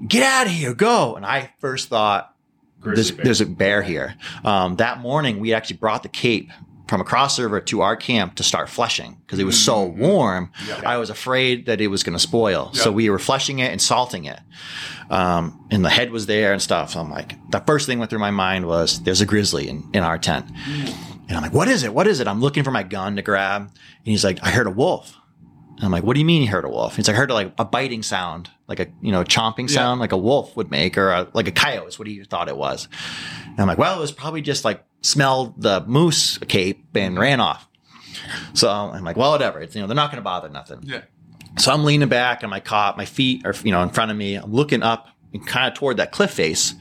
Get 0.06 0.22
out 0.22 0.46
of 0.46 0.52
here, 0.52 0.74
go! 0.74 1.16
And 1.16 1.24
I 1.24 1.52
first 1.58 1.88
thought 1.88 2.34
there's, 2.82 3.12
there's 3.12 3.40
a 3.40 3.46
bear 3.46 3.82
here. 3.82 4.14
Um, 4.44 4.76
that 4.76 5.00
morning, 5.00 5.40
we 5.40 5.54
actually 5.54 5.78
brought 5.78 6.02
the 6.02 6.08
cape 6.08 6.50
from 6.86 7.00
a 7.00 7.04
the 7.04 7.42
river 7.42 7.60
to 7.60 7.80
our 7.80 7.96
camp 7.96 8.36
to 8.36 8.42
start 8.42 8.68
flushing 8.68 9.16
because 9.26 9.38
it 9.38 9.44
was 9.44 9.62
so 9.62 9.84
warm. 9.84 10.52
I 10.84 10.96
was 10.98 11.10
afraid 11.10 11.66
that 11.66 11.80
it 11.80 11.88
was 11.88 12.02
going 12.02 12.12
to 12.12 12.22
spoil. 12.22 12.72
So 12.74 12.92
we 12.92 13.10
were 13.10 13.18
flushing 13.18 13.58
it 13.58 13.72
and 13.72 13.82
salting 13.82 14.24
it. 14.24 14.38
Um, 15.10 15.66
and 15.70 15.84
the 15.84 15.90
head 15.90 16.10
was 16.10 16.26
there 16.26 16.52
and 16.52 16.62
stuff. 16.62 16.92
So 16.92 17.00
I'm 17.00 17.10
like, 17.10 17.34
the 17.50 17.60
first 17.60 17.86
thing 17.86 17.98
went 17.98 18.10
through 18.10 18.20
my 18.20 18.30
mind 18.30 18.66
was 18.66 19.02
there's 19.02 19.20
a 19.20 19.26
grizzly 19.26 19.68
in, 19.68 19.88
in 19.92 20.02
our 20.02 20.18
tent. 20.18 20.46
And 21.28 21.36
I'm 21.36 21.42
like, 21.42 21.52
what 21.52 21.68
is 21.68 21.82
it? 21.82 21.92
What 21.92 22.06
is 22.06 22.20
it? 22.20 22.28
I'm 22.28 22.40
looking 22.40 22.62
for 22.62 22.70
my 22.70 22.84
gun 22.84 23.16
to 23.16 23.22
grab. 23.22 23.62
And 23.62 23.72
he's 24.04 24.24
like, 24.24 24.38
I 24.42 24.50
heard 24.50 24.66
a 24.66 24.70
wolf. 24.70 25.16
And 25.76 25.84
I'm 25.84 25.90
like, 25.90 26.04
what 26.04 26.14
do 26.14 26.20
you 26.20 26.26
mean 26.26 26.42
you 26.42 26.48
heard 26.48 26.64
a 26.64 26.70
wolf? 26.70 26.96
He's 26.96 27.06
like, 27.06 27.16
I 27.16 27.18
heard 27.18 27.30
like 27.30 27.52
a 27.58 27.64
biting 27.64 28.02
sound, 28.02 28.48
like 28.66 28.80
a, 28.80 28.86
you 29.02 29.12
know, 29.12 29.24
chomping 29.24 29.68
sound 29.68 30.00
like 30.00 30.12
a 30.12 30.16
wolf 30.16 30.56
would 30.56 30.70
make 30.70 30.96
or 30.96 31.10
a, 31.10 31.28
like 31.34 31.48
a 31.48 31.52
coyote 31.52 31.88
is 31.88 31.98
what 31.98 32.08
he 32.08 32.24
thought 32.24 32.48
it 32.48 32.56
was. 32.56 32.88
And 33.44 33.60
I'm 33.60 33.66
like, 33.66 33.76
well, 33.76 33.98
it 33.98 34.00
was 34.00 34.10
probably 34.10 34.40
just 34.40 34.64
like 34.64 34.82
smelled 35.02 35.60
the 35.60 35.84
moose 35.86 36.38
cape 36.38 36.86
and 36.94 37.14
mm-hmm. 37.14 37.20
ran 37.20 37.40
off. 37.40 37.68
So 38.54 38.70
I'm 38.70 39.04
like, 39.04 39.16
well, 39.16 39.32
whatever. 39.32 39.60
It's, 39.60 39.74
you 39.74 39.82
know, 39.82 39.86
they're 39.86 39.94
not 39.94 40.10
going 40.10 40.20
to 40.20 40.24
bother 40.24 40.48
nothing. 40.48 40.80
Yeah. 40.82 41.02
So 41.58 41.72
I'm 41.72 41.84
leaning 41.84 42.08
back 42.08 42.42
on 42.42 42.50
my 42.50 42.60
cot, 42.60 42.96
my 42.96 43.04
feet 43.04 43.46
are, 43.46 43.54
you 43.62 43.72
know, 43.72 43.82
in 43.82 43.90
front 43.90 44.10
of 44.10 44.16
me. 44.16 44.36
I'm 44.36 44.52
looking 44.52 44.82
up 44.82 45.08
kind 45.40 45.68
of 45.68 45.74
toward 45.74 45.96
that 45.98 46.12
cliff 46.12 46.30
face 46.30 46.74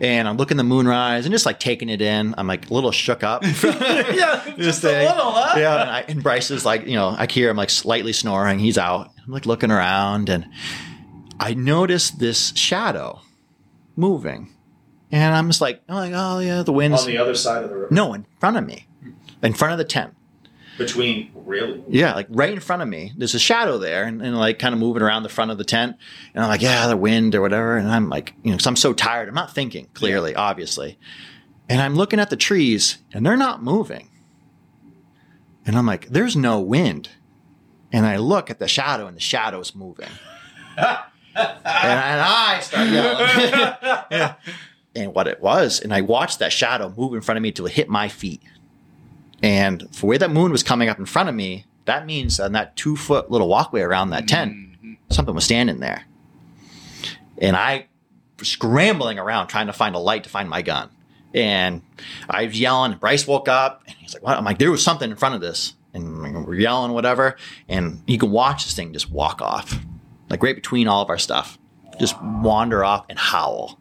and 0.00 0.26
I'm 0.26 0.36
looking 0.36 0.56
the 0.56 0.64
moonrise 0.64 1.26
and 1.26 1.32
just 1.32 1.44
like 1.44 1.60
taking 1.60 1.88
it 1.88 2.00
in. 2.00 2.34
I'm 2.38 2.46
like 2.46 2.70
a 2.70 2.74
little 2.74 2.90
shook 2.90 3.22
up. 3.22 3.42
yeah, 3.64 4.54
just 4.56 4.82
a 4.84 4.88
little, 4.88 5.32
huh? 5.32 5.58
Yeah, 5.58 5.80
and, 5.80 5.90
I, 5.90 6.04
and 6.08 6.22
Bryce 6.22 6.50
is 6.50 6.64
like, 6.64 6.86
you 6.86 6.94
know, 6.94 7.14
I 7.16 7.26
hear 7.26 7.50
him 7.50 7.56
like 7.56 7.70
slightly 7.70 8.12
snoring. 8.12 8.58
He's 8.58 8.78
out. 8.78 9.10
I'm 9.24 9.32
like 9.32 9.46
looking 9.46 9.70
around, 9.70 10.28
and 10.28 10.46
I 11.38 11.54
notice 11.54 12.10
this 12.10 12.54
shadow 12.56 13.20
moving, 13.96 14.52
and 15.12 15.34
I'm 15.34 15.48
just 15.48 15.60
like, 15.60 15.82
I'm 15.88 15.94
like, 15.94 16.12
oh 16.14 16.38
yeah, 16.38 16.62
the 16.62 16.72
wind's 16.72 17.02
on 17.02 17.06
the 17.06 17.18
other 17.18 17.34
side 17.34 17.62
of 17.62 17.70
the 17.70 17.76
river. 17.76 17.88
no 17.90 18.14
in 18.14 18.26
front 18.38 18.56
of 18.56 18.66
me, 18.66 18.86
in 19.42 19.52
front 19.52 19.72
of 19.72 19.78
the 19.78 19.84
tent. 19.84 20.14
Between 20.80 21.30
really. 21.34 21.84
Yeah, 21.88 22.14
like 22.14 22.26
right 22.30 22.52
in 22.52 22.58
front 22.58 22.80
of 22.80 22.88
me. 22.88 23.12
There's 23.14 23.34
a 23.34 23.38
shadow 23.38 23.76
there, 23.76 24.04
and, 24.04 24.22
and 24.22 24.38
like 24.38 24.58
kind 24.58 24.72
of 24.72 24.80
moving 24.80 25.02
around 25.02 25.24
the 25.24 25.28
front 25.28 25.50
of 25.50 25.58
the 25.58 25.64
tent. 25.64 25.96
And 26.34 26.42
I'm 26.42 26.48
like, 26.48 26.62
yeah, 26.62 26.86
the 26.86 26.96
wind 26.96 27.34
or 27.34 27.42
whatever. 27.42 27.76
And 27.76 27.86
I'm 27.86 28.08
like, 28.08 28.32
you 28.42 28.50
know, 28.50 28.56
because 28.56 28.66
I'm 28.66 28.76
so 28.76 28.94
tired. 28.94 29.28
I'm 29.28 29.34
not 29.34 29.54
thinking 29.54 29.88
clearly, 29.92 30.34
obviously. 30.34 30.98
And 31.68 31.82
I'm 31.82 31.96
looking 31.96 32.18
at 32.18 32.30
the 32.30 32.36
trees, 32.36 32.96
and 33.12 33.26
they're 33.26 33.36
not 33.36 33.62
moving. 33.62 34.08
And 35.66 35.76
I'm 35.76 35.84
like, 35.84 36.08
there's 36.08 36.34
no 36.34 36.60
wind. 36.60 37.10
And 37.92 38.06
I 38.06 38.16
look 38.16 38.48
at 38.48 38.58
the 38.58 38.66
shadow, 38.66 39.06
and 39.06 39.14
the 39.14 39.20
shadow's 39.20 39.74
moving. 39.74 40.08
and, 40.78 40.98
I, 41.36 41.52
and 41.64 42.20
I 42.22 42.60
start 42.60 42.88
yelling. 42.88 44.08
Yeah. 44.10 44.34
And 44.92 45.14
what 45.14 45.28
it 45.28 45.40
was, 45.40 45.78
and 45.80 45.94
I 45.94 46.00
watched 46.00 46.40
that 46.40 46.52
shadow 46.52 46.92
move 46.96 47.14
in 47.14 47.20
front 47.20 47.36
of 47.36 47.42
me 47.42 47.52
till 47.52 47.66
it 47.66 47.72
hit 47.72 47.88
my 47.88 48.08
feet. 48.08 48.42
And 49.42 49.94
for 49.94 50.06
where 50.06 50.18
that 50.18 50.30
moon 50.30 50.52
was 50.52 50.62
coming 50.62 50.88
up 50.88 50.98
in 50.98 51.06
front 51.06 51.28
of 51.28 51.34
me, 51.34 51.66
that 51.86 52.06
means 52.06 52.38
on 52.38 52.52
that 52.52 52.76
two 52.76 52.96
foot 52.96 53.30
little 53.30 53.48
walkway 53.48 53.80
around 53.80 54.10
that 54.10 54.28
tent, 54.28 54.52
mm-hmm. 54.52 54.92
something 55.10 55.34
was 55.34 55.44
standing 55.44 55.80
there. 55.80 56.04
And 57.38 57.56
I 57.56 57.86
was 58.38 58.48
scrambling 58.48 59.18
around 59.18 59.48
trying 59.48 59.66
to 59.66 59.72
find 59.72 59.94
a 59.94 59.98
light 59.98 60.24
to 60.24 60.30
find 60.30 60.48
my 60.48 60.62
gun. 60.62 60.90
And 61.32 61.82
I 62.28 62.46
was 62.46 62.58
yelling. 62.58 62.98
Bryce 62.98 63.26
woke 63.26 63.48
up 63.48 63.82
and 63.86 63.96
he's 63.96 64.14
like, 64.14 64.22
What? 64.22 64.36
I'm 64.36 64.44
like, 64.44 64.58
there 64.58 64.70
was 64.70 64.84
something 64.84 65.10
in 65.10 65.16
front 65.16 65.34
of 65.34 65.40
this. 65.40 65.74
And 65.92 66.46
we're 66.46 66.54
yelling, 66.54 66.92
whatever. 66.92 67.36
And 67.68 68.02
you 68.06 68.18
can 68.18 68.30
watch 68.30 68.64
this 68.64 68.74
thing 68.74 68.92
just 68.92 69.10
walk 69.10 69.42
off, 69.42 69.76
like 70.28 70.42
right 70.42 70.54
between 70.54 70.86
all 70.86 71.02
of 71.02 71.08
our 71.08 71.18
stuff, 71.18 71.58
just 71.98 72.20
wander 72.22 72.84
off 72.84 73.06
and 73.08 73.18
howl. 73.18 73.80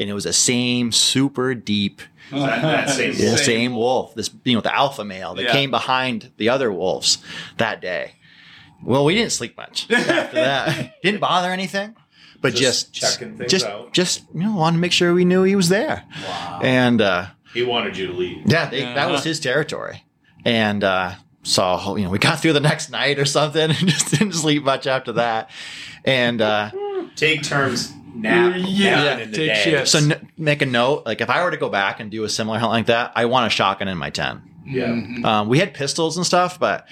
And 0.00 0.08
it 0.08 0.14
was 0.14 0.24
the 0.24 0.32
same 0.32 0.90
super 0.90 1.54
deep 1.54 2.00
That, 2.30 2.62
that 2.62 2.90
same. 2.96 3.12
yeah, 3.16 3.30
the 3.32 3.38
same 3.38 3.74
wolf, 3.76 4.14
this 4.14 4.30
you 4.44 4.54
know, 4.54 4.60
the 4.60 4.74
alpha 4.74 5.04
male 5.04 5.34
that 5.34 5.44
Yeah. 5.44 5.52
came 5.52 5.70
behind 5.70 6.32
the 6.36 6.48
other 6.48 6.72
wolves 6.72 7.18
that 7.58 7.80
day. 7.80 8.12
Well, 8.82 9.04
we 9.04 9.14
didn't 9.14 9.32
sleep 9.32 9.56
much 9.56 9.90
after 9.90 10.34
that. 10.36 11.00
didn't 11.02 11.20
bother 11.20 11.50
anything, 11.50 11.94
but 12.40 12.54
Just 12.54 12.92
just 12.92 13.18
checking 13.18 13.36
things 13.38 13.50
just, 13.50 13.66
out. 13.66 13.92
just 13.92 14.22
you 14.34 14.40
know, 14.40 14.56
wanted 14.56 14.76
to 14.76 14.80
make 14.80 14.92
sure 14.92 15.14
we 15.14 15.24
knew 15.24 15.42
he 15.42 15.56
was 15.56 15.68
there. 15.68 16.04
Wow. 16.26 16.60
And 16.62 17.00
uh, 17.00 17.26
He 17.54 17.62
wanted 17.62 17.96
you 17.96 18.08
to 18.08 18.12
leave. 18.12 18.42
yeah, 18.46 18.68
they, 18.68 18.80
that 18.82 19.10
was 19.10 19.24
his 19.24 19.40
territory. 19.40 20.02
And 20.44 20.84
uh, 20.84 21.12
so 21.42 21.96
you 21.96 22.04
know, 22.04 22.10
we 22.10 22.18
got 22.18 22.40
through 22.40 22.52
the 22.54 22.60
next 22.60 22.90
night 22.90 23.18
or 23.18 23.24
something, 23.24 23.62
and 23.70 23.74
just 23.88 24.10
didn't 24.10 24.32
sleep 24.34 24.62
much 24.64 24.86
after 24.86 25.12
that. 25.12 25.50
And 26.04 26.42
uh, 26.42 26.70
Take 27.16 27.42
turns 27.42 27.92
nap. 28.14 28.54
Yeah, 28.58 29.04
napping 29.04 29.24
in 29.24 29.30
the 29.32 29.36
take 29.36 29.48
day. 29.54 29.60
shifts. 29.62 29.90
so 29.92 29.98
n- 29.98 30.30
make 30.36 30.62
a 30.62 30.66
note, 30.66 31.04
like 31.06 31.20
if 31.20 31.30
I 31.30 31.42
were 31.44 31.50
to 31.50 31.56
go 31.56 31.68
back 31.68 32.00
and 32.00 32.10
do 32.10 32.24
a 32.24 32.28
similar 32.28 32.58
hunt 32.58 32.72
like 32.72 32.86
that, 32.86 33.12
I 33.14 33.24
want 33.26 33.46
a 33.46 33.50
shotgun 33.50 33.88
in 33.88 33.98
my 33.98 34.10
tent. 34.10 34.40
Yeah. 34.66 35.04
Um, 35.24 35.48
we 35.48 35.58
had 35.58 35.74
pistols 35.74 36.16
and 36.16 36.24
stuff, 36.24 36.58
but 36.58 36.86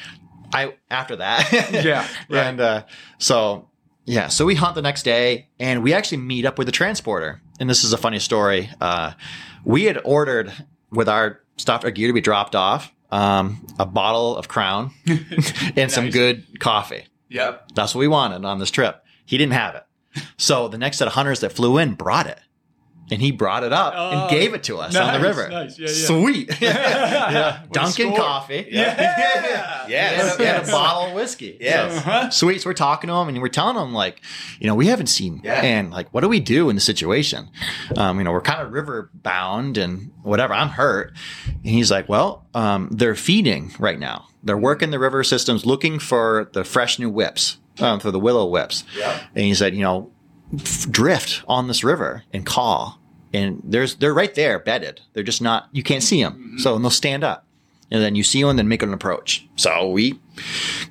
I 0.53 0.75
after 0.91 1.17
that, 1.17 1.51
Yeah, 1.85 2.07
right. 2.29 2.47
and 2.47 2.61
uh, 2.61 2.85
so 3.19 3.69
yeah, 4.05 4.29
so 4.29 4.45
we 4.45 4.55
hunt 4.57 4.75
the 4.75 4.83
next 4.83 5.05
day, 5.05 5.49
and 5.61 5.83
we 5.83 5.95
actually 5.95 6.19
meet 6.19 6.45
up 6.45 6.59
with 6.59 6.67
the 6.67 6.73
transporter. 6.73 7.41
And 7.61 7.71
this 7.71 7.85
is 7.85 7.93
a 7.93 7.97
funny 7.99 8.19
story. 8.19 8.69
Uh, 8.81 9.13
we 9.65 9.85
had 9.85 10.01
ordered 10.05 10.53
with 10.91 11.09
our 11.09 11.41
stuff, 11.57 11.85
our 11.85 11.91
gear 11.93 12.09
to 12.09 12.13
be 12.13 12.21
dropped 12.21 12.57
off, 12.57 12.93
um, 13.13 13.65
a 13.79 13.87
bottle 13.87 14.37
of 14.37 14.49
Crown 14.49 14.91
and 15.77 15.91
some 15.93 16.11
good 16.11 16.59
coffee. 16.59 17.05
Yep. 17.29 17.69
That's 17.75 17.95
what 17.95 18.01
we 18.01 18.09
wanted 18.09 18.45
on 18.45 18.59
this 18.59 18.71
trip. 18.73 19.03
He 19.25 19.39
didn't 19.39 19.53
have 19.53 19.77
it, 19.77 19.85
so 20.37 20.69
the 20.69 20.79
next 20.79 20.99
set 20.99 21.07
of 21.09 21.15
hunters 21.15 21.41
that 21.41 21.53
flew 21.53 21.79
in 21.79 21.95
brought 21.95 22.27
it. 22.27 22.39
And 23.11 23.21
he 23.21 23.31
brought 23.31 23.63
it 23.63 23.75
up 23.75 23.93
Oh, 23.95 24.11
and 24.23 24.31
gave 24.31 24.55
it 24.55 24.63
to 24.65 24.79
us 24.79 24.97
on 24.97 25.13
the 25.13 25.21
river. 25.21 25.47
nice. 25.51 25.79
Yeah, 25.79 25.89
yeah. 25.89 26.07
Sweet. 26.07 26.51
yeah. 26.63 27.61
What 27.63 27.73
Dunkin' 27.73 28.15
coffee. 28.17 28.67
Yeah. 28.71 29.87
Yes. 29.89 30.33
And 30.39 30.41
a, 30.41 30.55
and 30.55 30.69
a 30.69 30.71
bottle 30.71 31.09
of 31.09 31.13
whiskey. 31.15 31.59
Yes. 31.61 31.99
Uh-huh. 31.99 32.31
Sweet. 32.31 32.63
So 32.63 32.71
we're 32.71 32.75
talking 32.75 33.09
to 33.09 33.15
him 33.15 33.29
and 33.29 33.43
we're 33.43 33.49
telling 33.49 33.77
him 33.77 33.93
like, 33.93 34.23
you 34.61 34.67
know, 34.67 34.75
we 34.75 34.87
haven't 34.87 35.09
seen 35.09 35.43
Yeah. 35.45 35.61
and 35.61 35.91
like, 35.91 36.09
what 36.15 36.23
do 36.23 36.29
we 36.29 36.41
do 36.41 36.71
in 36.71 36.77
the 36.77 36.81
situation? 36.81 37.51
Um, 37.99 38.17
you 38.19 38.25
know, 38.25 38.33
we're 38.33 38.41
kind 38.41 38.63
of 38.63 38.73
river 38.73 39.11
bound 39.13 39.77
and 39.77 40.11
whatever. 40.23 40.55
I'm 40.55 40.69
hurt. 40.71 41.13
And 41.49 41.67
he's 41.67 41.91
like, 41.91 42.09
well, 42.09 42.47
um, 42.55 42.89
they're 42.93 43.17
feeding 43.17 43.75
right 43.79 43.99
now. 43.99 44.29
They're 44.43 44.57
working 44.57 44.91
the 44.91 44.99
river 44.99 45.23
systems 45.23 45.67
looking 45.67 45.99
for 45.99 46.49
the 46.55 46.65
fresh 46.65 46.99
new 46.99 47.11
whips, 47.11 47.59
um, 47.81 48.01
for 48.01 48.11
the 48.11 48.19
willow 48.19 48.47
whips. 48.47 48.85
Yeah. 48.97 49.21
And 49.35 49.45
he 49.45 49.55
said, 49.55 49.75
you 49.75 49.83
know, 49.83 50.11
drift 50.91 51.43
on 51.49 51.69
this 51.69 51.83
river 51.83 52.25
and 52.33 52.45
call. 52.45 52.99
And 53.33 53.63
there's 53.65 53.95
they're 53.97 54.13
right 54.13 54.35
there 54.35 54.59
bedded. 54.59 55.01
They're 55.13 55.23
just 55.23 55.41
not 55.41 55.69
you 55.73 55.83
can't 55.83 56.03
see 56.03 56.23
them. 56.23 56.57
So 56.59 56.75
and 56.75 56.85
they'll 56.85 56.91
stand 56.91 57.25
up. 57.25 57.47
And 57.91 58.03
then 58.03 58.15
you 58.15 58.23
see 58.23 58.43
one, 58.43 58.57
then 58.57 58.69
make 58.69 58.83
an 58.83 58.95
approach. 58.95 59.47
So 59.57 59.91
we 59.91 60.19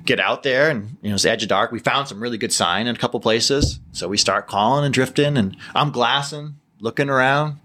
get 0.04 0.20
out 0.20 0.42
there 0.44 0.70
and 0.70 0.96
you 1.02 1.08
know 1.10 1.14
it's 1.14 1.24
the 1.24 1.30
edge 1.30 1.42
of 1.42 1.48
dark. 1.48 1.72
We 1.72 1.78
found 1.78 2.08
some 2.08 2.20
really 2.20 2.38
good 2.38 2.52
sign 2.52 2.86
in 2.86 2.94
a 2.94 2.98
couple 2.98 3.20
places. 3.20 3.80
So 3.92 4.08
we 4.08 4.16
start 4.16 4.48
calling 4.48 4.84
and 4.84 4.94
drifting 4.94 5.36
and 5.36 5.56
I'm 5.74 5.90
glassing, 5.90 6.56
looking 6.80 7.08
around. 7.08 7.58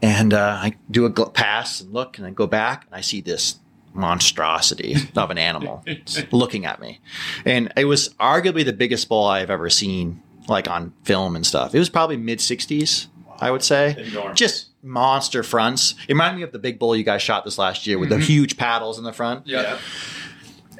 And 0.00 0.32
uh, 0.32 0.58
I 0.60 0.76
do 0.90 1.04
a 1.04 1.30
pass 1.30 1.80
and 1.80 1.92
look 1.92 2.18
and 2.18 2.26
I 2.26 2.30
go 2.30 2.46
back 2.46 2.86
and 2.86 2.94
I 2.94 3.02
see 3.02 3.20
this 3.20 3.59
monstrosity 3.92 4.96
of 5.16 5.30
an 5.30 5.38
animal 5.38 5.84
looking 6.30 6.64
at 6.66 6.80
me. 6.80 7.00
And 7.44 7.72
it 7.76 7.84
was 7.86 8.10
arguably 8.20 8.64
the 8.64 8.72
biggest 8.72 9.08
bull 9.08 9.24
I've 9.26 9.50
ever 9.50 9.68
seen, 9.70 10.22
like 10.48 10.68
on 10.68 10.92
film 11.04 11.36
and 11.36 11.46
stuff. 11.46 11.74
It 11.74 11.78
was 11.78 11.88
probably 11.88 12.16
mid 12.16 12.38
60s, 12.38 13.06
I 13.40 13.50
would 13.50 13.62
say. 13.62 13.96
Enormous. 13.98 14.38
Just 14.38 14.66
monster 14.82 15.42
fronts. 15.42 15.94
It 16.08 16.12
reminded 16.14 16.38
me 16.38 16.42
of 16.44 16.52
the 16.52 16.58
big 16.58 16.78
bull 16.78 16.94
you 16.96 17.04
guys 17.04 17.22
shot 17.22 17.44
this 17.44 17.58
last 17.58 17.86
year 17.86 17.98
with 17.98 18.08
the 18.08 18.18
huge 18.18 18.56
paddles 18.56 18.98
in 18.98 19.04
the 19.04 19.12
front. 19.12 19.46
Yeah. 19.46 19.78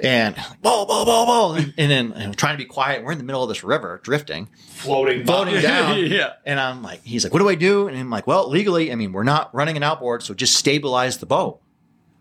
And 0.03 0.35
bull, 0.63 0.87
bull, 0.87 1.05
bull, 1.05 1.27
bull. 1.27 1.53
And 1.55 1.73
then 1.77 2.15
you 2.17 2.27
know, 2.29 2.33
trying 2.33 2.55
to 2.55 2.59
be 2.59 2.65
quiet. 2.65 3.05
We're 3.05 3.13
in 3.13 3.19
the 3.19 3.25
middle 3.25 3.43
of 3.43 3.51
this 3.51 3.63
river 3.63 4.01
drifting, 4.03 4.49
Floating. 4.69 5.27
floating 5.27 5.61
down. 5.61 5.99
yeah. 6.07 6.35
And 6.47 6.59
I'm 6.59 6.83
like, 6.83 7.03
he's 7.05 7.23
like, 7.23 7.35
what 7.35 7.41
do 7.41 7.49
I 7.51 7.55
do? 7.55 7.87
And 7.87 7.99
I'm 7.99 8.09
like, 8.09 8.27
well, 8.27 8.49
legally, 8.49 8.91
I 8.91 8.95
mean, 8.95 9.13
we're 9.13 9.25
not 9.25 9.55
running 9.55 9.77
an 9.77 9.83
outboard, 9.83 10.23
so 10.23 10.33
just 10.33 10.55
stabilize 10.55 11.19
the 11.19 11.27
boat. 11.27 11.61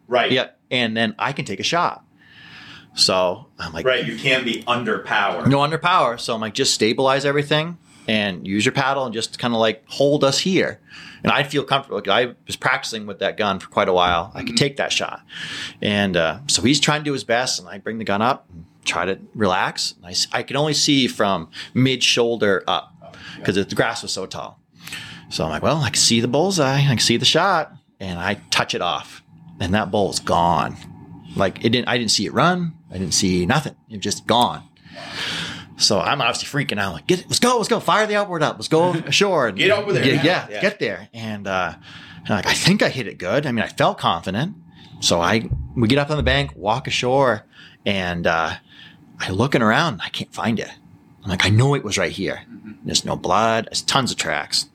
Right. 0.10 0.32
Yeah. 0.32 0.50
And 0.70 0.98
then 0.98 1.16
I 1.18 1.32
can 1.32 1.46
take 1.46 1.60
a 1.62 1.64
shot. 1.64 2.04
So 2.96 3.48
I'm 3.58 3.72
like, 3.72 3.86
Right. 3.86 4.06
You 4.06 4.18
can't 4.18 4.44
be 4.44 4.64
under 4.68 5.00
power. 5.00 5.46
no 5.48 5.62
under 5.62 5.78
power. 5.78 6.18
So 6.18 6.34
I'm 6.36 6.42
like, 6.42 6.54
just 6.54 6.74
stabilize 6.74 7.24
everything 7.24 7.78
and 8.08 8.46
use 8.48 8.66
your 8.66 8.74
paddle 8.74 9.06
and 9.06 9.14
just 9.14 9.38
kind 9.40 9.54
of 9.54 9.60
like 9.60 9.84
hold 9.88 10.24
us 10.24 10.40
here. 10.40 10.82
And 11.24 11.32
I 11.32 11.44
feel 11.44 11.64
comfortable. 11.64 12.02
I 12.12 12.34
was 12.48 12.56
practicing 12.56 13.06
with 13.06 13.20
that 13.20 13.38
gun 13.38 13.60
for 13.60 13.68
quite 13.70 13.88
a 13.88 13.94
while. 13.94 14.32
I 14.34 14.44
could 14.44 14.58
take 14.58 14.78
that 14.78 14.92
shot. 14.92 15.22
And 15.82 16.18
uh, 16.18 16.40
so 16.48 16.62
he's 16.62 16.80
trying 16.80 17.02
to 17.02 17.06
do 17.06 17.14
his 17.14 17.26
best, 17.26 17.60
and 17.60 17.68
I 17.68 17.78
bring 17.78 17.98
the 17.98 18.06
gun 18.06 18.22
up, 18.22 18.48
and 18.50 18.66
try 18.86 19.04
to 19.06 19.20
relax. 19.36 19.96
And 19.98 20.06
I, 20.06 20.40
I 20.40 20.44
can 20.44 20.56
only 20.56 20.74
see 20.74 21.08
from 21.08 21.50
mid 21.74 22.02
shoulder 22.04 22.64
up 22.68 23.16
because 23.36 23.56
the 23.56 23.76
grass 23.76 24.02
was 24.02 24.14
so 24.14 24.26
tall. 24.26 24.62
So 25.30 25.44
I'm 25.44 25.50
like, 25.50 25.62
well, 25.62 25.78
I 25.82 25.90
can 25.90 25.96
see 25.98 26.22
the 26.22 26.28
bullseye. 26.30 26.78
I 26.80 26.88
can 26.88 27.00
see 27.00 27.18
the 27.18 27.26
shot, 27.26 27.74
and 28.00 28.18
I 28.18 28.36
touch 28.50 28.74
it 28.74 28.82
off, 28.82 29.19
and 29.60 29.74
that 29.74 29.92
bull's 29.92 30.20
gone. 30.20 30.76
Like 31.36 31.64
it 31.64 31.70
didn't. 31.70 31.88
I 31.88 31.98
didn't 31.98 32.12
see 32.12 32.26
it 32.26 32.34
run. 32.34 32.74
I 32.90 32.94
didn't 32.98 33.14
see 33.14 33.46
nothing. 33.46 33.76
It 33.90 33.98
was 33.98 34.04
just 34.04 34.26
gone. 34.28 34.64
So 35.78 36.00
I'm 36.00 36.22
obviously 36.22 36.48
freaking 36.66 36.80
out. 36.80 36.94
Like, 36.94 37.08
get, 37.08 37.20
let's 37.28 37.40
go, 37.40 37.56
let's 37.56 37.70
go, 37.70 37.80
fire 37.80 38.06
the 38.06 38.16
outboard 38.16 38.44
up, 38.44 38.58
let's 38.58 38.68
go 38.68 38.92
ashore. 39.06 39.48
And 39.48 39.58
Get 39.58 39.72
over 39.72 39.94
there 39.94 40.06
Yeah, 40.06 40.24
yeah, 40.24 40.48
Yeah. 40.50 40.62
get 40.62 40.80
there. 40.80 41.08
And 41.14 41.48
uh, 41.48 41.74
and 42.18 42.30
like, 42.30 42.46
I 42.48 42.54
think 42.54 42.82
I 42.84 42.90
hit 42.90 43.08
it 43.08 43.18
good. 43.18 43.46
I 43.46 43.52
mean, 43.52 43.64
I 43.64 43.68
felt 43.70 43.98
confident. 43.98 44.56
So 45.00 45.22
I 45.22 45.50
we 45.76 45.88
get 45.88 45.98
up 46.00 46.10
on 46.10 46.18
the 46.18 46.24
bank, 46.24 46.52
walk 46.56 46.88
ashore, 46.88 47.46
and 47.86 48.28
uh, 48.28 48.56
I 49.20 49.30
looking 49.30 49.62
around. 49.62 50.02
I 50.04 50.10
can't 50.10 50.34
find 50.34 50.60
it. 50.60 50.70
I'm 51.24 51.30
like, 51.30 51.46
I 51.46 51.50
know 51.50 51.76
it 51.76 51.84
was 51.84 51.98
right 51.98 52.12
here. 52.12 52.42
There's 52.84 53.06
no 53.06 53.16
blood. 53.16 53.66
There's 53.66 53.82
tons 53.82 54.12
of 54.12 54.18
tracks. 54.18 54.68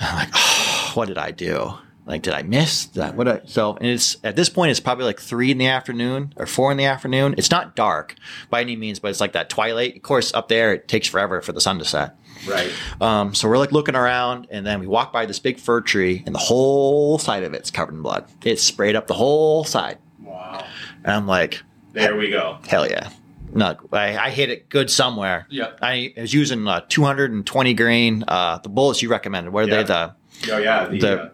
I'm 0.00 0.16
like, 0.16 0.30
oh, 0.34 0.90
what 0.94 1.08
did 1.08 1.16
I 1.18 1.30
do? 1.30 1.74
Like, 2.06 2.20
did 2.22 2.34
I 2.34 2.42
miss 2.42 2.84
that? 2.86 3.14
What? 3.14 3.28
I, 3.28 3.40
so, 3.46 3.76
and 3.76 3.86
it's 3.86 4.18
at 4.22 4.36
this 4.36 4.48
point, 4.50 4.70
it's 4.70 4.80
probably 4.80 5.04
like 5.06 5.18
three 5.20 5.50
in 5.50 5.56
the 5.58 5.66
afternoon 5.68 6.34
or 6.36 6.44
four 6.46 6.70
in 6.70 6.76
the 6.76 6.84
afternoon. 6.84 7.34
It's 7.38 7.50
not 7.50 7.74
dark 7.74 8.14
by 8.50 8.60
any 8.60 8.76
means, 8.76 8.98
but 8.98 9.08
it's 9.10 9.20
like 9.20 9.32
that 9.32 9.48
twilight. 9.48 9.96
Of 9.96 10.02
course, 10.02 10.34
up 10.34 10.48
there, 10.48 10.74
it 10.74 10.86
takes 10.86 11.08
forever 11.08 11.40
for 11.40 11.52
the 11.52 11.62
sun 11.62 11.78
to 11.78 11.84
set. 11.84 12.16
Right. 12.46 12.70
Um, 13.00 13.34
so 13.34 13.48
we're 13.48 13.56
like 13.56 13.72
looking 13.72 13.94
around, 13.96 14.48
and 14.50 14.66
then 14.66 14.80
we 14.80 14.86
walk 14.86 15.14
by 15.14 15.24
this 15.24 15.38
big 15.38 15.58
fir 15.58 15.80
tree, 15.80 16.22
and 16.26 16.34
the 16.34 16.38
whole 16.40 17.18
side 17.18 17.42
of 17.42 17.54
it's 17.54 17.70
covered 17.70 17.94
in 17.94 18.02
blood. 18.02 18.26
It's 18.44 18.62
sprayed 18.62 18.96
up 18.96 19.06
the 19.06 19.14
whole 19.14 19.64
side. 19.64 19.96
Wow. 20.20 20.62
And 21.04 21.12
I'm 21.12 21.26
like, 21.26 21.62
There 21.92 22.16
we 22.16 22.28
go. 22.28 22.58
hell 22.68 22.86
yeah. 22.88 23.08
No, 23.54 23.76
I, 23.92 24.18
I 24.18 24.30
hit 24.30 24.50
it 24.50 24.68
good 24.68 24.90
somewhere. 24.90 25.46
Yeah. 25.48 25.70
I 25.80 26.12
was 26.18 26.34
using 26.34 26.66
uh, 26.68 26.80
220 26.88 27.72
grain, 27.74 28.24
uh, 28.28 28.58
the 28.58 28.68
bullets 28.68 29.00
you 29.00 29.08
recommended. 29.08 29.52
What 29.52 29.64
are 29.64 29.68
Yeah. 29.68 29.76
they? 29.82 29.84
The 29.84 30.54
Oh 30.54 30.58
yeah. 30.58 30.86
The, 30.88 30.98
The- 30.98 31.22
uh, 31.22 31.28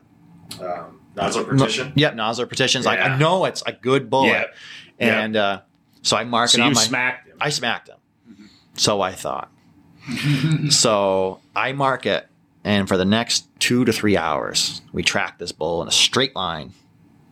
um, 0.61 1.01
Nosler 1.17 1.47
Partition. 1.59 1.93
Yep, 1.97 2.15
Nosler 2.15 2.49
Partitions. 2.49 2.87
Like 2.87 3.01
I 3.01 3.17
know 3.19 3.45
it's 3.45 3.63
a 3.67 3.73
good 3.73 4.09
bullet, 4.11 4.29
Yeah. 4.29 4.45
Yeah. 4.99 5.21
and 5.23 5.37
uh, 5.37 5.61
so 6.03 6.17
I 6.17 6.25
mark 6.25 6.51
So 6.51 6.59
it 6.59 6.63
on 6.63 6.69
you 6.71 6.75
my. 6.75 6.81
smacked 6.83 7.29
him. 7.29 7.37
I 7.41 7.51
smacked 7.51 7.89
him. 7.89 7.97
So 8.75 9.01
I 9.01 9.13
thought. 9.13 9.51
so 10.71 11.41
I 11.55 11.73
mark 11.73 12.07
it, 12.07 12.27
and 12.65 12.89
for 12.89 12.97
the 12.97 13.05
next 13.05 13.47
two 13.61 13.85
to 13.85 13.93
three 13.93 14.17
hours, 14.17 14.81
we 14.93 15.03
track 15.03 15.39
this 15.39 15.53
bull 15.53 15.83
in 15.83 15.89
a 15.89 15.93
straight 15.93 16.35
line 16.35 16.73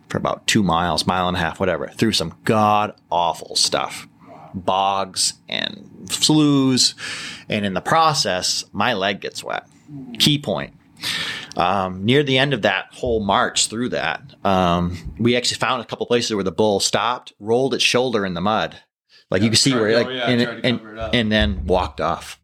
for 0.09 0.19
about 0.19 0.47
two 0.47 0.63
miles, 0.63 1.07
mile 1.07 1.29
and 1.29 1.37
a 1.37 1.41
half, 1.41 1.61
whatever, 1.61 1.89
through 1.89 2.13
some 2.13 2.35
god 2.45 2.95
awful 3.11 3.57
stuff, 3.57 4.09
bogs 4.55 5.35
and 5.49 6.07
sloughs, 6.11 6.95
and 7.49 7.65
in 7.67 7.75
the 7.75 7.81
process, 7.81 8.65
my 8.73 8.95
leg 8.95 9.21
gets 9.21 9.43
wet. 9.45 9.67
Key 10.19 10.39
point. 10.39 10.75
Um, 11.57 12.05
near 12.05 12.23
the 12.23 12.39
end 12.39 12.55
of 12.55 12.63
that 12.63 12.87
whole 12.93 13.25
march 13.25 13.67
through 13.67 13.89
that, 13.91 14.23
um, 14.45 15.15
we 15.19 15.37
actually 15.37 15.59
found 15.59 15.83
a 15.83 15.85
couple 15.85 16.07
places 16.07 16.35
where 16.35 16.45
the 16.45 16.53
bull 16.53 16.79
stopped, 16.79 17.33
rolled 17.41 17.75
its 17.75 17.83
shoulder 17.83 18.25
in 18.25 18.35
the 18.35 18.41
mud, 18.41 18.81
like 19.31 19.43
you 19.43 19.49
can 19.49 19.57
see 19.57 19.73
tried- 19.73 19.81
where, 19.81 19.91
oh, 19.91 20.03
like, 20.03 20.09
yeah, 20.09 20.31
and, 20.31 20.41
and, 20.65 20.79
cover 20.79 20.93
it 20.95 20.99
up. 20.99 21.15
and 21.15 21.33
then 21.33 21.67
walked 21.67 22.01
off. 22.01 22.41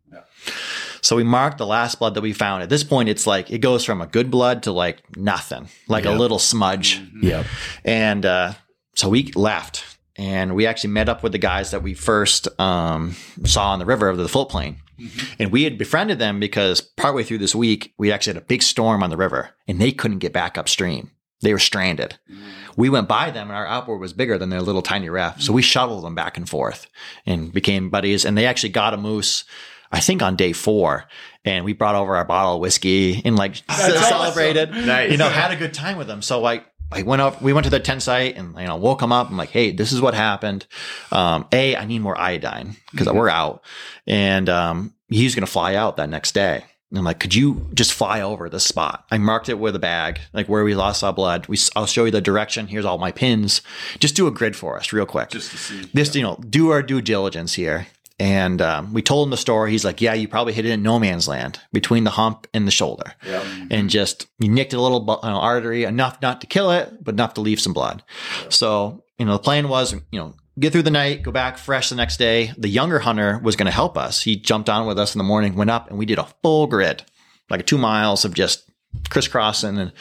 So 1.00 1.16
we 1.16 1.22
marked 1.22 1.58
the 1.58 1.66
last 1.66 1.98
blood 1.98 2.14
that 2.14 2.22
we 2.22 2.32
found. 2.32 2.62
At 2.62 2.70
this 2.70 2.82
point, 2.82 3.10
it's 3.10 3.26
like 3.26 3.50
it 3.50 3.58
goes 3.58 3.84
from 3.84 4.00
a 4.00 4.06
good 4.06 4.30
blood 4.30 4.62
to 4.62 4.72
like 4.72 5.02
nothing, 5.18 5.68
like 5.86 6.06
a 6.06 6.10
little 6.12 6.38
smudge. 6.38 6.98
Yep. 7.20 7.44
And 7.84 8.24
uh, 8.24 8.54
so 8.94 9.10
we 9.10 9.30
left, 9.32 9.84
and 10.16 10.54
we 10.54 10.66
actually 10.66 10.90
met 10.90 11.10
up 11.10 11.22
with 11.22 11.32
the 11.32 11.38
guys 11.38 11.72
that 11.72 11.82
we 11.82 11.92
first 11.92 12.48
um, 12.58 13.14
saw 13.44 13.72
on 13.72 13.80
the 13.80 13.84
river 13.84 14.08
of 14.08 14.16
the 14.16 14.28
float 14.28 14.48
plane. 14.48 14.78
Mm-hmm. 14.98 15.42
And 15.42 15.52
we 15.52 15.64
had 15.64 15.78
befriended 15.78 16.18
them 16.18 16.40
because 16.40 16.80
partway 16.80 17.22
through 17.22 17.38
this 17.38 17.54
week, 17.54 17.94
we 17.98 18.12
actually 18.12 18.34
had 18.34 18.42
a 18.42 18.46
big 18.46 18.62
storm 18.62 19.02
on 19.02 19.10
the 19.10 19.16
river, 19.16 19.50
and 19.66 19.80
they 19.80 19.92
couldn't 19.92 20.18
get 20.18 20.32
back 20.32 20.56
upstream. 20.56 21.10
They 21.40 21.52
were 21.52 21.58
stranded. 21.58 22.18
Mm-hmm. 22.30 22.50
We 22.76 22.88
went 22.88 23.08
by 23.08 23.30
them, 23.30 23.48
and 23.48 23.56
our 23.56 23.66
outboard 23.66 24.00
was 24.00 24.12
bigger 24.12 24.38
than 24.38 24.50
their 24.50 24.62
little 24.62 24.82
tiny 24.82 25.08
raft. 25.08 25.42
So 25.42 25.52
we 25.52 25.62
mm-hmm. 25.62 25.66
shuttled 25.66 26.04
them 26.04 26.14
back 26.14 26.36
and 26.36 26.48
forth 26.48 26.86
and 27.26 27.52
became 27.52 27.90
buddies. 27.90 28.24
And 28.24 28.36
they 28.36 28.46
actually 28.46 28.70
got 28.70 28.94
a 28.94 28.96
moose. 28.96 29.44
I 29.92 30.00
think 30.00 30.22
on 30.22 30.34
day 30.34 30.52
four, 30.52 31.04
and 31.44 31.64
we 31.64 31.72
brought 31.72 31.94
over 31.94 32.16
our 32.16 32.24
bottle 32.24 32.54
of 32.54 32.60
whiskey 32.60 33.22
and 33.24 33.36
like 33.36 33.56
celebrated. 33.70 34.70
Nice. 34.70 35.12
You 35.12 35.18
know, 35.18 35.28
had 35.28 35.52
a 35.52 35.56
good 35.56 35.74
time 35.74 35.98
with 35.98 36.08
them. 36.08 36.22
So 36.22 36.40
like 36.40 36.66
I 36.94 37.02
went 37.02 37.22
up, 37.22 37.42
we 37.42 37.52
went 37.52 37.64
to 37.64 37.70
the 37.70 37.80
tent 37.80 38.02
site 38.02 38.36
and 38.36 38.56
you 38.58 38.66
know 38.66 38.76
woke 38.76 39.02
him 39.02 39.12
up. 39.12 39.28
I'm 39.30 39.36
like, 39.36 39.50
hey, 39.50 39.72
this 39.72 39.92
is 39.92 40.00
what 40.00 40.14
happened. 40.14 40.66
Um, 41.12 41.46
a, 41.52 41.76
I 41.76 41.84
need 41.84 42.00
more 42.00 42.18
iodine 42.18 42.76
because 42.90 43.08
we're 43.08 43.28
out, 43.28 43.62
and 44.06 44.48
um, 44.48 44.94
he's 45.08 45.34
gonna 45.34 45.46
fly 45.46 45.74
out 45.74 45.96
that 45.96 46.08
next 46.08 46.32
day. 46.32 46.64
And 46.90 46.98
I'm 47.00 47.04
like, 47.04 47.18
could 47.18 47.34
you 47.34 47.68
just 47.74 47.92
fly 47.92 48.20
over 48.20 48.48
this 48.48 48.62
spot? 48.64 49.04
I 49.10 49.18
marked 49.18 49.48
it 49.48 49.58
with 49.58 49.74
a 49.74 49.80
bag, 49.80 50.20
like 50.32 50.46
where 50.48 50.62
we 50.62 50.76
lost 50.76 51.02
our 51.02 51.12
blood. 51.12 51.48
We, 51.48 51.58
I'll 51.74 51.86
show 51.86 52.04
you 52.04 52.12
the 52.12 52.20
direction. 52.20 52.68
Here's 52.68 52.84
all 52.84 52.98
my 52.98 53.10
pins. 53.10 53.62
Just 53.98 54.14
do 54.14 54.28
a 54.28 54.30
grid 54.30 54.54
for 54.54 54.78
us, 54.78 54.92
real 54.92 55.04
quick 55.06 55.30
Just 55.30 55.50
to 55.50 55.56
see. 55.56 55.90
this, 55.92 56.14
you 56.14 56.22
know, 56.22 56.36
do 56.48 56.70
our 56.70 56.82
due 56.82 57.00
diligence 57.00 57.54
here. 57.54 57.88
And 58.18 58.62
um, 58.62 58.92
we 58.92 59.02
told 59.02 59.26
him 59.26 59.30
the 59.30 59.36
story. 59.36 59.72
He's 59.72 59.84
like, 59.84 60.00
yeah, 60.00 60.14
you 60.14 60.28
probably 60.28 60.52
hit 60.52 60.64
it 60.64 60.70
in 60.70 60.82
no 60.82 60.98
man's 61.00 61.26
land 61.26 61.58
between 61.72 62.04
the 62.04 62.10
hump 62.10 62.46
and 62.54 62.66
the 62.66 62.70
shoulder. 62.70 63.14
Yep. 63.26 63.44
And 63.70 63.90
just 63.90 64.28
you 64.38 64.48
nicked 64.48 64.72
a 64.72 64.80
little 64.80 65.00
you 65.00 65.28
know, 65.28 65.40
artery 65.40 65.84
enough 65.84 66.22
not 66.22 66.40
to 66.42 66.46
kill 66.46 66.70
it, 66.70 67.02
but 67.02 67.14
enough 67.14 67.34
to 67.34 67.40
leave 67.40 67.60
some 67.60 67.72
blood. 67.72 68.04
So, 68.50 69.02
you 69.18 69.26
know, 69.26 69.32
the 69.32 69.40
plan 69.40 69.68
was, 69.68 69.94
you 69.94 70.20
know, 70.20 70.34
get 70.58 70.72
through 70.72 70.82
the 70.82 70.90
night, 70.92 71.22
go 71.22 71.32
back 71.32 71.58
fresh 71.58 71.88
the 71.88 71.96
next 71.96 72.16
day. 72.16 72.52
The 72.56 72.68
younger 72.68 73.00
hunter 73.00 73.40
was 73.42 73.56
going 73.56 73.66
to 73.66 73.72
help 73.72 73.98
us. 73.98 74.22
He 74.22 74.36
jumped 74.36 74.68
on 74.68 74.86
with 74.86 74.98
us 74.98 75.14
in 75.14 75.18
the 75.18 75.24
morning, 75.24 75.56
went 75.56 75.70
up, 75.70 75.90
and 75.90 75.98
we 75.98 76.06
did 76.06 76.18
a 76.18 76.28
full 76.42 76.68
grid, 76.68 77.04
like 77.50 77.66
two 77.66 77.78
miles 77.78 78.24
of 78.24 78.34
just 78.34 78.70
crisscrossing 79.10 79.76
and, 79.76 79.92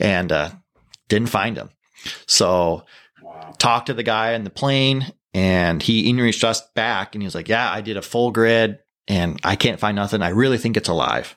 and 0.00 0.32
uh, 0.32 0.50
didn't 1.08 1.28
find 1.28 1.56
him. 1.56 1.70
So 2.26 2.84
talked 3.58 3.86
to 3.86 3.94
the 3.94 4.02
guy 4.02 4.32
in 4.32 4.42
the 4.42 4.50
plane 4.50 5.12
and 5.34 5.82
he 5.82 6.12
reached 6.14 6.44
us 6.44 6.60
back 6.74 7.14
and 7.14 7.22
he 7.22 7.26
was 7.26 7.34
like, 7.34 7.48
yeah, 7.48 7.70
I 7.70 7.80
did 7.80 7.96
a 7.96 8.02
full 8.02 8.30
grid 8.30 8.78
and 9.08 9.40
I 9.42 9.56
can't 9.56 9.80
find 9.80 9.96
nothing. 9.96 10.22
I 10.22 10.28
really 10.28 10.58
think 10.58 10.76
it's 10.76 10.88
alive. 10.88 11.36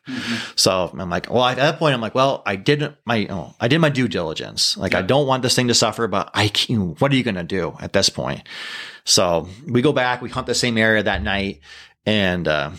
So 0.55 0.91
I'm 0.97 1.09
like, 1.09 1.31
well, 1.31 1.45
at 1.45 1.57
that 1.57 1.79
point, 1.79 1.93
I'm 1.95 2.01
like, 2.01 2.13
well, 2.13 2.43
I 2.45 2.55
didn't 2.57 2.95
my, 3.05 3.25
oh, 3.29 3.55
I 3.59 3.67
did 3.67 3.79
my 3.79 3.89
due 3.89 4.07
diligence. 4.07 4.77
Like, 4.77 4.93
I 4.93 5.01
don't 5.01 5.25
want 5.27 5.41
this 5.43 5.55
thing 5.55 5.67
to 5.69 5.73
suffer, 5.73 6.07
but 6.07 6.29
I 6.33 6.49
can, 6.49 6.95
what 6.95 7.11
are 7.11 7.15
you 7.15 7.23
going 7.23 7.35
to 7.35 7.43
do 7.43 7.75
at 7.79 7.93
this 7.93 8.09
point? 8.09 8.41
So 9.03 9.47
we 9.67 9.81
go 9.81 9.93
back, 9.93 10.21
we 10.21 10.29
hunt 10.29 10.47
the 10.47 10.55
same 10.55 10.77
area 10.77 11.01
that 11.03 11.23
night 11.23 11.61
and, 12.05 12.47
uh, 12.47 12.71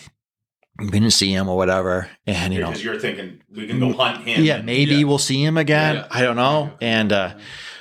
we 0.79 0.91
didn't 0.91 1.13
see 1.13 1.33
him 1.33 1.49
or 1.49 1.57
whatever. 1.57 2.11
And, 2.27 2.53
you 2.53 2.61
know, 2.61 2.67
Because 2.69 2.85
you're 2.85 2.99
thinking 2.99 3.41
we 3.51 3.67
can 3.67 3.81
go 3.81 3.93
hunt 3.95 4.25
him. 4.27 4.45
yeah, 4.45 4.61
maybe 4.61 4.97
Yeah. 4.97 5.05
we'll 5.05 5.17
see 5.19 5.43
him 5.43 5.57
again. 5.57 5.95
Yeah. 5.97 6.07
I 6.11 6.21
don't 6.21 6.37
know. 6.37 6.71
And 6.83 7.13
uh, 7.13 7.35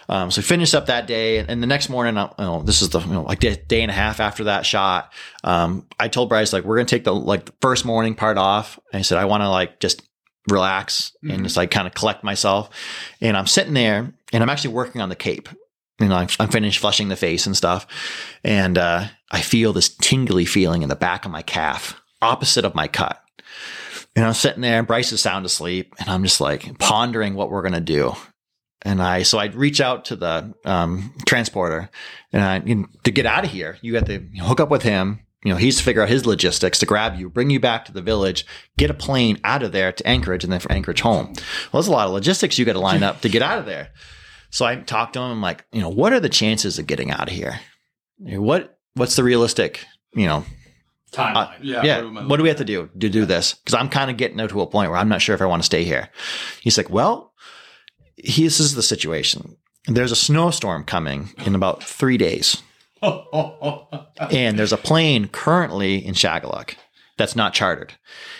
um, 0.07 0.31
so 0.31 0.39
we 0.39 0.43
finished 0.43 0.75
up 0.75 0.87
that 0.87 1.07
day, 1.07 1.39
and 1.39 1.61
the 1.61 1.67
next 1.67 1.89
morning, 1.89 2.17
uh, 2.17 2.33
you 2.37 2.45
know, 2.45 2.61
this 2.61 2.81
is 2.81 2.89
the 2.89 2.99
you 2.99 3.13
know, 3.13 3.23
like 3.23 3.39
day, 3.39 3.61
day 3.67 3.81
and 3.81 3.91
a 3.91 3.93
half 3.93 4.19
after 4.19 4.45
that 4.45 4.65
shot. 4.65 5.11
Um, 5.43 5.87
I 5.99 6.07
told 6.07 6.29
Bryce 6.29 6.53
like 6.53 6.63
we're 6.63 6.77
gonna 6.77 6.85
take 6.85 7.03
the 7.03 7.13
like 7.13 7.45
the 7.45 7.53
first 7.61 7.85
morning 7.85 8.15
part 8.15 8.37
off. 8.37 8.79
And 8.91 8.99
I 8.99 9.01
said 9.01 9.17
I 9.17 9.25
want 9.25 9.41
to 9.41 9.49
like 9.49 9.79
just 9.79 10.01
relax 10.49 11.11
and 11.23 11.43
just 11.43 11.57
like 11.57 11.71
kind 11.71 11.87
of 11.87 11.93
collect 11.93 12.23
myself. 12.23 12.69
And 13.19 13.35
I'm 13.35 13.47
sitting 13.47 13.73
there, 13.73 14.13
and 14.31 14.43
I'm 14.43 14.49
actually 14.49 14.73
working 14.73 15.01
on 15.01 15.09
the 15.09 15.15
cape. 15.15 15.49
You 15.99 16.09
know, 16.09 16.15
I'm, 16.15 16.27
I'm 16.39 16.49
finished 16.49 16.79
flushing 16.79 17.07
the 17.07 17.15
face 17.15 17.45
and 17.45 17.55
stuff, 17.55 17.87
and 18.43 18.77
uh, 18.77 19.05
I 19.31 19.41
feel 19.41 19.73
this 19.73 19.89
tingly 19.89 20.45
feeling 20.45 20.83
in 20.83 20.89
the 20.89 20.95
back 20.95 21.25
of 21.25 21.31
my 21.31 21.41
calf, 21.41 21.99
opposite 22.21 22.65
of 22.65 22.75
my 22.75 22.87
cut. 22.87 23.21
And 24.15 24.25
I'm 24.25 24.33
sitting 24.33 24.61
there, 24.61 24.77
and 24.79 24.87
Bryce 24.87 25.11
is 25.11 25.21
sound 25.21 25.45
asleep, 25.45 25.95
and 25.99 26.09
I'm 26.09 26.23
just 26.23 26.39
like 26.41 26.77
pondering 26.79 27.33
what 27.33 27.49
we're 27.49 27.63
gonna 27.63 27.81
do. 27.81 28.13
And 28.85 29.01
I, 29.01 29.23
so 29.23 29.39
I'd 29.39 29.55
reach 29.55 29.81
out 29.81 30.05
to 30.05 30.15
the 30.15 30.53
um, 30.63 31.13
transporter, 31.25 31.89
and 32.31 32.41
I, 32.41 32.61
you 32.65 32.75
know, 32.75 32.87
to 33.03 33.11
get 33.11 33.25
out 33.25 33.43
of 33.43 33.51
here, 33.51 33.77
you 33.81 33.95
have 33.95 34.05
to 34.05 34.19
hook 34.39 34.59
up 34.59 34.69
with 34.69 34.83
him, 34.83 35.25
you 35.43 35.51
know, 35.51 35.57
he 35.57 35.67
used 35.67 35.77
to 35.77 35.83
figure 35.83 36.01
out 36.01 36.09
his 36.09 36.25
logistics 36.25 36.79
to 36.79 36.87
grab 36.87 37.19
you, 37.19 37.29
bring 37.29 37.51
you 37.51 37.59
back 37.59 37.85
to 37.85 37.91
the 37.91 38.01
village, 38.01 38.45
get 38.77 38.89
a 38.89 38.95
plane 38.95 39.39
out 39.43 39.61
of 39.61 39.71
there 39.71 39.91
to 39.91 40.07
Anchorage, 40.07 40.43
and 40.43 40.51
then 40.51 40.59
from 40.59 40.75
Anchorage 40.75 41.01
home. 41.01 41.33
Well, 41.35 41.81
there's 41.81 41.87
a 41.87 41.91
lot 41.91 42.07
of 42.07 42.13
logistics 42.13 42.57
you 42.57 42.65
got 42.65 42.73
to 42.73 42.79
line 42.79 43.03
up 43.03 43.21
to 43.21 43.29
get 43.29 43.43
out 43.43 43.59
of 43.59 43.67
there. 43.67 43.89
So 44.49 44.65
I 44.65 44.75
talked 44.77 45.13
to 45.13 45.19
him. 45.19 45.31
I'm 45.31 45.41
like, 45.41 45.65
you 45.71 45.81
know, 45.81 45.89
what 45.89 46.13
are 46.13 46.19
the 46.19 46.29
chances 46.29 46.79
of 46.79 46.87
getting 46.87 47.11
out 47.11 47.27
of 47.27 47.35
here? 47.35 47.59
What 48.17 48.79
what's 48.95 49.15
the 49.15 49.23
realistic, 49.23 49.85
you 50.15 50.25
know, 50.25 50.45
Timeline. 51.11 51.57
Yeah. 51.61 51.83
yeah. 51.83 51.97
am 51.99 52.17
I 52.17 52.25
What 52.25 52.37
do 52.37 52.43
we 52.43 52.49
have 52.49 52.57
to 52.57 52.65
do 52.65 52.89
to 52.99 53.09
do 53.09 53.25
this? 53.25 53.53
Because 53.53 53.73
I'm 53.73 53.89
kind 53.89 54.09
of 54.09 54.17
getting 54.17 54.37
to 54.37 54.61
a 54.61 54.67
point 54.67 54.89
where 54.89 54.99
I'm 54.99 55.09
not 55.09 55.21
sure 55.21 55.35
if 55.35 55.41
I 55.41 55.45
want 55.45 55.61
to 55.61 55.65
stay 55.65 55.83
here. 55.83 56.09
He's 56.61 56.77
like, 56.77 56.89
well, 56.89 57.33
he, 57.34 57.34
this 58.25 58.59
is 58.59 58.75
the 58.75 58.83
situation. 58.83 59.57
There's 59.87 60.11
a 60.11 60.15
snowstorm 60.15 60.83
coming 60.83 61.29
in 61.45 61.53
about 61.55 61.83
three 61.83 62.17
days, 62.17 62.61
and 63.01 64.57
there's 64.57 64.73
a 64.73 64.77
plane 64.77 65.27
currently 65.27 66.03
in 66.05 66.13
Shageluk 66.13 66.75
that's 67.17 67.35
not 67.35 67.53
chartered. 67.53 67.93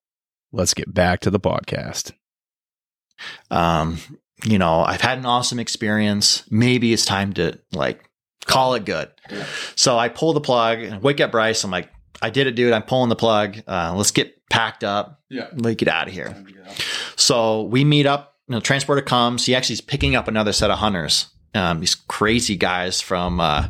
let's 0.53 0.75
get 0.75 0.93
back 0.93 1.21
to 1.21 1.31
the 1.31 1.41
podcast. 1.41 2.13
um, 3.51 3.99
you 4.45 4.59
know, 4.59 4.81
I've 4.81 5.01
had 5.01 5.19
an 5.19 5.27
awesome 5.27 5.59
experience. 5.59 6.45
Maybe 6.51 6.93
it's 6.93 7.07
time 7.07 7.33
to 7.35 7.59
like 7.73 8.09
call 8.47 8.75
it 8.75 8.85
good. 8.85 9.11
Yeah. 9.31 9.47
So 9.75 9.97
I 9.99 10.09
pull 10.09 10.33
the 10.33 10.41
plug 10.41 10.81
and 10.81 11.03
wake 11.03 11.21
up 11.21 11.31
Bryce. 11.31 11.65
I'm 11.65 11.71
like, 11.71 11.89
I 12.21 12.31
did 12.31 12.47
it, 12.47 12.55
dude. 12.55 12.73
I'm 12.73 12.83
pulling 12.83 13.09
the 13.09 13.17
plug. 13.17 13.59
Uh, 13.67 13.95
let's 13.97 14.11
get 14.11 14.35
packed 14.51 14.85
up. 14.85 15.21
Yeah. 15.31 15.49
Let's 15.55 15.77
get 15.77 15.89
out 15.89 16.09
of 16.09 16.15
here. 16.15 16.29
Time 16.29 16.47
to 16.47 16.53
get 16.53 16.67
out. 16.67 16.85
So 17.17 17.63
we 17.63 17.85
meet 17.85 18.07
up. 18.07 18.37
You 18.49 18.57
know, 18.57 18.61
transporter 18.61 19.01
comes. 19.01 19.47
He 19.47 19.55
actually 19.55 19.75
is 19.75 19.81
picking 19.81 20.15
up 20.15 20.29
another 20.29 20.53
set 20.53 20.71
of 20.71 20.79
hunters. 20.79 21.29
Um, 21.55 21.81
these 21.81 21.95
crazy 21.95 22.57
guys 22.57 23.01
from 23.01 23.41
uh, 23.41 23.69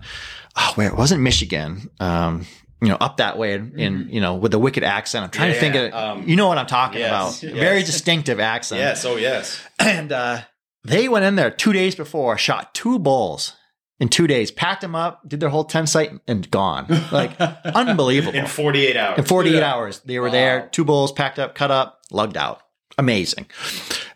oh, 0.57 0.72
where 0.75 0.89
it 0.89 0.97
wasn't 0.97 1.22
Michigan. 1.22 1.89
Um, 2.01 2.47
you 2.85 2.91
know, 2.91 2.97
up 3.01 3.16
that 3.16 3.39
way, 3.39 3.55
in, 3.55 3.78
in 3.78 4.09
you 4.11 4.20
know, 4.20 4.35
with 4.35 4.53
the 4.53 4.59
wicked 4.59 4.85
accent. 4.85 5.24
I'm 5.24 5.30
trying 5.30 5.51
to 5.51 5.55
Yeah, 5.55 5.61
think 5.61 5.74
of. 5.74 5.95
um, 5.95 6.28
you 6.28 6.37
know 6.37 6.49
what 6.49 6.59
I'm 6.59 6.66
talking 6.66 6.99
yes, 7.01 7.09
about? 7.09 7.43
yes. 7.43 7.59
Very 7.59 7.82
distinctive 7.82 8.39
accent. 8.41 8.80
Yes, 8.80 9.05
oh 9.05 9.16
yes. 9.16 9.61
And 9.78 10.12
uh, 10.12 10.41
they 10.85 11.09
went 11.09 11.24
in 11.24 11.37
there 11.37 11.51
two 11.51 11.72
days 11.72 11.95
before, 11.95 12.37
shot 12.39 12.74
two 12.74 12.99
bulls 12.99 13.57
in 14.01 14.09
two 14.09 14.26
days, 14.26 14.51
packed 14.51 14.80
them 14.80 14.95
up, 14.95 15.22
did 15.26 15.39
their 15.41 15.49
whole 15.49 15.64
tent 15.64 15.89
site, 15.89 16.11
and 16.26 16.51
gone. 16.51 16.87
Like 17.12 17.41
unbelievable. 17.64 18.37
In 18.39 18.47
48 18.47 18.97
hours. 18.97 19.18
In 19.18 19.24
48 19.24 19.55
Yeah. 19.55 19.72
hours, 19.72 20.01
they 20.01 20.18
were 20.18 20.30
there. 20.30 20.68
Two 20.72 20.85
bulls 20.85 21.12
packed 21.12 21.39
up, 21.39 21.55
cut 21.55 21.70
up, 21.70 22.01
lugged 22.11 22.37
out. 22.37 22.61
Amazing. 22.99 23.47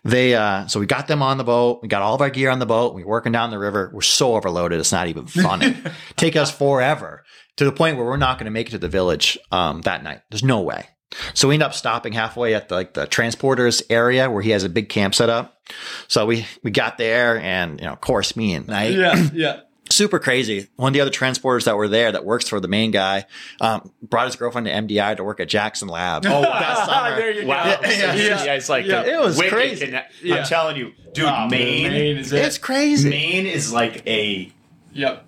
They 0.03 0.35
uh, 0.35 0.67
so 0.67 0.79
we 0.79 0.85
got 0.85 1.07
them 1.07 1.21
on 1.21 1.37
the 1.37 1.43
boat. 1.43 1.79
We 1.81 1.87
got 1.87 2.01
all 2.01 2.15
of 2.15 2.21
our 2.21 2.29
gear 2.29 2.49
on 2.49 2.59
the 2.59 2.65
boat. 2.65 2.95
We're 2.95 3.05
working 3.05 3.31
down 3.31 3.51
the 3.51 3.59
river. 3.59 3.91
We're 3.93 4.01
so 4.01 4.35
overloaded. 4.35 4.79
It's 4.79 4.91
not 4.91 5.07
even 5.07 5.27
funny. 5.27 5.75
Take 6.15 6.35
us 6.35 6.51
forever 6.51 7.23
to 7.57 7.65
the 7.65 7.71
point 7.71 7.97
where 7.97 8.05
we're 8.05 8.17
not 8.17 8.37
going 8.37 8.45
to 8.45 8.51
make 8.51 8.67
it 8.67 8.71
to 8.71 8.77
the 8.77 8.87
village 8.87 9.37
um, 9.51 9.81
that 9.81 10.03
night. 10.03 10.21
There's 10.29 10.43
no 10.43 10.61
way. 10.61 10.87
So 11.33 11.47
we 11.47 11.55
end 11.55 11.63
up 11.63 11.73
stopping 11.73 12.13
halfway 12.13 12.53
at 12.53 12.69
the, 12.69 12.75
like 12.75 12.93
the 12.93 13.07
transporters 13.07 13.81
area 13.89 14.29
where 14.29 14.41
he 14.41 14.51
has 14.51 14.63
a 14.63 14.69
big 14.69 14.89
camp 14.89 15.15
set 15.15 15.29
up. 15.29 15.59
So 16.07 16.25
we 16.25 16.45
we 16.63 16.71
got 16.71 16.97
there, 16.97 17.39
and 17.39 17.79
you 17.79 17.85
know, 17.85 17.93
of 17.93 18.01
course, 18.01 18.35
me 18.35 18.53
and 18.53 18.67
night 18.67 18.93
Yeah. 18.93 19.29
Yeah. 19.33 19.59
Super 19.91 20.19
crazy. 20.19 20.67
One 20.75 20.89
of 20.89 20.93
the 20.93 21.01
other 21.01 21.11
transporters 21.11 21.65
that 21.65 21.75
were 21.77 21.87
there 21.87 22.11
that 22.11 22.23
works 22.25 22.47
for 22.47 22.59
the 22.59 22.67
main 22.67 22.91
guy 22.91 23.25
um, 23.59 23.91
brought 24.01 24.27
his 24.27 24.35
girlfriend 24.35 24.67
to 24.67 24.73
MDI 24.73 25.17
to 25.17 25.23
work 25.23 25.39
at 25.39 25.49
Jackson 25.49 25.87
Lab. 25.87 26.25
Oh, 26.25 26.41
that 26.41 26.85
summer. 26.87 27.15
there 27.15 27.31
you 27.31 27.47
Wow. 27.47 27.63
go. 27.63 27.87
Yeah, 27.89 28.13
yeah, 28.15 28.43
yeah. 28.43 28.53
it's 28.53 28.69
like 28.69 28.85
Yeah. 28.85 29.03
It 29.03 29.19
was 29.19 29.37
wicked 29.37 29.51
crazy. 29.53 29.85
connect- 29.85 30.13
Yeah. 30.23 30.35
I'm 30.37 30.43
telling 30.45 30.75
you, 30.77 30.93
dude, 31.13 31.25
Oh, 31.25 31.47
Maine, 31.47 31.91
Maine 31.91 32.17
is 32.17 32.31
it. 32.31 32.45
It's 32.45 32.57
crazy. 32.57 33.09
Maine 33.09 33.45
is 33.47 33.73
like 33.73 34.05
a 34.07 34.51
Yep. 34.93 35.25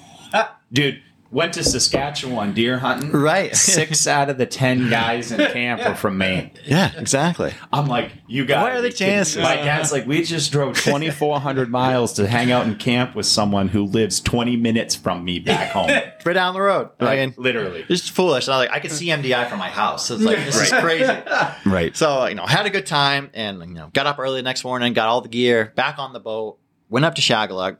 dude. 0.72 1.02
Went 1.34 1.54
to 1.54 1.64
Saskatchewan 1.64 2.54
deer 2.54 2.78
hunting. 2.78 3.10
Right. 3.10 3.56
Six 3.56 4.06
out 4.06 4.30
of 4.30 4.38
the 4.38 4.46
ten 4.46 4.88
guys 4.88 5.32
in 5.32 5.38
camp 5.50 5.84
were 5.84 5.96
from 5.96 6.16
Maine. 6.16 6.52
Yeah, 6.64 6.92
exactly. 6.96 7.52
I'm 7.72 7.88
like, 7.88 8.12
you 8.28 8.44
got. 8.46 8.62
What 8.62 8.72
are 8.72 8.80
the 8.80 8.92
chances? 8.92 9.42
My 9.42 9.56
dad's 9.56 9.90
like, 9.90 10.06
we 10.06 10.22
just 10.22 10.52
drove 10.52 10.76
2,400 10.76 11.68
miles 11.70 12.12
to 12.12 12.28
hang 12.28 12.52
out 12.52 12.68
in 12.68 12.76
camp 12.76 13.16
with 13.16 13.26
someone 13.26 13.66
who 13.66 13.82
lives 13.84 14.20
20 14.20 14.56
minutes 14.56 14.94
from 14.94 15.24
me 15.24 15.40
back 15.40 15.72
home. 15.72 15.90
Right 16.24 16.32
down 16.32 16.54
the 16.54 16.60
road. 16.62 16.88
I 17.00 17.16
mean, 17.16 17.34
literally. 17.36 17.84
it's 17.86 18.08
foolish. 18.08 18.46
And 18.46 18.54
I, 18.54 18.56
like, 18.56 18.70
I 18.70 18.78
could 18.78 18.92
see 18.92 19.08
MDI 19.08 19.50
from 19.50 19.58
my 19.58 19.68
house. 19.68 20.06
So 20.06 20.14
It's 20.14 20.22
like, 20.22 20.38
this 20.38 20.58
is 20.58 20.72
crazy. 20.72 21.12
Right. 21.66 21.94
So, 21.94 22.24
you 22.24 22.34
know, 22.34 22.46
had 22.46 22.64
a 22.64 22.70
good 22.70 22.86
time 22.86 23.30
and, 23.34 23.58
you 23.60 23.74
know, 23.74 23.90
got 23.92 24.06
up 24.06 24.18
early 24.18 24.36
the 24.38 24.42
next 24.42 24.64
morning, 24.64 24.94
got 24.94 25.08
all 25.08 25.20
the 25.20 25.28
gear, 25.28 25.72
back 25.76 25.98
on 25.98 26.14
the 26.14 26.20
boat, 26.20 26.58
went 26.88 27.04
up 27.04 27.16
to 27.16 27.20
Shageluk. 27.20 27.76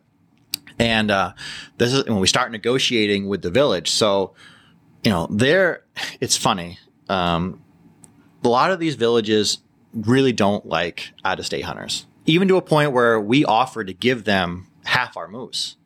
And 0.78 1.10
uh, 1.10 1.32
this 1.78 1.92
is 1.92 2.04
when 2.04 2.18
we 2.18 2.26
start 2.26 2.50
negotiating 2.50 3.28
with 3.28 3.42
the 3.42 3.50
village. 3.50 3.90
So, 3.90 4.34
you 5.02 5.10
know, 5.10 5.28
there, 5.30 5.84
it's 6.20 6.36
funny. 6.36 6.78
Um, 7.08 7.62
a 8.42 8.48
lot 8.48 8.70
of 8.70 8.80
these 8.80 8.94
villages 8.94 9.58
really 9.92 10.32
don't 10.32 10.66
like 10.66 11.12
out 11.24 11.38
of 11.38 11.46
state 11.46 11.64
hunters, 11.64 12.06
even 12.26 12.48
to 12.48 12.56
a 12.56 12.62
point 12.62 12.92
where 12.92 13.20
we 13.20 13.44
offered 13.44 13.86
to 13.86 13.94
give 13.94 14.24
them 14.24 14.66
half 14.84 15.16
our 15.16 15.28
moose 15.28 15.76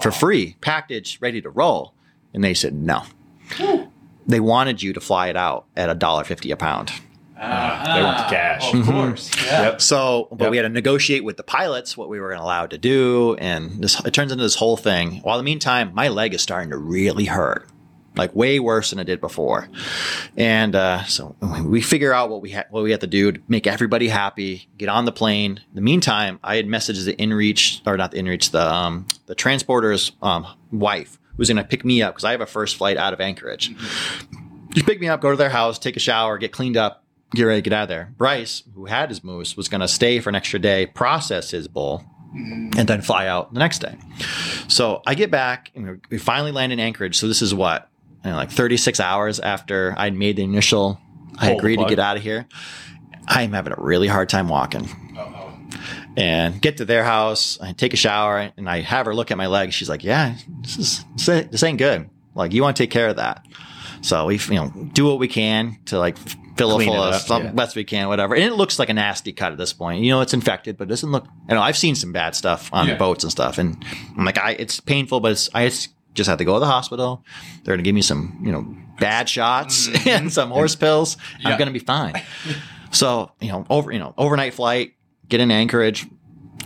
for 0.00 0.10
free, 0.10 0.56
package 0.60 1.18
ready 1.20 1.40
to 1.40 1.50
roll. 1.50 1.94
And 2.32 2.42
they 2.42 2.54
said 2.54 2.74
no. 2.74 3.04
They 4.26 4.40
wanted 4.40 4.82
you 4.82 4.92
to 4.94 5.00
fly 5.00 5.28
it 5.28 5.36
out 5.36 5.66
at 5.76 5.90
a 5.90 5.94
dollar 5.94 6.24
fifty 6.24 6.50
a 6.50 6.56
pound. 6.56 6.90
They 7.36 8.02
want 8.02 8.18
the 8.18 8.24
cash. 8.34 8.72
Of 8.74 8.86
course. 8.86 9.30
Yeah. 9.44 9.62
Yep. 9.62 9.80
So, 9.80 10.28
but 10.30 10.44
Yep. 10.44 10.50
we 10.50 10.56
had 10.56 10.62
to 10.64 10.68
negotiate 10.68 11.24
with 11.24 11.36
the 11.36 11.42
pilots 11.42 11.96
what 11.96 12.08
we 12.08 12.20
were 12.20 12.32
allowed 12.32 12.70
to 12.70 12.78
do, 12.78 13.34
and 13.36 13.82
this 13.82 13.98
it 14.04 14.14
turns 14.14 14.30
into 14.32 14.42
this 14.44 14.54
whole 14.54 14.76
thing. 14.76 15.16
While 15.22 15.38
in 15.38 15.44
the 15.44 15.50
meantime, 15.50 15.90
my 15.94 16.08
leg 16.08 16.34
is 16.34 16.42
starting 16.42 16.70
to 16.70 16.76
really 16.76 17.24
hurt, 17.24 17.68
like 18.16 18.34
way 18.36 18.60
worse 18.60 18.90
than 18.90 18.98
it 19.00 19.04
did 19.04 19.20
before. 19.20 19.68
And 20.36 20.74
uh, 20.76 21.04
so 21.04 21.34
we 21.64 21.80
figure 21.80 22.12
out 22.12 22.30
what 22.30 22.40
we 22.40 22.50
ha- 22.52 22.64
what 22.70 22.82
we 22.84 22.92
have 22.92 23.00
to 23.00 23.06
do 23.08 23.32
to 23.32 23.40
make 23.48 23.66
everybody 23.66 24.08
happy. 24.08 24.68
Get 24.78 24.88
on 24.88 25.04
the 25.04 25.12
plane. 25.12 25.58
In 25.70 25.74
the 25.74 25.80
meantime, 25.82 26.38
I 26.44 26.56
had 26.56 26.66
messaged 26.66 27.04
the 27.04 27.14
inReach 27.16 27.80
or 27.86 27.96
not 27.96 28.12
the 28.12 28.18
inReach, 28.18 28.52
the 28.52 28.64
um, 28.72 29.06
the 29.26 29.34
transporter's 29.34 30.12
um, 30.22 30.46
wife 30.70 31.18
who's 31.36 31.48
going 31.48 31.56
to 31.56 31.64
pick 31.64 31.84
me 31.84 32.00
up 32.00 32.14
because 32.14 32.24
I 32.24 32.30
have 32.30 32.40
a 32.40 32.46
first 32.46 32.76
flight 32.76 32.96
out 32.96 33.12
of 33.12 33.20
Anchorage. 33.20 33.74
Just 34.70 34.86
pick 34.86 35.00
me 35.00 35.08
up, 35.08 35.20
go 35.20 35.30
to 35.30 35.36
their 35.36 35.50
house, 35.50 35.78
take 35.78 35.96
a 35.96 36.00
shower, 36.00 36.36
get 36.38 36.50
cleaned 36.52 36.76
up, 36.76 37.03
get 37.34 37.44
ready 37.44 37.60
to 37.62 37.70
get 37.70 37.76
out 37.76 37.84
of 37.84 37.88
there. 37.88 38.12
Bryce, 38.16 38.62
who 38.74 38.86
had 38.86 39.08
his 39.08 39.22
moose, 39.22 39.56
was 39.56 39.68
going 39.68 39.80
to 39.80 39.88
stay 39.88 40.20
for 40.20 40.28
an 40.28 40.34
extra 40.34 40.58
day, 40.58 40.86
process 40.86 41.50
his 41.50 41.68
bull, 41.68 42.04
and 42.34 42.72
then 42.72 43.00
fly 43.00 43.26
out 43.26 43.52
the 43.52 43.60
next 43.60 43.78
day. 43.78 43.96
So 44.68 45.02
I 45.06 45.14
get 45.14 45.30
back, 45.30 45.70
and 45.74 46.00
we 46.10 46.18
finally 46.18 46.52
land 46.52 46.72
in 46.72 46.80
Anchorage. 46.80 47.16
So 47.18 47.28
this 47.28 47.42
is 47.42 47.54
what, 47.54 47.88
know, 48.24 48.36
like 48.36 48.50
36 48.50 48.98
hours 49.00 49.38
after 49.38 49.94
I'd 49.96 50.14
made 50.14 50.36
the 50.36 50.42
initial, 50.42 51.00
I 51.38 51.52
agreed 51.52 51.78
to 51.78 51.86
get 51.86 51.98
out 51.98 52.16
of 52.16 52.22
here. 52.22 52.46
I'm 53.26 53.52
having 53.52 53.72
a 53.72 53.76
really 53.78 54.08
hard 54.08 54.28
time 54.28 54.48
walking. 54.48 54.88
And 56.16 56.60
get 56.60 56.76
to 56.76 56.84
their 56.84 57.02
house, 57.02 57.58
I 57.60 57.72
take 57.72 57.92
a 57.92 57.96
shower, 57.96 58.52
and 58.56 58.68
I 58.68 58.82
have 58.82 59.06
her 59.06 59.14
look 59.14 59.30
at 59.32 59.36
my 59.36 59.48
leg. 59.48 59.72
She's 59.72 59.88
like, 59.88 60.04
"Yeah, 60.04 60.36
this 60.60 60.78
is 60.78 61.04
this 61.50 61.62
ain't 61.64 61.78
good. 61.78 62.08
Like, 62.36 62.52
you 62.52 62.62
want 62.62 62.76
to 62.76 62.82
take 62.82 62.90
care 62.90 63.08
of 63.08 63.16
that." 63.16 63.44
So 64.00 64.26
we, 64.26 64.38
you 64.38 64.54
know, 64.54 64.72
do 64.92 65.06
what 65.06 65.18
we 65.18 65.26
can 65.26 65.78
to 65.86 65.98
like 65.98 66.16
fill 66.56 66.78
it 66.78 66.84
full 66.84 66.94
of 67.02 67.14
stuff 67.16 67.42
yeah. 67.42 67.50
best 67.50 67.76
we 67.76 67.84
can, 67.84 68.08
whatever. 68.08 68.34
And 68.34 68.44
it 68.44 68.54
looks 68.54 68.78
like 68.78 68.88
a 68.88 68.94
nasty 68.94 69.32
cut 69.32 69.52
at 69.52 69.58
this 69.58 69.72
point. 69.72 70.02
You 70.02 70.10
know, 70.10 70.20
it's 70.20 70.34
infected, 70.34 70.76
but 70.76 70.84
it 70.84 70.90
doesn't 70.90 71.10
look. 71.10 71.26
You 71.48 71.54
know, 71.54 71.60
I've 71.62 71.76
seen 71.76 71.94
some 71.94 72.12
bad 72.12 72.34
stuff 72.34 72.70
on 72.72 72.88
Yeah. 72.88 72.96
boats 72.96 73.24
and 73.24 73.30
stuff, 73.30 73.58
and 73.58 73.84
I'm 74.16 74.24
like, 74.24 74.38
I 74.38 74.52
it's 74.52 74.80
painful, 74.80 75.20
but 75.20 75.32
it's 75.32 75.48
I 75.54 75.68
just 76.14 76.28
have 76.28 76.38
to 76.38 76.44
go 76.44 76.54
to 76.54 76.60
the 76.60 76.66
hospital. 76.66 77.24
They're 77.64 77.74
gonna 77.74 77.82
give 77.82 77.94
me 77.94 78.02
some, 78.02 78.40
you 78.44 78.52
know, 78.52 78.66
bad 78.98 79.28
shots 79.28 79.88
and 80.06 80.32
some 80.32 80.50
horse 80.50 80.76
pills. 80.76 81.16
Yeah. 81.40 81.50
I'm 81.50 81.58
gonna 81.58 81.72
be 81.72 81.78
fine. 81.80 82.14
so 82.90 83.32
you 83.40 83.48
know, 83.48 83.66
over 83.68 83.92
you 83.92 83.98
know, 83.98 84.14
overnight 84.16 84.54
flight, 84.54 84.94
get 85.28 85.40
in 85.40 85.50
Anchorage. 85.50 86.06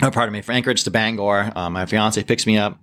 Oh, 0.00 0.12
pardon 0.12 0.32
me, 0.32 0.42
from 0.42 0.54
Anchorage 0.54 0.84
to 0.84 0.92
Bangor. 0.92 1.50
Um, 1.56 1.72
my 1.72 1.86
fiance 1.86 2.22
picks 2.22 2.46
me 2.46 2.56
up, 2.56 2.78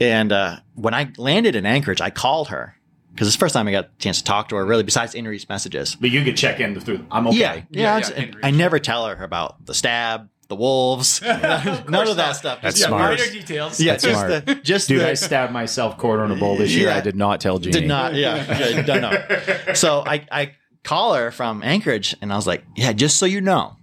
and 0.00 0.32
uh, 0.32 0.56
when 0.74 0.92
I 0.92 1.12
landed 1.16 1.54
in 1.54 1.66
Anchorage, 1.66 2.00
I 2.00 2.10
called 2.10 2.48
her 2.48 2.74
because 3.18 3.26
it's 3.26 3.36
the 3.36 3.40
first 3.40 3.52
time 3.52 3.66
I 3.66 3.72
got 3.72 3.86
a 3.86 3.88
chance 3.98 4.18
to 4.18 4.24
talk 4.24 4.48
to 4.50 4.54
her. 4.56 4.64
Really, 4.64 4.84
besides 4.84 5.16
injuries 5.16 5.48
messages. 5.48 5.96
But 5.96 6.10
you 6.10 6.22
could 6.22 6.36
check 6.36 6.60
in 6.60 6.78
through. 6.78 7.04
I'm 7.10 7.26
okay. 7.26 7.36
Yeah, 7.36 7.54
yeah. 7.70 7.98
Yeah, 7.98 8.20
yeah, 8.26 8.32
I 8.44 8.52
never 8.52 8.78
tell 8.78 9.08
her 9.08 9.24
about 9.24 9.66
the 9.66 9.74
stab, 9.74 10.28
the 10.46 10.54
wolves, 10.54 11.20
none 11.24 12.06
of 12.08 12.16
that 12.16 12.36
stuff. 12.36 12.60
That's 12.62 12.76
Just- 12.76 12.86
smart. 12.88 13.18
Minor 13.18 13.32
details. 13.32 13.80
Yeah, 13.80 13.94
That's 13.94 14.04
just 14.04 14.20
smart. 14.20 14.46
the 14.46 14.54
just 14.54 14.86
Dude, 14.86 15.00
the, 15.00 15.08
I 15.10 15.14
stabbed 15.14 15.52
myself 15.52 15.98
quarter 15.98 16.22
on 16.22 16.30
a 16.30 16.36
bowl 16.36 16.56
this 16.56 16.70
year. 16.76 16.90
Yeah. 16.90 16.96
I 16.96 17.00
did 17.00 17.16
not 17.16 17.40
tell 17.40 17.58
Jeannie. 17.58 17.80
did 17.80 17.88
not. 17.88 18.14
Yeah, 18.14 18.56
yeah 18.56 18.82
don't 18.82 19.00
know. 19.00 19.74
So 19.74 20.04
I 20.06 20.24
I 20.30 20.52
call 20.84 21.14
her 21.14 21.32
from 21.32 21.64
Anchorage, 21.64 22.14
and 22.22 22.32
I 22.32 22.36
was 22.36 22.46
like, 22.46 22.64
yeah, 22.76 22.92
just 22.92 23.18
so 23.18 23.26
you 23.26 23.40
know, 23.40 23.76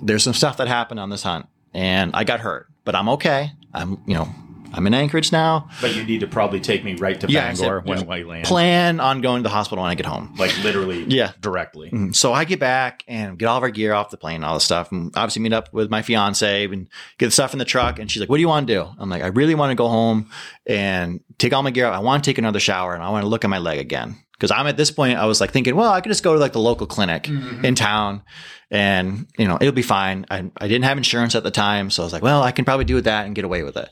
there's 0.00 0.22
some 0.22 0.34
stuff 0.34 0.56
that 0.58 0.68
happened 0.68 1.00
on 1.00 1.10
this 1.10 1.24
hunt, 1.24 1.46
and 1.74 2.12
I 2.14 2.22
got 2.22 2.38
hurt, 2.38 2.68
but 2.84 2.94
I'm 2.94 3.08
okay. 3.08 3.50
I'm 3.74 4.00
you 4.06 4.14
know 4.14 4.28
I'm 4.74 4.86
in 4.86 4.94
Anchorage 4.94 5.32
now. 5.32 5.68
But 5.80 5.94
you 5.94 6.04
need 6.04 6.20
to 6.20 6.26
probably 6.26 6.60
take 6.60 6.84
me 6.84 6.94
right 6.94 7.18
to 7.20 7.26
Yeah, 7.30 7.48
Bangor 7.52 7.80
when 7.80 8.06
we 8.06 8.24
land. 8.24 8.44
Plan 8.46 9.00
on 9.00 9.20
going 9.20 9.42
to 9.42 9.48
the 9.48 9.52
hospital 9.52 9.82
when 9.82 9.90
I 9.90 9.94
get 9.94 10.06
home. 10.06 10.34
Like 10.38 10.56
literally. 10.62 11.04
Yeah. 11.08 11.32
Directly. 11.40 11.90
Mm, 11.90 12.14
So 12.14 12.32
I 12.32 12.44
get 12.44 12.60
back 12.60 13.02
and 13.08 13.38
get 13.38 13.46
all 13.46 13.56
of 13.56 13.62
our 13.62 13.70
gear 13.70 13.92
off 13.92 14.10
the 14.10 14.16
plane, 14.16 14.44
all 14.44 14.54
this 14.54 14.64
stuff, 14.64 14.92
and 14.92 15.10
obviously 15.16 15.42
meet 15.42 15.52
up 15.52 15.72
with 15.72 15.90
my 15.90 16.02
fiance 16.02 16.64
and 16.66 16.88
get 17.18 17.26
the 17.26 17.32
stuff 17.32 17.52
in 17.52 17.58
the 17.58 17.64
truck. 17.64 17.98
And 17.98 18.10
she's 18.10 18.20
like, 18.20 18.28
"What 18.28 18.36
do 18.36 18.40
you 18.42 18.48
want 18.48 18.66
to 18.66 18.74
do?" 18.74 18.88
I'm 18.98 19.08
like, 19.10 19.22
"I 19.22 19.28
really 19.28 19.54
want 19.54 19.70
to 19.70 19.74
go 19.74 19.88
home 19.88 20.30
and 20.66 21.20
take 21.38 21.52
all 21.52 21.62
my 21.62 21.70
gear. 21.70 21.86
out. 21.86 21.94
I 21.94 21.98
want 22.00 22.22
to 22.24 22.30
take 22.30 22.38
another 22.38 22.60
shower, 22.60 22.94
and 22.94 23.02
I 23.02 23.10
want 23.10 23.22
to 23.24 23.28
look 23.28 23.44
at 23.44 23.50
my 23.50 23.58
leg 23.58 23.78
again." 23.78 24.16
Because 24.32 24.52
I'm 24.52 24.68
at 24.68 24.76
this 24.76 24.92
point, 24.92 25.18
I 25.18 25.26
was 25.26 25.40
like 25.40 25.50
thinking, 25.50 25.74
well, 25.74 25.90
I 25.90 26.00
could 26.00 26.10
just 26.10 26.22
go 26.22 26.32
to 26.32 26.38
like 26.38 26.52
the 26.52 26.60
local 26.60 26.86
clinic 26.86 27.26
in 27.28 27.74
town, 27.74 28.22
and 28.70 29.26
you 29.38 29.48
know 29.48 29.56
it'll 29.60 29.72
be 29.72 29.82
fine. 29.82 30.26
I, 30.30 30.50
I 30.58 30.68
didn't 30.68 30.84
have 30.84 30.96
insurance 30.96 31.34
at 31.34 31.42
the 31.42 31.50
time, 31.50 31.90
so 31.90 32.02
I 32.02 32.06
was 32.06 32.12
like, 32.12 32.22
well, 32.22 32.42
I 32.42 32.52
can 32.52 32.64
probably 32.64 32.84
do 32.84 33.00
that 33.00 33.26
and 33.26 33.34
get 33.34 33.44
away 33.44 33.62
with 33.64 33.76
it. 33.76 33.88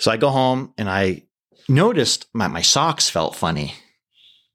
So 0.00 0.10
I 0.10 0.16
go 0.16 0.30
home 0.30 0.74
and 0.76 0.90
I 0.90 1.22
noticed 1.68 2.26
my 2.32 2.48
my 2.48 2.62
socks 2.62 3.08
felt 3.08 3.36
funny. 3.36 3.74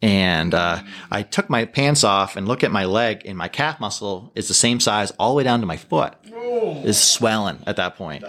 And 0.02 0.54
uh, 0.54 0.84
I 1.10 1.24
took 1.24 1.50
my 1.50 1.66
pants 1.66 2.04
off 2.04 2.36
and 2.36 2.48
look 2.48 2.64
at 2.64 2.72
my 2.72 2.86
leg, 2.86 3.24
and 3.26 3.38
my 3.38 3.48
calf 3.48 3.80
muscle 3.80 4.32
is 4.36 4.48
the 4.48 4.54
same 4.54 4.80
size 4.80 5.12
all 5.12 5.32
the 5.32 5.38
way 5.38 5.44
down 5.44 5.62
to 5.62 5.66
my 5.66 5.78
foot. 5.78 6.14
Is 6.84 7.02
swelling 7.02 7.64
at 7.66 7.78
that 7.78 7.96
point. 7.96 8.24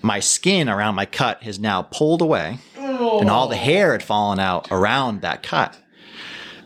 My 0.00 0.20
skin 0.20 0.68
around 0.68 0.94
my 0.94 1.04
cut 1.04 1.42
has 1.42 1.58
now 1.58 1.82
pulled 1.82 2.22
away, 2.22 2.58
and 2.76 3.28
all 3.28 3.48
the 3.48 3.56
hair 3.56 3.92
had 3.92 4.02
fallen 4.02 4.38
out 4.38 4.68
around 4.70 5.22
that 5.22 5.42
cut. 5.42 5.76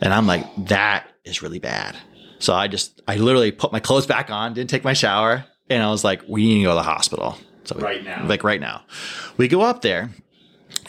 And 0.01 0.13
I'm 0.13 0.27
like, 0.27 0.45
that 0.67 1.07
is 1.25 1.41
really 1.41 1.59
bad. 1.59 1.97
So 2.39 2.53
I 2.53 2.67
just, 2.67 3.01
I 3.07 3.17
literally 3.17 3.51
put 3.51 3.71
my 3.71 3.79
clothes 3.79 4.05
back 4.05 4.29
on, 4.29 4.53
didn't 4.53 4.69
take 4.69 4.83
my 4.83 4.93
shower, 4.93 5.45
and 5.69 5.83
I 5.83 5.89
was 5.89 6.03
like, 6.03 6.21
we 6.27 6.45
need 6.45 6.59
to 6.59 6.63
go 6.63 6.69
to 6.69 6.75
the 6.75 6.83
hospital. 6.83 7.37
So 7.71 7.77
we- 7.77 7.83
Right 7.83 8.03
now. 8.03 8.25
like 8.27 8.43
right 8.43 8.59
now, 8.61 8.83
we 9.37 9.47
go 9.47 9.61
up 9.61 9.81
there 9.81 10.09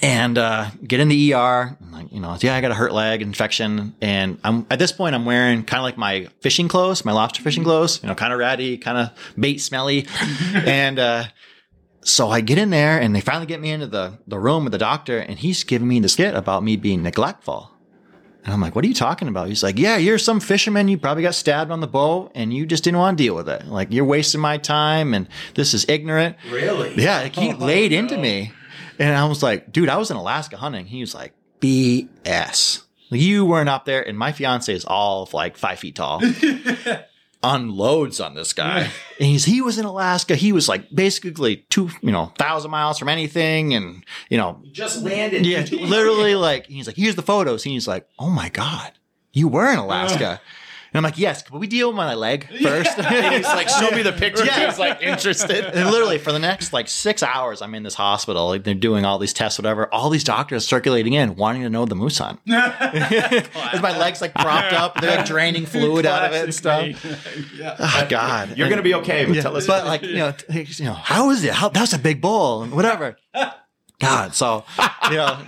and 0.01 0.37
uh, 0.39 0.71
get 0.87 1.01
in 1.01 1.09
the 1.09 1.33
ER. 1.35 1.77
I'm 1.81 1.93
like, 1.93 2.13
you 2.13 2.21
know, 2.21 2.37
yeah, 2.41 2.57
I 2.57 2.61
got 2.61 2.71
a 2.71 2.75
hurt 2.75 2.93
leg 2.93 3.23
infection, 3.23 3.95
and 4.01 4.39
I'm 4.45 4.67
at 4.71 4.79
this 4.79 4.93
point 4.93 5.15
I'm 5.15 5.25
wearing 5.25 5.65
kind 5.65 5.79
of 5.81 5.85
like 5.85 5.97
my 5.97 6.29
fishing 6.41 6.69
clothes, 6.69 7.05
my 7.05 7.13
lobster 7.13 7.43
fishing 7.43 7.63
clothes, 7.65 8.03
you 8.03 8.09
know, 8.09 8.15
kind 8.15 8.33
of 8.33 8.39
ratty, 8.39 8.79
kind 8.79 8.99
of 8.99 9.11
bait 9.39 9.59
smelly, 9.59 10.07
and 10.55 10.99
uh, 10.99 11.25
so 12.05 12.31
I 12.31 12.41
get 12.41 12.59
in 12.59 12.71
there, 12.71 13.01
and 13.01 13.15
they 13.15 13.21
finally 13.21 13.47
get 13.47 13.61
me 13.61 13.71
into 13.71 13.87
the 13.87 14.19
the 14.27 14.39
room 14.39 14.65
with 14.65 14.73
the 14.73 14.79
doctor, 14.79 15.19
and 15.19 15.39
he's 15.39 15.63
giving 15.65 15.87
me 15.89 16.01
the 16.01 16.09
skit 16.09 16.35
about 16.35 16.63
me 16.65 16.77
being 16.77 17.03
neglectful. 17.03 17.71
And 18.45 18.53
I'm 18.53 18.61
like, 18.61 18.75
what 18.75 18.85
are 18.85 18.89
you 18.89 18.95
talking 18.95 19.29
about? 19.29 19.49
He's 19.49 19.63
like, 19.63 19.79
yeah, 19.79 19.97
you're 19.97 20.19
some 20.19 20.41
fisherman. 20.41 20.89
You 20.89 20.99
probably 20.99 21.23
got 21.23 21.35
stabbed 21.35 21.71
on 21.71 21.81
the 21.81 21.87
boat 21.87 22.33
and 22.35 22.53
you 22.53 22.67
just 22.67 22.83
didn't 22.83 22.99
want 22.99 23.17
to 23.17 23.25
deal 23.25 23.37
with 23.37 23.49
it. 23.49 23.67
Like, 23.67 23.93
you're 23.93 24.05
wasting 24.05 24.41
my 24.41 24.59
time 24.59 25.15
and 25.15 25.29
this 25.55 25.75
is 25.75 25.87
ignorant. 25.89 26.37
Really? 26.51 26.95
Yeah, 26.97 27.21
like 27.21 27.37
he 27.37 27.53
oh, 27.53 27.57
laid 27.57 27.93
into 27.93 28.17
me. 28.17 28.53
And 28.99 29.15
I 29.17 29.27
was 29.27 29.43
like, 29.43 29.71
dude, 29.73 29.89
I 29.89 29.97
was 29.97 30.11
in 30.11 30.17
Alaska 30.17 30.57
hunting. 30.57 30.87
He 30.87 31.01
was 31.01 31.15
like, 31.15 31.35
BS. 31.61 32.83
You 33.11 33.45
weren't 33.45 33.69
up 33.69 33.85
there. 33.85 34.07
And 34.07 34.19
my 34.19 34.33
fiance 34.33 34.73
is 34.73 34.85
all 34.85 35.23
of 35.23 35.35
like 35.35 35.57
five 35.57 35.79
feet 35.79 35.95
tall. 35.95 36.21
Unloads 37.43 38.21
on 38.21 38.35
this 38.35 38.53
guy. 38.53 38.81
And 38.83 38.91
he's, 39.29 39.45
he 39.45 39.61
was 39.61 39.79
in 39.79 39.85
Alaska. 39.85 40.37
He 40.37 40.53
was 40.53 40.69
like 40.69 40.89
basically 40.95 41.67
two, 41.71 41.91
you 42.01 42.13
know, 42.13 42.33
thousand 42.39 42.71
miles 42.71 42.99
from 42.99 43.09
anything. 43.09 43.75
And, 43.75 44.05
you 44.31 44.39
know, 44.39 44.63
Just 44.71 45.03
landed. 45.03 45.45
yeah, 45.45 45.65
literally 45.73 46.35
like, 46.37 46.67
he's 46.67 46.87
like, 46.87 46.97
here's 46.97 47.17
the 47.17 47.23
photos. 47.23 47.65
And 47.67 47.73
he's 47.73 47.89
like, 47.89 48.07
oh 48.19 48.31
my 48.31 48.49
God, 48.49 48.93
you 49.33 49.49
were 49.49 49.71
in 49.73 49.79
Alaska. 49.79 50.41
And 50.95 50.99
I'm 50.99 51.05
like, 51.05 51.17
yes, 51.17 51.43
can 51.43 51.59
we 51.59 51.67
deal 51.67 51.89
with 51.89 51.97
my 51.97 52.13
leg 52.15 52.47
first? 52.63 52.95
He's 52.99 53.45
like, 53.47 53.69
show 53.71 53.91
me 53.93 54.03
the 54.03 54.13
picture. 54.13 54.45
Yeah. 54.45 54.61
He 54.61 54.67
was 54.67 54.79
like 54.79 55.01
interested. 55.03 55.65
And 55.65 55.91
literally 55.91 56.19
for 56.19 56.33
the 56.33 56.39
next 56.39 56.73
like 56.75 56.87
six 56.87 57.23
hours, 57.23 57.63
I'm 57.63 57.75
in 57.75 57.83
this 57.83 57.95
hospital. 57.95 58.49
Like, 58.49 58.65
they're 58.65 58.75
doing 58.75 59.07
all 59.07 59.19
these 59.19 59.33
tests, 59.33 59.59
whatever. 59.59 59.93
All 59.93 60.11
these 60.11 60.23
doctors 60.25 60.67
circulating 60.67 61.15
in, 61.15 61.35
wanting 61.37 61.63
to 61.63 61.71
know 61.71 61.87
the 61.87 61.95
moose 61.95 62.19
hunt. 62.19 62.41
As 62.49 63.81
my 63.81 63.97
legs 63.99 64.21
like 64.21 64.35
propped 64.35 64.75
up, 64.75 65.01
they're 65.01 65.17
like 65.17 65.27
draining 65.27 65.65
fluid 65.65 66.05
out 66.05 66.25
of 66.27 66.33
it 66.35 66.45
and 66.45 66.55
stuff. 66.55 66.89
Oh, 67.65 68.07
God, 68.09 68.57
You're 68.57 68.69
gonna 68.69 68.83
be 68.83 68.95
okay, 68.95 69.25
but 69.25 69.35
Yeah, 69.37 69.43
tell 69.43 69.57
us. 69.57 69.67
but 69.67 69.87
like 69.87 70.03
you 70.03 70.17
know, 70.17 70.35
you 70.51 70.85
know, 70.85 70.93
how 70.93 71.31
is 71.31 71.45
it? 71.45 71.53
How 71.53 71.69
that 71.69 71.81
was 71.81 71.93
a 71.93 71.99
big 71.99 72.21
bull, 72.21 72.63
and 72.63 72.73
whatever. 72.73 73.17
God, 74.01 74.35
so 74.35 74.65
you 75.11 75.17
know, 75.17 75.39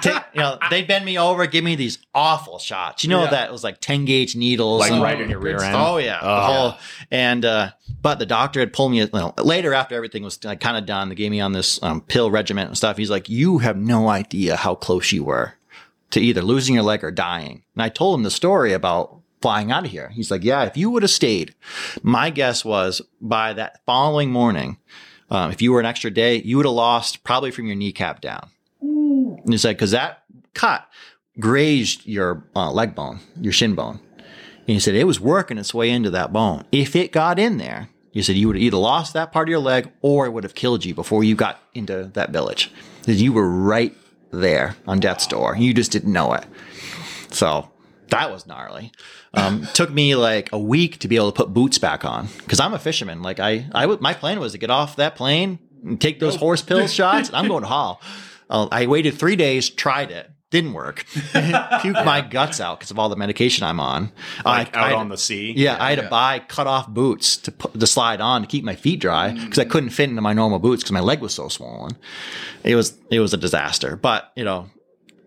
take, 0.00 0.14
you 0.34 0.40
know, 0.40 0.58
they 0.70 0.82
bend 0.82 1.04
me 1.04 1.18
over, 1.18 1.46
give 1.46 1.64
me 1.64 1.74
these 1.74 1.98
awful 2.14 2.58
shots. 2.58 3.04
You 3.04 3.10
know 3.10 3.24
Yeah. 3.24 3.30
that 3.30 3.52
was 3.52 3.62
like 3.64 3.80
ten 3.80 4.04
gauge 4.04 4.36
needles, 4.36 4.80
Like 4.80 4.92
and- 4.92 5.02
right 5.02 5.20
in 5.20 5.30
your 5.30 5.38
rear 5.40 5.62
end. 5.62 5.74
Oh 5.76 5.96
yeah, 5.98 6.18
Oh. 6.22 6.40
whole 6.70 6.74
and 7.10 7.44
uh, 7.44 7.70
but 8.00 8.18
the 8.18 8.26
doctor 8.26 8.60
had 8.60 8.72
pulled 8.72 8.92
me. 8.92 8.98
You 9.00 9.08
know, 9.12 9.34
later 9.42 9.74
after 9.74 9.94
everything 9.94 10.22
was 10.22 10.42
like, 10.44 10.60
kind 10.60 10.76
of 10.76 10.86
done, 10.86 11.08
they 11.08 11.14
gave 11.14 11.30
me 11.30 11.40
on 11.40 11.52
this 11.52 11.82
um, 11.82 12.00
pill 12.02 12.30
regimen 12.30 12.66
and 12.68 12.76
stuff. 12.76 12.96
He's 12.96 13.10
like, 13.10 13.28
"You 13.28 13.58
have 13.58 13.76
no 13.76 14.08
idea 14.08 14.56
how 14.56 14.74
close 14.74 15.10
you 15.12 15.24
were 15.24 15.54
to 16.10 16.20
either 16.20 16.42
losing 16.42 16.74
your 16.74 16.84
leg 16.84 17.02
or 17.04 17.10
dying." 17.10 17.62
And 17.74 17.82
I 17.82 17.88
told 17.88 18.18
him 18.18 18.22
the 18.24 18.30
story 18.30 18.72
about 18.72 19.20
flying 19.40 19.70
out 19.70 19.84
of 19.84 19.90
here. 19.90 20.10
He's 20.14 20.30
like, 20.30 20.44
"Yeah, 20.44 20.64
if 20.64 20.76
you 20.76 20.90
would 20.90 21.02
have 21.02 21.10
stayed, 21.10 21.54
my 22.02 22.30
guess 22.30 22.64
was 22.64 23.00
by 23.20 23.52
that 23.54 23.80
following 23.86 24.30
morning, 24.30 24.78
um, 25.30 25.50
if 25.50 25.60
you 25.62 25.72
were 25.72 25.80
an 25.80 25.86
extra 25.86 26.10
day, 26.10 26.36
you 26.42 26.56
would 26.56 26.66
have 26.66 26.74
lost 26.74 27.24
probably 27.24 27.50
from 27.50 27.66
your 27.66 27.76
kneecap 27.76 28.20
down." 28.20 28.50
And 29.44 29.52
he 29.52 29.58
said, 29.58 29.76
"Because 29.76 29.92
that 29.92 30.22
cut 30.54 30.86
grazed 31.38 32.06
your 32.06 32.44
uh, 32.56 32.70
leg 32.70 32.94
bone, 32.94 33.20
your 33.40 33.52
shin 33.52 33.74
bone." 33.74 34.00
And 34.16 34.74
he 34.74 34.80
said 34.80 34.94
it 34.94 35.04
was 35.04 35.18
working 35.18 35.56
its 35.58 35.72
way 35.72 35.90
into 35.90 36.10
that 36.10 36.32
bone. 36.32 36.64
If 36.70 36.94
it 36.94 37.10
got 37.10 37.38
in 37.38 37.56
there, 37.56 37.88
he 38.12 38.22
said 38.22 38.36
you 38.36 38.48
would 38.48 38.56
have 38.56 38.62
either 38.62 38.76
lost 38.76 39.14
that 39.14 39.32
part 39.32 39.48
of 39.48 39.50
your 39.50 39.60
leg 39.60 39.90
or 40.02 40.26
it 40.26 40.30
would 40.30 40.44
have 40.44 40.54
killed 40.54 40.84
you 40.84 40.94
before 40.94 41.24
you 41.24 41.34
got 41.34 41.58
into 41.74 42.10
that 42.14 42.30
village. 42.30 42.70
Said 43.02 43.16
you 43.16 43.32
were 43.32 43.48
right 43.48 43.96
there 44.30 44.76
on 44.86 45.00
death's 45.00 45.26
door. 45.26 45.56
You 45.56 45.72
just 45.72 45.90
didn't 45.90 46.12
know 46.12 46.34
it. 46.34 46.44
So 47.30 47.70
that 48.08 48.30
was 48.30 48.46
gnarly. 48.46 48.92
Um, 49.34 49.66
took 49.74 49.90
me 49.90 50.14
like 50.14 50.52
a 50.52 50.58
week 50.58 50.98
to 50.98 51.08
be 51.08 51.16
able 51.16 51.32
to 51.32 51.36
put 51.36 51.54
boots 51.54 51.78
back 51.78 52.04
on 52.04 52.28
because 52.38 52.60
I'm 52.60 52.74
a 52.74 52.78
fisherman. 52.78 53.22
Like 53.22 53.40
I, 53.40 53.66
I 53.74 53.82
w- 53.82 54.00
my 54.00 54.14
plan 54.14 54.40
was 54.40 54.52
to 54.52 54.58
get 54.58 54.70
off 54.70 54.96
that 54.96 55.14
plane 55.16 55.58
and 55.84 56.00
take 56.00 56.20
those 56.20 56.36
horse 56.36 56.62
pill 56.62 56.86
shots. 56.88 57.28
And 57.28 57.36
I'm 57.36 57.48
going 57.48 57.62
to 57.62 57.68
haul. 57.68 58.00
Uh, 58.50 58.68
I 58.70 58.86
waited 58.86 59.14
three 59.18 59.36
days, 59.36 59.68
tried 59.68 60.10
it, 60.10 60.30
didn't 60.50 60.72
work. 60.72 61.04
Puked 61.32 62.04
my 62.04 62.20
guts 62.22 62.60
out 62.60 62.78
because 62.78 62.90
of 62.90 62.98
all 62.98 63.08
the 63.08 63.16
medication 63.16 63.64
I'm 63.64 63.78
on. 63.80 64.10
like 64.44 64.74
I- 64.76 64.80
out 64.80 64.92
I- 64.92 64.94
on 64.94 65.08
the 65.10 65.18
sea. 65.18 65.52
yeah, 65.56 65.76
I 65.78 65.90
had 65.90 66.00
to 66.02 66.08
buy 66.08 66.38
cut 66.38 66.66
off 66.66 66.88
boots 66.88 67.36
to 67.38 67.52
put, 67.52 67.78
to 67.78 67.86
slide 67.86 68.20
on 68.20 68.40
to 68.42 68.46
keep 68.48 68.64
my 68.64 68.74
feet 68.76 69.00
dry 69.00 69.32
because 69.32 69.58
I 69.58 69.64
couldn't 69.64 69.90
fit 69.90 70.08
into 70.08 70.22
my 70.22 70.32
normal 70.32 70.58
boots 70.58 70.82
because 70.82 70.92
my 70.92 71.00
leg 71.00 71.20
was 71.20 71.34
so 71.34 71.48
swollen. 71.48 71.96
It 72.64 72.74
was 72.74 72.96
it 73.10 73.20
was 73.20 73.34
a 73.34 73.36
disaster. 73.36 73.96
But 73.96 74.32
you 74.36 74.44
know, 74.44 74.70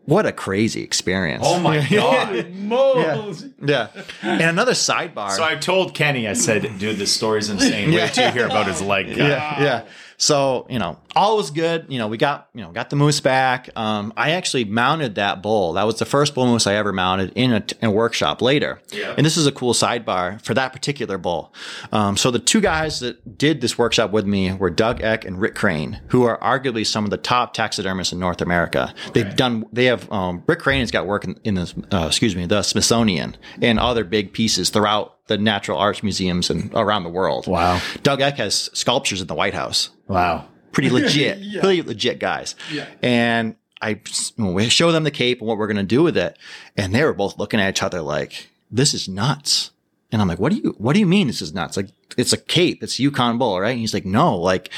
what 0.06 0.26
a 0.26 0.32
crazy 0.32 0.82
experience. 0.82 1.44
Oh 1.46 1.60
my 1.60 1.88
god. 1.92 2.50
Moles. 2.54 3.46
yeah. 3.64 3.90
And 4.24 4.42
another 4.42 4.72
sidebar. 4.74 5.30
So 5.32 5.44
I 5.44 5.56
told 5.56 5.94
Kenny, 5.94 6.28
I 6.28 6.34
said, 6.34 6.64
dude, 6.80 6.98
this 6.98 7.14
story's 7.14 7.50
insane. 7.50 7.92
Wait 7.94 8.12
till 8.14 8.26
you 8.26 8.32
hear 8.34 8.46
about 8.48 8.66
his 8.68 8.82
leg 8.82 9.08
cut. 9.10 9.18
yeah, 9.18 9.62
yeah. 9.62 9.86
So 10.22 10.68
you 10.70 10.78
know, 10.78 11.00
all 11.16 11.36
was 11.36 11.50
good. 11.50 11.88
You 11.90 11.98
know, 11.98 12.08
we 12.08 12.16
got 12.16 12.48
you 12.54 12.62
know 12.62 12.72
got 12.72 12.92
the 12.92 12.96
moose 12.96 13.20
back. 13.20 13.70
Um, 13.76 14.14
I 14.16 14.32
actually 14.32 14.66
mounted 14.66 15.16
that 15.16 15.42
bull. 15.42 15.74
That 15.74 15.84
was 15.84 15.98
the 15.98 16.06
first 16.06 16.36
bull 16.36 16.46
moose 16.46 16.68
I 16.68 16.76
ever 16.76 16.94
mounted 16.94 17.34
in 17.36 17.52
a, 17.52 17.64
in 17.82 17.90
a 17.90 17.92
workshop 17.92 18.40
later. 18.40 18.80
Yeah. 18.92 19.16
And 19.18 19.26
this 19.26 19.36
is 19.36 19.48
a 19.48 19.52
cool 19.52 19.74
sidebar 19.74 20.40
for 20.46 20.54
that 20.54 20.74
particular 20.74 21.18
bull. 21.18 21.52
Um, 21.92 22.18
so 22.18 22.30
the 22.30 22.38
two 22.38 22.62
guys 22.62 23.00
that 23.00 23.40
did 23.40 23.62
this 23.62 23.80
workshop 23.80 24.12
with 24.12 24.28
me 24.28 24.54
were 24.54 24.70
Doug 24.70 25.02
Eck 25.02 25.26
and 25.26 25.42
Rick 25.42 25.56
Crane, 25.56 26.00
who 26.10 26.24
are 26.24 26.38
arguably 26.38 26.86
some 26.86 27.04
of 27.04 27.10
the 27.10 27.18
top 27.18 27.56
taxidermists 27.56 28.14
in 28.14 28.20
North 28.20 28.42
America. 28.42 28.94
They've 29.14 29.36
done. 29.36 29.66
They 29.74 29.86
have. 29.86 30.10
Um, 30.12 30.44
Rick 30.46 30.60
Crane 30.60 30.82
has 30.82 30.92
got 30.92 31.08
work 31.08 31.24
in, 31.24 31.40
in 31.44 31.56
the 31.56 31.86
uh, 31.92 32.06
excuse 32.06 32.36
me 32.36 32.46
the 32.46 32.62
Smithsonian 32.62 33.38
and 33.60 33.80
other 33.80 34.04
big 34.04 34.34
pieces 34.34 34.70
throughout 34.70 35.18
the 35.28 35.38
natural 35.38 35.78
arts 35.78 36.04
museums 36.04 36.50
and 36.50 36.72
around 36.74 37.04
the 37.04 37.10
world. 37.10 37.48
Wow. 37.48 37.80
Doug 38.04 38.22
Eck 38.22 38.38
has 38.38 38.70
sculptures 38.74 39.22
in 39.22 39.28
the 39.28 39.36
White 39.36 39.54
House 39.54 39.90
Wow. 40.08 40.46
pretty 40.72 40.90
legit, 41.00 41.62
pretty 41.62 41.82
legit 41.82 42.20
guys. 42.20 42.56
Yeah. 42.72 42.88
And 43.02 43.56
I 43.82 44.00
we 44.38 44.70
show 44.70 44.92
them 44.92 45.04
the 45.04 45.12
cape 45.12 45.40
and 45.40 45.48
what 45.48 45.58
we're 45.58 45.68
going 45.68 45.78
to 45.78 45.84
do 45.84 46.04
with 46.04 46.18
it, 46.18 46.38
and 46.78 46.94
they 46.94 47.04
were 47.04 47.14
both 47.14 47.38
looking 47.40 47.60
at 47.60 47.70
each 47.70 47.82
other 47.84 48.02
like, 48.02 48.50
"This 48.70 48.94
is 48.94 49.08
nuts." 49.08 49.72
And 50.12 50.22
I'm 50.22 50.28
like, 50.28 50.40
"What 50.40 50.52
do 50.52 50.58
you 50.60 50.76
What 50.78 50.94
do 50.94 51.00
you 51.00 51.08
mean 51.08 51.28
this 51.28 51.42
is 51.42 51.54
nuts? 51.54 51.78
Like, 51.78 51.88
it's 52.18 52.34
a 52.34 52.38
cape. 52.38 52.84
It's 52.84 53.00
Yukon 53.00 53.38
bull, 53.40 53.60
right?" 53.60 53.72
And 53.72 53.80
he's 53.80 53.94
like, 53.94 54.06
"No, 54.06 54.38
like." 54.38 54.70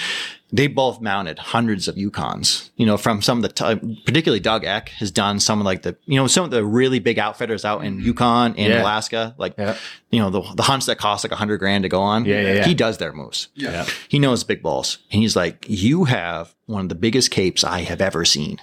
They 0.53 0.67
both 0.67 1.01
mounted 1.01 1.39
hundreds 1.39 1.87
of 1.87 1.95
Yukons, 1.95 2.69
you 2.75 2.85
know, 2.85 2.95
from 2.95 3.23
some 3.23 3.39
of 3.39 3.41
the, 3.41 3.49
t- 3.49 4.01
particularly 4.05 4.39
Doug 4.39 4.63
Eck 4.63 4.89
has 4.89 5.09
done 5.09 5.39
some 5.39 5.59
of 5.59 5.65
like 5.65 5.81
the, 5.81 5.97
you 6.05 6.15
know, 6.15 6.27
some 6.27 6.45
of 6.45 6.51
the 6.51 6.63
really 6.63 6.99
big 6.99 7.17
outfitters 7.17 7.65
out 7.65 7.83
in 7.83 7.97
mm-hmm. 7.97 8.05
Yukon 8.05 8.55
and 8.55 8.71
Yeah. 8.71 8.83
Alaska, 8.83 9.33
like, 9.39 9.55
Yeah. 9.57 9.75
you 10.11 10.19
know, 10.19 10.29
the, 10.29 10.41
the 10.53 10.61
hunts 10.61 10.85
that 10.85 10.99
cost 10.99 11.23
like 11.25 11.31
a 11.31 11.35
hundred 11.35 11.57
grand 11.57 11.83
to 11.83 11.89
go 11.89 12.01
on. 12.01 12.25
Yeah, 12.25 12.39
yeah, 12.41 12.53
yeah. 12.53 12.65
He 12.65 12.75
does 12.75 12.99
their 12.99 13.13
moose. 13.13 13.47
Yeah. 13.55 13.87
He 14.07 14.19
knows 14.19 14.43
big 14.43 14.61
balls. 14.61 14.99
And 15.11 15.23
he's 15.23 15.35
like, 15.35 15.65
You 15.67 16.03
have 16.03 16.53
one 16.67 16.83
of 16.83 16.89
the 16.89 16.95
biggest 16.95 17.31
capes 17.31 17.63
I 17.63 17.79
have 17.81 17.99
ever 17.99 18.23
seen. 18.23 18.61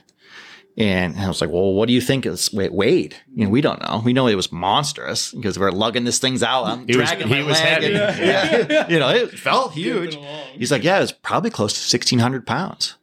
And 0.81 1.17
I 1.21 1.29
was 1.29 1.41
like, 1.41 1.51
Well, 1.51 1.75
what 1.75 1.87
do 1.89 1.93
you 1.93 2.01
think 2.01 2.25
is 2.27 2.53
wait, 2.53 2.73
Wade? 2.73 3.15
You 3.35 3.45
know, 3.45 3.51
we 3.51 3.61
don't 3.61 3.81
know. 3.81 4.01
We 4.05 4.13
know 4.13 4.27
it 4.29 4.35
was 4.35 4.51
monstrous 4.51 5.31
because 5.33 5.59
we're 5.59 5.71
lugging 5.71 6.05
this 6.05 6.19
things 6.19 6.43
out. 6.43 6.65
I'm 6.65 6.87
He 6.89 6.97
was- 6.97 7.09
dragging 7.09 7.29
he 7.29 7.35
my 7.35 7.43
was 7.43 7.61
leg 7.61 7.69
heavy. 7.83 7.95
and- 7.95 8.71
yeah. 8.71 8.89
you 8.93 8.99
know, 8.99 9.11
it 9.11 9.39
felt 9.39 9.73
huge. 9.73 10.19
He's 10.55 10.73
like, 10.73 10.83
Yeah, 10.83 10.97
it 10.99 11.03
was 11.03 11.13
probably 11.13 11.51
close 11.51 11.75
to 11.75 11.79
sixteen 11.81 12.19
hundred 12.19 12.47
pounds. 12.47 12.97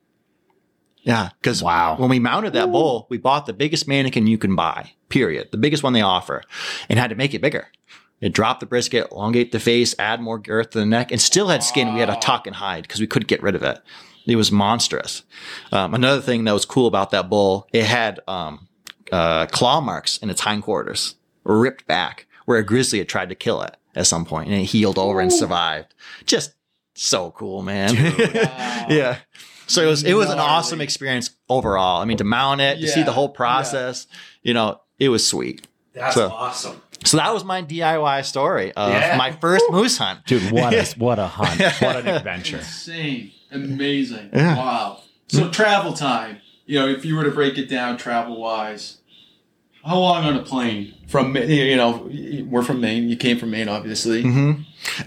Yeah, 1.04 1.30
because 1.42 1.64
Wow. 1.64 1.96
when 1.98 2.10
we 2.10 2.20
mounted 2.20 2.54
that 2.54 2.72
bull, 2.72 3.08
we 3.10 3.18
bought 3.18 3.46
the 3.46 3.54
biggest 3.54 3.88
mannequin 3.88 4.28
you 4.28 4.38
can 4.38 4.56
buy, 4.56 4.92
period. 5.08 5.50
The 5.52 5.58
biggest 5.58 5.82
one 5.84 5.94
they 5.94 6.02
offer, 6.02 6.44
and 6.90 7.00
had 7.00 7.12
to 7.12 7.16
make 7.16 7.34
it 7.34 7.42
bigger. 7.42 7.68
It 8.20 8.34
dropped 8.34 8.60
the 8.60 8.66
brisket, 8.66 9.08
elongate 9.12 9.52
the 9.52 9.60
face, 9.60 9.94
add 10.00 10.20
more 10.20 10.40
girth 10.40 10.72
to 10.72 10.80
the 10.80 10.86
neck, 10.86 11.12
and 11.12 11.22
still 11.22 11.48
had 11.50 11.64
skin. 11.64 11.94
We 11.94 12.00
had 12.00 12.08
to 12.10 12.18
tuck 12.20 12.48
and 12.48 12.56
hide 12.56 12.82
because 12.82 13.00
we 13.00 13.08
couldn't 13.08 13.28
get 13.28 13.44
rid 13.44 13.54
of 13.56 13.62
it. 13.64 13.80
It 14.28 14.36
was 14.36 14.52
monstrous. 14.52 15.24
Um, 15.72 15.94
another 15.94 16.22
thing 16.22 16.44
that 16.44 16.52
was 16.54 16.66
cool 16.66 16.86
about 16.88 17.12
that 17.12 17.30
bull, 17.30 17.68
it 17.74 17.86
had 17.86 18.20
um, 18.28 18.68
uh, 19.12 19.46
claw 19.48 19.80
marks 19.82 20.18
in 20.18 20.30
its 20.30 20.42
hindquarters, 20.42 21.16
ripped 21.44 21.88
back, 21.88 22.28
where 22.46 22.60
a 22.60 22.64
grizzly 22.64 23.00
had 23.00 23.08
tried 23.10 23.30
to 23.30 23.36
kill 23.36 23.62
it 23.62 23.76
at 23.96 24.06
some 24.06 24.26
point, 24.26 24.50
and 24.50 24.58
it 24.62 24.66
healed 24.66 25.00
over 25.00 25.20
and 25.22 25.32
survived. 25.34 25.94
Just 26.26 26.54
so 26.94 27.32
cool, 27.32 27.62
man. 27.64 27.96
yeah. 28.90 29.18
So 29.68 29.82
it 29.82 29.88
was 29.88 30.04
it 30.04 30.14
was 30.14 30.30
an 30.30 30.40
awesome 30.40 30.82
experience 30.82 31.30
overall. 31.50 32.02
I 32.02 32.06
mean, 32.06 32.18
to 32.18 32.24
mount 32.24 32.62
it, 32.62 32.80
to 32.80 32.88
see 32.88 33.04
the 33.04 33.12
whole 33.12 33.30
process, 33.30 34.08
you 34.42 34.54
know, 34.54 34.82
it 35.00 35.10
was 35.10 35.26
sweet. 35.28 35.68
That's 35.94 36.16
So- 36.16 36.30
awesome. 36.30 36.82
So 37.06 37.18
that 37.18 37.32
was 37.34 37.44
my 37.46 37.62
DIY 37.62 38.26
story 38.26 38.74
of 38.74 38.90
Yeah. 38.90 39.16
my 39.18 39.32
first 39.32 39.64
moose 39.70 39.98
hunt. 40.00 40.26
Dude, 40.26 40.52
what 40.52 40.74
a 40.74 40.84
what 40.98 41.20
a 41.20 41.28
hunt. 41.28 41.60
What 41.80 41.96
an 41.98 42.08
adventure. 42.08 42.58
Insane. 42.58 43.32
Amazing. 43.52 44.30
Yeah. 44.34 44.56
Wow. 44.58 45.02
So 45.28 45.50
travel 45.50 45.94
time. 45.94 46.40
You 46.66 46.80
know, 46.80 46.88
if 46.88 47.06
you 47.06 47.16
were 47.16 47.24
to 47.24 47.32
break 47.32 47.58
it 47.58 47.68
down 47.70 47.98
travel 47.98 48.40
wise, 48.40 48.98
how 49.86 50.00
long 50.00 50.26
on 50.26 50.36
a 50.36 50.44
plane 50.44 50.96
from 51.08 51.36
you 51.36 51.76
know 51.78 52.10
we're 52.50 52.64
from 52.64 52.82
Maine. 52.82 53.10
You 53.10 53.16
came 53.16 53.38
from 53.40 53.52
Maine, 53.52 53.70
obviously. 53.70 54.22
hmm 54.22 54.52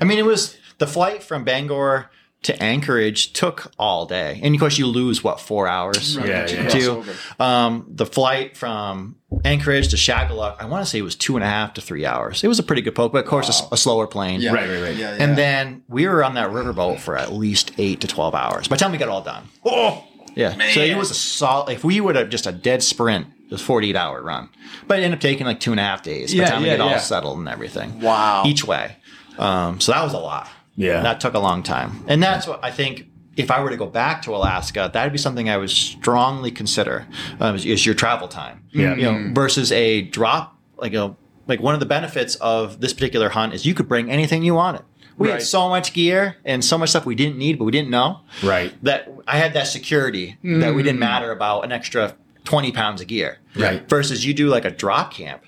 I 0.01 0.05
mean, 0.05 0.19
it 0.19 0.25
was 0.25 0.57
the 0.79 0.87
flight 0.87 1.23
from 1.23 1.45
Bangor 1.45 2.11
to 2.43 2.62
Anchorage 2.62 3.35
took 3.35 3.71
all 3.79 4.07
day, 4.07 4.41
and 4.43 4.55
of 4.55 4.61
course, 4.61 4.79
you 4.79 4.87
lose 4.87 5.23
what 5.23 5.41
four 5.41 5.69
hours. 5.69 6.17
Right, 6.17 6.29
Yeah, 6.29 6.41
but 6.43 6.51
you 6.51 6.57
yeah. 6.57 6.62
cross 6.71 6.73
Two. 6.85 6.91
over. 6.91 7.12
Um, 7.39 7.85
the 7.89 8.07
flight 8.07 8.57
from 8.57 9.17
Anchorage 9.45 9.89
to 9.89 9.97
Shageluk, 9.97 10.57
I 10.59 10.65
want 10.65 10.83
to 10.85 10.91
say 10.91 10.99
it 10.99 11.03
was 11.03 11.15
two 11.17 11.37
and 11.37 11.45
a 11.45 11.47
half 11.47 11.75
to 11.75 11.81
three 11.83 12.07
hours. 12.07 12.43
It 12.43 12.49
was 12.49 12.59
a 12.59 12.62
pretty 12.62 12.81
good 12.83 12.95
poke, 12.95 13.12
but 13.12 13.25
of 13.25 13.31
course, 13.31 13.62
a 13.71 13.77
slower 13.77 14.07
plane. 14.07 14.41
Yeah. 14.41 14.55
Right, 14.55 14.69
right, 14.71 14.83
right. 14.83 14.97
Yeah, 14.97 15.17
yeah. 15.17 15.23
And 15.23 15.37
then 15.37 15.83
we 15.89 16.07
were 16.09 16.25
on 16.25 16.35
that 16.35 16.49
riverboat 16.51 17.01
for 17.01 17.17
at 17.17 17.31
least 17.33 17.73
eight 17.79 18.01
to 18.01 18.07
twelve 18.07 18.35
hours. 18.35 18.69
By 18.69 18.77
the 18.77 18.81
time 18.81 18.93
we 18.93 18.99
got 18.99 19.09
all 19.11 19.23
done, 19.23 19.49
Oh, 19.65 20.05
yeah. 20.35 20.53
So 20.73 20.81
it 20.81 20.97
was 20.97 21.11
a 21.11 21.15
solid. 21.15 21.73
If 21.73 21.85
we 21.85 22.01
would 22.01 22.17
have 22.17 22.31
just 22.31 22.47
a 22.47 22.53
dead 22.53 22.83
sprint, 22.83 23.27
it 23.45 23.51
was 23.51 23.61
forty 23.61 23.91
eight 23.91 23.97
hour 23.97 24.23
run, 24.23 24.49
but 24.89 24.99
it 24.99 25.03
ended 25.03 25.19
up 25.19 25.21
taking 25.21 25.45
like 25.47 25.61
two 25.61 25.73
and 25.73 25.81
a 25.81 25.83
half 25.85 26.03
days. 26.03 26.33
By 26.33 26.39
Yeah, 26.39 26.45
the 26.47 26.51
time 26.53 26.62
we 26.62 26.69
yeah, 26.69 26.77
get 26.79 26.81
all 26.81 26.99
settled 27.01 27.39
and 27.39 27.49
everything. 27.51 28.01
Wow. 28.01 28.45
Each 28.47 28.65
way. 28.65 28.97
Um, 29.39 29.79
so 29.81 29.93
that 29.93 30.03
was 30.03 30.12
a 30.15 30.19
lot. 30.19 30.49
Yeah. 30.81 31.01
That 31.02 31.20
took 31.20 31.35
a 31.35 31.39
long 31.39 31.62
time, 31.62 32.05
and 32.09 32.23
that's 32.23 32.47
what 32.47 32.62
I 32.65 32.70
think. 32.70 33.07
If 33.36 33.51
I 33.51 33.62
were 33.62 33.70
to 33.70 33.77
go 33.77 33.86
back 33.86 34.23
to 34.23 34.35
Alaska, 34.35 34.90
that'd 34.93 35.12
be 35.12 35.19
something 35.19 35.48
I 35.48 35.57
would 35.57 35.70
strongly 35.70 36.51
consider 36.51 37.07
um, 37.39 37.55
is, 37.55 37.65
is 37.65 37.86
your 37.86 37.94
travel 37.94 38.28
time. 38.28 38.65
Yeah. 38.70 38.94
You 38.97 39.02
know, 39.02 39.31
versus 39.35 39.70
a 39.73 40.02
drop 40.02 40.57
like 40.77 40.94
a 40.94 41.15
like 41.47 41.61
one 41.61 41.74
of 41.74 41.81
the 41.81 41.86
benefits 41.86 42.35
of 42.36 42.81
this 42.81 42.93
particular 42.93 43.28
hunt 43.31 43.55
is 43.55 43.65
you 43.65 43.73
could 43.74 43.89
bring 43.89 44.11
anything 44.11 44.43
you 44.43 44.55
wanted. 44.55 44.82
We 45.16 45.28
Right. 45.28 45.35
had 45.35 45.43
so 45.43 45.69
much 45.69 45.93
gear 45.93 46.36
and 46.44 46.65
so 46.65 46.77
much 46.78 46.90
stuff 46.90 47.07
we 47.07 47.15
didn't 47.15 47.39
need, 47.39 47.59
but 47.59 47.65
we 47.65 47.73
didn't 47.73 47.90
know 47.90 48.20
Right. 48.43 48.73
that 48.82 49.09
I 49.28 49.36
had 49.39 49.52
that 49.55 49.66
security 49.69 50.36
that 50.43 50.74
we 50.74 50.82
didn't 50.82 50.98
matter 51.01 51.31
about 51.31 51.65
an 51.65 51.73
extra 51.73 52.15
20 52.44 52.73
pounds 52.73 53.01
of 53.01 53.07
gear. 53.07 53.39
Right. 53.55 53.89
Versus 53.89 54.24
you 54.27 54.32
do 54.35 54.48
like 54.48 54.65
a 54.65 54.70
drop 54.70 55.12
camp, 55.15 55.43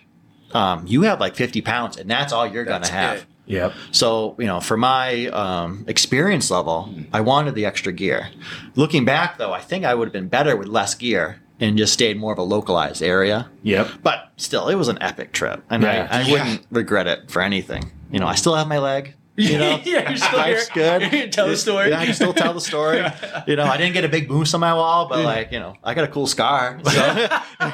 um, 0.54 0.86
you 0.86 1.02
have 1.02 1.20
like 1.20 1.34
50 1.34 1.60
pounds 1.62 1.96
and 1.96 2.09
that's 2.10 2.32
all 2.32 2.46
you're 2.46 2.64
going 2.64 2.82
to 2.82 2.92
have. 2.92 3.16
it. 3.18 3.24
Yep. 3.53 3.73
So, 3.93 4.35
you 4.39 4.47
know, 4.47 4.61
for 4.61 4.77
my 4.77 5.27
um, 5.29 5.85
experience 5.87 6.51
level, 6.51 6.93
I 7.12 7.20
wanted 7.20 7.55
the 7.55 7.66
extra 7.66 7.93
gear. 7.93 8.29
Looking 8.74 9.05
back, 9.05 9.39
though, 9.39 9.53
I 9.53 9.61
think 9.61 9.85
I 9.85 9.95
would 9.95 10.07
have 10.09 10.12
been 10.12 10.29
better 10.29 10.57
with 10.57 10.69
less 10.69 10.95
gear 10.95 11.41
and 11.61 11.77
just 11.79 11.93
stayed 11.93 12.19
more 12.19 12.33
of 12.33 12.39
a 12.39 12.43
localized 12.43 13.03
area. 13.03 13.49
Yep. 13.62 13.89
But 14.03 14.31
still, 14.37 14.69
it 14.69 14.74
was 14.74 14.89
an 14.89 14.99
epic 15.01 15.33
trip, 15.33 15.62
and 15.70 15.85
Right. 15.85 16.09
I, 16.11 16.19
I 16.19 16.23
Yeah. 16.23 16.33
wouldn't 16.33 16.66
regret 16.70 17.07
it 17.07 17.31
for 17.31 17.41
anything. 17.43 17.93
You 18.11 18.19
know, 18.19 18.27
I 18.27 18.35
still 18.35 18.55
have 18.57 18.66
my 18.69 18.79
leg. 18.79 19.15
You 19.37 19.59
know, 19.62 19.81
Yeah, 19.85 20.09
you're 20.11 20.16
still 20.19 20.39
life's 20.39 20.69
here. 20.69 20.99
good. 20.99 21.03
You 21.05 21.09
can 21.23 21.31
tell 21.31 21.47
the 21.49 21.57
story. 21.57 21.89
Yeah, 21.91 22.01
I 22.01 22.05
can 22.07 22.15
still 22.15 22.35
tell 22.35 22.53
the 22.55 22.61
story. 22.61 23.03
You 23.47 23.57
know, 23.57 23.65
I 23.65 23.77
didn't 23.77 23.95
get 23.95 24.05
a 24.05 24.09
big 24.09 24.29
moose 24.31 24.53
on 24.55 24.61
my 24.61 24.73
wall, 24.74 25.09
but 25.09 25.24
like, 25.24 25.51
you 25.53 25.59
know, 25.59 25.74
I 25.83 25.95
got 25.95 26.05
a 26.05 26.09
cool 26.09 26.27
scar. 26.27 26.79
So, 26.85 26.91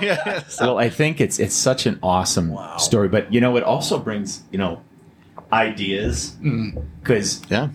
yeah, 0.00 0.42
so- 0.48 0.66
Well, 0.66 0.78
I 0.78 0.88
think 0.88 1.20
it's 1.20 1.38
it's 1.38 1.54
such 1.54 1.84
an 1.86 1.98
awesome 2.02 2.56
story, 2.78 3.08
but 3.08 3.32
you 3.32 3.40
know, 3.40 3.56
it 3.56 3.62
also 3.64 3.98
brings 3.98 4.42
you 4.52 4.58
know 4.58 4.82
ideas 5.52 6.36
because 7.02 7.42
yeah. 7.50 7.68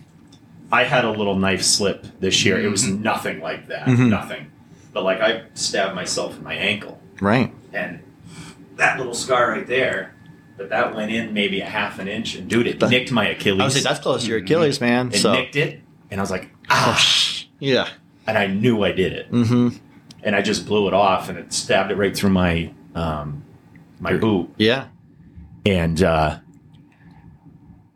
I 0.72 0.84
had 0.84 1.04
a 1.04 1.10
little 1.10 1.36
knife 1.36 1.62
slip 1.62 2.06
this 2.20 2.44
year. 2.44 2.60
It 2.60 2.68
was 2.70 2.84
Mm-hmm. 2.84 3.02
nothing 3.02 3.40
like 3.40 3.68
that, 3.68 3.88
nothing. 3.88 4.50
But 4.92 5.04
like 5.04 5.20
I 5.20 5.42
stabbed 5.54 5.94
myself 5.94 6.36
in 6.36 6.44
my 6.44 6.54
ankle, 6.54 7.00
Right. 7.20 7.52
and 7.72 8.00
that 8.76 8.98
little 8.98 9.14
scar 9.14 9.50
right 9.52 9.66
there, 9.66 10.14
but 10.56 10.68
that 10.70 10.94
went 10.94 11.10
in 11.12 11.32
maybe 11.32 11.60
a 11.60 11.66
half 11.66 11.98
an 11.98 12.08
inch, 12.08 12.34
and 12.36 12.48
dude, 12.48 12.66
it 12.66 12.80
That- 12.80 12.90
nicked 12.90 13.10
my 13.12 13.24
I 13.26 13.28
would 13.28 13.36
Achilles. 13.38 13.82
that's 13.82 14.00
close 14.00 14.22
to 14.24 14.28
your 14.30 14.38
Achilles, 14.38 14.80
man. 14.80 15.08
it 15.12 15.16
so, 15.18 15.32
nicked 15.32 15.56
it, 15.56 15.80
and 16.10 16.20
I 16.20 16.22
was 16.22 16.30
like, 16.30 16.50
ah, 16.70 17.00
yeah. 17.58 17.88
and 18.26 18.38
I 18.38 18.46
knew 18.46 18.82
I 18.84 18.92
did 18.92 19.12
it, 19.12 19.26
hmm 19.26 19.68
and 20.22 20.34
I 20.34 20.40
just 20.40 20.64
blew 20.66 20.88
it 20.88 20.94
off, 20.94 21.28
and 21.28 21.36
it 21.38 21.52
stabbed 21.52 21.90
it 21.90 21.96
right 21.96 22.16
through 22.16 22.30
my 22.30 22.70
um, 22.94 23.42
my 24.00 24.16
boot. 24.16 24.48
Yeah. 24.58 24.86
and 25.66 26.02
uh, 26.02 26.38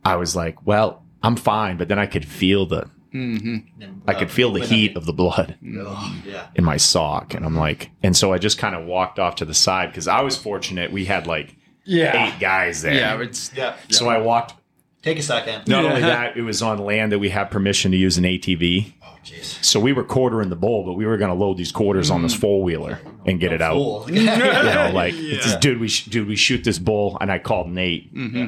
I 0.09 0.17
was 0.17 0.35
like, 0.35 0.67
"Well, 0.67 1.05
I'm 1.23 1.37
fine," 1.37 1.77
but 1.77 1.89
then 1.89 1.99
I 1.99 2.07
could 2.07 2.25
feel 2.25 2.67
the 2.67 2.91
mm-hmm. 3.13 4.01
I 4.07 4.15
could 4.15 4.31
feel 4.31 4.53
the 4.53 4.65
heat 4.65 4.97
of 4.97 5.05
the 5.07 5.13
blood 5.13 5.57
Yeah. 5.61 6.47
in 6.55 6.65
my 6.65 6.77
sock, 6.77 7.35
and 7.35 7.45
I'm 7.45 7.57
like, 7.57 7.91
and 8.03 8.17
so 8.17 8.33
I 8.33 8.39
just 8.39 8.59
kind 8.59 8.75
of 8.75 8.87
walked 8.87 9.19
off 9.19 9.37
to 9.37 9.45
the 9.45 9.55
side 9.55 9.91
because 9.91 10.09
I 10.09 10.23
was 10.23 10.37
fortunate 10.37 10.93
we 10.93 11.05
had 11.05 11.27
like 11.27 11.57
Yeah. 11.85 12.29
eight 12.29 12.41
guys 12.41 12.83
there. 12.83 12.95
Yeah, 12.95 13.21
it's 13.21 13.53
Yeah. 13.55 13.75
so 13.91 14.09
I 14.09 14.19
walked. 14.19 14.55
Take 15.03 15.19
a 15.19 15.23
second. 15.23 15.69
Not 15.69 15.85
Yeah. 15.85 15.91
only 15.91 16.01
that, 16.03 16.37
it 16.37 16.43
was 16.43 16.61
on 16.61 16.79
land 16.79 17.13
that 17.13 17.19
we 17.21 17.29
had 17.29 17.51
permission 17.51 17.93
to 17.93 17.97
use 17.97 18.19
an 18.19 18.25
ATV. 18.25 18.95
Oh, 19.03 19.17
jeez. 19.25 19.63
So 19.65 19.79
we 19.79 19.93
were 19.93 20.03
quartering 20.03 20.49
the 20.49 20.57
bowl, 20.57 20.85
but 20.85 20.95
we 20.95 21.07
were 21.07 21.17
going 21.17 21.31
to 21.31 21.37
load 21.37 21.57
these 21.57 21.71
quarters 21.71 22.11
on 22.11 22.23
this 22.23 22.35
mm. 22.35 22.41
four 22.41 22.63
wheeler 22.65 22.99
and 23.25 23.39
get 23.39 23.53
it 23.53 23.63
out. 23.63 23.75
Fool. 23.75 24.07
you 24.11 24.25
know, 24.25 24.91
like, 24.93 25.15
it's 25.17 25.45
just, 25.45 25.61
dude, 25.61 25.79
we 25.79 25.89
sh- 25.89 26.07
dude, 26.07 26.27
we 26.27 26.35
shoot 26.35 26.65
this 26.65 26.81
bull, 26.81 27.17
and 27.21 27.31
I 27.31 27.39
called 27.39 27.69
Nate. 27.71 28.13
Mm-hmm. 28.13 28.47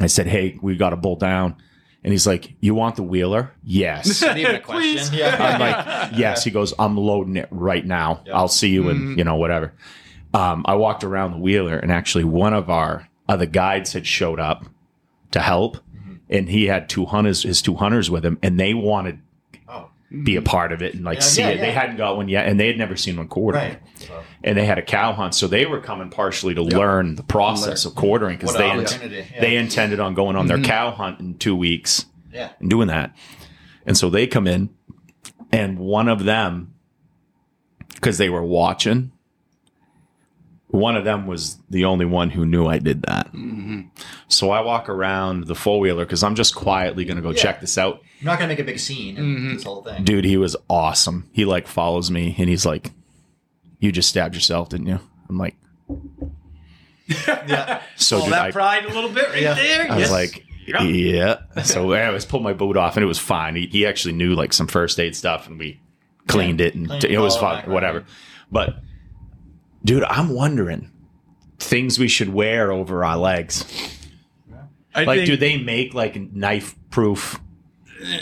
I 0.00 0.06
said, 0.06 0.26
"Hey, 0.26 0.58
we 0.62 0.76
got 0.76 0.92
a 0.92 0.96
bull 0.96 1.16
down," 1.16 1.56
and 2.04 2.12
he's 2.12 2.26
like, 2.26 2.54
"You 2.60 2.74
want 2.74 2.96
the 2.96 3.02
wheeler?" 3.02 3.52
Yes. 3.64 4.22
Not 4.22 4.38
even 4.38 4.54
a 4.54 4.60
question. 4.60 5.14
Yeah. 5.18 5.36
I'm 5.38 5.60
like, 5.60 6.18
"Yes." 6.18 6.44
He 6.44 6.50
goes, 6.50 6.72
"I'm 6.78 6.96
loading 6.96 7.36
it 7.36 7.48
right 7.50 7.84
now. 7.84 8.22
I'll 8.32 8.48
see 8.48 8.68
you 8.70 8.88
in 8.88 9.18
you 9.18 9.24
know 9.24 9.36
whatever." 9.36 9.72
Um, 10.34 10.64
I 10.66 10.74
walked 10.74 11.04
around 11.04 11.32
the 11.32 11.38
wheeler, 11.38 11.78
and 11.78 11.90
actually, 11.90 12.24
one 12.24 12.52
of 12.54 12.68
our 12.70 13.08
other 13.28 13.46
guides 13.46 13.92
had 13.92 14.06
showed 14.06 14.38
up 14.38 14.66
to 15.32 15.40
help, 15.40 15.78
and 16.30 16.48
he 16.48 16.66
had 16.66 16.88
two 16.88 17.06
hunters, 17.06 17.42
his 17.42 17.60
two 17.62 17.74
hunters 17.74 18.10
with 18.10 18.24
him, 18.24 18.38
and 18.42 18.58
they 18.60 18.74
wanted. 18.74 19.20
Be 20.10 20.36
a 20.36 20.42
part 20.42 20.72
of 20.72 20.80
it 20.80 20.94
and 20.94 21.04
like 21.04 21.18
Yeah, 21.18 21.22
see 21.22 21.40
yeah, 21.42 21.48
it. 21.50 21.58
They 21.58 21.70
hadn't 21.70 21.96
got 21.96 22.16
one 22.16 22.28
yet, 22.28 22.46
and 22.46 22.58
they 22.58 22.66
had 22.66 22.78
never 22.78 22.96
seen 22.96 23.16
one 23.18 23.28
quarter. 23.28 23.58
Right. 23.58 23.78
So, 23.96 24.22
And 24.42 24.56
they 24.56 24.64
had 24.64 24.78
a 24.78 24.82
cow 24.82 25.12
hunt, 25.12 25.34
so 25.34 25.46
they 25.48 25.66
were 25.66 25.80
coming 25.80 26.08
partially 26.08 26.54
to 26.54 26.62
learn 26.62 27.16
the 27.16 27.22
process 27.22 27.84
of 27.84 27.94
quartering 27.94 28.38
because 28.38 28.56
they 28.56 28.68
yeah. 28.68 29.40
they 29.40 29.56
intended 29.56 30.00
on 30.00 30.14
going 30.14 30.36
on 30.36 30.46
their 30.46 30.60
cow 30.60 30.92
hunt 30.92 31.20
in 31.20 31.36
two 31.36 31.54
weeks 31.54 32.06
yeah. 32.32 32.50
and 32.58 32.70
doing 32.70 32.88
that. 32.88 33.14
And 33.84 33.96
so 33.96 34.08
they 34.08 34.26
come 34.26 34.46
in, 34.46 34.70
and 35.52 35.78
one 35.78 36.08
of 36.08 36.24
them, 36.24 36.74
because 37.94 38.18
they 38.18 38.30
were 38.30 38.44
watching, 38.44 39.12
one 40.68 40.96
of 40.96 41.04
them 41.04 41.26
was 41.26 41.56
the 41.70 41.86
only 41.86 42.04
one 42.04 42.30
who 42.30 42.44
knew 42.44 42.66
I 42.66 42.78
did 42.78 43.02
that. 43.02 43.28
Mm-hmm. 43.28 43.82
So 44.28 44.50
I 44.50 44.60
walk 44.60 44.88
around 44.88 45.46
the 45.46 45.54
four 45.54 45.80
wheeler 45.80 46.04
because 46.04 46.22
I'm 46.22 46.34
just 46.34 46.54
quietly 46.54 47.04
going 47.04 47.16
to 47.16 47.22
go 47.22 47.32
check 47.32 47.60
this 47.60 47.78
out. 47.78 48.02
I'm 48.20 48.26
not 48.26 48.38
gonna 48.38 48.48
make 48.48 48.58
a 48.58 48.64
big 48.64 48.80
scene 48.80 49.16
in 49.16 49.24
mm-hmm. 49.24 49.54
this 49.54 49.62
whole 49.62 49.82
thing. 49.82 50.04
Dude, 50.04 50.24
he 50.24 50.36
was 50.36 50.56
awesome. 50.68 51.30
He 51.32 51.44
like 51.44 51.66
follows 51.68 52.10
me 52.10 52.34
and 52.36 52.48
he's 52.48 52.66
like, 52.66 52.90
You 53.78 53.92
just 53.92 54.08
stabbed 54.08 54.34
yourself, 54.34 54.70
didn't 54.70 54.88
you? 54.88 54.98
I'm 55.28 55.38
like, 55.38 55.56
Yeah. 57.06 57.80
So 57.96 58.18
All 58.18 58.24
dude, 58.24 58.32
that 58.32 58.42
I, 58.42 58.50
pride 58.50 58.84
a 58.84 58.92
little 58.92 59.10
bit 59.10 59.28
right 59.28 59.42
Yeah. 59.42 59.54
there. 59.54 59.90
I 59.90 59.96
was 59.98 60.10
like, 60.10 60.44
yeah. 60.66 61.38
So 61.64 61.92
I 61.92 62.10
was 62.10 62.26
pulled 62.26 62.42
my 62.42 62.52
boot 62.52 62.76
off 62.76 62.96
and 62.96 63.04
it 63.04 63.06
was 63.06 63.18
fine. 63.18 63.54
He, 63.54 63.66
he 63.66 63.86
actually 63.86 64.14
knew 64.14 64.34
like 64.34 64.52
some 64.52 64.66
first 64.66 64.98
aid 64.98 65.14
stuff 65.14 65.46
and 65.46 65.58
we 65.58 65.80
cleaned 66.26 66.60
it 66.60 66.74
and 66.74 66.88
Cleaned 66.88 67.04
it 67.04 67.18
was 67.18 67.36
fine, 67.36 67.42
fun, 67.42 67.54
back, 67.56 67.66
right. 67.66 67.74
whatever. 67.74 68.04
But 68.50 68.80
dude, 69.84 70.04
I'm 70.04 70.30
wondering 70.30 70.90
things 71.58 71.98
we 71.98 72.08
should 72.08 72.32
wear 72.32 72.70
over 72.72 73.04
our 73.04 73.16
legs. 73.16 73.64
I 74.94 75.04
Like, 75.04 75.18
think, 75.18 75.26
do 75.26 75.36
they 75.36 75.58
make 75.58 75.94
like 75.94 76.16
knife 76.32 76.74
proof? 76.90 77.40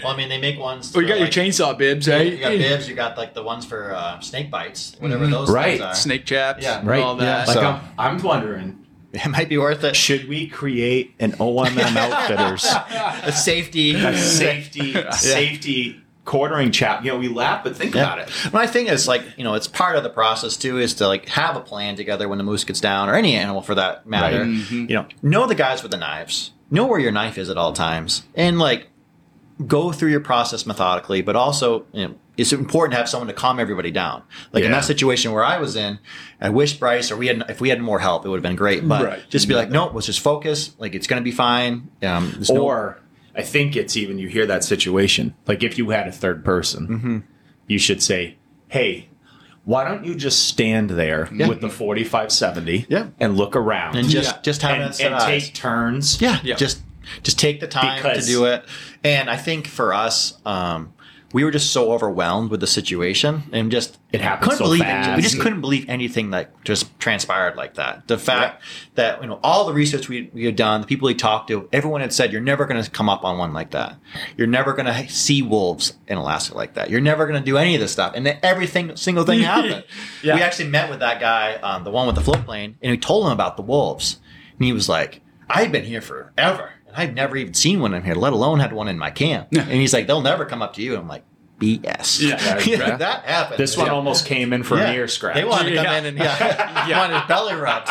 Well, 0.03 0.13
I 0.13 0.17
mean, 0.17 0.29
they 0.31 0.41
make 0.41 0.59
ones. 0.59 0.93
Well, 0.95 1.03
you 1.03 1.09
for, 1.09 1.19
got 1.19 1.21
your 1.21 1.29
chainsaw 1.45 1.77
bibs, 1.77 2.09
right? 2.09 2.33
You 2.33 2.39
got 2.39 2.51
bibs. 2.51 2.89
You 2.89 2.95
got 2.95 3.19
like 3.19 3.35
the 3.35 3.43
ones 3.43 3.65
for 3.67 3.95
uh, 3.95 4.21
snake 4.21 4.51
bites, 4.51 4.97
whatever 5.01 5.27
those 5.27 5.51
Right. 5.51 5.81
are. 5.81 5.95
Snake 5.95 6.25
chaps, 6.25 6.63
Yeah. 6.65 6.81
Right. 6.83 7.03
all 7.03 7.17
that. 7.17 7.47
Like, 7.49 7.55
So- 7.55 7.63
I'm, 7.63 7.81
I'm 8.17 8.23
wondering, 8.23 8.87
It 9.13 9.27
might 9.29 9.49
be 9.51 9.59
worth 9.59 9.85
it. 9.85 9.95
should 9.95 10.29
we 10.29 10.47
create 10.47 11.15
an 11.21 11.33
OMM 11.33 11.95
Outfitters 11.97 12.65
A 13.25 13.33
safety. 13.33 13.95
a 13.95 14.17
safety 14.17 14.95
safety 15.13 16.03
quartering 16.27 16.71
chap? 16.73 17.03
You 17.05 17.13
know, 17.13 17.19
we 17.19 17.29
laugh, 17.29 17.65
but 17.65 17.75
think 17.77 17.95
about 17.95 18.19
it. 18.19 18.31
My 18.53 18.67
thing 18.67 18.89
is 18.89 19.09
like 19.09 19.23
you 19.39 19.45
know, 19.45 19.55
it's 19.55 19.67
part 19.67 19.97
of 19.97 20.03
the 20.03 20.11
process 20.11 20.59
too, 20.59 20.79
is 20.79 20.93
to 20.95 21.09
like 21.09 21.27
have 21.31 21.57
a 21.57 21.61
plan 21.61 21.97
together 21.97 22.29
when 22.29 22.37
the 22.37 22.45
moose 22.45 22.65
gets 22.65 22.81
down, 22.81 23.09
or 23.09 23.15
any 23.15 23.35
animal 23.35 23.63
for 23.63 23.75
that 23.77 24.07
matter. 24.07 24.41
Right. 24.41 24.47
Mm-hmm. 24.49 24.75
You 24.91 24.95
know, 24.97 25.07
know 25.23 25.47
the 25.47 25.55
guys 25.55 25.83
with 25.83 25.93
the 25.93 25.97
knives, 25.97 26.51
know 26.71 26.87
where 26.87 27.01
your 27.01 27.13
knife 27.13 27.39
is 27.39 27.49
at 27.49 27.57
all 27.57 27.73
times, 27.73 28.25
and 28.35 28.59
like 28.59 28.89
go 29.67 29.91
through 29.93 30.11
your 30.11 30.21
process 30.21 30.67
methodically. 30.67 31.23
But 31.23 31.35
also, 31.35 31.87
you 31.93 32.09
know, 32.09 32.15
it's 32.37 32.53
important 32.53 32.93
to 32.93 32.99
have 32.99 33.09
someone 33.09 33.29
to 33.29 33.33
calm 33.33 33.59
everybody 33.59 33.91
down. 33.91 34.23
Like 34.53 34.65
in 34.65 34.71
that 34.73 34.85
situation 34.85 35.33
where 35.33 35.43
I 35.45 35.57
was 35.59 35.77
in, 35.77 35.99
I 36.39 36.51
wish 36.51 36.75
Bryce 36.79 37.11
or 37.11 37.17
we 37.17 37.29
had 37.29 37.43
if 37.49 37.61
we 37.63 37.71
had 37.71 37.81
more 37.81 37.99
help, 37.99 38.27
it 38.27 38.29
would 38.29 38.37
have 38.37 38.43
been 38.43 38.57
great. 38.57 38.87
But 38.87 39.03
Right. 39.05 39.23
just 39.31 39.49
be 39.49 39.55
like, 39.55 39.71
no, 39.71 39.87
let's 39.89 40.05
just 40.07 40.21
focus. 40.21 40.75
Like 40.79 40.95
it's 40.95 41.07
going 41.07 41.23
to 41.23 41.25
be 41.25 41.31
fine. 41.31 41.89
Um, 42.03 42.33
there's 42.35 42.51
no- 42.51 42.61
Or 42.65 42.99
I 43.37 43.43
think 43.43 43.77
it's 43.77 43.97
even 43.97 44.19
you 44.19 44.29
hear 44.29 44.47
that 44.47 44.65
situation. 44.65 45.35
Like 45.47 45.63
if 45.63 45.77
you 45.79 45.91
had 45.91 46.09
a 46.09 46.13
third 46.13 46.45
person, 46.45 46.87
Mm-hmm. 46.89 47.19
you 47.67 47.79
should 47.79 48.03
say, 48.03 48.37
"Hey, 48.69 49.09
why 49.65 49.85
don't 49.87 50.05
you 50.05 50.15
just 50.15 50.49
stand 50.49 50.91
there 50.91 51.29
with 51.31 51.61
the 51.61 51.69
4570 51.69 52.87
Yeah. 52.89 53.09
and 53.21 53.37
look 53.37 53.55
around 53.57 53.97
and 53.97 54.09
just 54.09 54.37
Yeah. 54.37 54.41
just 54.43 54.63
have 54.63 54.81
and, 54.81 54.95
it 54.95 55.01
and 55.01 55.21
take 55.21 55.53
turns?" 55.55 56.21
Yeah, 56.21 56.39
Yeah. 56.43 56.55
just 56.57 56.81
just 57.23 57.39
take 57.39 57.61
the 57.61 57.69
time 57.69 58.03
Because- 58.03 58.27
to 58.27 58.33
do 58.33 58.45
it. 58.47 58.65
And 59.05 59.31
I 59.31 59.37
think 59.37 59.67
for 59.69 59.95
us, 59.95 60.35
um, 60.45 60.93
we 61.37 61.45
were 61.45 61.51
just 61.51 61.71
so 61.71 61.93
overwhelmed 61.93 62.51
with 62.51 62.61
the 62.61 62.67
situation 62.67 63.43
and 63.53 63.71
just 63.71 63.99
It 64.11 64.23
happened 64.23 64.53
couldn't 64.53 64.57
so 64.57 64.65
believe 64.65 64.81
fast. 64.81 65.11
It. 65.11 65.17
We 65.17 65.21
just 65.23 65.39
couldn't 65.39 65.61
believe 65.61 65.85
anything 65.87 66.31
that 66.31 66.65
just 66.65 66.99
transpired 66.99 67.57
like 67.57 67.75
that. 67.75 68.09
The 68.09 68.17
fact 68.17 68.63
that 68.95 69.21
you 69.21 69.29
know 69.29 69.39
all 69.43 69.67
the 69.67 69.75
research 69.75 70.09
we, 70.09 70.31
we 70.33 70.47
had 70.47 70.57
done, 70.57 70.81
the 70.81 70.87
people 70.87 71.09
we 71.09 71.15
talked 71.15 71.49
to, 71.49 71.69
everyone 71.75 72.01
had 72.01 72.15
said 72.15 72.33
you're 72.33 72.41
never 72.41 72.65
going 72.65 72.83
to 72.83 72.91
come 72.91 73.11
up 73.11 73.23
on 73.23 73.37
one 73.37 73.53
like 73.53 73.73
that. 73.73 73.99
You're 74.39 74.47
never 74.47 74.73
going 74.73 74.87
to 74.87 75.09
see 75.11 75.43
wolves 75.43 75.93
in 76.09 76.17
Alaska 76.17 76.57
like 76.57 76.73
that. 76.73 76.89
You're 76.89 77.03
never 77.03 77.27
going 77.27 77.39
to 77.39 77.45
do 77.45 77.59
any 77.59 77.75
of 77.75 77.83
this 77.83 77.93
stuff, 77.93 78.15
and 78.17 78.25
then 78.25 78.39
everything 78.43 78.97
single 78.97 79.25
thing 79.25 79.41
happened. 79.43 79.85
Yeah. 80.23 80.37
We 80.37 80.41
actually 80.41 80.71
met 80.71 80.89
with 80.89 81.01
that 81.01 81.21
guy, 81.21 81.57
um, 81.57 81.85
the 81.85 81.91
one 81.91 82.07
with 82.07 82.17
the 82.17 82.23
float 82.23 82.47
plane, 82.47 82.79
and 82.81 82.93
we 82.93 82.97
told 82.97 83.27
him 83.27 83.33
about 83.33 83.59
the 83.59 83.63
wolves, 83.63 84.21
and 84.59 84.65
he 84.65 84.73
was 84.73 84.89
like, 84.89 85.21
"I've 85.51 85.71
been 85.71 85.85
here 85.85 86.01
forever, 86.01 86.73
I've 86.97 87.15
never 87.15 87.37
even 87.37 87.55
seen 87.55 87.81
one 87.81 87.95
in 87.95 88.03
here, 88.05 88.15
let 88.15 88.33
alone 88.33 88.61
had 88.61 88.73
one 88.73 88.89
in 88.89 88.99
my 88.99 89.11
camp." 89.11 89.49
and 89.53 89.71
he's 89.71 89.93
like, 89.93 90.07
"They'll 90.07 90.23
never 90.23 90.45
come 90.47 90.63
up 90.63 90.75
to 90.75 90.83
you." 90.83 90.93
And 90.95 91.03
I'm 91.03 91.09
like, 91.09 91.25
"BS." 91.61 92.21
Yeah. 92.21 92.61
Yeah. 92.67 92.97
that 92.97 93.25
happened. 93.25 93.59
This 93.59 93.77
one 93.77 93.87
Yeah. 93.87 93.93
almost 93.93 94.27
came 94.27 94.53
in 94.53 94.63
for 94.63 94.77
Yeah. 94.77 94.87
an 94.89 94.95
ear 94.97 95.09
scratch. 95.09 95.35
They 95.37 95.45
wanted 95.45 95.71
to 95.71 95.77
come 95.77 95.85
Yeah. 95.85 95.99
in 95.99 96.07
and 96.07 96.19
yeah, 96.19 96.99
wanted 96.99 97.19
his 97.19 97.27
belly 97.29 97.55
rubbed. 97.55 97.89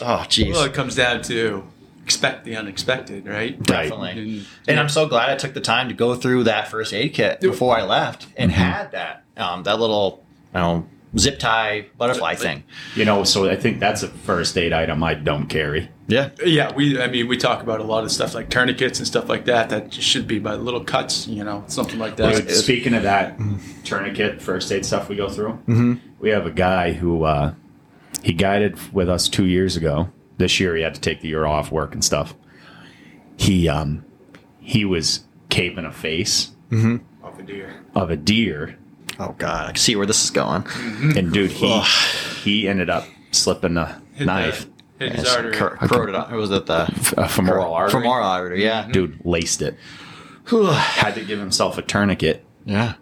Oh, 0.00 0.24
jeez. 0.28 0.52
Well, 0.52 0.64
it 0.64 0.74
comes 0.74 0.94
down 0.96 1.22
to 1.22 1.64
expect 2.02 2.44
the 2.44 2.56
unexpected, 2.56 3.26
right? 3.26 3.60
Definitely. 3.62 4.10
And- 4.10 4.46
And 4.68 4.80
I'm 4.80 4.88
so 4.88 5.06
glad 5.06 5.30
I 5.30 5.36
took 5.36 5.54
the 5.54 5.60
time 5.60 5.88
to 5.88 5.94
go 5.94 6.14
through 6.14 6.44
that 6.44 6.68
first 6.68 6.92
aid 6.92 7.14
kit 7.14 7.40
before 7.40 7.78
I 7.78 7.82
left 7.82 8.26
and 8.36 8.50
Mm-hmm. 8.50 8.60
had 8.60 8.92
that 8.92 9.22
um, 9.36 9.62
that 9.64 9.80
little 9.80 10.22
you 10.54 10.60
know, 10.60 10.86
zip 11.18 11.38
tie 11.38 11.86
butterfly 11.98 12.34
thing. 12.34 12.64
you 12.96 13.04
know, 13.04 13.24
so 13.24 13.48
I 13.48 13.56
think 13.56 13.80
that's 13.80 14.02
a 14.02 14.08
first 14.08 14.56
aid 14.58 14.72
item 14.72 15.02
I 15.02 15.14
don't 15.14 15.46
carry. 15.48 15.90
Yeah. 16.06 16.30
Yeah, 16.44 16.74
we. 16.74 17.00
I 17.00 17.06
mean, 17.08 17.28
we 17.28 17.36
talk 17.38 17.62
about 17.62 17.80
a 17.80 17.84
lot 17.84 18.04
of 18.04 18.12
stuff 18.12 18.34
like 18.34 18.50
tourniquets 18.50 18.98
and 18.98 19.06
stuff 19.06 19.28
like 19.28 19.46
that. 19.46 19.70
That 19.70 19.92
should 19.94 20.26
be 20.26 20.38
by 20.38 20.54
little 20.54 20.84
cuts, 20.84 21.26
you 21.26 21.42
know, 21.44 21.64
something 21.66 21.98
like 21.98 22.16
that. 22.16 22.46
Dude, 22.46 22.50
speaking 22.50 22.92
of 22.94 23.04
that 23.04 23.38
tourniquet 23.84 24.42
first 24.42 24.70
aid 24.70 24.84
stuff 24.84 25.08
we 25.08 25.16
go 25.16 25.28
through, 25.30 26.00
we 26.18 26.28
have 26.30 26.44
a 26.46 26.50
guy 26.50 26.92
who 26.92 27.24
uh, 27.24 27.54
he 28.22 28.32
guided 28.34 28.92
with 28.92 29.08
us 29.08 29.28
two 29.28 29.46
years 29.46 29.76
ago. 29.76 30.10
This 30.36 30.58
year 30.60 30.76
he 30.76 30.82
had 30.82 30.94
to 30.94 31.00
take 31.00 31.20
the 31.22 31.28
year 31.28 31.46
off 31.46 31.70
work 31.72 31.94
and 31.94 32.04
stuff. 32.04 32.34
He 33.36 33.68
um 33.68 34.04
he 34.60 34.84
was 34.84 35.24
caping 35.48 35.86
a 35.86 35.92
face 35.92 36.50
Off 37.22 37.38
a 37.38 37.42
deer. 37.42 37.82
of 37.94 38.10
a 38.10 38.16
deer, 38.16 38.76
Oh 39.18 39.34
God, 39.38 39.64
I 39.64 39.66
can 39.68 39.76
see 39.76 39.96
where 39.96 40.06
this 40.06 40.24
is 40.24 40.30
going. 40.30 40.62
Mm-hmm. 40.62 41.18
and 41.18 41.32
dude, 41.32 41.50
he 41.50 41.80
he 42.42 42.68
ended 42.68 42.90
up 42.90 43.04
slipping 43.30 43.76
a 43.76 44.00
Hit 44.14 44.26
knife, 44.26 44.66
The, 44.98 45.04
hit 45.08 45.14
his 45.16 45.28
artery. 45.34 45.56
cor- 45.56 45.76
corroded. 45.76 46.14
It 46.32 46.36
was 46.36 46.50
at 46.52 46.66
the 46.66 46.82
a 47.16 47.28
femoral 47.28 47.72
artery. 47.74 48.00
femoral 48.00 48.24
artery. 48.26 48.62
Yeah. 48.64 48.82
Mm-hmm. 48.82 48.92
Dude 48.92 49.20
laced 49.24 49.62
it. 49.62 49.76
Had 50.46 51.14
to 51.14 51.24
give 51.24 51.38
himself 51.38 51.78
a 51.78 51.82
tourniquet. 51.82 52.44
Yeah. 52.64 52.94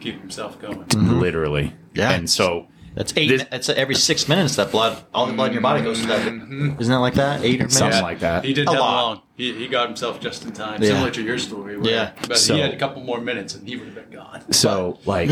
Keep 0.00 0.20
himself 0.20 0.58
going. 0.60 0.86
literally. 1.20 1.74
Yeah. 1.94 2.10
and 2.12 2.28
so 2.28 2.66
That's 2.94 3.12
eight. 3.16 3.28
This- 3.28 3.44
It's 3.50 3.68
every 3.68 3.94
six 3.96 4.28
minutes 4.28 4.56
that 4.56 4.70
blood, 4.70 4.96
all 5.12 5.26
the 5.26 5.32
blood 5.32 5.48
in 5.48 5.52
your 5.54 5.62
body 5.62 5.82
goes 5.82 6.00
to 6.00 6.06
that. 6.06 6.20
Isn't 6.28 6.76
that 6.78 6.98
like 6.98 7.14
that? 7.14 7.42
Eight 7.44 7.58
minutes. 7.58 7.76
Something 7.76 8.02
like 8.02 8.20
that. 8.20 8.44
He 8.44 8.54
didn't 8.54 8.68
A 8.68 8.72
have 8.72 8.80
lot. 8.80 9.02
long. 9.02 9.20
He, 9.36 9.52
he 9.52 9.66
got 9.66 9.88
himself 9.88 10.20
just 10.20 10.44
in 10.44 10.52
time, 10.52 10.80
Yeah. 10.80 10.90
similar 10.90 11.10
to 11.10 11.22
your 11.22 11.38
story. 11.38 11.76
Where, 11.76 11.90
Yeah. 11.90 12.10
But 12.28 12.38
So- 12.38 12.54
he 12.54 12.60
had 12.60 12.72
a 12.72 12.76
couple 12.78 13.02
more 13.02 13.20
minutes 13.20 13.54
and 13.56 13.66
he 13.68 13.76
would 13.76 13.86
have 13.86 13.94
been 13.96 14.10
gone. 14.16 14.52
So 14.52 14.98
like 15.06 15.28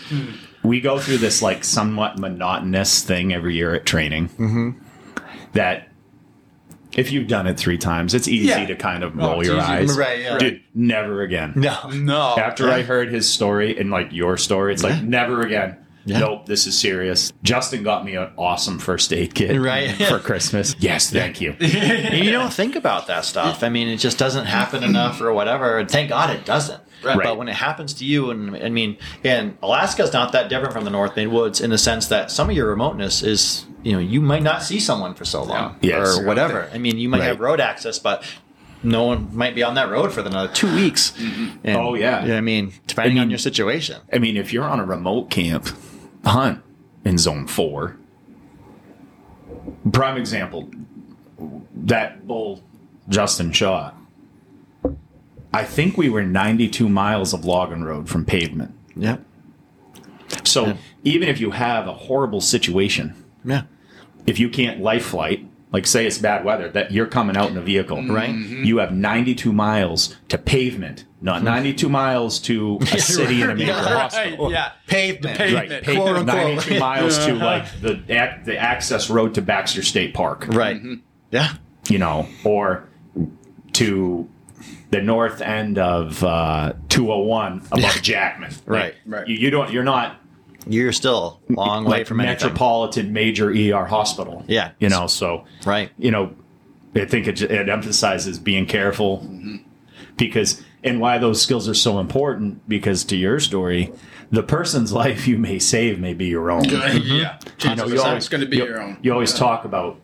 we 0.62 0.80
go 0.80 0.98
through 0.98 1.18
this 1.18 1.40
like 1.42 1.64
somewhat 1.64 2.18
monotonous 2.18 3.02
thing 3.02 3.32
every 3.32 3.54
year 3.54 3.74
at 3.74 3.86
training 3.86 4.28
Mm-hmm. 4.28 4.70
that 5.54 5.88
if 6.92 7.12
you've 7.12 7.28
done 7.28 7.46
it 7.46 7.56
three 7.56 7.78
times, 7.78 8.14
it's 8.14 8.26
easy 8.28 8.48
Yeah. 8.48 8.66
to 8.66 8.74
kind 8.74 9.04
of 9.04 9.18
Oh, 9.18 9.22
roll 9.28 9.40
it's 9.40 9.48
your 9.48 9.56
easy. 9.58 9.66
eyes. 9.66 9.96
Right, 9.96 10.20
yeah. 10.20 10.38
Dude, 10.38 10.60
never 10.74 11.22
again. 11.22 11.52
No. 11.56 11.88
No. 11.94 12.34
After 12.36 12.68
I 12.68 12.82
heard 12.82 13.10
his 13.12 13.30
story 13.30 13.78
and 13.78 13.90
like 13.90 14.12
your 14.12 14.36
story, 14.36 14.74
it's 14.74 14.82
like 14.82 15.02
never 15.02 15.40
again. 15.42 15.76
Yeah. 16.06 16.20
Nope, 16.20 16.46
this 16.46 16.66
is 16.66 16.78
serious. 16.78 17.32
Justin 17.42 17.82
got 17.82 18.04
me 18.04 18.14
an 18.16 18.30
awesome 18.38 18.78
first 18.78 19.12
aid 19.12 19.34
kit 19.34 19.60
Right. 19.60 19.90
for 20.08 20.18
Christmas. 20.18 20.74
Yes, 20.80 21.10
thank 21.10 21.40
you. 21.40 21.54
You 21.60 22.30
don't 22.32 22.52
think 22.52 22.74
about 22.76 23.06
that 23.08 23.24
stuff. 23.24 23.62
I 23.62 23.68
mean, 23.68 23.86
it 23.88 23.98
just 23.98 24.18
doesn't 24.18 24.46
happen 24.46 24.82
enough 24.82 25.20
or 25.20 25.32
whatever. 25.32 25.78
And 25.78 25.90
thank 25.90 26.08
God 26.08 26.30
it 26.30 26.44
doesn't. 26.44 26.80
Right. 27.04 27.18
But 27.22 27.36
when 27.38 27.48
it 27.48 27.54
happens 27.54 27.94
to 27.94 28.04
you, 28.04 28.30
and 28.30 28.56
I 28.56 28.68
mean, 28.70 28.96
and 29.24 29.56
Alaska's 29.62 30.12
not 30.12 30.32
that 30.32 30.48
different 30.48 30.72
from 30.74 30.84
the 30.84 30.90
North 30.90 31.16
Maine 31.16 31.30
Woods 31.30 31.60
in 31.60 31.70
the 31.70 31.78
sense 31.78 32.06
that 32.08 32.30
some 32.30 32.50
of 32.50 32.56
your 32.56 32.68
remoteness 32.68 33.22
is, 33.22 33.64
you 33.82 33.92
know, 33.92 33.98
you 33.98 34.20
might 34.20 34.42
not 34.42 34.62
see 34.62 34.80
someone 34.80 35.14
for 35.14 35.24
so 35.24 35.42
long 35.42 35.76
Yeah. 35.80 35.98
Yes. 35.98 36.18
or 36.18 36.26
whatever. 36.26 36.68
I 36.74 36.78
mean, 36.78 36.98
you 36.98 37.08
might 37.08 37.20
Right. 37.20 37.26
have 37.28 37.40
road 37.40 37.60
access, 37.60 37.98
but 37.98 38.22
no 38.82 39.04
one 39.04 39.34
might 39.36 39.54
be 39.54 39.62
on 39.62 39.74
that 39.74 39.90
road 39.90 40.12
for 40.12 40.20
another 40.20 40.52
two 40.52 40.74
weeks. 40.74 41.12
Mm-hmm. 41.12 41.48
And, 41.64 41.76
Oh, 41.76 41.94
yeah. 41.94 42.18
I 42.36 42.40
mean, 42.40 42.72
depending 42.86 43.18
I 43.18 43.22
on 43.22 43.30
your 43.30 43.38
situation. 43.38 44.00
I 44.12 44.18
mean, 44.18 44.36
if 44.38 44.52
you're 44.52 44.64
on 44.64 44.80
a 44.80 44.84
remote 44.84 45.30
camp 45.30 45.68
hunt 46.24 46.62
in 47.04 47.18
zone 47.18 47.46
four, 47.46 47.96
prime 49.92 50.16
example, 50.16 50.68
that 51.74 52.26
bull 52.26 52.62
Justin 53.08 53.52
shot. 53.52 53.96
I 55.52 55.64
think 55.64 55.96
we 55.96 56.08
were 56.08 56.22
92 56.22 56.88
miles 56.88 57.32
of 57.34 57.44
logging 57.44 57.82
road 57.82 58.08
from 58.08 58.24
pavement. 58.24 58.72
Yep. 58.96 59.24
So 60.44 60.76
even 61.02 61.28
if 61.28 61.40
you 61.40 61.50
have 61.50 61.88
a 61.88 61.92
horrible 61.92 62.40
situation, 62.40 63.14
Yeah. 63.44 63.62
if 64.26 64.38
you 64.38 64.48
can't 64.48 64.80
life 64.80 65.06
flight, 65.06 65.44
like 65.72 65.86
say 65.86 66.06
it's 66.06 66.18
bad 66.18 66.44
weather, 66.44 66.68
that 66.70 66.90
you're 66.90 67.06
coming 67.06 67.36
out 67.36 67.50
in 67.50 67.56
a 67.56 67.60
vehicle, 67.60 67.98
mm-hmm. 67.98 68.12
Right. 68.12 68.30
You 68.34 68.78
have 68.78 68.92
92 68.92 69.52
miles 69.52 70.16
to 70.28 70.36
pavement, 70.38 71.04
not 71.20 71.36
mm-hmm. 71.36 71.44
92 71.44 71.88
miles 71.88 72.38
to 72.40 72.78
a 72.80 72.86
city 72.98 73.42
in 73.42 73.50
a 73.50 73.54
major 73.54 73.72
hospital. 73.74 74.50
yeah. 74.50 74.72
Pavement. 74.86 75.38
Right, 75.38 75.68
Quote, 75.68 75.82
pavement, 75.84 76.30
unquote. 76.30 76.56
92 76.56 76.78
miles 76.80 77.18
to 77.18 77.34
like 77.34 77.80
the 77.80 78.02
the 78.44 78.56
access 78.58 79.08
road 79.10 79.34
to 79.34 79.42
Baxter 79.42 79.82
State 79.82 80.12
Park, 80.14 80.46
Right. 80.48 80.76
Mm-hmm. 80.76 80.94
Yeah. 81.30 81.54
you 81.88 81.98
know, 81.98 82.26
or 82.44 82.88
to 83.74 84.28
the 84.90 85.00
north 85.00 85.40
end 85.40 85.78
of 85.78 86.24
uh, 86.24 86.72
201 86.88 87.62
above 87.70 88.02
Jackman. 88.02 88.52
Right. 88.66 88.94
Right. 89.06 89.28
You, 89.28 89.36
you 89.36 89.50
don't. 89.50 89.70
You're 89.70 89.84
not 89.84 90.19
You're 90.66 90.92
still 90.92 91.40
a 91.48 91.52
long 91.52 91.84
way 91.84 91.98
like 91.98 92.06
from 92.06 92.20
anything. 92.20 92.46
metropolitan 92.48 93.12
major 93.12 93.50
ER 93.50 93.84
hospital. 93.86 94.44
Yeah. 94.46 94.72
You 94.78 94.88
know, 94.88 95.06
so 95.06 95.44
Right. 95.64 95.90
you 95.98 96.10
know, 96.10 96.34
I 96.94 97.04
think 97.06 97.26
it, 97.28 97.40
it 97.42 97.68
emphasizes 97.68 98.38
being 98.38 98.66
careful 98.66 99.26
because, 100.16 100.62
and 100.84 101.00
why 101.00 101.18
those 101.18 101.40
skills 101.40 101.68
are 101.68 101.74
so 101.74 101.98
important. 101.98 102.68
Because 102.68 103.04
to 103.04 103.16
your 103.16 103.40
story, 103.40 103.92
the 104.30 104.42
person's 104.42 104.92
life 105.04 105.26
you 105.26 105.38
may 105.38 105.58
save 105.58 105.98
may 105.98 106.14
be 106.14 106.26
your 106.26 106.50
own. 106.50 106.64
Yeah. 106.64 107.38
You 107.60 107.74
know, 107.76 107.86
you 107.86 108.00
always 108.02 108.28
going 108.28 108.42
to 108.42 108.46
be 108.48 108.58
you, 108.58 108.64
your 108.66 108.82
own. 108.82 108.98
You 109.02 109.12
always 109.12 109.32
talk 109.32 109.64
about 109.64 109.98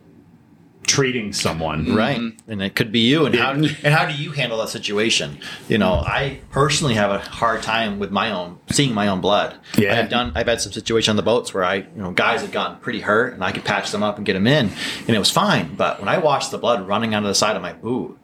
treating 0.87 1.33
someone. 1.33 1.93
Right. 1.93 2.19
And 2.47 2.61
it 2.61 2.75
could 2.75 2.91
be 2.91 3.01
you. 3.01 3.25
And 3.25 3.35
how, 3.35 3.51
and 3.51 3.67
how 3.67 4.05
do 4.05 4.15
you 4.15 4.31
handle 4.31 4.57
that 4.59 4.69
situation? 4.69 5.37
You 5.67 5.77
know, 5.77 5.93
I 5.93 6.39
personally 6.49 6.95
have 6.95 7.11
a 7.11 7.19
hard 7.19 7.61
time 7.61 7.99
with 7.99 8.09
my 8.09 8.31
own, 8.31 8.57
seeing 8.71 8.93
my 8.93 9.07
own 9.09 9.21
blood. 9.21 9.59
Yeah. 9.77 9.99
I've 9.99 10.09
done, 10.09 10.31
I've 10.33 10.47
had 10.47 10.61
some 10.61 10.71
situation 10.71 11.11
on 11.11 11.17
the 11.17 11.23
boats 11.23 11.53
where 11.53 11.63
I, 11.63 11.75
you 11.75 11.87
know, 11.95 12.11
guys 12.11 12.41
had 12.41 12.51
gotten 12.51 12.77
pretty 12.77 13.01
hurt 13.01 13.33
and 13.33 13.43
I 13.43 13.51
could 13.51 13.65
patch 13.65 13.91
them 13.91 14.01
up 14.01 14.17
and 14.17 14.25
get 14.25 14.33
them 14.33 14.47
in 14.47 14.71
and 15.01 15.09
it 15.09 15.19
was 15.19 15.29
fine. 15.29 15.75
But 15.75 15.99
when 15.99 16.09
I 16.09 16.17
watched 16.17 16.51
the 16.51 16.57
blood 16.57 16.87
running 16.87 17.13
out 17.13 17.23
of 17.23 17.27
the 17.27 17.35
side 17.35 17.55
of 17.55 17.61
my 17.61 17.73
boot, 17.73 18.17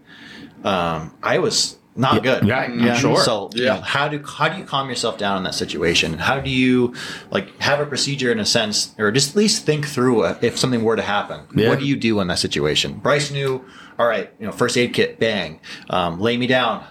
um, 0.64 1.14
I 1.22 1.40
was 1.40 1.78
not 1.96 2.24
good. 2.24 2.46
yeah, 2.46 2.60
I'm 2.62 2.96
sure. 2.98 3.18
So, 3.24 3.50
you 3.54 3.66
Yeah. 3.66 3.76
know, 3.76 3.82
how 3.82 4.08
do 4.08 4.22
how 4.24 4.50
do 4.50 4.58
you 4.58 4.64
calm 4.66 4.90
yourself 4.90 5.18
down 5.18 5.38
in 5.38 5.44
that 5.44 5.54
situation? 5.56 6.18
How 6.18 6.40
do 6.40 6.50
you 6.50 6.94
like 7.32 7.60
have 7.62 7.80
a 7.80 7.86
procedure 7.86 8.32
in 8.32 8.40
a 8.40 8.46
sense, 8.46 8.94
or 8.98 9.12
just 9.12 9.32
at 9.32 9.36
least 9.36 9.66
think 9.66 9.86
through 9.88 10.24
uh, 10.24 10.38
if 10.42 10.58
something 10.58 10.84
were 10.84 10.96
to 10.96 11.02
happen? 11.04 11.42
Yeah. 11.56 11.70
What 11.70 11.80
do 11.80 11.86
you 11.86 11.96
do 11.96 12.20
in 12.20 12.28
that 12.28 12.40
situation? 12.40 12.96
Bryce 12.96 13.32
knew. 13.32 13.64
All 14.00 14.08
right, 14.08 14.32
you 14.40 14.48
know, 14.48 14.52
first 14.52 14.76
aid 14.76 14.92
kit, 14.92 15.20
bang, 15.20 15.60
um, 15.92 16.20
lay 16.20 16.36
me 16.36 16.48
down, 16.48 16.84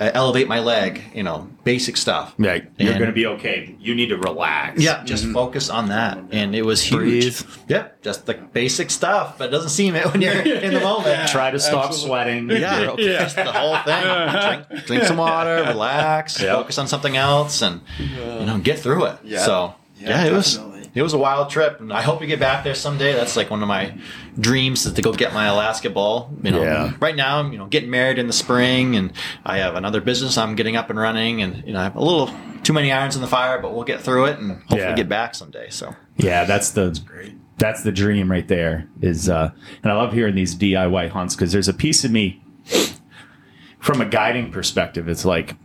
uh, 0.00 0.10
elevate 0.14 0.48
my 0.48 0.58
leg, 0.60 1.02
you 1.14 1.22
know, 1.22 1.48
basic 1.64 1.96
stuff. 1.96 2.34
Yeah, 2.38 2.58
you're 2.78 2.94
going 2.94 3.06
to 3.06 3.12
be 3.12 3.26
okay. 3.26 3.74
You 3.78 3.94
need 3.94 4.08
to 4.08 4.16
relax. 4.16 4.80
Yeah, 4.80 5.04
just 5.04 5.26
focus 5.26 5.68
on 5.70 5.88
that, 5.88 6.18
and 6.32 6.54
it 6.54 6.62
was 6.62 6.82
huge. 6.82 6.98
Breathe. 6.98 7.40
Yeah, 7.68 7.88
just 8.02 8.26
the 8.26 8.34
basic 8.34 8.90
stuff, 8.90 9.38
but 9.38 9.48
it 9.48 9.50
doesn't 9.52 9.70
seem 9.70 9.94
it 9.94 10.04
when 10.12 10.20
you're 10.22 10.32
in 10.42 10.74
the 10.74 10.80
moment. 10.80 11.28
Try 11.28 11.50
to 11.50 11.58
stop 11.60 11.86
Absolutely. 11.86 12.08
sweating. 12.08 12.50
Yeah, 12.50 12.80
You're 12.80 12.90
okay. 12.92 13.18
just 13.18 13.36
the 13.36 13.52
whole 13.52 13.76
thing. 13.84 14.66
Drink, 14.68 14.86
drink 14.86 15.04
some 15.04 15.16
water, 15.18 15.64
relax, 15.68 16.40
Yeah. 16.40 16.54
focus 16.56 16.78
on 16.78 16.88
something 16.88 17.16
else, 17.16 17.62
and 17.62 17.80
you 17.98 18.46
know, 18.46 18.58
get 18.62 18.78
through 18.78 19.04
it. 19.04 19.18
Yeah. 19.24 19.40
So 19.44 19.74
Yeah, 19.98 20.08
yeah, 20.08 20.24
it 20.26 20.32
was 20.32 20.54
definitely. 20.56 20.71
It 20.94 21.02
was 21.02 21.12
a 21.14 21.18
wild 21.18 21.48
trip, 21.50 21.80
and 21.80 21.92
I 21.92 22.02
hope 22.02 22.20
we 22.20 22.26
get 22.26 22.38
back 22.40 22.64
there 22.64 22.74
someday. 22.74 23.12
That's 23.12 23.36
like 23.36 23.50
one 23.50 23.62
of 23.62 23.68
my 23.68 23.96
dreams 24.38 24.84
is 24.86 24.92
to 24.94 25.02
go 25.02 25.12
get 25.12 25.32
my 25.32 25.46
Alaska 25.46 25.88
ball. 25.90 26.30
You 26.42 26.50
know, 26.50 26.62
Yeah. 26.62 26.92
right 27.00 27.16
now 27.16 27.38
I'm 27.38 27.52
you 27.52 27.58
know 27.58 27.66
getting 27.66 27.90
married 27.90 28.18
in 28.18 28.26
the 28.26 28.32
spring, 28.32 28.96
and 28.96 29.12
I 29.44 29.58
have 29.58 29.74
another 29.74 30.00
business 30.00 30.36
I'm 30.38 30.54
getting 30.54 30.76
up 30.76 30.90
and 30.90 30.98
running, 30.98 31.42
and 31.42 31.62
you 31.66 31.72
know 31.72 31.80
I 31.80 31.84
have 31.84 31.96
a 31.96 32.02
little 32.04 32.30
too 32.62 32.72
many 32.72 32.92
irons 32.92 33.16
in 33.16 33.22
the 33.22 33.28
fire, 33.28 33.58
but 33.60 33.74
we'll 33.74 33.84
get 33.84 34.00
through 34.00 34.26
it 34.26 34.38
and 34.38 34.52
hopefully 34.60 34.80
Yeah. 34.82 34.94
get 34.94 35.08
back 35.08 35.34
someday. 35.34 35.66
So 35.70 35.96
Yeah, 36.16 36.44
that's 36.44 36.70
the 36.70 36.98
Great. 37.06 37.34
that's 37.58 37.82
the 37.82 37.90
dream 37.92 38.30
right 38.30 38.46
there. 38.46 38.86
Is 39.00 39.28
uh, 39.28 39.50
and 39.82 39.90
I 39.92 39.96
love 39.96 40.12
hearing 40.12 40.34
these 40.34 40.54
DIY 40.54 41.08
hunts 41.08 41.34
because 41.34 41.52
there's 41.52 41.68
a 41.68 41.74
piece 41.74 42.04
of 42.04 42.10
me 42.10 42.40
from 43.80 44.00
a 44.00 44.04
guiding 44.06 44.50
perspective. 44.52 45.08
It's 45.08 45.24
like 45.24 45.56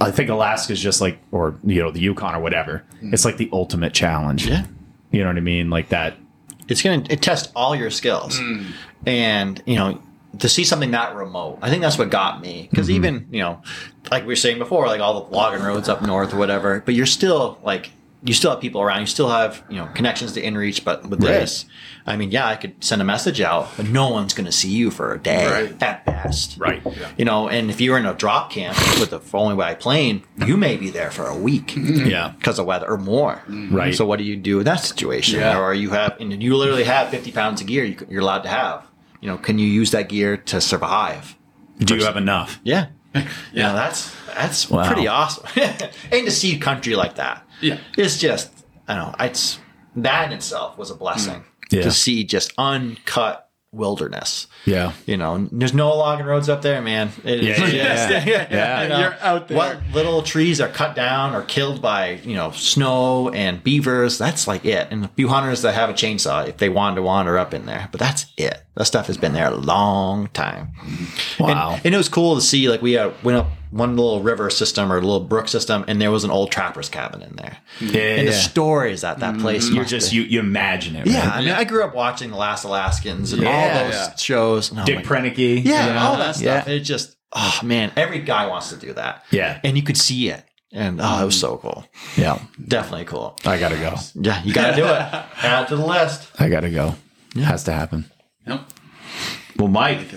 I 0.00 0.10
think 0.10 0.28
Alaska's 0.28 0.80
just 0.80 1.00
like, 1.00 1.18
or 1.32 1.58
you 1.64 1.80
know, 1.80 1.90
the 1.90 2.00
Yukon 2.00 2.34
or 2.34 2.40
whatever. 2.40 2.84
Hmm. 3.00 3.14
It's 3.14 3.24
like 3.24 3.38
the 3.38 3.48
ultimate 3.52 3.92
challenge. 3.92 4.46
yeah. 4.46 4.66
You 5.10 5.20
know 5.20 5.28
what 5.28 5.36
I 5.36 5.40
mean? 5.40 5.70
Like 5.70 5.90
that. 5.90 6.16
it's 6.68 6.82
going 6.82 7.04
to 7.04 7.16
test 7.16 7.52
all 7.54 7.76
your 7.76 7.90
skills 7.90 8.38
hmm. 8.38 8.64
and 9.06 9.62
you 9.66 9.76
know 9.76 10.00
to 10.38 10.48
see 10.48 10.64
something 10.64 10.90
that 10.90 11.14
remote 11.14 11.58
i 11.62 11.70
think 11.70 11.82
that's 11.82 11.98
what 11.98 12.10
got 12.10 12.40
me 12.40 12.68
because 12.70 12.88
mm-hmm. 12.88 12.96
even 12.96 13.28
you 13.30 13.40
know 13.40 13.60
like 14.10 14.22
we 14.22 14.28
were 14.28 14.36
saying 14.36 14.58
before 14.58 14.86
like 14.86 15.00
all 15.00 15.22
the 15.22 15.30
logging 15.34 15.62
roads 15.62 15.88
up 15.88 16.02
north 16.02 16.32
or 16.34 16.38
whatever 16.38 16.80
but 16.80 16.94
you're 16.94 17.06
still 17.06 17.58
like 17.62 17.90
you 18.24 18.32
still 18.32 18.50
have 18.50 18.60
people 18.60 18.80
around 18.80 19.00
you 19.00 19.06
still 19.06 19.28
have 19.28 19.62
you 19.68 19.76
know 19.76 19.86
connections 19.94 20.32
to 20.32 20.42
inreach 20.42 20.82
but 20.82 21.06
with 21.08 21.22
Right. 21.22 21.28
this 21.40 21.66
i 22.06 22.16
mean 22.16 22.30
yeah 22.30 22.46
i 22.46 22.56
could 22.56 22.82
send 22.82 23.02
a 23.02 23.04
message 23.04 23.40
out 23.40 23.68
but 23.76 23.86
no 23.88 24.08
one's 24.08 24.32
going 24.32 24.46
to 24.46 24.52
see 24.52 24.70
you 24.70 24.90
for 24.90 25.12
a 25.12 25.18
day 25.18 25.46
Right. 25.46 25.82
at 25.82 26.06
best 26.06 26.56
Right. 26.58 26.82
you 27.18 27.24
know 27.26 27.48
and 27.48 27.70
if 27.70 27.80
you're 27.80 27.98
in 27.98 28.06
a 28.06 28.14
drop 28.14 28.50
camp 28.50 28.76
with 28.98 29.12
a 29.12 29.20
falling 29.20 29.56
by 29.58 29.74
plane 29.74 30.24
you 30.46 30.56
may 30.56 30.76
be 30.78 30.88
there 30.90 31.10
for 31.10 31.26
a 31.26 31.36
week 31.36 31.68
mm-hmm. 31.68 32.06
Yeah. 32.06 32.32
because 32.38 32.58
of 32.58 32.64
weather 32.66 32.88
or 32.88 32.96
more. 32.98 33.42
Right. 33.48 33.94
So 33.94 34.04
what 34.06 34.18
do 34.18 34.24
you 34.24 34.36
do 34.36 34.58
in 34.60 34.64
that 34.64 34.80
situation? 34.80 35.40
Yeah. 35.40 35.58
Or 35.58 35.72
you 35.74 35.90
have, 35.90 36.16
and 36.20 36.42
you 36.42 36.56
literally 36.56 36.84
have 36.84 37.08
50 37.10 37.30
pounds 37.32 37.60
of 37.60 37.66
gear 37.66 37.84
you, 37.84 37.96
you're 38.08 38.20
allowed 38.22 38.42
to 38.42 38.48
have. 38.48 38.86
You 39.20 39.28
know, 39.28 39.36
can 39.38 39.58
you 39.58 39.66
use 39.66 39.90
that 39.92 40.08
gear 40.08 40.36
to 40.36 40.60
survive? 40.60 41.36
Do 41.78 41.96
you 41.96 42.04
have 42.04 42.16
enough? 42.16 42.60
Yeah. 42.64 42.86
Yeah. 43.52 43.72
that's, 43.72 44.14
that's 44.34 44.68
Wow. 44.70 44.86
pretty 44.86 45.06
awesome. 45.08 45.46
and 46.10 46.24
to 46.26 46.30
see 46.30 46.58
country 46.58 46.94
like 46.96 47.14
that. 47.16 47.43
Yeah. 47.60 47.78
It's 47.96 48.18
just, 48.18 48.50
I 48.88 48.94
don't 48.96 49.08
know, 49.08 49.14
it's, 49.24 49.58
that 49.96 50.26
in 50.26 50.32
itself 50.32 50.76
was 50.78 50.90
a 50.90 50.94
blessing. 50.94 51.34
Mm. 51.40 51.44
Yeah. 51.70 51.82
To 51.82 51.90
see 51.90 52.24
just 52.24 52.52
uncut 52.58 53.48
wilderness. 53.72 54.46
Yeah. 54.66 54.92
You 55.06 55.16
know, 55.16 55.48
there's 55.50 55.74
no 55.74 55.96
logging 55.96 56.26
roads 56.26 56.48
up 56.48 56.62
there, 56.62 56.80
man. 56.80 57.10
It 57.24 57.40
is 57.42 57.46
Yeah, 57.46 57.56
just- 57.56 57.72
yeah, 57.74 58.24
yeah. 58.26 58.46
Yeah. 58.50 58.82
you 58.82 58.88
know, 58.88 58.98
You're 59.00 59.16
out 59.20 59.48
there. 59.48 59.56
What 59.56 59.78
little 59.92 60.22
trees 60.22 60.60
are 60.60 60.68
cut 60.68 60.94
down 60.94 61.34
or 61.34 61.42
killed 61.42 61.82
by, 61.82 62.20
you 62.24 62.34
know, 62.34 62.50
snow 62.52 63.30
and 63.30 63.62
beavers, 63.64 64.16
that's 64.18 64.46
like 64.46 64.64
it. 64.64 64.88
And 64.90 65.04
a 65.04 65.08
few 65.08 65.28
hunters 65.28 65.62
that 65.62 65.74
have 65.74 65.90
a 65.90 65.94
chainsaw 65.94 66.46
if 66.46 66.58
they 66.58 66.68
want 66.68 66.96
to 66.96 67.02
wander 67.02 67.36
up 67.38 67.52
in 67.52 67.66
there. 67.66 67.88
But 67.90 67.98
that's 68.00 68.26
it. 68.36 68.62
That 68.76 68.86
stuff 68.86 69.06
has 69.06 69.16
been 69.16 69.34
there 69.34 69.46
a 69.46 69.54
long 69.54 70.26
time. 70.28 70.72
Wow. 71.38 71.74
And, 71.74 71.86
and 71.86 71.94
it 71.94 71.96
was 71.96 72.08
cool 72.08 72.34
to 72.34 72.40
see, 72.40 72.68
like, 72.68 72.82
we 72.82 72.98
uh, 72.98 73.12
went 73.22 73.38
up 73.38 73.46
one 73.70 73.96
little 73.96 74.20
river 74.20 74.50
system 74.50 74.92
or 74.92 74.96
a 74.98 75.00
little 75.00 75.20
brook 75.20 75.46
system, 75.48 75.84
and 75.86 76.00
there 76.00 76.10
was 76.10 76.24
an 76.24 76.30
old 76.30 76.50
trapper's 76.50 76.88
cabin 76.88 77.22
in 77.22 77.36
there. 77.36 77.58
yeah. 77.80 78.00
And 78.16 78.28
the 78.28 78.32
stories 78.32 79.04
at 79.04 79.20
that 79.20 79.38
place 79.38 79.68
You're 79.68 79.84
just 79.84 80.10
be. 80.10 80.16
you 80.18 80.22
you 80.22 80.40
imagine 80.40 80.96
it. 80.96 81.06
Yeah, 81.06 81.30
I 81.32 81.40
mean, 81.40 81.50
I 81.50 81.62
grew 81.64 81.84
up 81.84 81.94
watching 81.94 82.30
The 82.30 82.36
Last 82.36 82.64
Alaskans 82.64 83.32
and 83.32 83.42
Yeah. 83.42 83.48
all 83.50 83.84
those 83.84 83.94
Yeah. 83.94 84.16
shows. 84.16 84.70
and 84.70 84.80
I'm 84.80 84.86
Dick 84.86 84.96
like, 84.96 85.04
Proenneke. 85.06 85.64
yeah, 85.64 85.86
you 85.88 85.92
know? 85.94 85.98
all 86.00 86.16
that 86.18 86.34
stuff. 86.36 86.66
Yeah. 86.66 86.72
It 86.74 86.80
just, 86.80 87.14
oh 87.32 87.60
man, 87.62 87.92
every 87.96 88.20
guy 88.20 88.46
wants 88.46 88.70
to 88.70 88.76
do 88.76 88.92
that. 88.94 89.24
Yeah. 89.30 89.60
and 89.62 89.76
you 89.76 89.82
could 89.84 89.96
see 89.96 90.30
it, 90.30 90.44
and 90.72 91.00
oh, 91.00 91.22
it 91.22 91.26
was 91.26 91.38
so 91.38 91.56
cool. 91.58 91.84
Yeah. 92.16 92.40
Definitely 92.66 93.04
cool. 93.06 93.36
I 93.44 93.58
gotta 93.58 93.76
go. 93.76 93.94
Yeah, 94.14 94.42
you 94.42 94.52
got 94.52 94.70
to 94.70 94.76
do 94.76 94.84
it. 94.84 94.90
Add 95.44 95.68
to 95.68 95.76
the 95.76 95.86
list. 95.86 96.28
I 96.40 96.48
gotta 96.48 96.70
go. 96.70 96.96
Has 97.36 97.62
to 97.64 97.72
happen. 97.72 98.04
Yep. 98.46 98.60
Well, 99.56 99.68
Mike, 99.68 100.08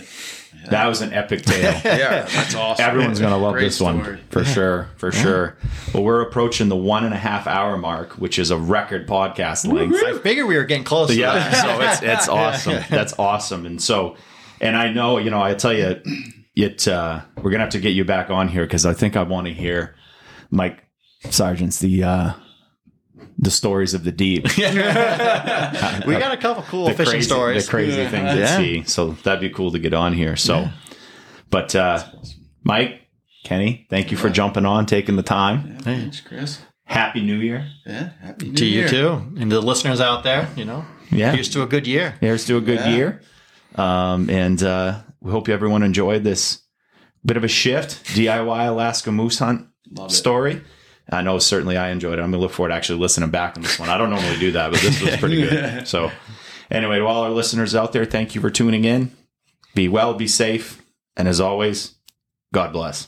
that 0.69 0.87
was 0.87 1.01
an 1.01 1.13
epic 1.13 1.43
tale. 1.43 1.79
Yeah, 1.85 2.23
that's 2.23 2.55
awesome. 2.55 2.83
Everyone's 2.85 3.19
gonna 3.19 3.37
love 3.37 3.53
Great 3.53 3.65
this 3.65 3.79
one 3.79 4.01
story. 4.01 4.19
for 4.29 4.43
sure, 4.43 4.89
for 4.97 5.11
sure. 5.11 5.57
Well, 5.93 6.03
we're 6.03 6.21
approaching 6.21 6.69
the 6.69 6.75
one 6.75 7.05
and 7.05 7.13
a 7.13 7.17
half 7.17 7.47
hour 7.47 7.77
mark, 7.77 8.13
which 8.13 8.37
is 8.39 8.51
a 8.51 8.57
record 8.57 9.07
podcast 9.07 9.71
length. 9.71 9.95
I 10.03 10.17
figured 10.19 10.47
we 10.47 10.57
were 10.57 10.65
getting 10.65 10.83
close. 10.83 11.15
Yeah, 11.15 11.33
that. 11.33 11.63
so 11.63 11.81
it's 11.81 12.01
it's 12.01 12.27
awesome. 12.29 12.83
That's 12.89 13.17
awesome. 13.17 13.65
And 13.65 13.81
so, 13.81 14.15
and 14.59 14.75
I 14.75 14.91
know 14.91 15.17
you 15.19 15.29
know 15.29 15.41
I 15.41 15.53
tell 15.53 15.73
you, 15.73 16.01
it 16.55 16.87
uh, 16.87 17.21
we're 17.41 17.51
gonna 17.51 17.63
have 17.63 17.73
to 17.73 17.79
get 17.79 17.91
you 17.91 18.03
back 18.03 18.29
on 18.29 18.47
here 18.47 18.63
because 18.65 18.85
I 18.85 18.93
think 18.93 19.15
I 19.15 19.23
want 19.23 19.47
to 19.47 19.53
hear 19.53 19.95
Mike 20.51 20.83
Sargent's 21.29 21.79
the 21.79 22.03
uh, 22.03 22.33
the 23.37 23.51
stories 23.51 23.93
of 23.93 24.03
the 24.03 24.11
deep, 24.11 24.43
we 24.57 24.63
got 24.63 26.31
a 26.31 26.37
couple 26.37 26.63
cool 26.63 26.85
the 26.87 26.93
fishing 26.93 27.11
crazy, 27.13 27.27
stories. 27.27 27.65
the 27.65 27.69
crazy 27.69 28.05
things 28.07 28.29
at 28.31 28.37
Yeah. 28.37 28.57
sea. 28.57 28.83
So 28.85 29.11
that'd 29.23 29.39
be 29.41 29.49
cool 29.49 29.71
to 29.71 29.79
get 29.79 29.93
on 29.93 30.13
here. 30.13 30.35
So, 30.35 30.69
but 31.49 31.75
uh, 31.75 32.03
Mike, 32.63 33.01
Kenny, 33.43 33.85
thank 33.89 34.11
you 34.11 34.17
for 34.17 34.29
jumping 34.29 34.65
on, 34.65 34.85
taking 34.85 35.15
the 35.15 35.23
time. 35.23 35.77
Thanks, 35.79 36.19
Chris. 36.21 36.59
Happy 36.85 37.21
New 37.21 37.37
Year. 37.39 37.67
Yeah, 37.85 38.09
happy 38.21 38.47
New 38.49 38.55
to 38.55 38.65
you 38.65 38.87
too, 38.87 39.21
and 39.37 39.51
the 39.51 39.61
listeners 39.61 39.99
out 40.01 40.23
there. 40.23 40.47
You 40.55 40.65
know, 40.65 40.85
Yeah. 41.11 41.33
here's 41.33 41.49
to 41.49 41.61
a 41.61 41.67
good 41.67 41.85
year. 41.85 42.15
Here's 42.21 42.45
to 42.45 42.57
a 42.57 42.61
good 42.61 42.79
Yeah. 42.79 42.95
year. 42.95 43.21
Um, 43.75 44.29
and 44.29 44.61
uh, 44.63 45.01
we 45.21 45.31
hope 45.31 45.47
everyone 45.49 45.83
enjoyed 45.83 46.23
this 46.23 46.59
bit 47.25 47.37
of 47.37 47.43
a 47.43 47.47
shift 47.47 48.03
DIY 48.15 48.67
Alaska 48.67 49.11
moose 49.11 49.39
hunt 49.39 49.67
Love 49.91 50.11
it. 50.11 50.13
I 51.09 51.21
know 51.21 51.39
certainly 51.39 51.77
I 51.77 51.89
enjoyed 51.89 52.19
it. 52.19 52.21
I'm 52.21 52.31
gonna 52.31 52.41
look 52.41 52.51
forward 52.51 52.69
to 52.69 52.75
actually 52.75 52.99
listening 52.99 53.29
back 53.29 53.55
on 53.55 53.63
this 53.63 53.79
one. 53.79 53.89
I 53.89 53.97
don't 53.97 54.09
normally 54.09 54.37
do 54.37 54.51
that, 54.51 54.71
but 54.71 54.81
this 54.81 55.01
was 55.01 55.15
pretty 55.17 55.41
good. 55.41 55.87
So, 55.87 56.11
anyway, 56.69 56.97
to 56.97 57.05
all 57.05 57.23
our 57.23 57.29
listeners 57.29 57.75
out 57.75 57.93
there, 57.93 58.05
thank 58.05 58.35
you 58.35 58.41
for 58.41 58.49
tuning 58.49 58.83
in. 58.83 59.11
Be 59.73 59.87
well, 59.87 60.13
be 60.13 60.27
safe, 60.27 60.81
and 61.15 61.27
as 61.27 61.39
always, 61.39 61.95
God 62.53 62.73
bless. 62.73 63.07